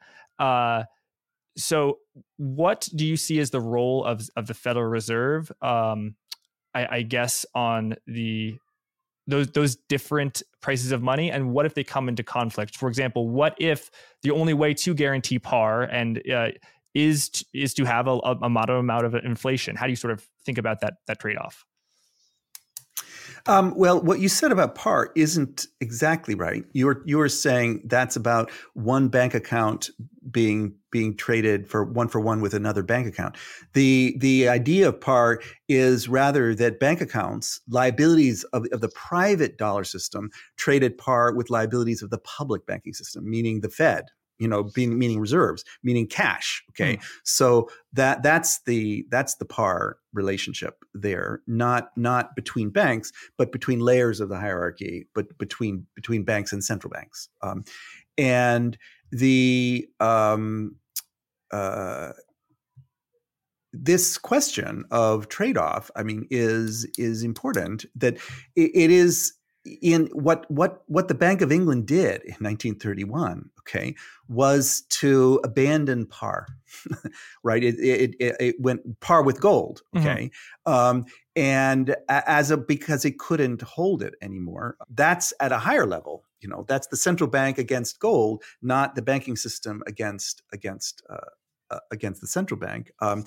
So, 1.56 1.98
what 2.36 2.88
do 2.94 3.06
you 3.06 3.16
see 3.16 3.38
as 3.40 3.50
the 3.50 3.60
role 3.60 4.04
of 4.04 4.28
of 4.36 4.46
the 4.46 4.54
Federal 4.54 4.86
Reserve? 4.86 5.52
Um, 5.60 6.16
I, 6.74 6.86
I 6.96 7.02
guess 7.02 7.44
on 7.54 7.94
the 8.06 8.56
those 9.26 9.48
those 9.48 9.76
different 9.88 10.42
prices 10.60 10.92
of 10.92 11.02
money? 11.02 11.30
And 11.30 11.52
what 11.52 11.66
if 11.66 11.74
they 11.74 11.84
come 11.84 12.08
into 12.08 12.22
conflict? 12.22 12.76
For 12.76 12.88
example 12.88 13.28
what 13.28 13.54
if 13.58 13.90
the 14.22 14.30
only 14.30 14.54
way 14.54 14.74
to 14.74 14.94
guarantee 14.94 15.38
par 15.38 15.82
and 15.82 16.22
uh, 16.30 16.48
is 16.94 17.28
to, 17.30 17.44
is 17.54 17.74
to 17.74 17.84
have 17.84 18.08
a, 18.08 18.18
a 18.42 18.48
moderate 18.48 18.80
amount 18.80 19.06
of 19.06 19.14
inflation? 19.14 19.76
How 19.76 19.86
do 19.86 19.92
you 19.92 19.96
sort 19.96 20.12
of 20.12 20.26
think 20.44 20.58
about 20.58 20.80
that 20.80 20.94
that 21.06 21.20
trade-off 21.20 21.64
um, 23.46 23.74
well, 23.76 24.00
what 24.00 24.20
you 24.20 24.28
said 24.28 24.52
about 24.52 24.74
par 24.74 25.10
isn't 25.16 25.66
exactly 25.80 26.34
right. 26.34 26.64
You're 26.72 27.02
you're 27.04 27.28
saying 27.28 27.82
that's 27.84 28.16
about 28.16 28.50
one 28.74 29.08
bank 29.08 29.34
account 29.34 29.90
being 30.30 30.74
being 30.90 31.16
traded 31.16 31.68
for 31.68 31.84
one 31.84 32.08
for 32.08 32.20
one 32.20 32.40
with 32.40 32.54
another 32.54 32.82
bank 32.82 33.06
account. 33.06 33.36
The 33.72 34.16
the 34.18 34.48
idea 34.48 34.88
of 34.88 35.00
par 35.00 35.40
is 35.68 36.08
rather 36.08 36.54
that 36.54 36.78
bank 36.78 37.00
accounts, 37.00 37.60
liabilities 37.68 38.44
of, 38.52 38.66
of 38.72 38.80
the 38.80 38.90
private 38.90 39.58
dollar 39.58 39.84
system, 39.84 40.30
traded 40.56 40.96
par 40.96 41.34
with 41.34 41.50
liabilities 41.50 42.02
of 42.02 42.10
the 42.10 42.18
public 42.18 42.64
banking 42.66 42.92
system, 42.92 43.28
meaning 43.28 43.60
the 43.60 43.70
Fed, 43.70 44.04
you 44.42 44.48
know 44.48 44.64
being 44.64 44.98
meaning 44.98 45.20
reserves 45.20 45.64
meaning 45.84 46.06
cash 46.06 46.64
okay 46.70 46.96
mm. 46.96 47.02
so 47.22 47.70
that 47.92 48.22
that's 48.24 48.60
the 48.64 49.06
that's 49.08 49.36
the 49.36 49.44
par 49.44 49.98
relationship 50.12 50.84
there 50.94 51.40
not 51.46 51.90
not 51.96 52.34
between 52.34 52.68
banks 52.68 53.12
but 53.38 53.52
between 53.52 53.78
layers 53.78 54.20
of 54.20 54.28
the 54.28 54.36
hierarchy 54.36 55.06
but 55.14 55.38
between 55.38 55.86
between 55.94 56.24
banks 56.24 56.52
and 56.52 56.64
central 56.64 56.90
banks 56.90 57.28
um, 57.42 57.62
and 58.18 58.76
the 59.12 59.86
um, 60.00 60.74
uh, 61.52 62.10
this 63.72 64.18
question 64.18 64.84
of 64.90 65.28
trade-off 65.28 65.88
i 65.94 66.02
mean 66.02 66.26
is 66.30 66.84
is 66.98 67.22
important 67.22 67.86
that 67.94 68.16
it, 68.56 68.70
it 68.74 68.90
is 68.90 69.34
in 69.64 70.08
what 70.12 70.50
what 70.50 70.82
what 70.86 71.08
the 71.08 71.14
Bank 71.14 71.40
of 71.40 71.52
England 71.52 71.86
did 71.86 72.22
in 72.22 72.36
1931, 72.40 73.50
okay, 73.60 73.94
was 74.28 74.82
to 74.90 75.40
abandon 75.44 76.06
par, 76.06 76.46
right? 77.42 77.62
It, 77.62 77.78
it, 77.78 78.14
it, 78.18 78.36
it, 78.40 78.60
went 78.60 79.00
par 79.00 79.22
with 79.22 79.40
gold, 79.40 79.82
mm-hmm. 79.94 80.06
okay, 80.06 80.30
mm-hmm. 80.66 80.72
um, 80.72 81.04
and 81.36 81.94
as 82.08 82.50
a 82.50 82.56
because 82.56 83.04
it 83.04 83.18
couldn't 83.18 83.62
hold 83.62 84.02
it 84.02 84.14
anymore. 84.20 84.76
That's 84.90 85.32
at 85.38 85.52
a 85.52 85.58
higher 85.58 85.86
level, 85.86 86.24
you 86.40 86.48
know. 86.48 86.64
That's 86.66 86.88
the 86.88 86.96
central 86.96 87.30
bank 87.30 87.58
against 87.58 88.00
gold, 88.00 88.42
not 88.62 88.94
the 88.96 89.02
banking 89.02 89.36
system 89.36 89.82
against 89.86 90.42
against 90.52 91.02
uh, 91.08 91.30
against 91.90 92.20
the 92.20 92.26
central 92.26 92.58
bank. 92.58 92.90
Um, 93.00 93.24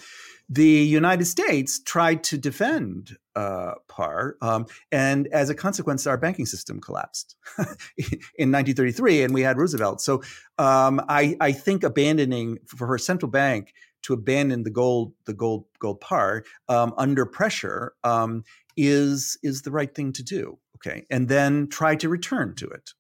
the 0.50 0.64
United 0.64 1.26
States 1.26 1.80
tried 1.80 2.24
to 2.26 2.38
defend 2.38 3.18
uh, 3.36 3.74
par, 3.88 4.38
um, 4.41 4.66
and 4.91 5.28
as 5.28 5.50
a 5.50 5.56
consequence, 5.56 6.06
our 6.08 6.18
banking 6.18 6.46
system 6.46 6.80
collapsed 6.80 7.36
in 7.58 8.52
1933, 8.52 9.24
and 9.24 9.34
we 9.34 9.41
had 9.41 9.58
Roosevelt. 9.58 10.02
So 10.02 10.22
um, 10.58 11.02
I, 11.10 11.36
I, 11.41 11.52
think 11.52 11.84
abandoning 11.84 12.60
for 12.66 12.88
her 12.88 12.98
central 12.98 13.30
bank 13.30 13.74
to 14.04 14.14
abandon 14.14 14.64
the 14.64 14.70
gold, 14.70 15.14
the 15.26 15.34
gold, 15.34 15.66
gold 15.80 16.00
par 16.00 16.43
um, 16.70 16.93
under 16.98 17.26
pressure 17.26 17.93
um, 18.04 18.43
is 18.78 19.38
is 19.43 19.64
the 19.64 19.72
right 19.72 19.93
thing 19.93 20.14
to 20.14 20.24
do. 20.24 20.58
Okay, 20.78 21.06
and 21.10 21.28
then 21.28 21.68
try 21.68 21.96
to 21.96 22.08
return 22.08 22.54
to 22.56 22.68
it. 22.68 22.91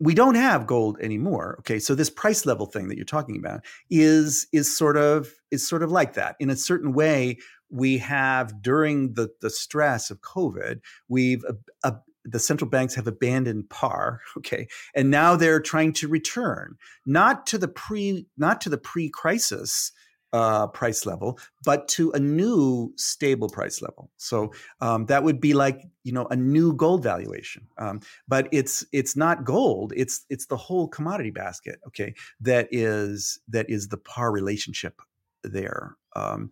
We 0.00 0.14
don't 0.14 0.36
have 0.36 0.66
gold 0.66 0.98
anymore. 1.00 1.56
Okay, 1.60 1.78
so 1.78 1.94
this 1.94 2.10
price 2.10 2.46
level 2.46 2.66
thing 2.66 2.88
that 2.88 2.96
you're 2.96 3.04
talking 3.04 3.36
about 3.36 3.64
is 3.90 4.46
is 4.52 4.74
sort 4.74 4.96
of 4.96 5.28
is 5.50 5.66
sort 5.66 5.82
of 5.82 5.90
like 5.90 6.14
that 6.14 6.36
in 6.38 6.50
a 6.50 6.56
certain 6.56 6.92
way. 6.92 7.38
We 7.70 7.98
have 7.98 8.62
during 8.62 9.14
the 9.14 9.30
the 9.40 9.50
stress 9.50 10.10
of 10.10 10.20
COVID, 10.20 10.80
we've 11.08 11.44
uh, 11.82 11.92
the 12.24 12.38
central 12.38 12.70
banks 12.70 12.94
have 12.94 13.06
abandoned 13.06 13.70
par. 13.70 14.20
Okay, 14.36 14.68
and 14.94 15.10
now 15.10 15.34
they're 15.34 15.60
trying 15.60 15.92
to 15.94 16.08
return 16.08 16.76
not 17.04 17.46
to 17.48 17.58
the 17.58 17.68
pre 17.68 18.26
not 18.36 18.60
to 18.62 18.68
the 18.68 18.78
pre 18.78 19.10
crisis 19.10 19.92
uh, 20.32 20.66
price 20.68 21.06
level, 21.06 21.38
but 21.64 21.88
to 21.88 22.10
a 22.12 22.18
new 22.18 22.92
stable 22.96 23.48
price 23.48 23.80
level. 23.80 24.10
So 24.16 24.52
um, 24.80 25.06
that 25.06 25.22
would 25.22 25.40
be 25.40 25.54
like 25.54 25.82
you 26.04 26.12
know 26.12 26.26
a 26.30 26.36
new 26.36 26.74
gold 26.74 27.02
valuation. 27.02 27.66
Um, 27.78 28.00
but 28.26 28.48
it's 28.52 28.84
it's 28.92 29.16
not 29.16 29.44
gold. 29.44 29.92
It's 29.96 30.24
it's 30.28 30.46
the 30.46 30.56
whole 30.56 30.88
commodity 30.88 31.30
basket. 31.30 31.80
Okay, 31.86 32.14
that 32.40 32.68
is 32.70 33.40
that 33.48 33.68
is 33.70 33.88
the 33.88 33.98
par 33.98 34.32
relationship 34.32 35.00
there. 35.44 35.96
Um, 36.14 36.50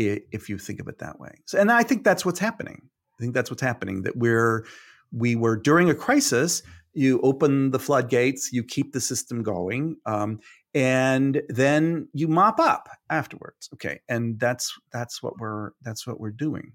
if 0.00 0.48
you 0.48 0.58
think 0.58 0.78
of 0.78 0.86
it 0.86 0.98
that 0.98 1.18
way. 1.18 1.40
So, 1.44 1.58
and 1.58 1.72
I 1.72 1.82
think 1.82 2.04
that's 2.04 2.24
what's 2.24 2.38
happening. 2.38 2.82
I 3.18 3.20
think 3.20 3.34
that's 3.34 3.50
what's 3.50 3.62
happening. 3.62 4.02
That 4.02 4.16
we're 4.16 4.64
we 5.12 5.34
were 5.34 5.56
during 5.56 5.90
a 5.90 5.94
crisis. 5.94 6.62
You 6.94 7.20
open 7.22 7.70
the 7.70 7.78
floodgates. 7.78 8.52
You 8.52 8.62
keep 8.64 8.92
the 8.92 9.00
system 9.00 9.42
going. 9.42 9.96
And 10.74 11.42
then 11.48 12.08
you 12.12 12.28
mop 12.28 12.60
up 12.60 12.88
afterwards 13.10 13.70
okay 13.74 14.00
and 14.08 14.38
that's 14.38 14.72
that's 14.92 15.22
what 15.22 15.38
we're 15.38 15.70
that's 15.82 16.06
what 16.06 16.20
we're 16.20 16.30
doing. 16.30 16.72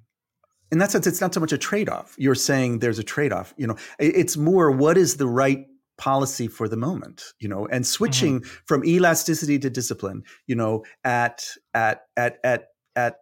In 0.71 0.79
that 0.79 0.91
sense 0.91 1.05
it's 1.07 1.21
not 1.21 1.33
so 1.33 1.39
much 1.39 1.53
a 1.53 1.57
trade-off. 1.57 2.15
You're 2.17 2.35
saying 2.35 2.79
there's 2.79 2.99
a 2.99 3.03
trade-off 3.03 3.53
you 3.57 3.67
know 3.67 3.77
it's 3.99 4.37
more 4.37 4.71
what 4.71 4.97
is 4.97 5.17
the 5.17 5.27
right 5.27 5.65
policy 5.97 6.47
for 6.47 6.67
the 6.67 6.75
moment 6.75 7.23
you 7.39 7.47
know 7.47 7.67
and 7.67 7.85
switching 7.85 8.41
mm-hmm. 8.41 8.55
from 8.65 8.83
elasticity 8.83 9.59
to 9.59 9.69
discipline 9.69 10.23
you 10.47 10.55
know 10.55 10.83
at 11.03 11.45
at 11.75 12.05
at 12.17 12.39
at 12.43 12.69
at 12.95 13.17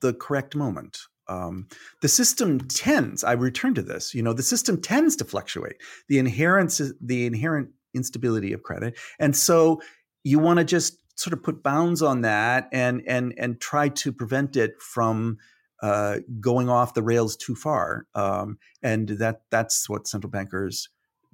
the 0.00 0.14
correct 0.14 0.54
moment. 0.54 0.98
Um, 1.28 1.66
the 2.02 2.08
system 2.08 2.60
tends 2.68 3.24
i 3.24 3.32
return 3.32 3.74
to 3.74 3.82
this 3.82 4.14
you 4.14 4.22
know 4.22 4.32
the 4.32 4.44
system 4.44 4.80
tends 4.80 5.16
to 5.16 5.24
fluctuate. 5.24 5.76
The 6.08 6.18
inherent 6.18 6.80
the 7.00 7.26
inherent 7.26 7.70
instability 7.96 8.52
of 8.52 8.62
credit. 8.62 8.96
And 9.18 9.34
so 9.34 9.80
you 10.22 10.38
want 10.38 10.58
to 10.58 10.64
just 10.64 10.98
sort 11.16 11.32
of 11.32 11.42
put 11.42 11.62
bounds 11.62 12.02
on 12.02 12.20
that 12.20 12.68
and 12.72 13.02
and 13.06 13.34
and 13.38 13.60
try 13.60 13.88
to 13.88 14.12
prevent 14.12 14.56
it 14.56 14.80
from 14.80 15.38
uh, 15.82 16.18
going 16.40 16.68
off 16.68 16.94
the 16.94 17.02
rails 17.02 17.36
too 17.36 17.54
far. 17.54 18.06
Um, 18.14 18.58
and 18.82 19.08
that 19.08 19.42
that's 19.50 19.88
what 19.88 20.06
central 20.06 20.30
bankers 20.30 20.88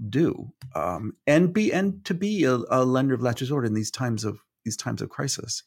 do. 0.09 0.53
Um, 0.75 1.15
and 1.27 1.53
be 1.53 1.73
and 1.73 2.05
to 2.05 2.15
be 2.15 2.45
a, 2.45 2.59
a, 2.71 2.85
lender 2.85 3.15
of 3.15 3.23
last 3.23 3.41
resort 3.41 3.67
in 3.67 3.75
these 3.75 3.91
times 3.91 4.25
of 4.25 4.41
these 4.65 4.77
times 4.77 5.03
of 5.03 5.11
crisis. 5.11 5.63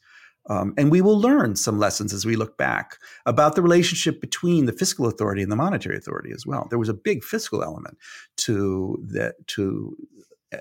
Um, 0.48 0.74
and 0.76 0.92
we 0.92 1.00
will 1.00 1.18
learn 1.18 1.56
some 1.56 1.78
lessons 1.78 2.12
as 2.12 2.24
we 2.24 2.36
look 2.36 2.56
back 2.56 2.98
about 3.24 3.56
the 3.56 3.62
relationship 3.62 4.20
between 4.20 4.66
the 4.66 4.72
fiscal 4.72 5.06
authority 5.06 5.42
and 5.42 5.50
the 5.50 5.56
monetary 5.56 5.96
authority 5.96 6.30
as 6.32 6.46
well. 6.46 6.68
There 6.70 6.78
was 6.78 6.88
a 6.88 6.94
big 6.94 7.24
fiscal 7.24 7.64
element 7.64 7.98
to 8.38 8.96
that 9.08 9.34
to 9.48 9.96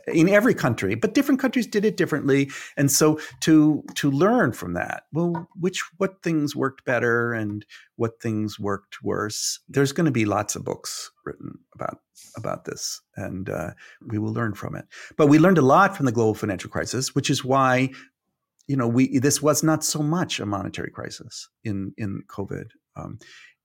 in 0.07 0.29
every 0.29 0.53
country, 0.53 0.95
but 0.95 1.13
different 1.13 1.39
countries 1.39 1.67
did 1.67 1.85
it 1.85 1.97
differently. 1.97 2.49
And 2.75 2.91
so 2.91 3.19
to 3.41 3.83
to 3.95 4.09
learn 4.09 4.51
from 4.51 4.73
that, 4.73 5.03
well, 5.13 5.47
which 5.59 5.83
what 5.97 6.23
things 6.23 6.55
worked 6.55 6.85
better 6.85 7.33
and 7.33 7.65
what 7.95 8.19
things 8.21 8.59
worked 8.59 9.03
worse. 9.03 9.59
There's 9.69 9.91
going 9.91 10.05
to 10.05 10.11
be 10.11 10.25
lots 10.25 10.55
of 10.55 10.65
books 10.65 11.11
written 11.25 11.59
about 11.73 11.99
about 12.35 12.65
this, 12.65 13.01
and 13.15 13.49
uh, 13.49 13.71
we 14.07 14.17
will 14.17 14.33
learn 14.33 14.53
from 14.55 14.75
it. 14.75 14.85
But 15.17 15.27
we 15.27 15.39
learned 15.39 15.59
a 15.59 15.63
lot 15.63 15.95
from 15.95 16.05
the 16.05 16.11
global 16.11 16.33
financial 16.33 16.69
crisis, 16.69 17.13
which 17.13 17.29
is 17.29 17.45
why 17.45 17.89
you 18.67 18.75
know 18.75 18.87
we 18.87 19.19
this 19.19 19.41
was 19.41 19.63
not 19.63 19.83
so 19.83 19.99
much 19.99 20.39
a 20.39 20.45
monetary 20.45 20.89
crisis 20.89 21.47
in 21.63 21.93
in 21.97 22.23
COVID, 22.27 22.69
um, 22.95 23.19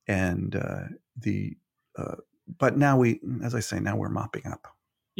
and 0.06 0.54
uh, 0.54 0.84
the 1.16 1.56
uh, 1.96 2.16
but 2.58 2.76
now 2.76 2.98
we, 2.98 3.20
as 3.42 3.54
I 3.54 3.60
say, 3.60 3.80
now 3.80 3.96
we're 3.96 4.08
mopping 4.08 4.46
up 4.46 4.66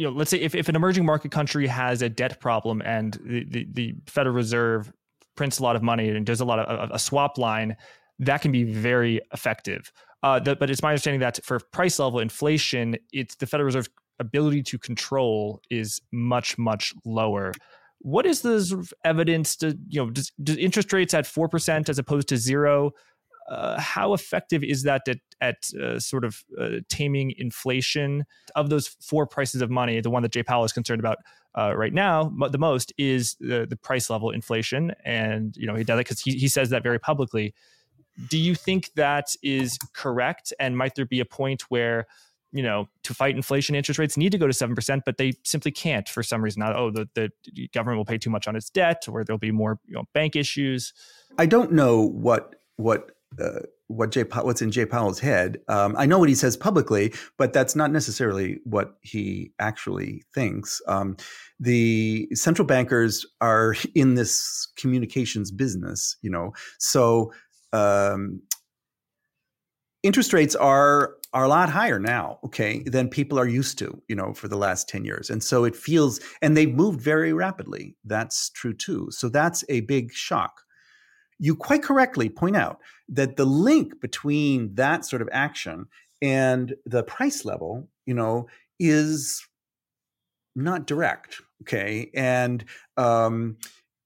you 0.01 0.07
know, 0.07 0.13
let's 0.13 0.31
say 0.31 0.39
if, 0.39 0.55
if 0.55 0.67
an 0.67 0.75
emerging 0.75 1.05
market 1.05 1.29
country 1.29 1.67
has 1.67 2.01
a 2.01 2.09
debt 2.09 2.39
problem 2.39 2.81
and 2.83 3.19
the, 3.23 3.45
the, 3.47 3.67
the 3.71 3.95
Federal 4.07 4.33
Reserve 4.33 4.91
prints 5.35 5.59
a 5.59 5.63
lot 5.63 5.75
of 5.75 5.83
money 5.83 6.09
and 6.09 6.25
does 6.25 6.41
a 6.41 6.45
lot 6.45 6.57
of 6.57 6.89
a 6.89 6.97
swap 6.97 7.37
line, 7.37 7.77
that 8.17 8.41
can 8.41 8.51
be 8.51 8.63
very 8.63 9.21
effective. 9.31 9.91
Uh, 10.23 10.39
the, 10.39 10.55
but 10.55 10.71
it's 10.71 10.81
my 10.81 10.89
understanding 10.89 11.19
that 11.19 11.39
for 11.45 11.59
price 11.71 11.99
level 11.99 12.19
inflation, 12.19 12.97
it's 13.13 13.35
the 13.35 13.45
Federal 13.45 13.65
Reserve 13.65 13.89
ability 14.17 14.63
to 14.63 14.79
control 14.79 15.61
is 15.69 16.01
much 16.11 16.57
much 16.57 16.95
lower. 17.05 17.51
What 17.99 18.25
is 18.25 18.41
the 18.41 18.91
evidence 19.05 19.55
to 19.57 19.77
you 19.87 20.03
know 20.03 20.09
does, 20.09 20.31
does 20.43 20.57
interest 20.57 20.91
rates 20.93 21.13
at 21.13 21.27
four 21.27 21.47
percent 21.47 21.89
as 21.89 21.99
opposed 21.99 22.27
to 22.29 22.37
zero? 22.37 22.93
Uh, 23.51 23.77
how 23.77 24.13
effective 24.13 24.63
is 24.63 24.83
that 24.83 25.05
at, 25.09 25.17
at 25.41 25.69
uh, 25.73 25.99
sort 25.99 26.23
of 26.23 26.41
uh, 26.57 26.77
taming 26.87 27.33
inflation? 27.37 28.25
Of 28.55 28.69
those 28.69 28.87
four 28.87 29.27
prices 29.27 29.61
of 29.61 29.69
money, 29.69 29.99
the 29.99 30.09
one 30.09 30.23
that 30.23 30.31
Jay 30.31 30.41
Powell 30.41 30.63
is 30.63 30.71
concerned 30.71 31.01
about 31.01 31.17
uh, 31.57 31.75
right 31.75 31.93
now 31.93 32.31
the 32.49 32.57
most 32.57 32.93
is 32.97 33.35
the, 33.41 33.67
the 33.69 33.75
price 33.75 34.09
level 34.09 34.31
inflation, 34.31 34.93
and 35.03 35.55
you 35.57 35.67
know 35.67 35.75
he 35.75 35.83
does 35.83 35.99
it 35.99 36.05
because 36.05 36.21
he, 36.21 36.31
he 36.37 36.47
says 36.47 36.69
that 36.69 36.81
very 36.81 36.97
publicly. 36.97 37.53
Do 38.29 38.37
you 38.37 38.55
think 38.55 38.93
that 38.95 39.35
is 39.43 39.77
correct? 39.93 40.53
And 40.57 40.77
might 40.77 40.95
there 40.95 41.05
be 41.05 41.19
a 41.19 41.25
point 41.25 41.63
where 41.63 42.07
you 42.53 42.63
know, 42.63 42.89
to 43.03 43.13
fight 43.13 43.35
inflation, 43.35 43.75
interest 43.75 43.97
rates 43.97 44.17
need 44.17 44.33
to 44.33 44.37
go 44.37 44.45
to 44.45 44.53
7%, 44.53 45.01
but 45.05 45.17
they 45.17 45.31
simply 45.43 45.71
can't 45.71 46.09
for 46.09 46.21
some 46.21 46.43
reason. 46.43 46.59
Not, 46.59 46.75
oh, 46.75 46.91
the, 46.91 47.07
the 47.15 47.69
government 47.73 47.97
will 47.97 48.05
pay 48.05 48.17
too 48.17 48.29
much 48.29 48.45
on 48.45 48.57
its 48.57 48.69
debt 48.69 49.05
or 49.07 49.23
there'll 49.23 49.39
be 49.39 49.51
more 49.51 49.79
you 49.87 49.93
know, 49.93 50.03
bank 50.13 50.35
issues. 50.35 50.93
I 51.37 51.45
don't 51.45 51.71
know 51.71 52.01
what 52.01 52.55
what 52.75 53.11
uh, 53.39 53.61
what 53.87 54.11
Jay 54.11 54.23
what's 54.23 54.61
in 54.61 54.71
Jay 54.71 54.85
Powell's 54.85 55.19
head. 55.19 55.59
Um, 55.67 55.95
I 55.97 56.05
know 56.05 56.19
what 56.19 56.29
he 56.29 56.35
says 56.35 56.57
publicly, 56.57 57.13
but 57.37 57.53
that's 57.53 57.75
not 57.75 57.91
necessarily 57.91 58.59
what 58.63 58.97
he 59.01 59.51
actually 59.59 60.23
thinks. 60.33 60.81
Um, 60.87 61.17
the 61.59 62.27
central 62.33 62.65
bankers 62.65 63.25
are 63.41 63.75
in 63.95 64.15
this 64.15 64.67
communications 64.75 65.51
business, 65.51 66.17
you 66.21 66.29
know, 66.29 66.53
so 66.79 67.31
um, 67.73 68.41
interest 70.03 70.33
rates 70.33 70.55
are 70.55 71.15
are 71.33 71.45
a 71.45 71.47
lot 71.47 71.69
higher 71.69 71.97
now, 71.97 72.39
okay, 72.43 72.83
than 72.85 73.07
people 73.07 73.39
are 73.39 73.47
used 73.47 73.77
to, 73.79 74.01
you 74.09 74.15
know, 74.15 74.33
for 74.33 74.49
the 74.49 74.57
last 74.57 74.89
10 74.89 75.05
years. 75.05 75.29
And 75.29 75.41
so 75.41 75.63
it 75.63 75.77
feels, 75.77 76.19
and 76.41 76.57
they've 76.57 76.73
moved 76.73 76.99
very 76.99 77.31
rapidly. 77.31 77.95
That's 78.03 78.49
true 78.49 78.73
too. 78.73 79.07
So 79.11 79.29
that's 79.29 79.63
a 79.69 79.79
big 79.81 80.11
shock 80.11 80.63
you 81.41 81.55
quite 81.55 81.81
correctly 81.81 82.29
point 82.29 82.55
out 82.55 82.79
that 83.09 83.35
the 83.35 83.45
link 83.45 83.99
between 83.99 84.75
that 84.75 85.03
sort 85.03 85.23
of 85.23 85.29
action 85.31 85.87
and 86.21 86.75
the 86.85 87.03
price 87.03 87.43
level, 87.43 87.89
you 88.05 88.13
know, 88.13 88.47
is 88.79 89.43
not 90.55 90.85
direct. 90.85 91.41
Okay, 91.63 92.11
and 92.13 92.63
um, 92.95 93.57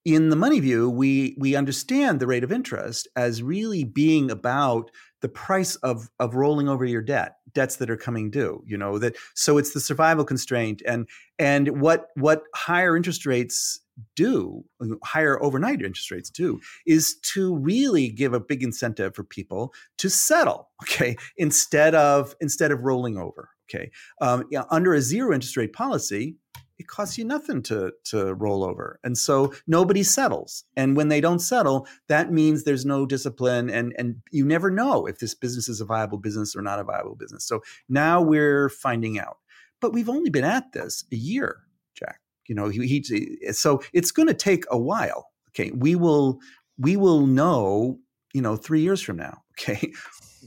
in 0.05 0.29
the 0.29 0.37
money 0.37 0.61
view, 0.61 0.89
we 0.89 1.35
we 1.37 1.55
understand 1.55 2.19
the 2.21 2.27
rate 2.27 2.45
of 2.45 2.53
interest 2.53 3.07
as 3.17 3.43
really 3.43 3.83
being 3.83 4.31
about 4.31 4.89
the 5.25 5.29
price 5.29 5.75
of 5.77 6.07
of 6.19 6.35
rolling 6.35 6.69
over 6.69 6.85
your 6.85 7.01
debt, 7.01 7.37
debts 7.55 7.77
that 7.77 7.89
are 7.89 7.97
coming 7.97 8.29
due. 8.29 8.61
You 8.63 8.77
know 8.77 8.99
that 8.99 9.15
so 9.33 9.57
it's 9.57 9.73
the 9.73 9.79
survival 9.79 10.23
constraint, 10.23 10.83
and 10.85 11.09
and 11.39 11.81
what 11.81 12.09
what 12.13 12.43
higher 12.53 12.95
interest 12.95 13.25
rates 13.25 13.79
do, 14.15 14.63
higher 15.03 15.41
overnight 15.41 15.81
interest 15.81 16.11
rates 16.11 16.29
do, 16.29 16.59
is 16.85 17.15
to 17.33 17.55
really 17.55 18.07
give 18.07 18.35
a 18.35 18.39
big 18.39 18.61
incentive 18.61 19.15
for 19.15 19.23
people 19.23 19.73
to 19.97 20.11
settle, 20.11 20.69
okay, 20.83 21.15
instead 21.37 21.95
of 21.95 22.35
instead 22.39 22.71
of 22.71 22.83
rolling 22.83 23.17
over. 23.17 23.49
Okay, 23.67 23.89
um, 24.21 24.43
under 24.69 24.93
a 24.93 25.01
zero 25.01 25.33
interest 25.33 25.57
rate 25.57 25.73
policy, 25.73 26.35
it 26.77 26.87
costs 26.87 27.17
you 27.17 27.25
nothing 27.25 27.61
to 27.63 27.93
to 28.05 28.33
roll 28.33 28.63
over, 28.63 28.99
and 29.03 29.17
so 29.17 29.53
nobody 29.67 30.03
settles. 30.03 30.63
And 30.75 30.97
when 30.97 31.07
they 31.07 31.21
don't 31.21 31.39
settle, 31.39 31.87
that 32.07 32.31
means 32.31 32.63
there's 32.63 32.85
no 32.85 33.05
discipline, 33.05 33.69
and 33.69 33.93
and 33.97 34.17
you 34.31 34.45
never 34.45 34.69
know 34.69 35.05
if 35.05 35.19
this 35.19 35.33
business 35.33 35.69
is 35.69 35.81
a 35.81 35.85
viable 35.85 36.17
business 36.17 36.55
or 36.55 36.61
not 36.61 36.79
a 36.79 36.83
viable 36.83 37.15
business. 37.15 37.45
So 37.45 37.61
now 37.87 38.21
we're 38.21 38.69
finding 38.69 39.19
out, 39.19 39.37
but 39.79 39.93
we've 39.93 40.09
only 40.09 40.29
been 40.29 40.43
at 40.43 40.73
this 40.73 41.05
a 41.11 41.15
year, 41.15 41.61
Jack. 41.95 42.19
You 42.47 42.55
know, 42.55 42.69
he, 42.69 42.85
he 42.87 43.53
so 43.53 43.81
it's 43.93 44.11
going 44.11 44.27
to 44.27 44.33
take 44.33 44.65
a 44.69 44.77
while. 44.77 45.29
Okay, 45.49 45.71
we 45.71 45.95
will 45.95 46.39
we 46.77 46.97
will 46.97 47.25
know. 47.25 47.99
You 48.33 48.41
know, 48.41 48.57
three 48.57 48.81
years 48.81 49.01
from 49.01 49.17
now. 49.17 49.41
Okay, 49.57 49.93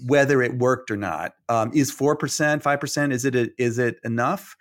whether 0.06 0.42
it 0.42 0.58
worked 0.58 0.90
or 0.90 0.96
not. 0.96 1.32
Um, 1.48 1.70
is 1.74 1.90
four 1.90 2.14
percent, 2.14 2.62
five 2.62 2.78
percent? 2.78 3.12
Is 3.12 3.24
it 3.24 3.34
a, 3.34 3.50
is 3.58 3.78
it 3.78 3.98
enough? 4.04 4.54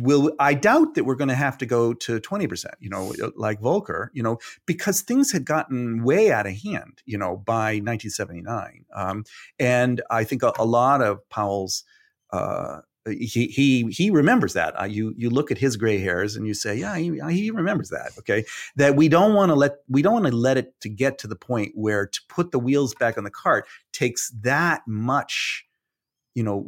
Will 0.00 0.32
I 0.38 0.54
doubt 0.54 0.94
that 0.94 1.04
we're 1.04 1.14
going 1.14 1.28
to 1.28 1.34
have 1.34 1.58
to 1.58 1.66
go 1.66 1.92
to 1.94 2.20
twenty 2.20 2.46
percent? 2.46 2.74
You 2.80 2.90
know, 2.90 3.12
like 3.36 3.60
Volcker. 3.60 4.08
You 4.12 4.22
know, 4.22 4.38
because 4.66 5.02
things 5.02 5.32
had 5.32 5.44
gotten 5.44 6.04
way 6.04 6.32
out 6.32 6.46
of 6.46 6.54
hand. 6.54 7.02
You 7.04 7.18
know, 7.18 7.36
by 7.36 7.80
1979, 7.80 8.84
um, 8.94 9.24
and 9.58 10.00
I 10.10 10.24
think 10.24 10.42
a, 10.42 10.52
a 10.58 10.64
lot 10.64 11.02
of 11.02 11.28
Powell's 11.28 11.84
uh, 12.30 12.80
he 13.06 13.46
he 13.46 13.84
he 13.90 14.10
remembers 14.10 14.54
that. 14.54 14.80
Uh, 14.80 14.84
you 14.84 15.14
you 15.16 15.28
look 15.28 15.50
at 15.50 15.58
his 15.58 15.76
gray 15.76 15.98
hairs 15.98 16.36
and 16.36 16.46
you 16.46 16.54
say, 16.54 16.74
yeah, 16.74 16.96
he, 16.96 17.20
he 17.30 17.50
remembers 17.50 17.90
that. 17.90 18.12
Okay, 18.18 18.44
that 18.76 18.96
we 18.96 19.08
don't 19.08 19.34
want 19.34 19.50
to 19.50 19.54
let 19.54 19.76
we 19.88 20.00
don't 20.00 20.14
want 20.14 20.26
to 20.26 20.32
let 20.32 20.56
it 20.56 20.78
to 20.80 20.88
get 20.88 21.18
to 21.18 21.26
the 21.26 21.36
point 21.36 21.72
where 21.74 22.06
to 22.06 22.20
put 22.28 22.50
the 22.50 22.58
wheels 22.58 22.94
back 22.94 23.18
on 23.18 23.24
the 23.24 23.30
cart 23.30 23.66
takes 23.92 24.30
that 24.40 24.82
much, 24.86 25.66
you 26.34 26.42
know, 26.42 26.66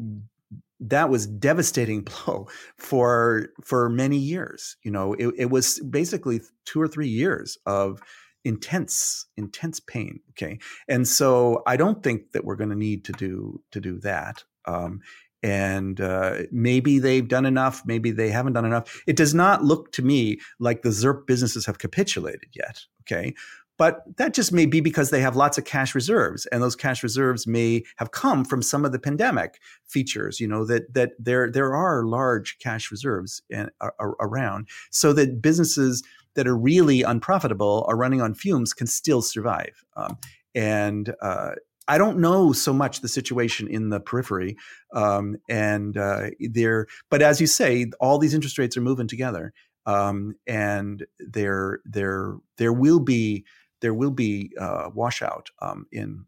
that 0.81 1.09
was 1.09 1.27
devastating 1.27 2.03
blow 2.27 2.49
for 2.77 3.49
for 3.62 3.89
many 3.89 4.18
years. 4.18 4.77
You 4.83 4.91
know, 4.91 5.14
it, 5.14 5.35
it 5.37 5.51
was 5.51 5.81
basically 5.81 6.41
two 6.64 6.81
or 6.81 6.89
three 6.89 7.09
years 7.09 7.59
of 7.66 8.01
intense 8.47 9.27
intense 9.37 9.81
pain 9.81 10.20
okay? 10.31 10.59
And 10.89 11.07
so 11.07 11.62
i 11.66 11.77
don't 11.77 12.03
think 12.03 12.31
that 12.33 12.45
we're 12.45 12.55
going 12.55 12.70
to 12.70 12.77
need 12.77 13.05
to 13.07 13.12
do 13.12 13.61
to 13.72 13.81
do 13.81 13.99
that 14.01 14.45
um, 14.66 15.01
and 15.43 16.01
uh, 16.01 16.43
maybe 16.53 16.99
they've 16.99 17.27
done 17.27 17.45
enough 17.45 17.83
maybe 17.87 18.12
they 18.12 18.31
haven't 18.31 18.55
done 18.55 18.64
enough. 18.64 19.03
It 19.07 19.16
does 19.16 19.35
not 19.35 19.64
look 19.64 19.93
to 19.93 20.03
me 20.03 20.39
like 20.61 20.83
the 20.83 20.91
ZIRP 20.91 21.27
businesses 21.27 21.66
have 21.66 21.79
capitulated 21.79 22.51
yet 22.55 22.83
okay 23.03 23.35
but 23.79 24.03
that 24.16 24.35
just 24.35 24.53
may 24.53 24.66
be 24.66 24.81
because 24.81 25.11
they 25.11 25.20
have 25.20 25.37
lots 25.37 25.59
of 25.59 25.64
cash 25.64 25.95
reserves 25.95 26.47
and 26.47 26.62
those 26.62 26.77
cash 26.77 27.03
reserves 27.03 27.47
may 27.47 27.83
have 27.97 28.11
come 28.11 28.45
from 28.45 28.62
some 28.62 28.85
of 28.85 28.93
the 28.93 28.99
pandemic 28.99 29.61
features 29.85 30.41
you 30.41 30.49
know 30.49 30.64
that 30.64 30.93
that 30.95 31.12
there 31.18 31.51
there 31.51 31.74
are 31.74 32.05
large 32.05 32.59
cash 32.59 32.91
reserves 32.91 33.43
in, 33.51 33.68
uh, 33.81 33.91
around 34.20 34.68
so 34.91 35.12
that 35.12 35.41
businesses 35.41 36.03
that 36.35 36.47
are 36.47 36.57
really 36.57 37.03
unprofitable 37.03 37.85
are 37.89 37.97
running 37.97 38.20
on 38.20 38.35
fumes 38.35 38.72
can 38.72 38.87
still 38.87 39.22
survive 39.22 39.85
um, 39.97 40.18
and 40.55 41.14
uh, 41.22 41.53
I 41.89 41.99
don't 41.99 42.18
know 42.18 42.53
so 42.53 42.72
much 42.72 43.01
the 43.01 43.09
situation 43.09 43.68
in 43.68 43.91
the 43.91 44.01
periphery, 44.01 44.57
um, 44.93 45.37
and 45.49 45.97
uh, 45.97 46.31
there. 46.41 46.87
But 47.11 47.22
as 47.22 47.41
you 47.41 47.47
say, 47.47 47.87
all 48.01 48.18
these 48.18 48.35
interest 48.35 48.59
rates 48.59 48.77
are 48.77 48.81
moving 48.81 49.07
together, 49.07 49.53
um, 49.87 50.35
and 50.47 51.07
there, 51.20 51.81
there, 51.85 52.35
there 52.59 52.72
will 52.72 52.99
be 52.99 53.45
there 53.81 53.95
will 53.95 54.11
be 54.11 54.53
uh, 54.61 54.91
washout 54.95 55.51
um, 55.61 55.87
in 55.93 56.27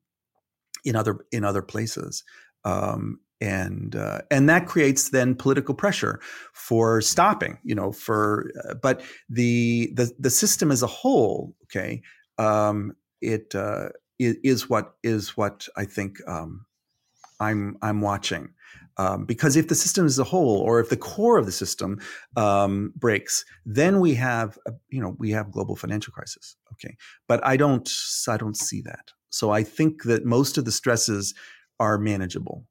in 0.85 0.97
other 0.97 1.27
in 1.33 1.45
other 1.45 1.63
places. 1.63 2.25
Um, 2.65 3.21
and 3.41 3.95
uh, 3.95 4.21
and 4.31 4.49
that 4.49 4.67
creates 4.67 5.11
then 5.11 5.35
political 5.37 5.75
pressure 5.75 6.21
for 6.53 7.01
stopping, 7.01 7.59
you 7.63 7.75
know. 7.75 7.93
For 7.93 8.51
uh, 8.65 8.75
but 8.75 9.03
the 9.29 9.93
the 9.95 10.13
the 10.19 10.31
system 10.31 10.73
as 10.73 10.83
a 10.83 10.89
whole, 10.89 11.55
okay, 11.65 12.03
um, 12.37 12.95
it 13.21 13.55
uh, 13.55 13.91
is 14.19 14.69
what 14.69 14.95
is 15.05 15.37
what 15.37 15.69
I 15.77 15.85
think 15.85 16.19
um, 16.27 16.67
I'm 17.39 17.77
I'm 17.81 18.01
watching. 18.01 18.51
Um, 18.99 19.25
because 19.25 19.55
if 19.55 19.69
the 19.69 19.77
system 19.77 20.07
as 20.07 20.19
a 20.19 20.25
whole, 20.25 20.59
or 20.59 20.81
if 20.81 20.89
the 20.91 20.97
core 20.97 21.39
of 21.39 21.47
the 21.47 21.53
system 21.53 22.01
um, 22.37 22.93
breaks, 22.97 23.45
then 23.65 24.01
we 24.01 24.15
have 24.15 24.59
a, 24.67 24.73
you 24.89 25.01
know 25.01 25.15
we 25.19 25.31
have 25.31 25.53
global 25.53 25.77
financial 25.77 26.13
crisis. 26.13 26.57
Okay, 26.73 26.97
but 27.29 27.45
I 27.47 27.57
don't 27.57 27.89
I 28.29 28.37
don't 28.37 28.57
see 28.57 28.83
that. 28.83 29.13
So 29.31 29.51
I 29.51 29.63
think 29.63 30.03
that 30.05 30.25
most 30.25 30.59
of 30.59 30.65
the 30.65 30.73
stresses 30.73 31.35
are 31.79 31.97
manageable, 31.97 32.67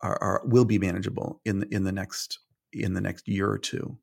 are, 0.00 0.18
are 0.22 0.42
will 0.44 0.64
be 0.64 0.78
manageable 0.78 1.40
in 1.44 1.66
in 1.72 1.82
the 1.82 1.92
next 1.92 2.38
in 2.72 2.94
the 2.94 3.00
next 3.00 3.26
year 3.26 3.50
or 3.50 3.58
two. 3.58 3.98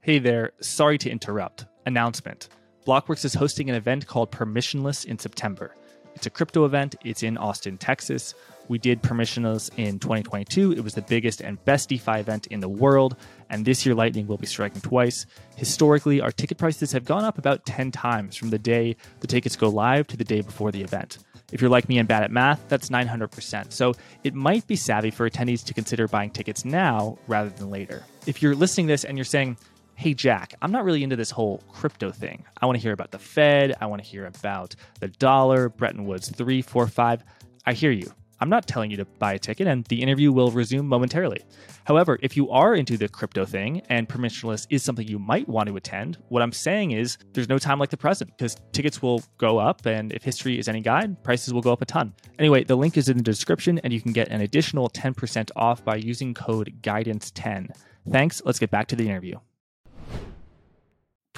Hey 0.00 0.18
there, 0.18 0.52
sorry 0.60 0.98
to 0.98 1.10
interrupt. 1.10 1.66
Announcement. 1.86 2.48
Blockworks 2.86 3.24
is 3.24 3.34
hosting 3.34 3.68
an 3.68 3.76
event 3.76 4.06
called 4.06 4.32
Permissionless 4.32 5.04
in 5.04 5.18
September. 5.18 5.74
It's 6.14 6.26
a 6.26 6.30
crypto 6.30 6.64
event. 6.64 6.96
It's 7.04 7.22
in 7.22 7.36
Austin, 7.36 7.78
Texas. 7.78 8.34
We 8.68 8.78
did 8.78 9.02
Permissionless 9.02 9.70
in 9.76 9.98
2022. 9.98 10.72
It 10.72 10.84
was 10.84 10.94
the 10.94 11.02
biggest 11.02 11.40
and 11.40 11.62
best 11.64 11.88
DeFi 11.88 12.20
event 12.20 12.46
in 12.48 12.60
the 12.60 12.68
world. 12.68 13.16
And 13.50 13.64
this 13.64 13.84
year, 13.84 13.94
Lightning 13.94 14.26
will 14.26 14.36
be 14.36 14.46
striking 14.46 14.80
twice. 14.80 15.26
Historically, 15.56 16.20
our 16.20 16.30
ticket 16.30 16.58
prices 16.58 16.92
have 16.92 17.04
gone 17.04 17.24
up 17.24 17.38
about 17.38 17.64
10 17.66 17.90
times 17.90 18.36
from 18.36 18.50
the 18.50 18.58
day 18.58 18.96
the 19.20 19.26
tickets 19.26 19.56
go 19.56 19.68
live 19.68 20.06
to 20.08 20.16
the 20.16 20.24
day 20.24 20.42
before 20.42 20.70
the 20.70 20.82
event. 20.82 21.18
If 21.50 21.62
you're 21.62 21.70
like 21.70 21.88
me 21.88 21.98
and 21.98 22.06
bad 22.06 22.22
at 22.22 22.30
math, 22.30 22.62
that's 22.68 22.90
900%. 22.90 23.72
So 23.72 23.94
it 24.22 24.34
might 24.34 24.66
be 24.66 24.76
savvy 24.76 25.10
for 25.10 25.28
attendees 25.28 25.64
to 25.64 25.74
consider 25.74 26.06
buying 26.06 26.30
tickets 26.30 26.64
now 26.64 27.18
rather 27.26 27.48
than 27.48 27.70
later. 27.70 28.04
If 28.26 28.42
you're 28.42 28.54
listening 28.54 28.86
this 28.86 29.04
and 29.04 29.16
you're 29.16 29.24
saying, 29.24 29.56
hey, 29.94 30.12
Jack, 30.12 30.54
I'm 30.60 30.70
not 30.70 30.84
really 30.84 31.02
into 31.02 31.16
this 31.16 31.30
whole 31.30 31.62
crypto 31.72 32.10
thing. 32.10 32.44
I 32.60 32.66
want 32.66 32.76
to 32.76 32.82
hear 32.82 32.92
about 32.92 33.10
the 33.10 33.18
Fed. 33.18 33.74
I 33.80 33.86
want 33.86 34.02
to 34.02 34.08
hear 34.08 34.26
about 34.26 34.76
the 35.00 35.08
dollar, 35.08 35.70
Bretton 35.70 36.04
Woods 36.04 36.28
345. 36.28 37.24
I 37.66 37.72
hear 37.72 37.90
you. 37.90 38.12
I'm 38.40 38.48
not 38.48 38.66
telling 38.66 38.90
you 38.90 38.96
to 38.98 39.04
buy 39.04 39.34
a 39.34 39.38
ticket, 39.38 39.66
and 39.66 39.84
the 39.86 40.00
interview 40.00 40.32
will 40.32 40.50
resume 40.50 40.86
momentarily. 40.86 41.40
However, 41.84 42.18
if 42.22 42.36
you 42.36 42.50
are 42.50 42.74
into 42.74 42.96
the 42.96 43.08
crypto 43.08 43.44
thing 43.44 43.82
and 43.88 44.08
permissionless 44.08 44.66
is 44.70 44.82
something 44.82 45.06
you 45.06 45.18
might 45.18 45.48
want 45.48 45.68
to 45.68 45.76
attend, 45.76 46.18
what 46.28 46.42
I'm 46.42 46.52
saying 46.52 46.92
is 46.92 47.18
there's 47.32 47.48
no 47.48 47.58
time 47.58 47.78
like 47.78 47.90
the 47.90 47.96
present 47.96 48.30
because 48.36 48.56
tickets 48.72 49.02
will 49.02 49.22
go 49.38 49.58
up, 49.58 49.86
and 49.86 50.12
if 50.12 50.22
history 50.22 50.58
is 50.58 50.68
any 50.68 50.80
guide, 50.80 51.22
prices 51.24 51.52
will 51.52 51.62
go 51.62 51.72
up 51.72 51.82
a 51.82 51.86
ton. 51.86 52.14
Anyway, 52.38 52.64
the 52.64 52.76
link 52.76 52.96
is 52.96 53.08
in 53.08 53.16
the 53.16 53.22
description, 53.22 53.78
and 53.80 53.92
you 53.92 54.00
can 54.00 54.12
get 54.12 54.28
an 54.28 54.40
additional 54.40 54.88
10% 54.90 55.50
off 55.56 55.84
by 55.84 55.96
using 55.96 56.34
code 56.34 56.72
GUIDANCE10. 56.82 57.70
Thanks. 58.10 58.40
Let's 58.44 58.58
get 58.58 58.70
back 58.70 58.86
to 58.88 58.96
the 58.96 59.06
interview. 59.06 59.38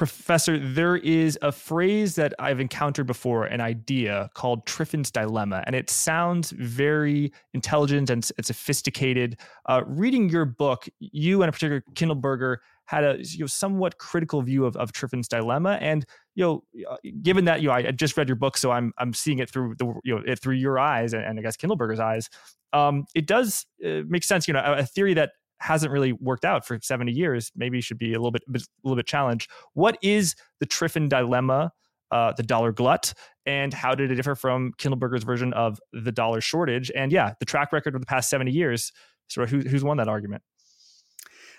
Professor, 0.01 0.59
there 0.59 0.97
is 0.97 1.39
a 1.43 1.53
phrase 1.53 2.15
that 2.15 2.33
I've 2.39 2.59
encountered 2.59 3.07
before, 3.07 3.45
an 3.45 3.61
idea 3.61 4.31
called 4.33 4.65
Triffin's 4.65 5.11
dilemma, 5.11 5.63
and 5.67 5.77
it 5.77 5.91
sounds 5.91 6.53
very 6.53 7.31
intelligent 7.53 8.09
and, 8.09 8.27
and 8.39 8.47
sophisticated. 8.47 9.39
Uh, 9.69 9.83
reading 9.87 10.31
your 10.31 10.47
book, 10.47 10.89
you 11.01 11.43
and 11.43 11.51
a 11.51 11.53
particular 11.53 11.85
Kindleberger 11.93 12.57
had 12.87 13.05
a 13.05 13.19
you 13.21 13.41
know, 13.41 13.47
somewhat 13.47 13.99
critical 13.99 14.41
view 14.41 14.65
of, 14.65 14.75
of 14.79 14.91
Triffin's 14.93 15.29
dilemma, 15.29 15.77
and 15.83 16.07
you 16.35 16.45
know, 16.45 16.65
uh, 16.91 16.97
given 17.21 17.45
that 17.45 17.61
you 17.61 17.69
know, 17.69 17.75
I, 17.75 17.91
just 17.91 18.17
read 18.17 18.27
your 18.27 18.37
book, 18.37 18.57
so 18.57 18.71
I'm 18.71 18.95
I'm 18.97 19.13
seeing 19.13 19.39
it 19.39 19.51
through 19.51 19.75
the 19.77 19.85
you 20.03 20.15
know 20.15 20.23
it 20.27 20.41
through 20.41 20.55
your 20.55 20.79
eyes 20.79 21.13
and, 21.13 21.23
and 21.23 21.39
I 21.39 21.43
guess 21.43 21.59
Kindleberger's 21.59 22.01
eyes. 22.01 22.31
Um, 22.73 23.05
it 23.15 23.27
does 23.27 23.67
uh, 23.85 24.01
make 24.09 24.25
sense. 24.25 24.49
You 24.49 24.55
know, 24.55 24.61
a, 24.61 24.79
a 24.79 24.87
theory 24.87 25.13
that 25.13 25.33
hasn't 25.61 25.93
really 25.93 26.13
worked 26.13 26.45
out 26.45 26.67
for 26.67 26.79
70 26.81 27.13
years 27.13 27.53
maybe 27.55 27.81
should 27.81 27.99
be 27.99 28.13
a 28.13 28.19
little 28.19 28.31
bit 28.31 28.43
a 28.49 28.61
little 28.83 28.97
bit 28.97 29.07
challenged. 29.07 29.51
What 29.75 29.99
is 30.03 30.35
the 30.59 30.67
triffin 30.67 31.09
dilemma 31.09 31.73
uh, 32.11 32.33
the 32.37 32.43
dollar 32.43 32.73
glut 32.73 33.15
and 33.47 33.73
how 33.73 33.95
did 33.95 34.11
it 34.11 34.17
differ 34.17 34.35
from 34.35 34.73
kindleberger's 34.79 35.23
version 35.23 35.53
of 35.53 35.79
the 35.93 36.13
dollar 36.13 36.41
shortage? 36.41 36.91
And 36.95 37.13
yeah 37.13 37.35
the 37.39 37.47
track 37.47 37.73
record 37.73 37.95
of 37.95 38.01
the 38.01 38.07
past 38.07 38.31
70 38.31 38.51
years 38.51 38.93
sort 39.29 39.45
of 39.45 39.51
who, 39.51 39.69
who's 39.69 39.85
won 39.85 39.97
that 39.99 40.09
argument? 40.09 40.43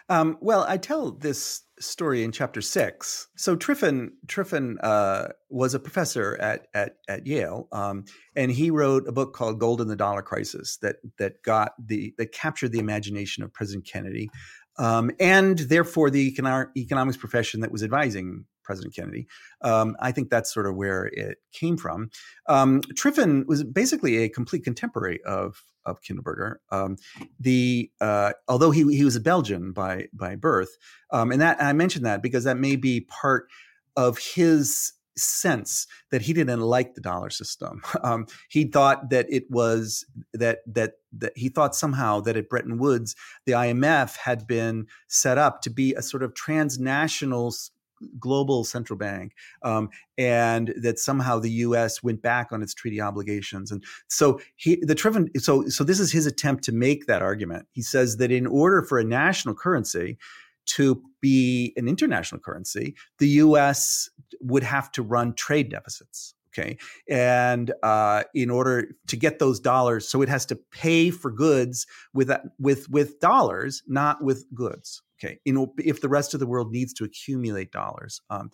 Um, 0.09 0.37
well, 0.41 0.65
I 0.67 0.77
tell 0.77 1.11
this 1.11 1.61
story 1.81 2.23
in 2.23 2.31
chapter 2.31 2.61
six. 2.61 3.27
So 3.35 3.55
Triffin 3.55 4.11
Triffin 4.27 4.75
uh, 4.81 5.29
was 5.49 5.73
a 5.73 5.79
professor 5.79 6.37
at 6.39 6.67
at, 6.73 6.97
at 7.09 7.27
Yale, 7.27 7.67
um, 7.71 8.05
and 8.35 8.51
he 8.51 8.71
wrote 8.71 9.07
a 9.07 9.11
book 9.11 9.33
called 9.33 9.59
"Gold 9.59 9.81
and 9.81 9.89
the 9.89 9.95
Dollar 9.95 10.21
Crisis" 10.21 10.77
that 10.77 10.97
that 11.17 11.43
got 11.43 11.73
the 11.83 12.13
that 12.17 12.31
captured 12.31 12.71
the 12.71 12.79
imagination 12.79 13.43
of 13.43 13.53
President 13.53 13.85
Kennedy, 13.85 14.29
um, 14.77 15.11
and 15.19 15.59
therefore 15.59 16.09
the 16.09 16.33
economics 16.77 17.17
profession 17.17 17.61
that 17.61 17.71
was 17.71 17.83
advising 17.83 18.45
President 18.63 18.95
Kennedy. 18.95 19.27
Um, 19.61 19.95
I 19.99 20.11
think 20.11 20.29
that's 20.29 20.53
sort 20.53 20.67
of 20.67 20.75
where 20.75 21.05
it 21.05 21.39
came 21.51 21.77
from. 21.77 22.09
Um, 22.47 22.81
Triffin 22.95 23.45
was 23.47 23.63
basically 23.63 24.17
a 24.17 24.29
complete 24.29 24.63
contemporary 24.63 25.19
of 25.23 25.63
of 25.85 26.01
Kindleberger. 26.01 26.55
Um, 26.71 26.97
the 27.39 27.91
uh, 27.99 28.33
although 28.47 28.71
he 28.71 28.81
he 28.95 29.03
was 29.03 29.15
a 29.15 29.21
Belgian 29.21 29.71
by 29.71 30.07
by 30.13 30.35
birth, 30.35 30.77
um, 31.11 31.31
and 31.31 31.41
that 31.41 31.59
and 31.59 31.67
I 31.67 31.73
mentioned 31.73 32.05
that 32.05 32.21
because 32.21 32.43
that 32.43 32.57
may 32.57 32.75
be 32.75 33.01
part 33.01 33.47
of 33.95 34.17
his 34.17 34.93
sense 35.17 35.87
that 36.09 36.21
he 36.21 36.33
didn't 36.33 36.61
like 36.61 36.95
the 36.95 37.01
dollar 37.01 37.29
system. 37.29 37.81
Um, 38.03 38.25
he 38.49 38.65
thought 38.65 39.11
that 39.11 39.27
it 39.29 39.49
was 39.51 40.05
that 40.33 40.59
that 40.65 40.93
that 41.13 41.33
he 41.35 41.49
thought 41.49 41.75
somehow 41.75 42.19
that 42.21 42.35
at 42.35 42.49
Bretton 42.49 42.79
Woods 42.79 43.15
the 43.45 43.51
IMF 43.51 44.17
had 44.17 44.47
been 44.47 44.87
set 45.07 45.37
up 45.37 45.61
to 45.61 45.69
be 45.69 45.93
a 45.93 46.01
sort 46.01 46.23
of 46.23 46.33
transnational 46.33 47.53
global 48.19 48.63
central 48.63 48.97
bank, 48.97 49.33
um, 49.63 49.89
and 50.17 50.73
that 50.77 50.99
somehow 50.99 51.39
the 51.39 51.51
U.S. 51.51 52.03
went 52.03 52.21
back 52.21 52.51
on 52.51 52.61
its 52.61 52.73
treaty 52.73 53.01
obligations. 53.01 53.71
And 53.71 53.83
so 54.07 54.39
he, 54.55 54.77
the 54.81 54.95
Triffin, 54.95 55.29
so 55.41 55.67
so 55.67 55.83
this 55.83 55.99
is 55.99 56.11
his 56.11 56.25
attempt 56.25 56.63
to 56.65 56.71
make 56.71 57.07
that 57.07 57.21
argument. 57.21 57.67
He 57.71 57.81
says 57.81 58.17
that 58.17 58.31
in 58.31 58.47
order 58.47 58.81
for 58.81 58.99
a 58.99 59.03
national 59.03 59.55
currency 59.55 60.17
to 60.67 61.01
be 61.21 61.73
an 61.75 61.87
international 61.87 62.39
currency, 62.39 62.95
the 63.19 63.27
U.S. 63.29 64.09
would 64.39 64.63
have 64.63 64.91
to 64.93 65.01
run 65.01 65.33
trade 65.33 65.69
deficits. 65.69 66.33
Okay, 66.53 66.77
and 67.09 67.71
uh, 67.81 68.23
in 68.35 68.49
order 68.49 68.89
to 69.07 69.15
get 69.15 69.39
those 69.39 69.57
dollars, 69.59 70.09
so 70.09 70.21
it 70.21 70.27
has 70.27 70.45
to 70.47 70.57
pay 70.57 71.09
for 71.09 71.31
goods 71.31 71.87
with 72.13 72.29
with 72.59 72.89
with 72.89 73.21
dollars, 73.21 73.83
not 73.87 74.21
with 74.21 74.45
goods. 74.53 75.01
Okay, 75.23 75.39
know, 75.53 75.73
if 75.77 76.01
the 76.01 76.09
rest 76.09 76.33
of 76.33 76.39
the 76.39 76.47
world 76.47 76.71
needs 76.71 76.93
to 76.93 77.03
accumulate 77.03 77.71
dollars, 77.71 78.21
um, 78.29 78.49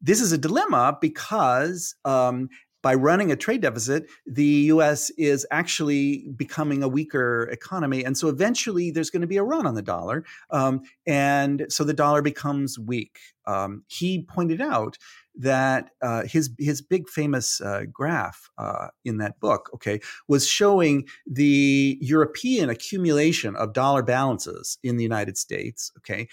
this 0.00 0.20
is 0.20 0.32
a 0.32 0.38
dilemma 0.38 0.96
because 1.00 1.94
um, 2.04 2.48
by 2.82 2.94
running 2.94 3.32
a 3.32 3.36
trade 3.36 3.62
deficit, 3.62 4.06
the 4.26 4.44
U.S. 4.44 5.10
is 5.16 5.46
actually 5.50 6.28
becoming 6.36 6.82
a 6.82 6.88
weaker 6.88 7.48
economy, 7.50 8.04
and 8.04 8.16
so 8.16 8.28
eventually 8.28 8.90
there's 8.90 9.10
going 9.10 9.22
to 9.22 9.26
be 9.26 9.38
a 9.38 9.42
run 9.42 9.66
on 9.66 9.74
the 9.74 9.82
dollar, 9.82 10.24
um, 10.50 10.82
and 11.06 11.66
so 11.70 11.82
the 11.82 11.94
dollar 11.94 12.22
becomes 12.22 12.78
weak. 12.78 13.18
Um, 13.46 13.84
he 13.88 14.24
pointed 14.24 14.60
out 14.60 14.98
that 15.36 15.90
uh, 16.02 16.22
his 16.22 16.50
his 16.58 16.80
big 16.80 17.08
famous 17.08 17.60
uh, 17.60 17.82
graph 17.92 18.50
uh, 18.58 18.88
in 19.04 19.18
that 19.18 19.38
book, 19.40 19.70
okay, 19.74 20.00
was 20.28 20.46
showing 20.46 21.06
the 21.26 21.98
European 22.00 22.68
accumulation 22.70 23.56
of 23.56 23.72
dollar 23.72 24.02
balances 24.02 24.78
in 24.82 24.96
the 24.96 25.02
United 25.02 25.36
States, 25.36 25.90
okay, 25.98 26.28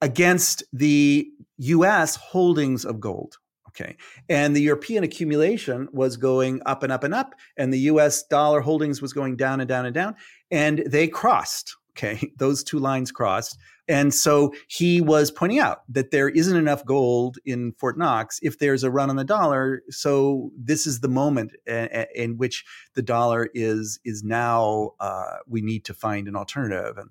against 0.00 0.62
the 0.72 1.28
U.S. 1.58 2.16
holdings 2.16 2.84
of 2.84 3.00
gold. 3.00 3.38
Okay. 3.68 3.96
And 4.28 4.56
the 4.56 4.62
European 4.62 5.04
accumulation 5.04 5.88
was 5.92 6.16
going 6.16 6.60
up 6.66 6.82
and 6.82 6.92
up 6.92 7.04
and 7.04 7.14
up, 7.14 7.34
and 7.56 7.72
the 7.72 7.78
US 7.80 8.24
dollar 8.24 8.60
holdings 8.60 9.00
was 9.00 9.12
going 9.12 9.36
down 9.36 9.60
and 9.60 9.68
down 9.68 9.86
and 9.86 9.94
down. 9.94 10.16
And 10.50 10.82
they 10.86 11.06
crossed. 11.06 11.76
Okay. 11.92 12.32
Those 12.38 12.64
two 12.64 12.78
lines 12.78 13.12
crossed. 13.12 13.58
And 13.88 14.12
so 14.12 14.52
he 14.68 15.00
was 15.00 15.30
pointing 15.30 15.58
out 15.58 15.82
that 15.88 16.10
there 16.10 16.28
isn't 16.28 16.56
enough 16.56 16.84
gold 16.84 17.38
in 17.46 17.72
Fort 17.72 17.96
Knox 17.96 18.38
if 18.42 18.58
there's 18.58 18.84
a 18.84 18.90
run 18.90 19.08
on 19.08 19.16
the 19.16 19.24
dollar. 19.24 19.82
So 19.88 20.50
this 20.56 20.86
is 20.86 21.00
the 21.00 21.08
moment 21.08 21.52
in 22.14 22.36
which 22.36 22.64
the 22.94 23.02
dollar 23.02 23.48
is 23.54 23.98
is 24.04 24.22
now 24.22 24.92
uh, 25.00 25.38
we 25.46 25.62
need 25.62 25.86
to 25.86 25.94
find 25.94 26.28
an 26.28 26.36
alternative. 26.36 26.98
And 26.98 27.10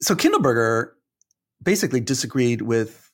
so 0.00 0.14
Kindleberger 0.14 0.92
basically 1.62 2.00
disagreed 2.00 2.62
with 2.62 3.07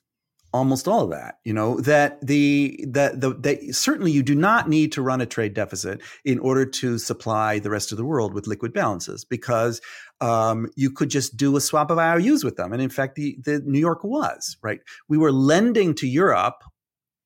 almost 0.55 0.87
all 0.87 1.03
of 1.03 1.09
that 1.09 1.39
you 1.43 1.53
know 1.53 1.81
that 1.81 2.25
the 2.25 2.79
that 2.87 3.19
the 3.19 3.33
that 3.33 3.75
certainly 3.75 4.09
you 4.09 4.23
do 4.23 4.33
not 4.33 4.69
need 4.69 4.89
to 4.89 5.01
run 5.01 5.19
a 5.19 5.25
trade 5.25 5.53
deficit 5.53 6.01
in 6.23 6.39
order 6.39 6.65
to 6.65 6.97
supply 6.97 7.59
the 7.59 7.69
rest 7.69 7.91
of 7.91 7.97
the 7.97 8.05
world 8.05 8.33
with 8.33 8.47
liquid 8.47 8.71
balances 8.71 9.25
because 9.25 9.81
um, 10.21 10.69
you 10.77 10.89
could 10.89 11.09
just 11.09 11.35
do 11.35 11.57
a 11.57 11.61
swap 11.61 11.91
of 11.91 11.97
IOUs 11.97 12.45
with 12.45 12.55
them 12.55 12.71
and 12.71 12.81
in 12.81 12.89
fact 12.89 13.15
the 13.15 13.37
the 13.43 13.59
New 13.65 13.79
York 13.79 14.05
was 14.05 14.55
right 14.63 14.79
we 15.09 15.17
were 15.17 15.33
lending 15.33 15.93
to 15.95 16.07
Europe 16.07 16.63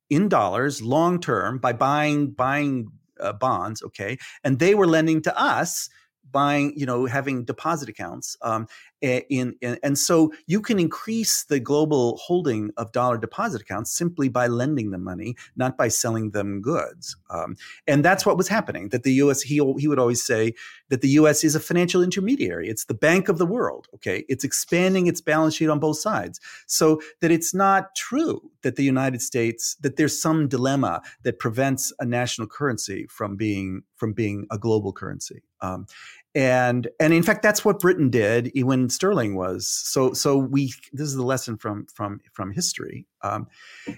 in 0.09 0.27
dollars 0.27 0.81
long 0.81 1.19
term 1.19 1.59
by 1.59 1.71
buying 1.71 2.31
buying 2.31 2.87
uh, 3.19 3.33
bonds 3.33 3.83
okay 3.83 4.17
and 4.43 4.57
they 4.57 4.73
were 4.73 4.87
lending 4.87 5.21
to 5.21 5.39
us 5.39 5.87
buying, 6.31 6.73
you 6.75 6.85
know, 6.85 7.05
having 7.05 7.43
deposit 7.43 7.89
accounts. 7.89 8.37
Um, 8.41 8.67
in, 9.01 9.55
in, 9.61 9.77
and 9.83 9.97
so 9.97 10.33
you 10.47 10.61
can 10.61 10.79
increase 10.79 11.43
the 11.45 11.59
global 11.59 12.17
holding 12.17 12.71
of 12.77 12.91
dollar 12.91 13.17
deposit 13.17 13.61
accounts 13.61 13.91
simply 13.91 14.29
by 14.29 14.47
lending 14.47 14.91
them 14.91 15.03
money, 15.03 15.35
not 15.55 15.77
by 15.77 15.87
selling 15.87 16.31
them 16.31 16.61
goods. 16.61 17.15
Um, 17.29 17.55
and 17.87 18.03
that's 18.03 18.25
what 18.25 18.37
was 18.37 18.47
happening. 18.47 18.89
That 18.89 19.03
the 19.03 19.13
U.S. 19.13 19.41
he 19.41 19.55
he 19.77 19.87
would 19.87 19.99
always 19.99 20.23
say 20.23 20.53
that 20.89 21.01
the 21.01 21.09
U.S. 21.09 21.43
is 21.43 21.55
a 21.55 21.59
financial 21.59 22.03
intermediary. 22.03 22.67
It's 22.67 22.85
the 22.85 22.93
bank 22.93 23.29
of 23.29 23.37
the 23.37 23.45
world. 23.45 23.87
Okay, 23.95 24.25
it's 24.27 24.43
expanding 24.43 25.07
its 25.07 25.21
balance 25.21 25.55
sheet 25.55 25.69
on 25.69 25.79
both 25.79 25.97
sides, 25.97 26.39
so 26.67 27.01
that 27.21 27.31
it's 27.31 27.53
not 27.53 27.95
true 27.95 28.51
that 28.61 28.75
the 28.75 28.83
United 28.83 29.21
States 29.21 29.75
that 29.81 29.95
there's 29.95 30.21
some 30.21 30.47
dilemma 30.47 31.01
that 31.23 31.39
prevents 31.39 31.93
a 31.99 32.05
national 32.05 32.47
currency 32.47 33.07
from 33.09 33.35
being 33.35 33.83
from 33.95 34.13
being 34.13 34.47
a 34.51 34.57
global 34.57 34.93
currency. 34.93 35.43
Um, 35.61 35.87
and 36.35 36.87
and 36.99 37.13
in 37.13 37.23
fact 37.23 37.41
that's 37.41 37.65
what 37.65 37.79
britain 37.79 38.09
did 38.09 38.51
when 38.63 38.89
sterling 38.89 39.35
was 39.35 39.67
so 39.67 40.13
so 40.13 40.37
we 40.37 40.71
this 40.93 41.07
is 41.07 41.15
the 41.15 41.23
lesson 41.23 41.57
from 41.57 41.87
from 41.93 42.19
from 42.33 42.51
history 42.51 43.07
um, 43.21 43.47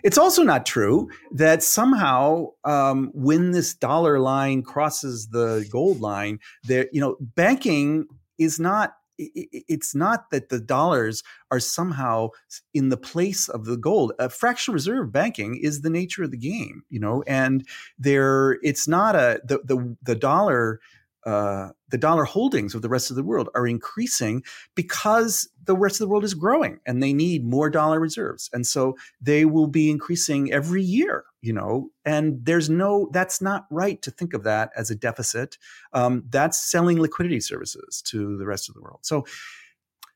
it's 0.04 0.18
also 0.18 0.42
not 0.42 0.66
true 0.66 1.10
that 1.32 1.62
somehow 1.62 2.48
um, 2.64 3.12
when 3.14 3.52
this 3.52 3.74
dollar 3.74 4.20
line 4.20 4.64
crosses 4.64 5.28
the 5.30 5.68
gold 5.70 6.00
line 6.00 6.40
there 6.64 6.88
you 6.92 7.02
know 7.02 7.18
banking 7.20 8.06
is 8.40 8.60
not 8.60 8.94
it's 9.18 9.94
not 9.94 10.32
that 10.32 10.50
the 10.50 10.60
dollars 10.60 11.24
are 11.52 11.60
somehow 11.60 12.30
in 12.74 12.90
the 12.90 12.98
place 12.98 13.50
of 13.50 13.66
the 13.66 13.78
gold. 13.78 14.14
A 14.20 14.30
fractional 14.30 14.74
reserve 14.74 15.12
banking 15.12 15.60
is 15.62 15.82
the 15.82 15.90
nature 15.90 16.24
of 16.24 16.32
the 16.32 16.38
game, 16.38 16.84
you 16.90 17.00
know, 17.00 17.24
and 17.28 17.68
there 18.00 18.54
it's 18.64 18.88
not 18.88 19.16
a 19.16 19.40
the 19.44 19.60
the, 19.64 19.96
the 20.02 20.16
dollar 20.16 20.80
uh, 21.26 21.70
the 21.90 21.98
dollar 21.98 22.24
holdings 22.24 22.74
of 22.74 22.82
the 22.82 22.90
rest 22.90 23.10
of 23.10 23.16
the 23.16 23.24
world 23.24 23.50
are 23.56 23.68
increasing 23.68 24.44
because 24.76 25.50
the 25.66 25.76
rest 25.76 25.96
of 25.96 26.06
the 26.06 26.12
world 26.12 26.24
is 26.24 26.34
growing 26.34 26.80
and 26.86 27.02
they 27.02 27.14
need 27.14 27.46
more 27.46 27.70
dollar 27.70 28.00
reserves. 28.00 28.50
And 28.54 28.66
so 28.66 28.96
they 29.22 29.46
will 29.46 29.68
be 29.68 29.90
increasing 29.90 30.52
every 30.52 30.84
year 30.84 31.26
you 31.42 31.52
know 31.52 31.90
and 32.06 32.46
there's 32.46 32.70
no 32.70 33.10
that's 33.12 33.42
not 33.42 33.66
right 33.72 34.02
to 34.04 34.12
think 34.12 34.34
of 34.34 34.44
that 34.44 34.72
as 34.76 34.90
a 34.90 34.96
deficit. 34.96 35.58
Um, 35.94 36.24
that's 36.30 36.58
selling 36.58 37.00
liquidity 37.00 37.40
services 37.40 38.02
to 38.04 38.38
the 38.38 38.46
rest 38.46 38.70
of 38.70 38.76
the 38.76 38.82
world. 38.82 39.00
So 39.02 39.26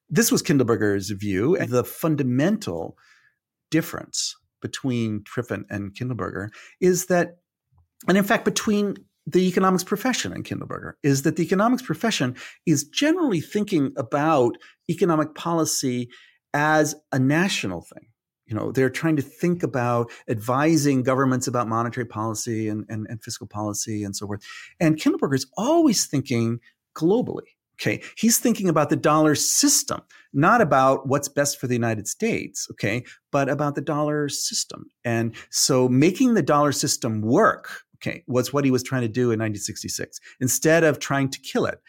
this 0.09 0.31
was 0.31 0.43
kindleberger's 0.43 1.09
view 1.09 1.55
and 1.55 1.69
the 1.69 1.83
fundamental 1.83 2.97
difference 3.71 4.35
between 4.61 5.21
triffin 5.21 5.65
and 5.69 5.93
kindleberger 5.93 6.49
is 6.79 7.07
that 7.07 7.37
and 8.07 8.17
in 8.17 8.23
fact 8.23 8.45
between 8.45 8.95
the 9.27 9.47
economics 9.47 9.83
profession 9.83 10.33
in 10.33 10.43
Kindleberger 10.43 10.93
is 11.03 11.23
that 11.23 11.35
the 11.35 11.43
economics 11.43 11.81
profession 11.81 12.35
is 12.65 12.83
generally 12.83 13.41
thinking 13.41 13.91
about 13.97 14.57
economic 14.89 15.33
policy 15.35 16.09
as 16.53 16.95
a 17.11 17.19
national 17.19 17.81
thing. 17.81 18.07
You 18.45 18.55
know, 18.55 18.71
they're 18.71 18.91
trying 18.91 19.15
to 19.15 19.23
think 19.23 19.63
about 19.63 20.11
advising 20.29 21.01
governments 21.01 21.47
about 21.47 21.67
monetary 21.67 22.05
policy 22.05 22.69
and, 22.69 22.85
and, 22.89 23.07
and 23.09 23.23
fiscal 23.23 23.47
policy 23.47 24.03
and 24.03 24.15
so 24.15 24.27
forth. 24.27 24.43
And 24.79 24.97
Kindleberger 24.97 25.35
is 25.35 25.47
always 25.57 26.05
thinking 26.05 26.59
globally. 26.95 27.47
Okay. 27.81 28.01
He's 28.15 28.37
thinking 28.37 28.69
about 28.69 28.89
the 28.89 28.95
dollar 28.95 29.35
system, 29.35 30.01
not 30.31 30.61
about 30.61 31.07
what's 31.07 31.27
best 31.27 31.59
for 31.59 31.67
the 31.67 31.73
United 31.73 32.07
States. 32.07 32.67
Okay. 32.71 33.03
But 33.31 33.49
about 33.49 33.75
the 33.75 33.81
dollar 33.81 34.29
system. 34.29 34.85
And 35.03 35.35
so 35.49 35.89
making 35.89 36.35
the 36.35 36.43
dollar 36.43 36.71
system 36.71 37.21
work 37.21 37.81
okay, 38.05 38.23
was 38.27 38.53
what 38.53 38.65
he 38.65 38.71
was 38.71 38.83
trying 38.83 39.01
to 39.01 39.07
do 39.07 39.31
in 39.31 39.39
1966. 39.39 40.19
Instead 40.39 40.83
of 40.83 40.99
trying 40.99 41.29
to 41.29 41.39
kill 41.39 41.65
it, 41.65 41.79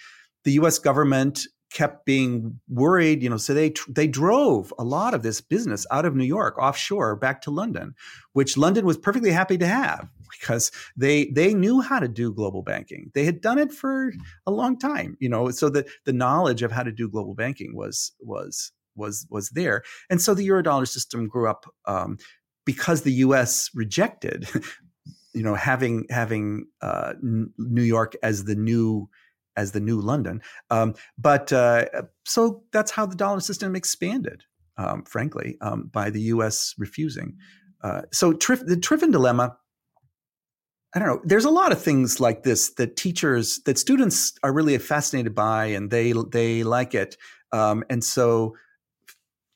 the 0.45 0.53
U.S. 0.53 0.79
government 0.79 1.47
kept 1.73 2.07
being 2.07 2.59
worried, 2.69 3.23
you 3.23 3.29
know, 3.29 3.37
so 3.37 3.53
they 3.53 3.73
they 3.89 4.07
drove 4.07 4.73
a 4.79 4.85
lot 4.85 5.15
of 5.15 5.23
this 5.23 5.41
business 5.41 5.85
out 5.91 6.05
of 6.05 6.15
New 6.15 6.25
York 6.25 6.57
offshore 6.59 7.17
back 7.17 7.43
to 7.43 7.51
London, 7.51 7.95
which 8.33 8.57
London 8.57 8.87
was 8.87 8.97
perfectly 8.97 9.33
happy 9.33 9.59
to 9.59 9.67
have 9.67 10.09
because 10.41 10.71
they 10.97 11.27
they 11.27 11.53
knew 11.53 11.81
how 11.81 11.99
to 11.99 12.09
do 12.09 12.33
global 12.33 12.63
banking. 12.63 13.11
They 13.15 13.25
had 13.25 13.41
done 13.41 13.59
it 13.59 13.73
for 13.73 14.13
a 14.47 14.53
long 14.53 14.79
time, 14.79 15.17
you 15.21 15.29
know, 15.29 15.51
so 15.51 15.69
that 15.71 15.89
the 16.05 16.13
knowledge 16.13 16.63
of 16.63 16.73
how 16.73 16.85
to 16.85 16.93
do 16.93 17.09
global 17.09 17.35
banking 17.35 17.75
was 17.75 18.13
was 18.21 18.73
was 18.95 19.27
was 19.29 19.51
there. 19.51 19.83
And 20.09 20.23
so 20.23 20.35
the 20.35 20.47
eurodollar 20.47 20.89
system 20.89 21.27
grew 21.27 21.51
up 21.51 21.67
um, 21.87 22.19
because 22.65 23.03
the 23.03 23.13
U.S. 23.13 23.71
rejected 23.75 24.49
you 25.37 25.43
know 25.43 25.55
having 25.55 26.07
having 26.09 26.67
uh, 26.81 27.13
New 27.21 27.83
York 27.83 28.17
as 28.23 28.45
the 28.45 28.55
new 28.55 29.09
as 29.57 29.73
the 29.73 29.81
new 29.81 30.01
London. 30.01 30.41
Um, 30.71 30.95
but 31.19 31.53
uh, 31.53 31.85
so 32.25 32.63
that's 32.73 32.91
how 32.91 33.07
the 33.07 33.17
dollar 33.17 33.41
system 33.41 33.77
expanded, 33.77 34.43
um, 34.77 35.05
frankly, 35.05 35.57
um, 35.61 35.91
by 35.93 36.11
the 36.11 36.21
U.S. 36.23 36.75
refusing. 36.79 37.37
Uh, 37.83 38.03
so 38.13 38.33
Trif- 38.33 38.67
the 38.67 38.77
Triffin 38.77 39.13
dilemma. 39.13 39.57
I 40.95 40.99
don't 40.99 41.09
know. 41.09 41.21
There's 41.25 41.45
a 41.45 41.51
lot 41.51 41.73
of 41.73 41.83
things 41.83 42.21
like 42.21 42.43
this 42.43 42.71
that 42.75 42.97
teachers, 42.97 43.61
that 43.67 43.77
students 43.77 44.33
are 44.43 44.53
really 44.53 44.79
fascinated 44.79 45.35
by, 45.35 45.67
and 45.67 45.91
they 45.91 46.15
they 46.31 46.63
like 46.63 46.95
it. 46.95 47.19
Um, 47.53 47.85
and 47.91 48.03
so, 48.03 48.57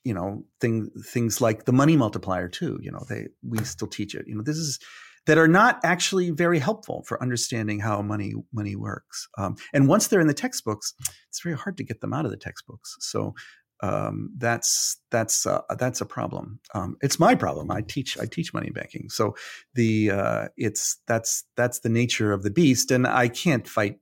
you 0.04 0.12
know, 0.12 0.44
thing, 0.60 0.90
things 1.02 1.40
like 1.40 1.64
the 1.64 1.72
money 1.72 1.96
multiplier 1.96 2.48
too. 2.48 2.78
You 2.82 2.90
know, 2.90 3.04
they 3.08 3.28
we 3.42 3.64
still 3.64 3.88
teach 3.88 4.14
it. 4.14 4.26
You 4.28 4.34
know, 4.34 4.42
this 4.42 4.58
is 4.58 4.78
that 5.26 5.38
are 5.38 5.48
not 5.48 5.80
actually 5.84 6.30
very 6.30 6.58
helpful 6.58 7.02
for 7.06 7.22
understanding 7.22 7.80
how 7.80 8.02
money 8.02 8.34
money 8.52 8.76
works. 8.76 9.28
Um, 9.38 9.56
and 9.72 9.88
once 9.88 10.08
they're 10.08 10.20
in 10.20 10.26
the 10.26 10.34
textbooks, 10.34 10.94
it's 11.28 11.42
very 11.42 11.56
hard 11.56 11.76
to 11.76 11.84
get 11.84 12.00
them 12.00 12.12
out 12.12 12.24
of 12.24 12.30
the 12.30 12.36
textbooks. 12.36 12.96
So 13.00 13.34
um, 13.82 14.30
that's 14.36 14.98
that's 15.10 15.46
uh, 15.46 15.62
that's 15.78 16.00
a 16.00 16.06
problem. 16.06 16.60
Um, 16.74 16.96
it's 17.00 17.18
my 17.18 17.34
problem. 17.34 17.70
I 17.70 17.80
teach 17.80 18.18
I 18.18 18.26
teach 18.26 18.52
money 18.52 18.70
banking, 18.70 19.08
so 19.08 19.34
the 19.74 20.10
uh, 20.10 20.48
it's 20.56 20.98
that's 21.06 21.44
that's 21.56 21.80
the 21.80 21.88
nature 21.88 22.32
of 22.32 22.42
the 22.42 22.50
beast, 22.50 22.90
and 22.90 23.06
I 23.06 23.28
can't 23.28 23.66
fight 23.66 23.98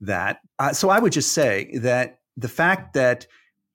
that. 0.00 0.40
Uh, 0.58 0.72
so 0.72 0.90
I 0.90 0.98
would 0.98 1.12
just 1.12 1.32
say 1.32 1.70
that 1.78 2.20
the 2.36 2.48
fact 2.48 2.94
that 2.94 3.26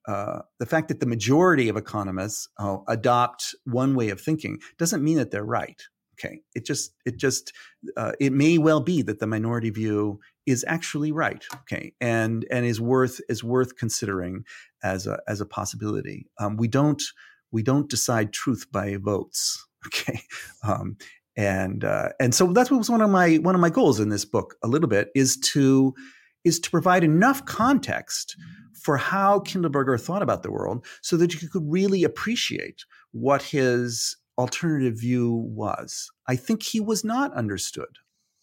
uh, 0.08 0.40
the 0.58 0.66
fact 0.66 0.88
that 0.88 1.00
the 1.00 1.06
majority 1.06 1.68
of 1.68 1.76
economists 1.76 2.48
uh, 2.58 2.78
adopt 2.88 3.54
one 3.64 3.94
way 3.94 4.08
of 4.08 4.20
thinking 4.20 4.58
doesn't 4.78 5.04
mean 5.04 5.18
that 5.18 5.30
they're 5.30 5.44
right 5.44 5.82
okay 6.22 6.40
it 6.54 6.64
just 6.64 6.92
it 7.04 7.16
just 7.16 7.52
uh, 7.96 8.12
it 8.20 8.32
may 8.32 8.58
well 8.58 8.80
be 8.80 9.02
that 9.02 9.18
the 9.18 9.26
minority 9.26 9.70
view 9.70 10.20
is 10.46 10.64
actually 10.68 11.12
right 11.12 11.44
okay 11.54 11.92
and 12.00 12.46
and 12.50 12.64
is 12.66 12.80
worth 12.80 13.20
is 13.28 13.42
worth 13.42 13.76
considering 13.76 14.44
as 14.82 15.06
a 15.06 15.20
as 15.28 15.40
a 15.40 15.46
possibility 15.46 16.26
um, 16.38 16.56
we 16.56 16.68
don't 16.68 17.02
we 17.50 17.62
don't 17.62 17.88
decide 17.88 18.32
truth 18.32 18.66
by 18.72 18.96
votes 18.96 19.66
okay 19.86 20.20
um, 20.64 20.96
and 21.36 21.84
uh, 21.84 22.10
and 22.20 22.34
so 22.34 22.52
that's 22.52 22.70
what 22.70 22.78
was 22.78 22.90
one 22.90 23.00
of 23.00 23.10
my 23.10 23.36
one 23.36 23.54
of 23.54 23.60
my 23.60 23.70
goals 23.70 24.00
in 24.00 24.10
this 24.10 24.24
book 24.24 24.56
a 24.62 24.68
little 24.68 24.88
bit 24.88 25.08
is 25.14 25.36
to 25.38 25.94
is 26.44 26.58
to 26.60 26.70
provide 26.70 27.04
enough 27.04 27.44
context 27.46 28.36
for 28.74 28.96
how 28.96 29.38
Kindleberger 29.40 30.00
thought 30.00 30.22
about 30.22 30.42
the 30.42 30.50
world 30.50 30.84
so 31.02 31.16
that 31.16 31.40
you 31.40 31.48
could 31.48 31.62
really 31.64 32.02
appreciate 32.02 32.84
what 33.12 33.42
his 33.42 34.16
alternative 34.38 34.98
view 34.98 35.32
was. 35.32 36.10
I 36.28 36.36
think 36.36 36.62
he 36.62 36.80
was 36.80 37.04
not 37.04 37.32
understood 37.34 37.98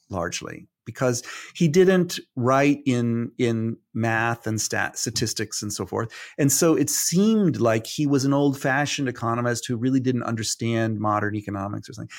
largely 0.09 0.67
because 0.85 1.21
he 1.53 1.67
didn't 1.67 2.19
write 2.35 2.81
in 2.85 3.31
in 3.37 3.77
math 3.93 4.47
and 4.47 4.59
stat 4.59 4.97
statistics 4.97 5.61
and 5.61 5.71
so 5.71 5.85
forth. 5.85 6.11
And 6.37 6.51
so 6.51 6.75
it 6.75 6.89
seemed 6.89 7.59
like 7.59 7.85
he 7.85 8.07
was 8.07 8.25
an 8.25 8.33
old 8.33 8.59
fashioned 8.59 9.07
economist 9.07 9.67
who 9.67 9.77
really 9.77 9.99
didn't 9.99 10.23
understand 10.23 10.99
modern 10.99 11.35
economics 11.35 11.89
or 11.89 11.93
something. 11.93 12.15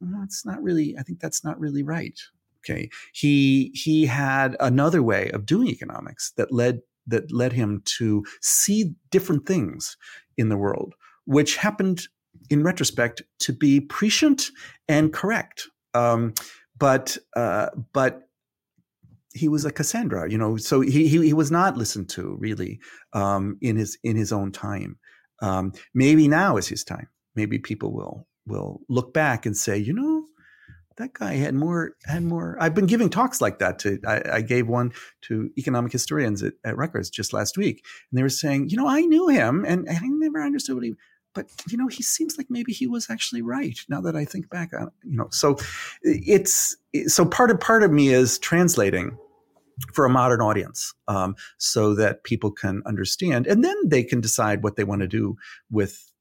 That's 0.00 0.44
not 0.44 0.62
really 0.62 0.96
i 0.98 1.02
think 1.02 1.20
that's 1.20 1.44
not 1.44 1.58
really 1.58 1.82
right. 1.82 2.18
Okay. 2.64 2.90
He 3.12 3.72
he 3.74 4.06
had 4.06 4.56
another 4.60 5.02
way 5.02 5.30
of 5.30 5.46
doing 5.46 5.68
economics 5.68 6.32
that 6.36 6.52
led 6.52 6.80
that 7.06 7.32
led 7.32 7.52
him 7.52 7.82
to 7.84 8.24
see 8.40 8.94
different 9.10 9.46
things 9.46 9.96
in 10.36 10.48
the 10.48 10.56
world 10.56 10.94
which 11.24 11.56
happened 11.56 12.08
in 12.50 12.62
retrospect 12.62 13.22
to 13.38 13.52
be 13.52 13.80
prescient 13.80 14.50
and 14.88 15.12
correct 15.12 15.68
um, 15.94 16.34
but 16.78 17.16
uh, 17.36 17.68
but 17.92 18.28
he 19.34 19.48
was 19.48 19.64
a 19.64 19.72
Cassandra, 19.72 20.30
you 20.30 20.38
know. 20.38 20.56
So 20.56 20.80
he 20.80 21.08
he, 21.08 21.26
he 21.26 21.32
was 21.32 21.50
not 21.50 21.76
listened 21.76 22.08
to 22.10 22.36
really 22.38 22.80
um, 23.12 23.58
in 23.60 23.76
his 23.76 23.98
in 24.02 24.16
his 24.16 24.32
own 24.32 24.52
time. 24.52 24.98
Um, 25.40 25.72
maybe 25.94 26.28
now 26.28 26.56
is 26.56 26.68
his 26.68 26.84
time. 26.84 27.08
Maybe 27.34 27.58
people 27.58 27.92
will 27.92 28.26
will 28.46 28.80
look 28.88 29.14
back 29.14 29.46
and 29.46 29.56
say, 29.56 29.78
you 29.78 29.92
know, 29.92 30.24
that 30.96 31.12
guy 31.12 31.34
had 31.34 31.54
more 31.54 31.92
had 32.04 32.24
more. 32.24 32.56
I've 32.60 32.74
been 32.74 32.86
giving 32.86 33.10
talks 33.10 33.40
like 33.40 33.58
that 33.58 33.78
to. 33.80 33.98
I, 34.06 34.36
I 34.36 34.40
gave 34.40 34.66
one 34.68 34.92
to 35.22 35.50
economic 35.58 35.92
historians 35.92 36.42
at, 36.42 36.54
at 36.64 36.76
Rutgers 36.76 37.10
just 37.10 37.32
last 37.32 37.56
week, 37.56 37.84
and 38.10 38.18
they 38.18 38.22
were 38.22 38.28
saying, 38.28 38.70
you 38.70 38.76
know, 38.76 38.88
I 38.88 39.02
knew 39.02 39.28
him, 39.28 39.64
and 39.66 39.88
I 39.88 40.00
never 40.02 40.42
understood 40.42 40.76
what 40.76 40.84
he 40.84 40.94
but 41.34 41.46
you 41.70 41.76
know 41.76 41.86
he 41.86 42.02
seems 42.02 42.36
like 42.36 42.46
maybe 42.50 42.72
he 42.72 42.86
was 42.86 43.08
actually 43.10 43.42
right 43.42 43.80
now 43.88 44.00
that 44.00 44.16
i 44.16 44.24
think 44.24 44.48
back 44.50 44.72
on 44.72 44.90
you 45.02 45.16
know 45.16 45.28
so 45.30 45.56
it's 46.02 46.76
so 47.06 47.24
part 47.24 47.50
of 47.50 47.60
part 47.60 47.82
of 47.82 47.90
me 47.90 48.08
is 48.08 48.38
translating 48.38 49.16
for 49.94 50.04
a 50.04 50.10
modern 50.10 50.40
audience 50.40 50.94
um, 51.08 51.34
so 51.58 51.94
that 51.94 52.24
people 52.24 52.50
can 52.50 52.82
understand 52.86 53.46
and 53.46 53.64
then 53.64 53.76
they 53.86 54.02
can 54.02 54.20
decide 54.20 54.62
what 54.62 54.76
they 54.76 54.84
want 54.84 55.00
to 55.00 55.08
do 55.08 55.36
with 55.70 56.12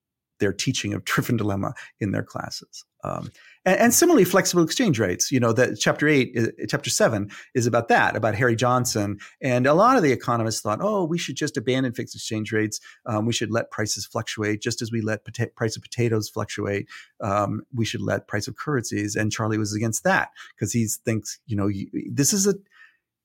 their 0.41 0.51
teaching 0.51 0.93
of 0.93 1.05
Triffin 1.05 1.37
dilemma 1.37 1.73
in 2.01 2.11
their 2.11 2.23
classes. 2.23 2.83
Um, 3.05 3.31
and, 3.65 3.79
and, 3.79 3.93
similarly, 3.93 4.25
flexible 4.25 4.63
exchange 4.63 4.99
rates. 4.99 5.31
You 5.31 5.39
know, 5.39 5.53
that 5.53 5.79
chapter 5.79 6.07
eight, 6.07 6.37
uh, 6.37 6.47
chapter 6.67 6.89
seven 6.89 7.29
is 7.53 7.67
about 7.67 7.87
that, 7.89 8.15
about 8.15 8.35
Harry 8.35 8.55
Johnson. 8.55 9.19
And 9.41 9.67
a 9.67 9.73
lot 9.73 9.97
of 9.97 10.03
the 10.03 10.11
economists 10.11 10.61
thought, 10.61 10.79
oh, 10.81 11.05
we 11.05 11.17
should 11.17 11.35
just 11.35 11.57
abandon 11.57 11.93
fixed 11.93 12.15
exchange 12.15 12.51
rates. 12.51 12.79
Um, 13.05 13.25
we 13.25 13.33
should 13.33 13.51
let 13.51 13.71
prices 13.71 14.05
fluctuate, 14.05 14.61
just 14.61 14.81
as 14.81 14.91
we 14.91 15.01
let 15.01 15.25
pota- 15.25 15.53
price 15.55 15.75
of 15.75 15.83
potatoes 15.83 16.29
fluctuate. 16.29 16.87
Um, 17.21 17.61
we 17.73 17.85
should 17.85 18.01
let 18.01 18.27
price 18.27 18.47
of 18.47 18.55
currencies. 18.55 19.15
And 19.15 19.31
Charlie 19.31 19.57
was 19.57 19.75
against 19.75 20.03
that 20.03 20.29
because 20.55 20.73
he 20.73 20.87
thinks, 21.05 21.39
you 21.45 21.55
know, 21.55 21.67
you, 21.67 21.87
this 22.11 22.33
is 22.33 22.47
a 22.47 22.55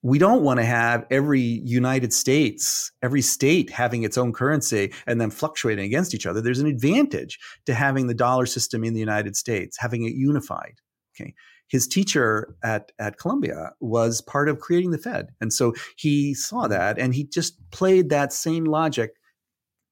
we 0.02 0.18
don't 0.18 0.42
want 0.42 0.60
to 0.60 0.66
have 0.66 1.04
every 1.10 1.40
United 1.40 2.12
States, 2.12 2.92
every 3.02 3.22
state 3.22 3.70
having 3.70 4.04
its 4.04 4.16
own 4.16 4.32
currency 4.32 4.92
and 5.06 5.20
then 5.20 5.30
fluctuating 5.30 5.84
against 5.84 6.14
each 6.14 6.26
other. 6.26 6.40
There's 6.40 6.60
an 6.60 6.66
advantage 6.66 7.38
to 7.66 7.74
having 7.74 8.06
the 8.06 8.14
dollar 8.14 8.46
system 8.46 8.84
in 8.84 8.94
the 8.94 9.00
United 9.00 9.36
States, 9.36 9.76
having 9.78 10.04
it 10.04 10.14
unified. 10.14 10.74
Okay. 11.18 11.34
His 11.68 11.88
teacher 11.88 12.56
at, 12.62 12.92
at 13.00 13.18
Columbia 13.18 13.72
was 13.80 14.20
part 14.20 14.48
of 14.48 14.60
creating 14.60 14.92
the 14.92 14.98
Fed. 14.98 15.30
And 15.40 15.52
so 15.52 15.74
he 15.96 16.34
saw 16.34 16.68
that 16.68 16.98
and 16.98 17.14
he 17.14 17.24
just 17.24 17.58
played 17.70 18.10
that 18.10 18.32
same 18.32 18.64
logic 18.64 19.12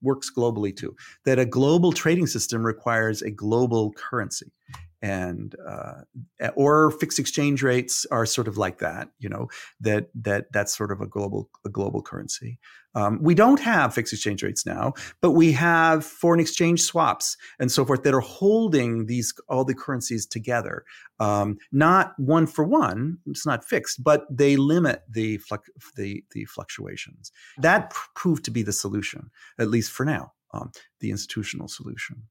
works 0.05 0.31
globally 0.37 0.77
too 0.77 0.95
that 1.25 1.39
a 1.39 1.47
global 1.47 1.91
trading 1.91 2.27
system 2.27 2.65
requires 2.65 3.23
a 3.23 3.31
global 3.31 3.93
currency 3.93 4.53
and 5.05 5.55
uh, 5.69 6.01
or 6.57 6.91
fixed 6.93 7.19
exchange 7.19 7.63
rates 7.63 8.07
are 8.11 8.25
sort 8.25 8.49
of 8.49 8.57
like 8.57 8.79
that 8.79 9.11
you 9.19 9.29
know 9.29 9.49
that 9.79 10.09
that 10.15 10.51
that's 10.51 10.75
sort 10.75 10.91
of 10.91 11.03
a 11.03 11.07
global 11.07 11.51
a 11.67 11.69
global 11.69 12.01
currency. 12.03 12.59
Um, 12.97 13.19
we 13.21 13.35
don't 13.35 13.61
have 13.61 13.93
fixed 13.93 14.15
exchange 14.15 14.43
rates 14.43 14.65
now 14.65 14.95
but 15.21 15.33
we 15.33 15.53
have 15.53 16.07
foreign 16.07 16.41
exchange 16.41 16.81
swaps 16.81 17.37
and 17.59 17.71
so 17.71 17.85
forth 17.85 18.03
that 18.05 18.15
are 18.15 18.21
holding 18.21 19.05
these 19.05 19.35
all 19.47 19.65
the 19.65 19.75
currencies 19.75 20.25
together. 20.25 20.85
Um, 21.21 21.59
not 21.71 22.15
one 22.19 22.47
for 22.47 22.65
one 22.65 23.19
it's 23.27 23.45
not 23.45 23.63
fixed 23.63 24.03
but 24.03 24.25
they 24.31 24.57
limit 24.57 25.03
the 25.11 25.39
the, 25.97 26.25
the 26.31 26.47
fluctuations. 26.47 27.31
That 27.59 27.93
proved 28.15 28.45
to 28.47 28.51
be 28.51 28.63
the 28.63 28.73
solution 28.73 29.31
at 29.59 29.69
least 29.69 29.91
for 29.91 30.07
now 30.07 30.33
um, 30.55 30.73
the 31.01 31.11
institutional 31.11 31.69
solution 31.69 32.23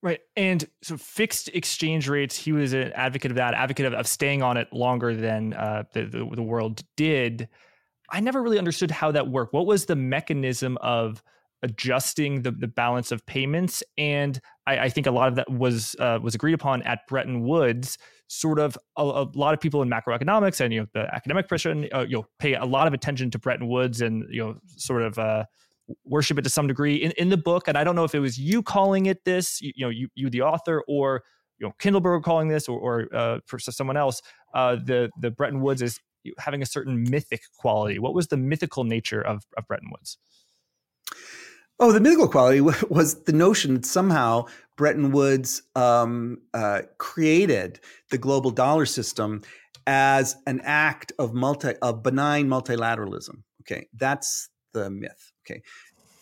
Right. 0.00 0.20
And 0.36 0.64
so 0.82 0.96
fixed 0.96 1.48
exchange 1.48 2.08
rates, 2.08 2.36
he 2.36 2.52
was 2.52 2.72
an 2.72 2.92
advocate 2.94 3.32
of 3.32 3.36
that, 3.36 3.54
advocate 3.54 3.86
of, 3.86 3.94
of 3.94 4.06
staying 4.06 4.42
on 4.42 4.56
it 4.56 4.68
longer 4.72 5.14
than 5.14 5.54
uh, 5.54 5.84
the, 5.92 6.04
the, 6.04 6.28
the 6.36 6.42
world 6.42 6.82
did. 6.96 7.48
I 8.10 8.20
never 8.20 8.40
really 8.40 8.58
understood 8.58 8.92
how 8.92 9.10
that 9.12 9.28
worked. 9.28 9.52
What 9.52 9.66
was 9.66 9.86
the 9.86 9.96
mechanism 9.96 10.78
of 10.80 11.22
adjusting 11.62 12.42
the, 12.42 12.52
the 12.52 12.68
balance 12.68 13.10
of 13.10 13.26
payments? 13.26 13.82
And 13.98 14.40
I, 14.68 14.78
I 14.78 14.88
think 14.88 15.08
a 15.08 15.10
lot 15.10 15.28
of 15.28 15.34
that 15.34 15.50
was 15.50 15.96
uh, 15.98 16.20
was 16.22 16.34
agreed 16.34 16.54
upon 16.54 16.82
at 16.82 17.06
Bretton 17.08 17.42
Woods. 17.42 17.98
Sort 18.28 18.60
of 18.60 18.78
a, 18.96 19.02
a, 19.02 19.26
lot 19.34 19.52
of 19.52 19.60
people 19.60 19.82
in 19.82 19.90
macroeconomics 19.90 20.60
and 20.60 20.72
you 20.72 20.80
know 20.80 20.86
the 20.94 21.12
academic 21.12 21.48
profession, 21.48 21.88
uh, 21.92 22.06
you 22.08 22.18
know, 22.18 22.26
pay 22.38 22.54
a 22.54 22.64
lot 22.64 22.86
of 22.86 22.94
attention 22.94 23.30
to 23.32 23.38
Bretton 23.38 23.66
Woods 23.66 24.00
and 24.00 24.26
you 24.30 24.44
know 24.44 24.58
sort 24.76 25.02
of 25.02 25.18
uh, 25.18 25.44
worship 26.04 26.38
it 26.38 26.42
to 26.42 26.50
some 26.50 26.66
degree 26.66 26.96
in, 26.96 27.12
in 27.12 27.28
the 27.28 27.36
book. 27.36 27.68
And 27.68 27.76
I 27.76 27.84
don't 27.84 27.96
know 27.96 28.04
if 28.04 28.14
it 28.14 28.20
was 28.20 28.38
you 28.38 28.62
calling 28.62 29.06
it 29.06 29.24
this, 29.24 29.60
you, 29.60 29.72
you 29.74 29.86
know, 29.86 29.90
you, 29.90 30.08
you, 30.14 30.30
the 30.30 30.42
author, 30.42 30.82
or 30.88 31.22
you 31.58 31.66
know, 31.66 31.74
Kindleberger 31.80 32.22
calling 32.22 32.48
this, 32.48 32.68
or, 32.68 32.78
or 32.78 33.14
uh, 33.14 33.38
for 33.46 33.58
someone 33.58 33.96
else. 33.96 34.22
Uh, 34.54 34.76
the 34.76 35.10
the 35.20 35.30
Bretton 35.30 35.60
Woods 35.60 35.82
is 35.82 35.98
having 36.38 36.62
a 36.62 36.66
certain 36.66 37.04
mythic 37.08 37.42
quality. 37.56 37.98
What 37.98 38.14
was 38.14 38.28
the 38.28 38.36
mythical 38.36 38.84
nature 38.84 39.20
of, 39.20 39.44
of 39.56 39.66
Bretton 39.66 39.90
Woods? 39.90 40.18
Oh, 41.80 41.92
the 41.92 42.00
mythical 42.00 42.28
quality 42.28 42.60
was 42.60 43.22
the 43.24 43.32
notion 43.32 43.74
that 43.74 43.86
somehow 43.86 44.46
Bretton 44.76 45.12
Woods 45.12 45.62
um, 45.74 46.38
uh, 46.54 46.82
created 46.98 47.80
the 48.10 48.18
global 48.18 48.50
dollar 48.50 48.86
system 48.86 49.42
as 49.86 50.36
an 50.46 50.60
act 50.64 51.12
of 51.18 51.34
multi 51.34 51.74
of 51.80 52.02
benign 52.02 52.48
multilateralism. 52.48 53.42
Okay, 53.62 53.88
that's 53.94 54.50
the 54.72 54.90
myth. 54.90 55.32
Okay. 55.48 55.62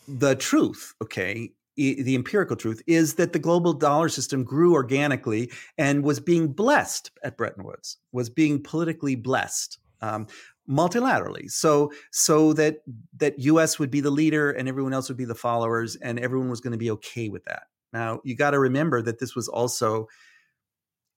The 0.09 0.37
truth, 0.37 0.95
okay, 1.03 1.51
the 1.77 2.15
empirical 2.15 2.57
truth 2.57 2.83
is 2.87 3.15
that 3.15 3.33
the 3.33 3.39
global 3.39 3.73
dollar 3.73 4.09
system 4.09 4.45
grew 4.45 4.73
organically 4.73 5.51
and 5.77 6.03
was 6.03 6.21
being 6.21 6.49
blessed 6.49 7.11
at 7.23 7.37
Bretton 7.37 7.65
Woods, 7.65 7.99
was 8.13 8.31
being 8.31 8.63
politically 8.63 9.15
blessed 9.15 9.79
um, 10.01 10.27
multilaterally. 10.69 11.51
So, 11.51 11.93
so 12.13 12.53
that 12.55 12.79
that 13.19 13.39
U.S. 13.41 13.79
would 13.79 13.91
be 13.91 14.01
the 14.01 14.11
leader 14.11 14.51
and 14.51 14.69
everyone 14.69 14.95
else 14.95 15.09
would 15.09 15.19
be 15.19 15.25
the 15.25 15.35
followers, 15.35 15.97
and 15.97 16.19
everyone 16.19 16.51
was 16.51 16.61
going 16.61 16.73
to 16.73 16.79
be 16.79 16.91
okay 16.93 17.29
with 17.29 17.45
that. 17.45 17.65
Now, 17.93 18.21
you 18.25 18.37
got 18.37 18.51
to 18.51 18.59
remember 18.59 19.03
that 19.03 19.19
this 19.19 19.35
was 19.35 19.49
also 19.49 20.09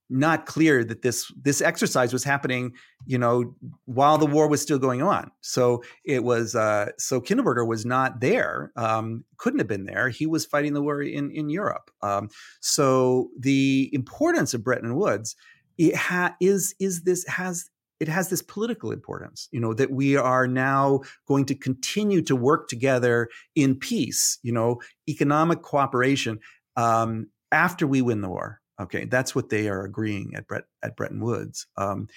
not 0.09 0.45
clear 0.45 0.83
that 0.83 1.01
this 1.01 1.31
this 1.41 1.61
exercise 1.61 2.11
was 2.11 2.23
happening, 2.23 2.73
you 3.05 3.17
know, 3.17 3.55
while 3.85 4.17
the 4.17 4.25
war 4.25 4.47
was 4.47 4.61
still 4.61 4.79
going 4.79 5.01
on. 5.01 5.31
So 5.41 5.83
it 6.03 6.23
was 6.23 6.55
uh, 6.55 6.87
so 6.97 7.21
Kindleberger 7.21 7.67
was 7.67 7.85
not 7.85 8.19
there, 8.19 8.71
um, 8.75 9.23
couldn't 9.37 9.59
have 9.59 9.67
been 9.67 9.85
there. 9.85 10.09
He 10.09 10.25
was 10.25 10.45
fighting 10.45 10.73
the 10.73 10.81
war 10.81 11.01
in 11.01 11.31
in 11.31 11.49
Europe. 11.49 11.91
Um, 12.01 12.29
so 12.59 13.29
the 13.39 13.89
importance 13.93 14.53
of 14.53 14.63
Bretton 14.63 14.95
Woods 14.95 15.35
it 15.77 15.95
ha- 15.95 16.35
is 16.39 16.75
is 16.79 17.03
this 17.03 17.25
has 17.27 17.69
it 17.99 18.07
has 18.07 18.29
this 18.29 18.41
political 18.41 18.91
importance, 18.91 19.49
you 19.51 19.59
know, 19.59 19.73
that 19.73 19.91
we 19.91 20.15
are 20.15 20.47
now 20.47 21.01
going 21.27 21.45
to 21.45 21.55
continue 21.55 22.21
to 22.21 22.35
work 22.35 22.69
together 22.69 23.29
in 23.55 23.75
peace, 23.75 24.39
you 24.41 24.53
know, 24.53 24.79
economic 25.09 25.61
cooperation 25.61 26.39
um, 26.77 27.27
after 27.51 27.85
we 27.85 28.01
win 28.01 28.21
the 28.21 28.29
war. 28.29 28.61
Okay, 28.79 29.05
that's 29.05 29.35
what 29.35 29.49
they 29.49 29.67
are 29.67 29.83
agreeing 29.83 30.33
at 30.35 30.47
Brett 30.47 30.63
at 30.83 30.95
Bretton 30.95 31.19
Woods. 31.19 31.67
Um, 31.77 32.07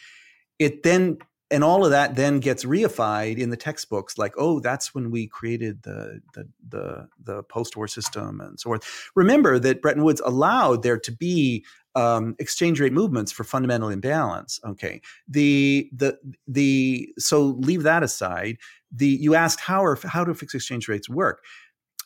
it 0.59 0.83
then 0.83 1.19
and 1.53 1.63
all 1.63 1.85
of 1.85 1.91
that 1.91 2.17
then 2.17 2.41
gets 2.41 2.65
reified 2.65 3.37
in 3.37 3.51
the 3.51 3.57
textbooks 3.57 4.17
like 4.17 4.33
oh 4.39 4.59
that's 4.59 4.95
when 4.95 5.11
we 5.11 5.27
created 5.27 5.83
the 5.83 6.21
the 6.35 6.49
the, 6.69 7.09
the 7.23 7.43
post-war 7.45 7.87
system 7.87 8.41
and 8.41 8.59
so 8.59 8.71
forth. 8.71 9.11
Remember 9.15 9.59
that 9.59 9.83
bretton 9.83 10.03
woods 10.03 10.23
allowed 10.25 10.83
there 10.83 10.99
to 10.99 11.13
be 11.13 11.65
um, 11.95 12.35
exchange 12.39 12.81
rate 12.81 12.95
movements 12.95 13.31
for 13.31 13.45
fundamental 13.45 13.91
imbalance 13.91 14.59
okay? 14.65 15.03
The 15.29 15.91
the 15.93 16.19
the 16.49 17.13
so 17.19 17.43
leave 17.43 17.83
that 17.83 18.03
aside. 18.03 18.57
The 18.91 19.09
you 19.09 19.35
asked 19.35 19.61
how 19.61 19.85
are 19.85 19.99
how 20.05 20.25
do 20.25 20.33
fixed 20.35 20.55
exchange 20.55 20.89
rates 20.89 21.09
work 21.09 21.45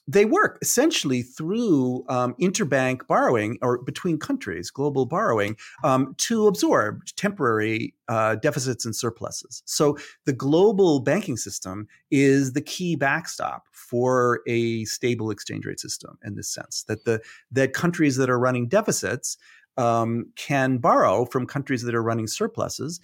they 0.09 0.25
work 0.25 0.59
essentially 0.63 1.23
through 1.23 2.05
um, 2.09 2.35
interbank 2.41 3.07
borrowing 3.07 3.59
or 3.61 3.83
between 3.83 4.19
countries, 4.19 4.71
global 4.71 5.07
borrowing, 5.07 5.57
um, 5.83 6.15
to 6.19 6.47
absorb 6.47 7.05
temporary 7.17 7.95
uh, 8.09 8.37
deficits 8.37 8.85
and 8.85 8.95
surpluses. 8.95 9.63
So 9.67 9.99
the 10.25 10.33
global 10.33 11.01
banking 11.01 11.37
system 11.37 11.89
is 12.11 12.53
the 12.53 12.61
key 12.61 12.95
backstop 12.95 13.65
for 13.73 14.43
a 14.47 14.85
stable 14.85 15.31
exchange 15.31 15.67
rate 15.67 15.81
system 15.81 16.19
in 16.25 16.37
this 16.37 16.49
sense 16.49 16.85
that 16.85 17.05
the 17.05 17.21
that 17.51 17.73
countries 17.73 18.17
that 18.17 18.31
are 18.31 18.39
running 18.39 18.69
deficits 18.69 19.37
um, 19.77 20.27
can 20.37 20.79
borrow 20.79 21.25
from 21.27 21.47
countries 21.47 21.83
that 21.83 21.95
are 21.95 22.03
running 22.03 22.27
surpluses 22.27 23.01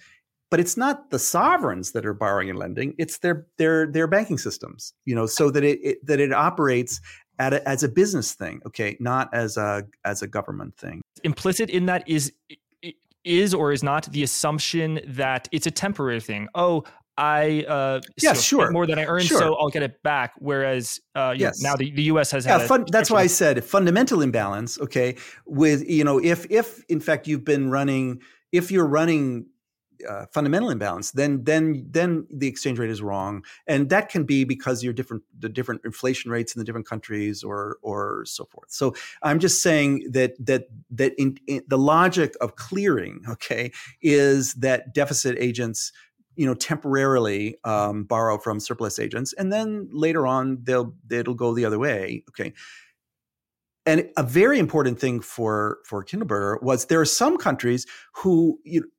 but 0.53 0.59
it's 0.59 0.77
not 0.77 1.09
the 1.09 1.17
sovereigns 1.17 1.93
that 1.93 2.05
are 2.05 2.13
borrowing 2.13 2.47
and 2.47 2.59
lending 2.59 2.93
it's 2.99 3.17
their 3.17 3.47
their 3.57 3.87
their 3.87 4.05
banking 4.05 4.37
systems 4.37 4.93
you 5.03 5.15
know 5.15 5.25
so 5.25 5.49
that 5.49 5.63
it, 5.63 5.79
it 5.81 6.05
that 6.05 6.19
it 6.19 6.31
operates 6.31 7.01
a, 7.39 7.67
as 7.67 7.81
a 7.81 7.89
business 7.89 8.33
thing 8.33 8.61
okay 8.63 8.95
not 8.99 9.33
as 9.33 9.57
a 9.57 9.83
as 10.05 10.21
a 10.21 10.27
government 10.27 10.77
thing 10.77 11.01
implicit 11.23 11.71
in 11.71 11.87
that 11.87 12.07
is 12.07 12.31
is 13.23 13.55
or 13.55 13.71
is 13.71 13.81
not 13.81 14.05
the 14.11 14.21
assumption 14.21 14.99
that 15.07 15.49
it's 15.51 15.65
a 15.65 15.71
temporary 15.71 16.21
thing 16.21 16.47
oh 16.53 16.83
I 17.17 17.65
uh 17.67 18.01
yeah, 18.21 18.33
sure. 18.33 18.69
more 18.69 18.85
than 18.85 18.99
I 18.99 19.05
earned, 19.05 19.25
sure. 19.25 19.37
so 19.37 19.53
I'll 19.53 19.69
get 19.69 19.83
it 19.83 20.01
back. 20.01 20.33
Whereas 20.39 20.99
uh, 21.13 21.35
yes. 21.37 21.61
Know, 21.61 21.69
now 21.69 21.75
the, 21.75 21.91
the 21.91 22.01
U.S. 22.13 22.31
has 22.31 22.43
yeah, 22.43 22.65
fun, 22.65 22.85
that's 22.89 23.11
why 23.11 23.21
I 23.21 23.27
said 23.27 23.63
fundamental 23.63 24.23
imbalance. 24.23 24.79
Okay, 24.79 25.17
with 25.45 25.87
you 25.87 26.03
know 26.03 26.17
if 26.17 26.49
if 26.49 26.83
in 26.89 26.99
fact 26.99 27.27
you've 27.27 27.45
been 27.45 27.69
running 27.69 28.19
if 28.51 28.71
you're 28.71 28.87
running 28.87 29.45
uh, 30.07 30.25
fundamental 30.31 30.69
imbalance, 30.69 31.11
then 31.11 31.43
then 31.43 31.85
then 31.89 32.27
the 32.29 32.47
exchange 32.47 32.79
rate 32.79 32.89
is 32.89 33.01
wrong, 33.01 33.43
and 33.67 33.89
that 33.89 34.09
can 34.09 34.23
be 34.23 34.43
because 34.43 34.83
you're 34.83 34.93
different 34.93 35.23
the 35.39 35.49
different 35.49 35.81
inflation 35.85 36.31
rates 36.31 36.55
in 36.55 36.59
the 36.59 36.65
different 36.65 36.87
countries 36.87 37.43
or 37.43 37.77
or 37.81 38.23
so 38.25 38.45
forth. 38.45 38.71
So 38.71 38.95
I'm 39.21 39.39
just 39.39 39.61
saying 39.61 40.11
that 40.11 40.33
that 40.45 40.67
that 40.91 41.13
in, 41.17 41.37
in 41.47 41.63
the 41.67 41.77
logic 41.77 42.35
of 42.41 42.55
clearing, 42.55 43.21
okay, 43.27 43.71
is 44.01 44.53
that 44.55 44.93
deficit 44.93 45.37
agents 45.39 45.91
you 46.35 46.45
know 46.45 46.55
temporarily 46.55 47.57
um, 47.63 48.05
borrow 48.05 48.37
from 48.37 48.59
surplus 48.59 48.97
agents 48.97 49.33
and 49.33 49.53
then 49.53 49.87
later 49.91 50.25
on 50.25 50.57
they'll 50.63 50.91
it'll 51.11 51.35
go 51.35 51.53
the 51.53 51.63
other 51.63 51.77
way 51.77 52.23
okay 52.27 52.53
and 53.85 54.09
a 54.15 54.23
very 54.23 54.59
important 54.59 54.99
thing 54.99 55.19
for 55.19 55.79
for 55.85 56.03
Kindleberger 56.03 56.61
was 56.61 56.85
there 56.85 57.01
are 57.01 57.05
some 57.05 57.37
countries 57.37 57.85
who 58.13 58.59
you 58.63 58.89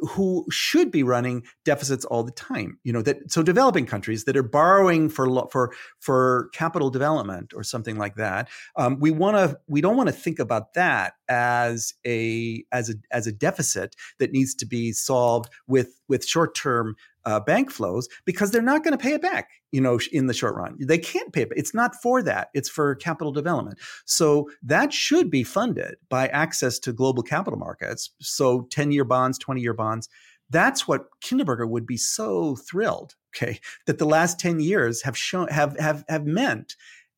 who 0.00 0.44
should 0.50 0.90
be 0.90 1.02
running 1.02 1.42
deficits 1.64 2.04
all 2.04 2.22
the 2.22 2.32
time 2.32 2.78
you 2.84 2.92
know 2.92 3.02
that 3.02 3.30
so 3.30 3.42
developing 3.42 3.86
countries 3.86 4.24
that 4.24 4.36
are 4.36 4.42
borrowing 4.42 5.08
for 5.08 5.48
for 5.50 5.72
for 6.00 6.48
capital 6.52 6.90
development 6.90 7.52
or 7.54 7.62
something 7.62 7.96
like 7.96 8.14
that 8.16 8.48
um, 8.76 8.98
we 9.00 9.10
want 9.10 9.36
to 9.36 9.58
we 9.66 9.80
don't 9.80 9.96
want 9.96 10.08
to 10.08 10.14
think 10.14 10.38
about 10.38 10.74
that 10.74 11.14
as 11.28 11.94
a 12.06 12.64
as 12.72 12.90
a 12.90 12.94
as 13.10 13.26
a 13.26 13.32
deficit 13.32 13.94
that 14.18 14.32
needs 14.32 14.54
to 14.54 14.66
be 14.66 14.92
solved 14.92 15.50
with 15.66 16.00
with 16.08 16.24
short 16.26 16.54
term 16.54 16.94
uh, 17.26 17.40
bank 17.40 17.70
flows 17.70 18.08
because 18.24 18.50
they're 18.50 18.62
not 18.62 18.84
going 18.84 18.96
to 18.96 19.02
pay 19.02 19.12
it 19.12 19.20
back, 19.20 19.50
you 19.72 19.80
know, 19.80 19.98
in 20.12 20.28
the 20.28 20.34
short 20.34 20.54
run. 20.54 20.76
They 20.78 20.98
can't 20.98 21.32
pay 21.32 21.42
it. 21.42 21.52
It's 21.56 21.74
not 21.74 21.94
for 21.96 22.22
that. 22.22 22.48
It's 22.54 22.68
for 22.68 22.94
capital 22.94 23.32
development. 23.32 23.78
So 24.06 24.48
that 24.62 24.92
should 24.92 25.30
be 25.30 25.42
funded 25.42 25.96
by 26.08 26.28
access 26.28 26.78
to 26.80 26.92
global 26.92 27.22
capital 27.22 27.58
markets. 27.58 28.10
So 28.20 28.68
10 28.70 28.92
year 28.92 29.04
bonds, 29.04 29.38
20 29.38 29.60
year 29.60 29.74
bonds. 29.74 30.08
That's 30.48 30.86
what 30.86 31.06
Kindleberger 31.24 31.68
would 31.68 31.86
be 31.86 31.96
so 31.96 32.54
thrilled, 32.54 33.16
okay, 33.34 33.58
that 33.86 33.98
the 33.98 34.06
last 34.06 34.38
10 34.38 34.60
years 34.60 35.02
have 35.02 35.18
shown 35.18 35.48
have 35.48 35.76
have 35.80 36.04
have 36.08 36.24
meant 36.24 36.76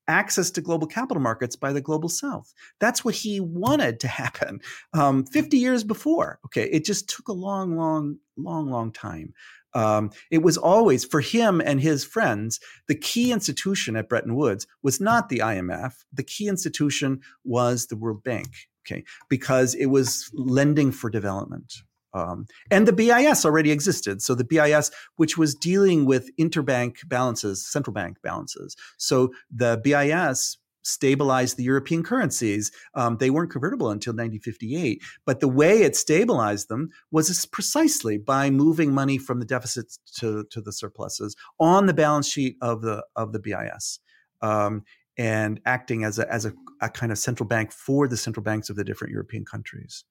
access 0.08 0.50
to 0.50 0.62
global 0.62 0.86
capital 0.86 1.22
markets 1.22 1.54
by 1.54 1.72
the 1.72 1.82
global 1.82 2.08
south. 2.08 2.54
That's 2.80 3.04
what 3.04 3.14
he 3.14 3.38
wanted 3.40 4.00
to 4.00 4.08
happen 4.08 4.60
um, 4.94 5.24
50 5.26 5.58
years 5.58 5.84
before. 5.84 6.40
Okay, 6.46 6.64
it 6.64 6.84
just 6.84 7.08
took 7.08 7.28
a 7.28 7.32
long, 7.32 7.76
long, 7.76 8.18
long, 8.36 8.70
long 8.70 8.90
time. 8.90 9.34
Um, 9.74 10.10
it 10.30 10.42
was 10.42 10.56
always 10.56 11.04
for 11.04 11.20
him 11.20 11.60
and 11.60 11.80
his 11.80 12.04
friends, 12.04 12.58
the 12.86 12.94
key 12.94 13.32
institution 13.32 13.96
at 13.96 14.08
Bretton 14.08 14.34
Woods 14.34 14.66
was 14.82 15.00
not 15.00 15.28
the 15.28 15.38
IMF. 15.38 15.92
The 16.12 16.22
key 16.22 16.48
institution 16.48 17.20
was 17.44 17.86
the 17.86 17.96
World 17.96 18.24
Bank, 18.24 18.48
okay, 18.86 19.04
because 19.28 19.74
it 19.74 19.86
was 19.86 20.30
lending 20.34 20.90
for 20.92 21.10
development. 21.10 21.72
Um, 22.14 22.46
and 22.70 22.88
the 22.88 22.92
BIS 22.92 23.44
already 23.44 23.70
existed. 23.70 24.22
So 24.22 24.34
the 24.34 24.44
BIS, 24.44 24.90
which 25.16 25.36
was 25.36 25.54
dealing 25.54 26.06
with 26.06 26.30
interbank 26.38 27.06
balances, 27.06 27.66
central 27.70 27.92
bank 27.92 28.16
balances. 28.22 28.76
So 28.96 29.30
the 29.50 29.80
BIS 29.82 30.56
stabilized 30.82 31.56
the 31.56 31.64
European 31.64 32.02
currencies. 32.02 32.70
Um, 32.94 33.16
they 33.18 33.30
weren't 33.30 33.50
convertible 33.50 33.90
until 33.90 34.12
1958, 34.12 35.02
but 35.24 35.40
the 35.40 35.48
way 35.48 35.82
it 35.82 35.96
stabilized 35.96 36.68
them 36.68 36.90
was 37.10 37.46
precisely 37.46 38.18
by 38.18 38.50
moving 38.50 38.92
money 38.92 39.18
from 39.18 39.38
the 39.38 39.46
deficits 39.46 39.98
to, 40.18 40.44
to 40.50 40.60
the 40.60 40.72
surpluses 40.72 41.36
on 41.58 41.86
the 41.86 41.94
balance 41.94 42.28
sheet 42.28 42.56
of 42.60 42.82
the 42.82 43.04
of 43.16 43.32
the 43.32 43.38
BIS. 43.38 44.00
Um, 44.40 44.84
and 45.18 45.60
acting 45.66 46.04
as 46.04 46.18
a 46.18 46.32
as 46.32 46.44
a, 46.46 46.52
a 46.80 46.88
kind 46.88 47.10
of 47.10 47.18
central 47.18 47.46
bank 47.46 47.72
for 47.72 48.06
the 48.06 48.16
central 48.16 48.44
banks 48.44 48.70
of 48.70 48.76
the 48.76 48.84
different 48.84 49.12
European 49.12 49.44
countries. 49.44 50.04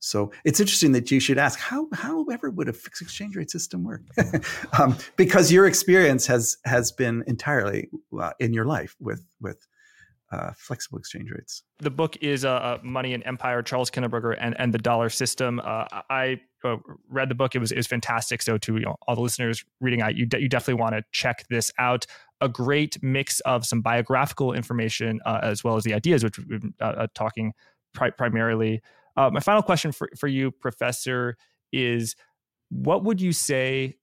So 0.00 0.32
it's 0.44 0.60
interesting 0.60 0.92
that 0.92 1.10
you 1.10 1.20
should 1.20 1.38
ask 1.38 1.58
how 1.58 1.86
how 1.92 2.24
ever 2.24 2.50
would 2.50 2.68
a 2.68 2.72
fixed 2.72 3.02
exchange 3.02 3.36
rate 3.36 3.50
system 3.50 3.84
work? 3.84 4.02
um, 4.78 4.96
because 5.16 5.50
your 5.52 5.66
experience 5.66 6.26
has 6.26 6.56
has 6.64 6.92
been 6.92 7.24
entirely 7.26 7.88
uh, 8.18 8.32
in 8.38 8.52
your 8.52 8.64
life 8.64 8.96
with 9.00 9.24
with 9.40 9.66
uh, 10.30 10.52
flexible 10.56 10.98
exchange 10.98 11.30
rates. 11.30 11.62
The 11.78 11.90
book 11.90 12.16
is 12.20 12.44
uh, 12.44 12.50
uh, 12.50 12.78
Money 12.82 13.14
and 13.14 13.24
Empire, 13.24 13.62
Charles 13.62 13.90
Kindleberger, 13.90 14.36
and, 14.38 14.58
and 14.58 14.72
the 14.72 14.78
Dollar 14.78 15.08
System. 15.08 15.60
Uh, 15.64 15.84
I 16.10 16.40
uh, 16.64 16.76
read 17.08 17.28
the 17.28 17.34
book; 17.34 17.54
it 17.54 17.58
was 17.58 17.72
it 17.72 17.76
was 17.76 17.86
fantastic. 17.86 18.42
So, 18.42 18.58
to 18.58 18.74
you 18.74 18.84
know, 18.84 18.96
all 19.06 19.14
the 19.14 19.22
listeners 19.22 19.64
reading 19.80 20.02
out, 20.02 20.16
you 20.16 20.26
de- 20.26 20.40
you 20.40 20.48
definitely 20.48 20.80
want 20.80 20.94
to 20.94 21.02
check 21.12 21.46
this 21.48 21.72
out. 21.78 22.06
A 22.40 22.48
great 22.48 23.02
mix 23.02 23.40
of 23.40 23.66
some 23.66 23.80
biographical 23.80 24.52
information 24.52 25.20
uh, 25.26 25.40
as 25.42 25.64
well 25.64 25.76
as 25.76 25.84
the 25.84 25.94
ideas, 25.94 26.22
which 26.22 26.38
we've 26.38 26.60
been 26.60 26.74
talking 27.14 27.52
pri- 27.94 28.10
primarily. 28.10 28.80
my 29.16 29.40
final 29.40 29.62
question 29.62 29.92
for 29.92 30.08
for 30.16 30.28
you, 30.28 30.50
Professor, 30.50 31.36
is 31.72 32.14
what 32.70 33.04
would 33.04 33.20
you 33.20 33.32
say 33.32 33.96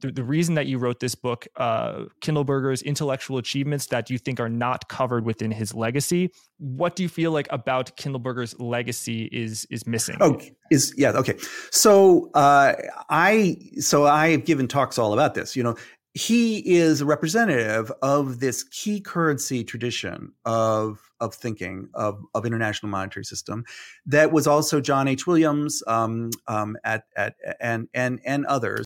the, 0.00 0.10
the 0.10 0.24
reason 0.24 0.54
that 0.54 0.66
you 0.66 0.78
wrote 0.78 1.00
this 1.00 1.14
book, 1.14 1.46
uh, 1.56 2.04
Kindleberger's 2.20 2.82
intellectual 2.82 3.38
achievements 3.38 3.86
that 3.86 4.10
you 4.10 4.18
think 4.18 4.40
are 4.40 4.48
not 4.48 4.88
covered 4.88 5.24
within 5.24 5.50
his 5.50 5.74
legacy. 5.74 6.30
What 6.58 6.96
do 6.96 7.02
you 7.02 7.08
feel 7.08 7.32
like 7.32 7.48
about 7.50 7.96
Kindleberger's 7.96 8.58
legacy 8.60 9.28
is 9.32 9.66
is 9.70 9.86
missing? 9.86 10.16
Oh, 10.20 10.40
is 10.70 10.94
yeah 10.96 11.10
okay. 11.12 11.36
So 11.70 12.30
uh, 12.34 12.74
I 13.10 13.56
so 13.78 14.06
I 14.06 14.30
have 14.30 14.44
given 14.44 14.68
talks 14.68 14.98
all 14.98 15.12
about 15.12 15.34
this. 15.34 15.56
You 15.56 15.62
know, 15.62 15.76
he 16.14 16.58
is 16.76 17.00
a 17.00 17.04
representative 17.04 17.90
of 18.00 18.38
this 18.38 18.62
key 18.64 19.00
currency 19.00 19.64
tradition 19.64 20.32
of 20.44 21.10
of 21.20 21.34
thinking 21.34 21.88
of, 21.94 22.22
of 22.34 22.46
international 22.46 22.90
monetary 22.90 23.24
system 23.24 23.64
that 24.06 24.30
was 24.30 24.46
also 24.46 24.80
John 24.80 25.08
H. 25.08 25.26
Williams 25.26 25.82
um, 25.86 26.30
um, 26.46 26.76
at 26.84 27.04
at 27.16 27.34
and 27.60 27.88
and 27.94 28.20
and 28.24 28.46
others 28.46 28.84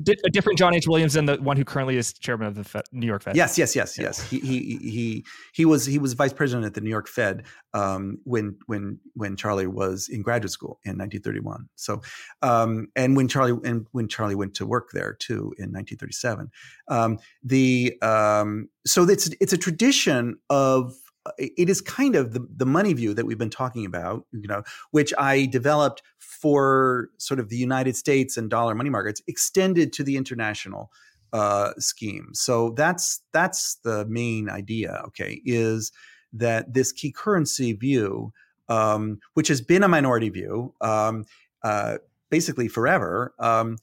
a 0.00 0.30
different 0.30 0.58
John 0.58 0.74
H. 0.74 0.86
Williams 0.86 1.14
than 1.14 1.26
the 1.26 1.36
one 1.36 1.56
who 1.56 1.64
currently 1.64 1.96
is 1.96 2.12
chairman 2.12 2.46
of 2.46 2.54
the 2.54 2.64
Fed, 2.64 2.84
New 2.92 3.06
York 3.06 3.22
Fed. 3.22 3.36
Yes, 3.36 3.58
yes, 3.58 3.74
yes, 3.74 3.98
yes. 3.98 4.20
He, 4.28 4.38
he 4.40 4.76
he 4.76 5.24
he 5.52 5.64
was 5.64 5.86
he 5.86 5.98
was 5.98 6.12
vice 6.12 6.32
president 6.32 6.66
at 6.66 6.74
the 6.74 6.80
New 6.80 6.90
York 6.90 7.08
Fed 7.08 7.44
um, 7.74 8.18
when 8.24 8.56
when 8.66 8.98
when 9.14 9.36
Charlie 9.36 9.66
was 9.66 10.08
in 10.08 10.22
graduate 10.22 10.52
school 10.52 10.80
in 10.84 10.98
1931. 10.98 11.68
So, 11.74 12.02
um, 12.42 12.88
and 12.96 13.16
when 13.16 13.28
Charlie 13.28 13.58
and 13.64 13.86
when 13.92 14.08
Charlie 14.08 14.34
went 14.34 14.54
to 14.54 14.66
work 14.66 14.90
there 14.92 15.14
too 15.14 15.54
in 15.58 15.72
1937. 15.72 16.50
Um, 16.88 17.18
the 17.42 17.96
um, 18.02 18.68
so 18.86 19.02
it's 19.04 19.30
it's 19.40 19.52
a 19.52 19.58
tradition 19.58 20.38
of 20.50 20.94
it 21.38 21.68
is 21.68 21.80
kind 21.80 22.16
of 22.16 22.32
the, 22.32 22.46
the 22.56 22.66
money 22.66 22.92
view 22.92 23.14
that 23.14 23.26
we've 23.26 23.38
been 23.38 23.50
talking 23.50 23.84
about, 23.84 24.26
you 24.32 24.48
know, 24.48 24.62
which 24.90 25.12
I 25.18 25.46
developed 25.46 26.02
for 26.18 27.10
sort 27.18 27.40
of 27.40 27.48
the 27.48 27.56
United 27.56 27.96
States 27.96 28.36
and 28.36 28.48
dollar 28.48 28.74
money 28.74 28.90
markets, 28.90 29.22
extended 29.26 29.92
to 29.94 30.04
the 30.04 30.16
international 30.16 30.90
uh, 31.32 31.72
scheme. 31.78 32.30
So 32.32 32.70
that's 32.70 33.20
that's 33.32 33.76
the 33.84 34.06
main 34.06 34.48
idea. 34.48 35.02
Okay, 35.08 35.40
is 35.44 35.92
that 36.32 36.74
this 36.74 36.92
key 36.92 37.12
currency 37.12 37.72
view, 37.72 38.32
um, 38.68 39.18
which 39.34 39.48
has 39.48 39.60
been 39.60 39.82
a 39.82 39.88
minority 39.88 40.28
view, 40.28 40.74
um, 40.80 41.24
uh, 41.62 41.98
basically 42.30 42.68
forever. 42.68 43.34
Um, 43.38 43.76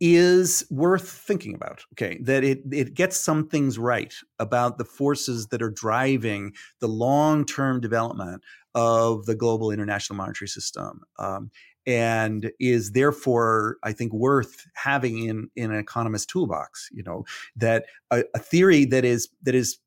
is 0.00 0.66
worth 0.70 1.08
thinking 1.08 1.54
about. 1.54 1.84
Okay, 1.94 2.18
that 2.22 2.44
it 2.44 2.60
it 2.70 2.94
gets 2.94 3.16
some 3.16 3.48
things 3.48 3.78
right 3.78 4.14
about 4.38 4.78
the 4.78 4.84
forces 4.84 5.48
that 5.48 5.62
are 5.62 5.70
driving 5.70 6.52
the 6.80 6.88
long 6.88 7.44
term 7.44 7.80
development 7.80 8.42
of 8.74 9.26
the 9.26 9.34
global 9.34 9.70
international 9.70 10.16
monetary 10.16 10.48
system, 10.48 11.00
um, 11.18 11.50
and 11.86 12.50
is 12.60 12.92
therefore, 12.92 13.78
I 13.82 13.92
think, 13.92 14.12
worth 14.12 14.66
having 14.74 15.24
in 15.24 15.48
in 15.56 15.70
an 15.72 15.78
economist 15.78 16.28
toolbox. 16.28 16.88
You 16.92 17.02
know, 17.02 17.24
that 17.56 17.86
a, 18.10 18.24
a 18.34 18.38
theory 18.38 18.84
that 18.86 19.04
is 19.04 19.28
that 19.44 19.54
is 19.54 19.78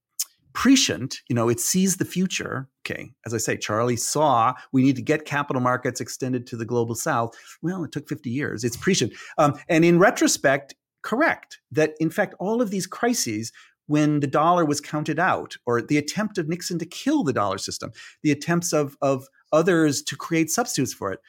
prescient, 0.53 1.21
you 1.29 1.35
know, 1.35 1.49
it 1.49 1.59
sees 1.59 1.97
the 1.97 2.05
future. 2.05 2.67
Okay, 2.89 3.11
as 3.25 3.33
I 3.33 3.37
say, 3.37 3.57
Charlie 3.57 3.95
saw 3.95 4.53
we 4.71 4.83
need 4.83 4.95
to 4.95 5.01
get 5.01 5.25
capital 5.25 5.61
markets 5.61 6.01
extended 6.01 6.47
to 6.47 6.57
the 6.57 6.65
global 6.65 6.95
south. 6.95 7.35
Well, 7.61 7.83
it 7.83 7.91
took 7.91 8.07
50 8.07 8.29
years. 8.29 8.63
It's 8.63 8.77
prescient. 8.77 9.13
Um, 9.37 9.59
and 9.67 9.85
in 9.85 9.99
retrospect, 9.99 10.75
correct 11.01 11.59
that 11.71 11.93
in 11.99 12.09
fact, 12.09 12.35
all 12.39 12.61
of 12.61 12.71
these 12.71 12.87
crises 12.87 13.51
when 13.87 14.19
the 14.19 14.27
dollar 14.27 14.65
was 14.65 14.79
counted 14.79 15.17
out, 15.17 15.57
or 15.65 15.81
the 15.81 15.97
attempt 15.97 16.37
of 16.37 16.47
Nixon 16.47 16.77
to 16.77 16.85
kill 16.85 17.23
the 17.23 17.33
dollar 17.33 17.57
system, 17.57 17.91
the 18.21 18.31
attempts 18.31 18.71
of, 18.71 18.95
of 19.01 19.25
others 19.51 20.03
to 20.03 20.15
create 20.15 20.51
substitutes 20.51 20.93
for 20.93 21.11
it, 21.11 21.19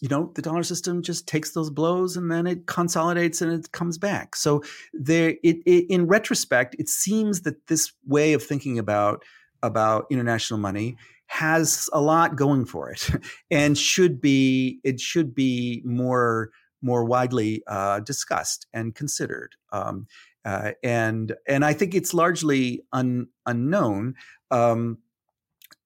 you 0.00 0.08
know 0.08 0.32
the 0.34 0.42
dollar 0.42 0.62
system 0.62 1.02
just 1.02 1.28
takes 1.28 1.52
those 1.52 1.70
blows 1.70 2.16
and 2.16 2.30
then 2.30 2.46
it 2.46 2.66
consolidates 2.66 3.42
and 3.42 3.52
it 3.52 3.70
comes 3.72 3.98
back 3.98 4.34
so 4.34 4.62
there 4.94 5.34
it, 5.42 5.58
it, 5.66 5.86
in 5.90 6.06
retrospect 6.06 6.74
it 6.78 6.88
seems 6.88 7.42
that 7.42 7.66
this 7.66 7.92
way 8.06 8.32
of 8.32 8.42
thinking 8.42 8.78
about 8.78 9.22
about 9.62 10.06
international 10.10 10.58
money 10.58 10.96
has 11.26 11.88
a 11.92 12.00
lot 12.00 12.34
going 12.34 12.64
for 12.64 12.90
it 12.90 13.08
and 13.50 13.78
should 13.78 14.20
be 14.20 14.80
it 14.82 15.00
should 15.00 15.34
be 15.34 15.80
more 15.84 16.50
more 16.82 17.04
widely 17.04 17.62
uh, 17.66 18.00
discussed 18.00 18.66
and 18.72 18.94
considered. 18.94 19.54
Um, 19.72 20.06
uh, 20.44 20.72
and 20.82 21.34
and 21.46 21.64
I 21.64 21.72
think 21.72 21.94
it's 21.94 22.14
largely 22.14 22.82
un, 22.92 23.28
unknown. 23.46 24.14
Um, 24.50 24.98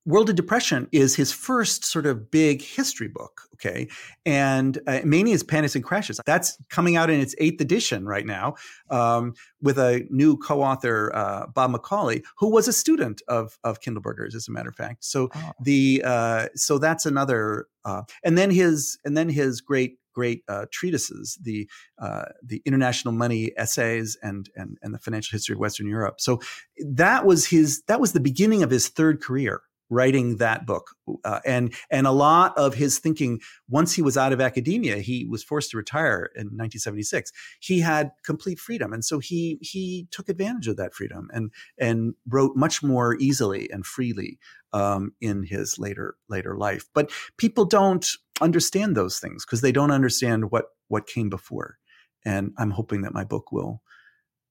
World 0.06 0.28
of 0.28 0.36
Depression 0.36 0.86
is 0.92 1.16
his 1.16 1.32
first 1.32 1.84
sort 1.84 2.04
of 2.04 2.30
big 2.30 2.60
history 2.60 3.08
book, 3.08 3.42
okay? 3.54 3.88
And 4.26 4.78
uh, 4.86 5.00
Manias, 5.04 5.42
Panics, 5.42 5.74
and 5.74 5.82
Crashes, 5.82 6.20
that's 6.26 6.58
coming 6.68 6.96
out 6.96 7.08
in 7.08 7.20
its 7.20 7.34
eighth 7.38 7.60
edition 7.60 8.04
right 8.04 8.26
now 8.26 8.54
um, 8.90 9.32
with 9.62 9.78
a 9.78 10.06
new 10.10 10.36
co 10.36 10.62
author, 10.62 11.10
uh, 11.14 11.46
Bob 11.46 11.72
McCauley, 11.72 12.22
who 12.38 12.50
was 12.50 12.68
a 12.68 12.72
student 12.72 13.22
of, 13.28 13.58
of 13.64 13.80
Kindleberger's, 13.80 14.34
as 14.34 14.46
a 14.46 14.52
matter 14.52 14.68
of 14.68 14.76
fact. 14.76 15.04
So, 15.04 15.30
oh. 15.34 15.52
the, 15.62 16.02
uh, 16.04 16.48
so 16.54 16.76
that's 16.76 17.06
another, 17.06 17.66
uh, 17.86 18.02
and 18.22 18.36
then 18.36 18.50
his, 18.50 18.98
and 19.04 19.16
then 19.16 19.28
his 19.28 19.60
great 19.60 19.98
great 20.14 20.44
uh, 20.46 20.64
treatises, 20.70 21.36
the 21.42 21.68
uh, 21.98 22.26
the 22.40 22.62
international 22.64 23.12
money 23.12 23.50
essays 23.56 24.16
and, 24.22 24.48
and 24.54 24.78
and 24.80 24.94
the 24.94 24.98
financial 25.00 25.34
history 25.34 25.54
of 25.54 25.58
Western 25.58 25.88
Europe. 25.88 26.20
So 26.20 26.40
that 26.78 27.26
was 27.26 27.46
his 27.46 27.82
that 27.88 28.00
was 28.00 28.12
the 28.12 28.20
beginning 28.20 28.62
of 28.62 28.70
his 28.70 28.86
third 28.86 29.20
career 29.20 29.62
writing 29.90 30.36
that 30.38 30.66
book 30.66 30.90
uh, 31.24 31.40
and 31.44 31.74
and 31.90 32.06
a 32.06 32.12
lot 32.12 32.56
of 32.56 32.74
his 32.74 32.98
thinking 32.98 33.40
once 33.68 33.92
he 33.92 34.02
was 34.02 34.16
out 34.16 34.32
of 34.32 34.40
academia 34.40 34.96
he 34.96 35.26
was 35.26 35.44
forced 35.44 35.70
to 35.70 35.76
retire 35.76 36.30
in 36.34 36.46
1976 36.46 37.30
he 37.60 37.80
had 37.80 38.10
complete 38.24 38.58
freedom 38.58 38.92
and 38.92 39.04
so 39.04 39.18
he 39.18 39.58
he 39.60 40.08
took 40.10 40.28
advantage 40.28 40.68
of 40.68 40.76
that 40.76 40.94
freedom 40.94 41.28
and 41.32 41.50
and 41.78 42.14
wrote 42.28 42.56
much 42.56 42.82
more 42.82 43.16
easily 43.16 43.70
and 43.70 43.84
freely 43.84 44.38
um, 44.74 45.12
in 45.20 45.44
his 45.44 45.78
later 45.78 46.16
later 46.28 46.56
life. 46.56 46.84
But 46.94 47.10
people 47.38 47.64
don't 47.64 48.06
understand 48.40 48.96
those 48.96 49.18
things 49.20 49.46
because 49.46 49.60
they 49.60 49.72
don't 49.72 49.92
understand 49.92 50.50
what 50.50 50.66
what 50.88 51.06
came 51.06 51.30
before. 51.30 51.78
And 52.26 52.52
i'm 52.58 52.70
hoping 52.70 53.02
that 53.02 53.14
my 53.14 53.24
book 53.24 53.52
will 53.52 53.82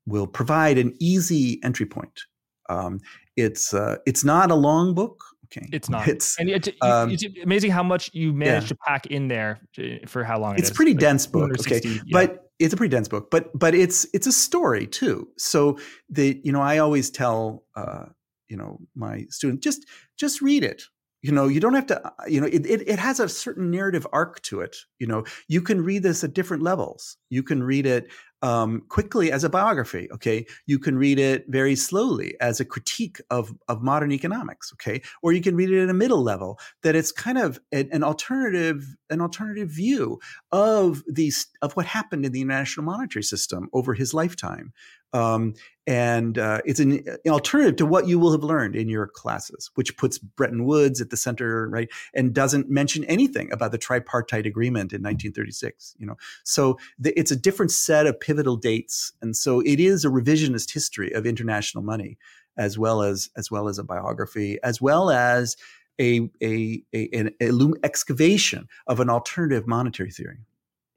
will 0.05 0.27
provide 0.27 0.77
an 0.77 0.93
easy 0.99 1.60
entry 1.64 1.85
point 1.85 2.22
um, 2.69 2.99
it's 3.35 3.73
uh, 3.73 3.97
it's 4.05 4.23
not 4.23 4.51
a 4.51 4.55
long 4.55 4.93
book. 4.93 5.23
Okay, 5.45 5.68
it's 5.72 5.89
not. 5.89 6.07
It's 6.07 6.39
and 6.39 6.49
it's, 6.49 6.69
um, 6.81 7.11
it's 7.11 7.26
amazing 7.43 7.72
how 7.72 7.84
much 7.84 8.10
you 8.14 8.34
managed 8.34 8.65
yeah. 8.65 8.69
to 8.69 8.76
pack 8.76 9.05
in 9.07 9.27
there 9.27 9.60
for 10.07 10.23
how 10.23 10.39
long. 10.39 10.57
It's 10.57 10.69
a 10.69 10.73
pretty 10.73 10.93
like 10.93 10.99
dense 10.99 11.27
book. 11.27 11.51
Okay, 11.60 11.81
yeah. 11.84 12.01
but 12.11 12.49
it's 12.60 12.73
a 12.73 12.77
pretty 12.77 12.91
dense 12.91 13.07
book. 13.07 13.30
But 13.30 13.57
but 13.57 13.76
it's 13.76 14.07
it's 14.14 14.27
a 14.27 14.31
story 14.31 14.88
too. 14.88 15.27
So 15.38 15.77
the 16.10 16.39
you 16.43 16.51
know 16.51 16.61
I 16.61 16.80
always 16.80 17.11
tell 17.11 17.64
uh, 17.76 18.05
you 18.49 18.57
know 18.57 18.80
my 18.95 19.26
students 19.30 19.64
just 19.64 19.85
just 20.18 20.41
read 20.41 20.64
it 20.64 20.84
you 21.23 21.31
know 21.31 21.47
you 21.47 21.60
don't 21.60 21.73
have 21.73 21.88
to 21.88 22.14
you 22.27 22.39
know 22.39 22.47
it, 22.47 22.65
it, 22.68 22.88
it, 22.88 22.99
has 22.99 23.19
a 23.19 23.27
certain 23.27 23.72
narrative 23.72 24.05
arc 24.14 24.41
to 24.41 24.60
it 24.60 24.76
you 24.99 25.07
know 25.07 25.23
you 25.47 25.61
can 25.61 25.81
read 25.81 26.03
this 26.03 26.23
at 26.23 26.34
different 26.34 26.61
levels 26.61 27.18
you 27.30 27.41
can 27.41 27.64
read 27.64 27.85
it 27.85 28.11
um, 28.44 28.82
quickly 28.90 29.32
as 29.32 29.44
a 29.44 29.49
biography. 29.49 30.07
Okay, 30.11 30.45
you 30.68 30.78
can 30.78 30.98
read 30.98 31.18
it 31.18 31.45
very 31.48 31.76
slowly 31.76 32.36
as 32.40 32.60
a 32.60 32.65
critique 32.65 33.20
of 33.32 33.56
of 33.68 33.82
modern 33.82 34.11
economics. 34.11 34.72
Okay, 34.74 35.02
or 35.24 35.32
you 35.32 35.41
can 35.41 35.56
read 35.56 35.72
it 35.72 35.82
at 35.82 35.90
a 35.90 35.94
middle 35.94 36.22
level 36.22 36.60
that 36.84 36.95
it's 36.95 37.11
kind 37.11 37.38
of 37.38 37.60
an, 37.72 37.90
an 37.91 38.03
alternative 38.03 38.95
an 39.10 39.22
alternative 39.22 39.70
view 39.70 40.20
of 40.52 41.03
these 41.07 41.48
of 41.61 41.74
what 41.74 41.86
happened 41.86 42.26
in 42.26 42.34
the 42.34 42.41
international 42.41 42.86
monetary 42.86 43.24
system 43.24 43.70
over 43.74 43.94
his 43.94 44.14
lifetime. 44.14 44.74
Um, 45.14 45.53
and 45.86 46.38
uh, 46.38 46.61
it's 46.65 46.80
an, 46.80 47.03
an, 47.26 47.32
alternative 47.32 47.76
to 47.76 47.86
what 47.86 48.07
you 48.07 48.18
will 48.18 48.32
have 48.32 48.44
learned 48.44 48.76
in 48.76 48.88
your 48.88 49.06
classes, 49.06 49.70
which 49.76 49.95
puts 49.98 50.18
Bretton 50.18 50.65
Woods 50.65 51.02
at 51.02 51.10
the 51.10 51.18
center, 51.18 51.70
right, 51.70 51.90
and 52.14 52.34
doesn't 52.34 52.70
mention 52.70 53.03
anything 53.03 53.52
about 53.52 53.72
the 53.72 53.78
tripartite 53.78 54.45
agreement 54.45 54.94
in 54.94 55.03
1936. 55.03 55.95
You 55.99 56.07
know, 56.07 56.15
so 56.44 56.80
it's 57.03 57.32
a 57.32 57.36
different 57.36 57.72
set 57.72 58.07
of 58.07 58.20
pivotal 58.34 58.57
dates, 58.57 59.14
and 59.22 59.35
so 59.35 59.60
it 59.60 59.80
is 59.80 60.03
a 60.03 60.10
revisionist 60.10 60.73
history 60.73 61.11
of 61.11 61.27
international 61.27 61.84
money, 61.84 62.18
as 62.57 62.80
well 62.80 63.03
as 63.03 63.30
as 63.38 63.51
well 63.51 63.68
as 63.68 63.77
a 63.77 63.84
biography, 63.84 64.57
as 64.64 64.81
well 64.81 65.11
as 65.11 65.55
a 66.01 66.30
a, 66.41 66.84
a 66.95 67.10
an 67.14 67.30
a 67.39 67.51
excavation 67.85 68.68
of 68.88 68.99
an 68.99 69.10
alternative 69.10 69.68
monetary 69.68 70.10
theory. 70.11 70.39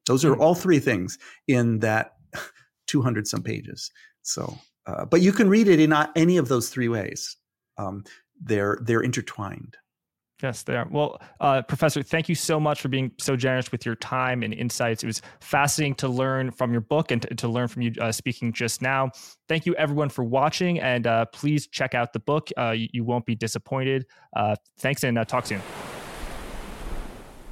Those 0.06 0.24
are 0.24 0.34
hmm. 0.34 0.40
all 0.40 0.54
three 0.54 0.78
things 0.78 1.18
in 1.46 1.80
that 1.80 2.16
200 2.86 3.28
some 3.28 3.42
pages. 3.42 3.90
So, 4.22 4.56
uh, 4.86 5.04
but 5.04 5.20
you 5.20 5.32
can 5.32 5.50
read 5.50 5.68
it 5.68 5.80
in 5.80 5.92
any 6.14 6.38
of 6.38 6.48
those 6.48 6.70
three 6.70 6.88
ways. 6.88 7.36
Um, 7.76 8.04
they're 8.40 8.78
they're 8.80 9.02
intertwined. 9.02 9.76
Yes, 10.42 10.64
they 10.64 10.76
are. 10.76 10.86
Well, 10.90 11.20
uh, 11.40 11.62
Professor, 11.62 12.02
thank 12.02 12.28
you 12.28 12.34
so 12.34 12.60
much 12.60 12.82
for 12.82 12.88
being 12.88 13.10
so 13.18 13.36
generous 13.36 13.72
with 13.72 13.86
your 13.86 13.94
time 13.94 14.42
and 14.42 14.52
insights. 14.52 15.02
It 15.02 15.06
was 15.06 15.22
fascinating 15.40 15.94
to 15.96 16.08
learn 16.08 16.50
from 16.50 16.72
your 16.72 16.82
book 16.82 17.10
and 17.10 17.22
to, 17.22 17.34
to 17.36 17.48
learn 17.48 17.68
from 17.68 17.82
you 17.82 17.92
uh, 18.00 18.12
speaking 18.12 18.52
just 18.52 18.82
now. 18.82 19.10
Thank 19.48 19.64
you, 19.64 19.74
everyone, 19.76 20.10
for 20.10 20.24
watching. 20.24 20.78
And 20.78 21.06
uh, 21.06 21.24
please 21.26 21.66
check 21.66 21.94
out 21.94 22.12
the 22.12 22.18
book. 22.18 22.50
Uh, 22.58 22.72
you, 22.72 22.88
you, 22.92 23.04
won't 23.04 23.24
be 23.24 23.34
disappointed. 23.34 24.04
Uh, 24.34 24.56
thanks 24.78 25.04
and 25.04 25.18
uh, 25.18 25.24
talk 25.24 25.46
soon. 25.46 25.62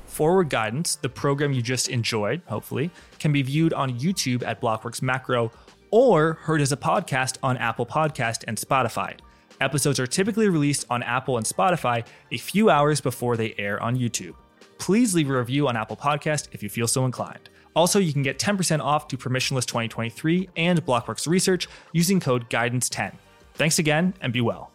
Forward 0.05 0.51
Guidance, 0.51 0.97
the 0.97 1.09
program 1.09 1.53
you 1.55 1.63
just 1.63 1.89
enjoyed, 1.89 2.43
hopefully, 2.47 2.91
can 3.19 3.33
be 3.33 3.41
viewed 3.41 3.73
on 3.73 3.99
YouTube 3.99 4.47
at 4.47 4.61
Blockworks 4.61 5.01
Macro 5.01 5.51
or 5.91 6.35
heard 6.35 6.61
as 6.61 6.71
a 6.71 6.77
podcast 6.77 7.39
on 7.43 7.57
Apple 7.57 7.87
Podcast 7.87 8.45
and 8.47 8.59
Spotify. 8.59 9.17
Episodes 9.61 10.01
are 10.01 10.07
typically 10.07 10.49
released 10.49 10.85
on 10.91 11.03
Apple 11.03 11.37
and 11.37 11.47
Spotify 11.47 12.07
a 12.33 12.39
few 12.39 12.71
hours 12.71 13.01
before 13.01 13.37
they 13.37 13.55
air 13.57 13.83
on 13.83 13.97
YouTube. 13.97 14.35
Please 14.79 15.15
leave 15.15 15.31
a 15.31 15.39
review 15.39 15.69
on 15.69 15.77
Apple 15.77 15.97
Podcast 15.97 16.49
if 16.53 16.63
you 16.63 16.69
feel 16.69 16.89
so 16.89 17.05
inclined. 17.05 17.49
Also, 17.77 17.99
you 17.99 18.13
can 18.13 18.23
get 18.23 18.39
10% 18.39 18.81
off 18.81 19.09
to 19.09 19.17
Permissionless 19.17 19.67
2023 19.67 20.49
and 20.57 20.85
Blockworks 20.85 21.27
Research 21.27 21.69
using 21.93 22.21
code 22.21 22.49
GUIDANCE10. 22.51 23.15
Thanks 23.55 23.79
again 23.79 24.15
and 24.21 24.33
be 24.33 24.41
well. 24.41 24.74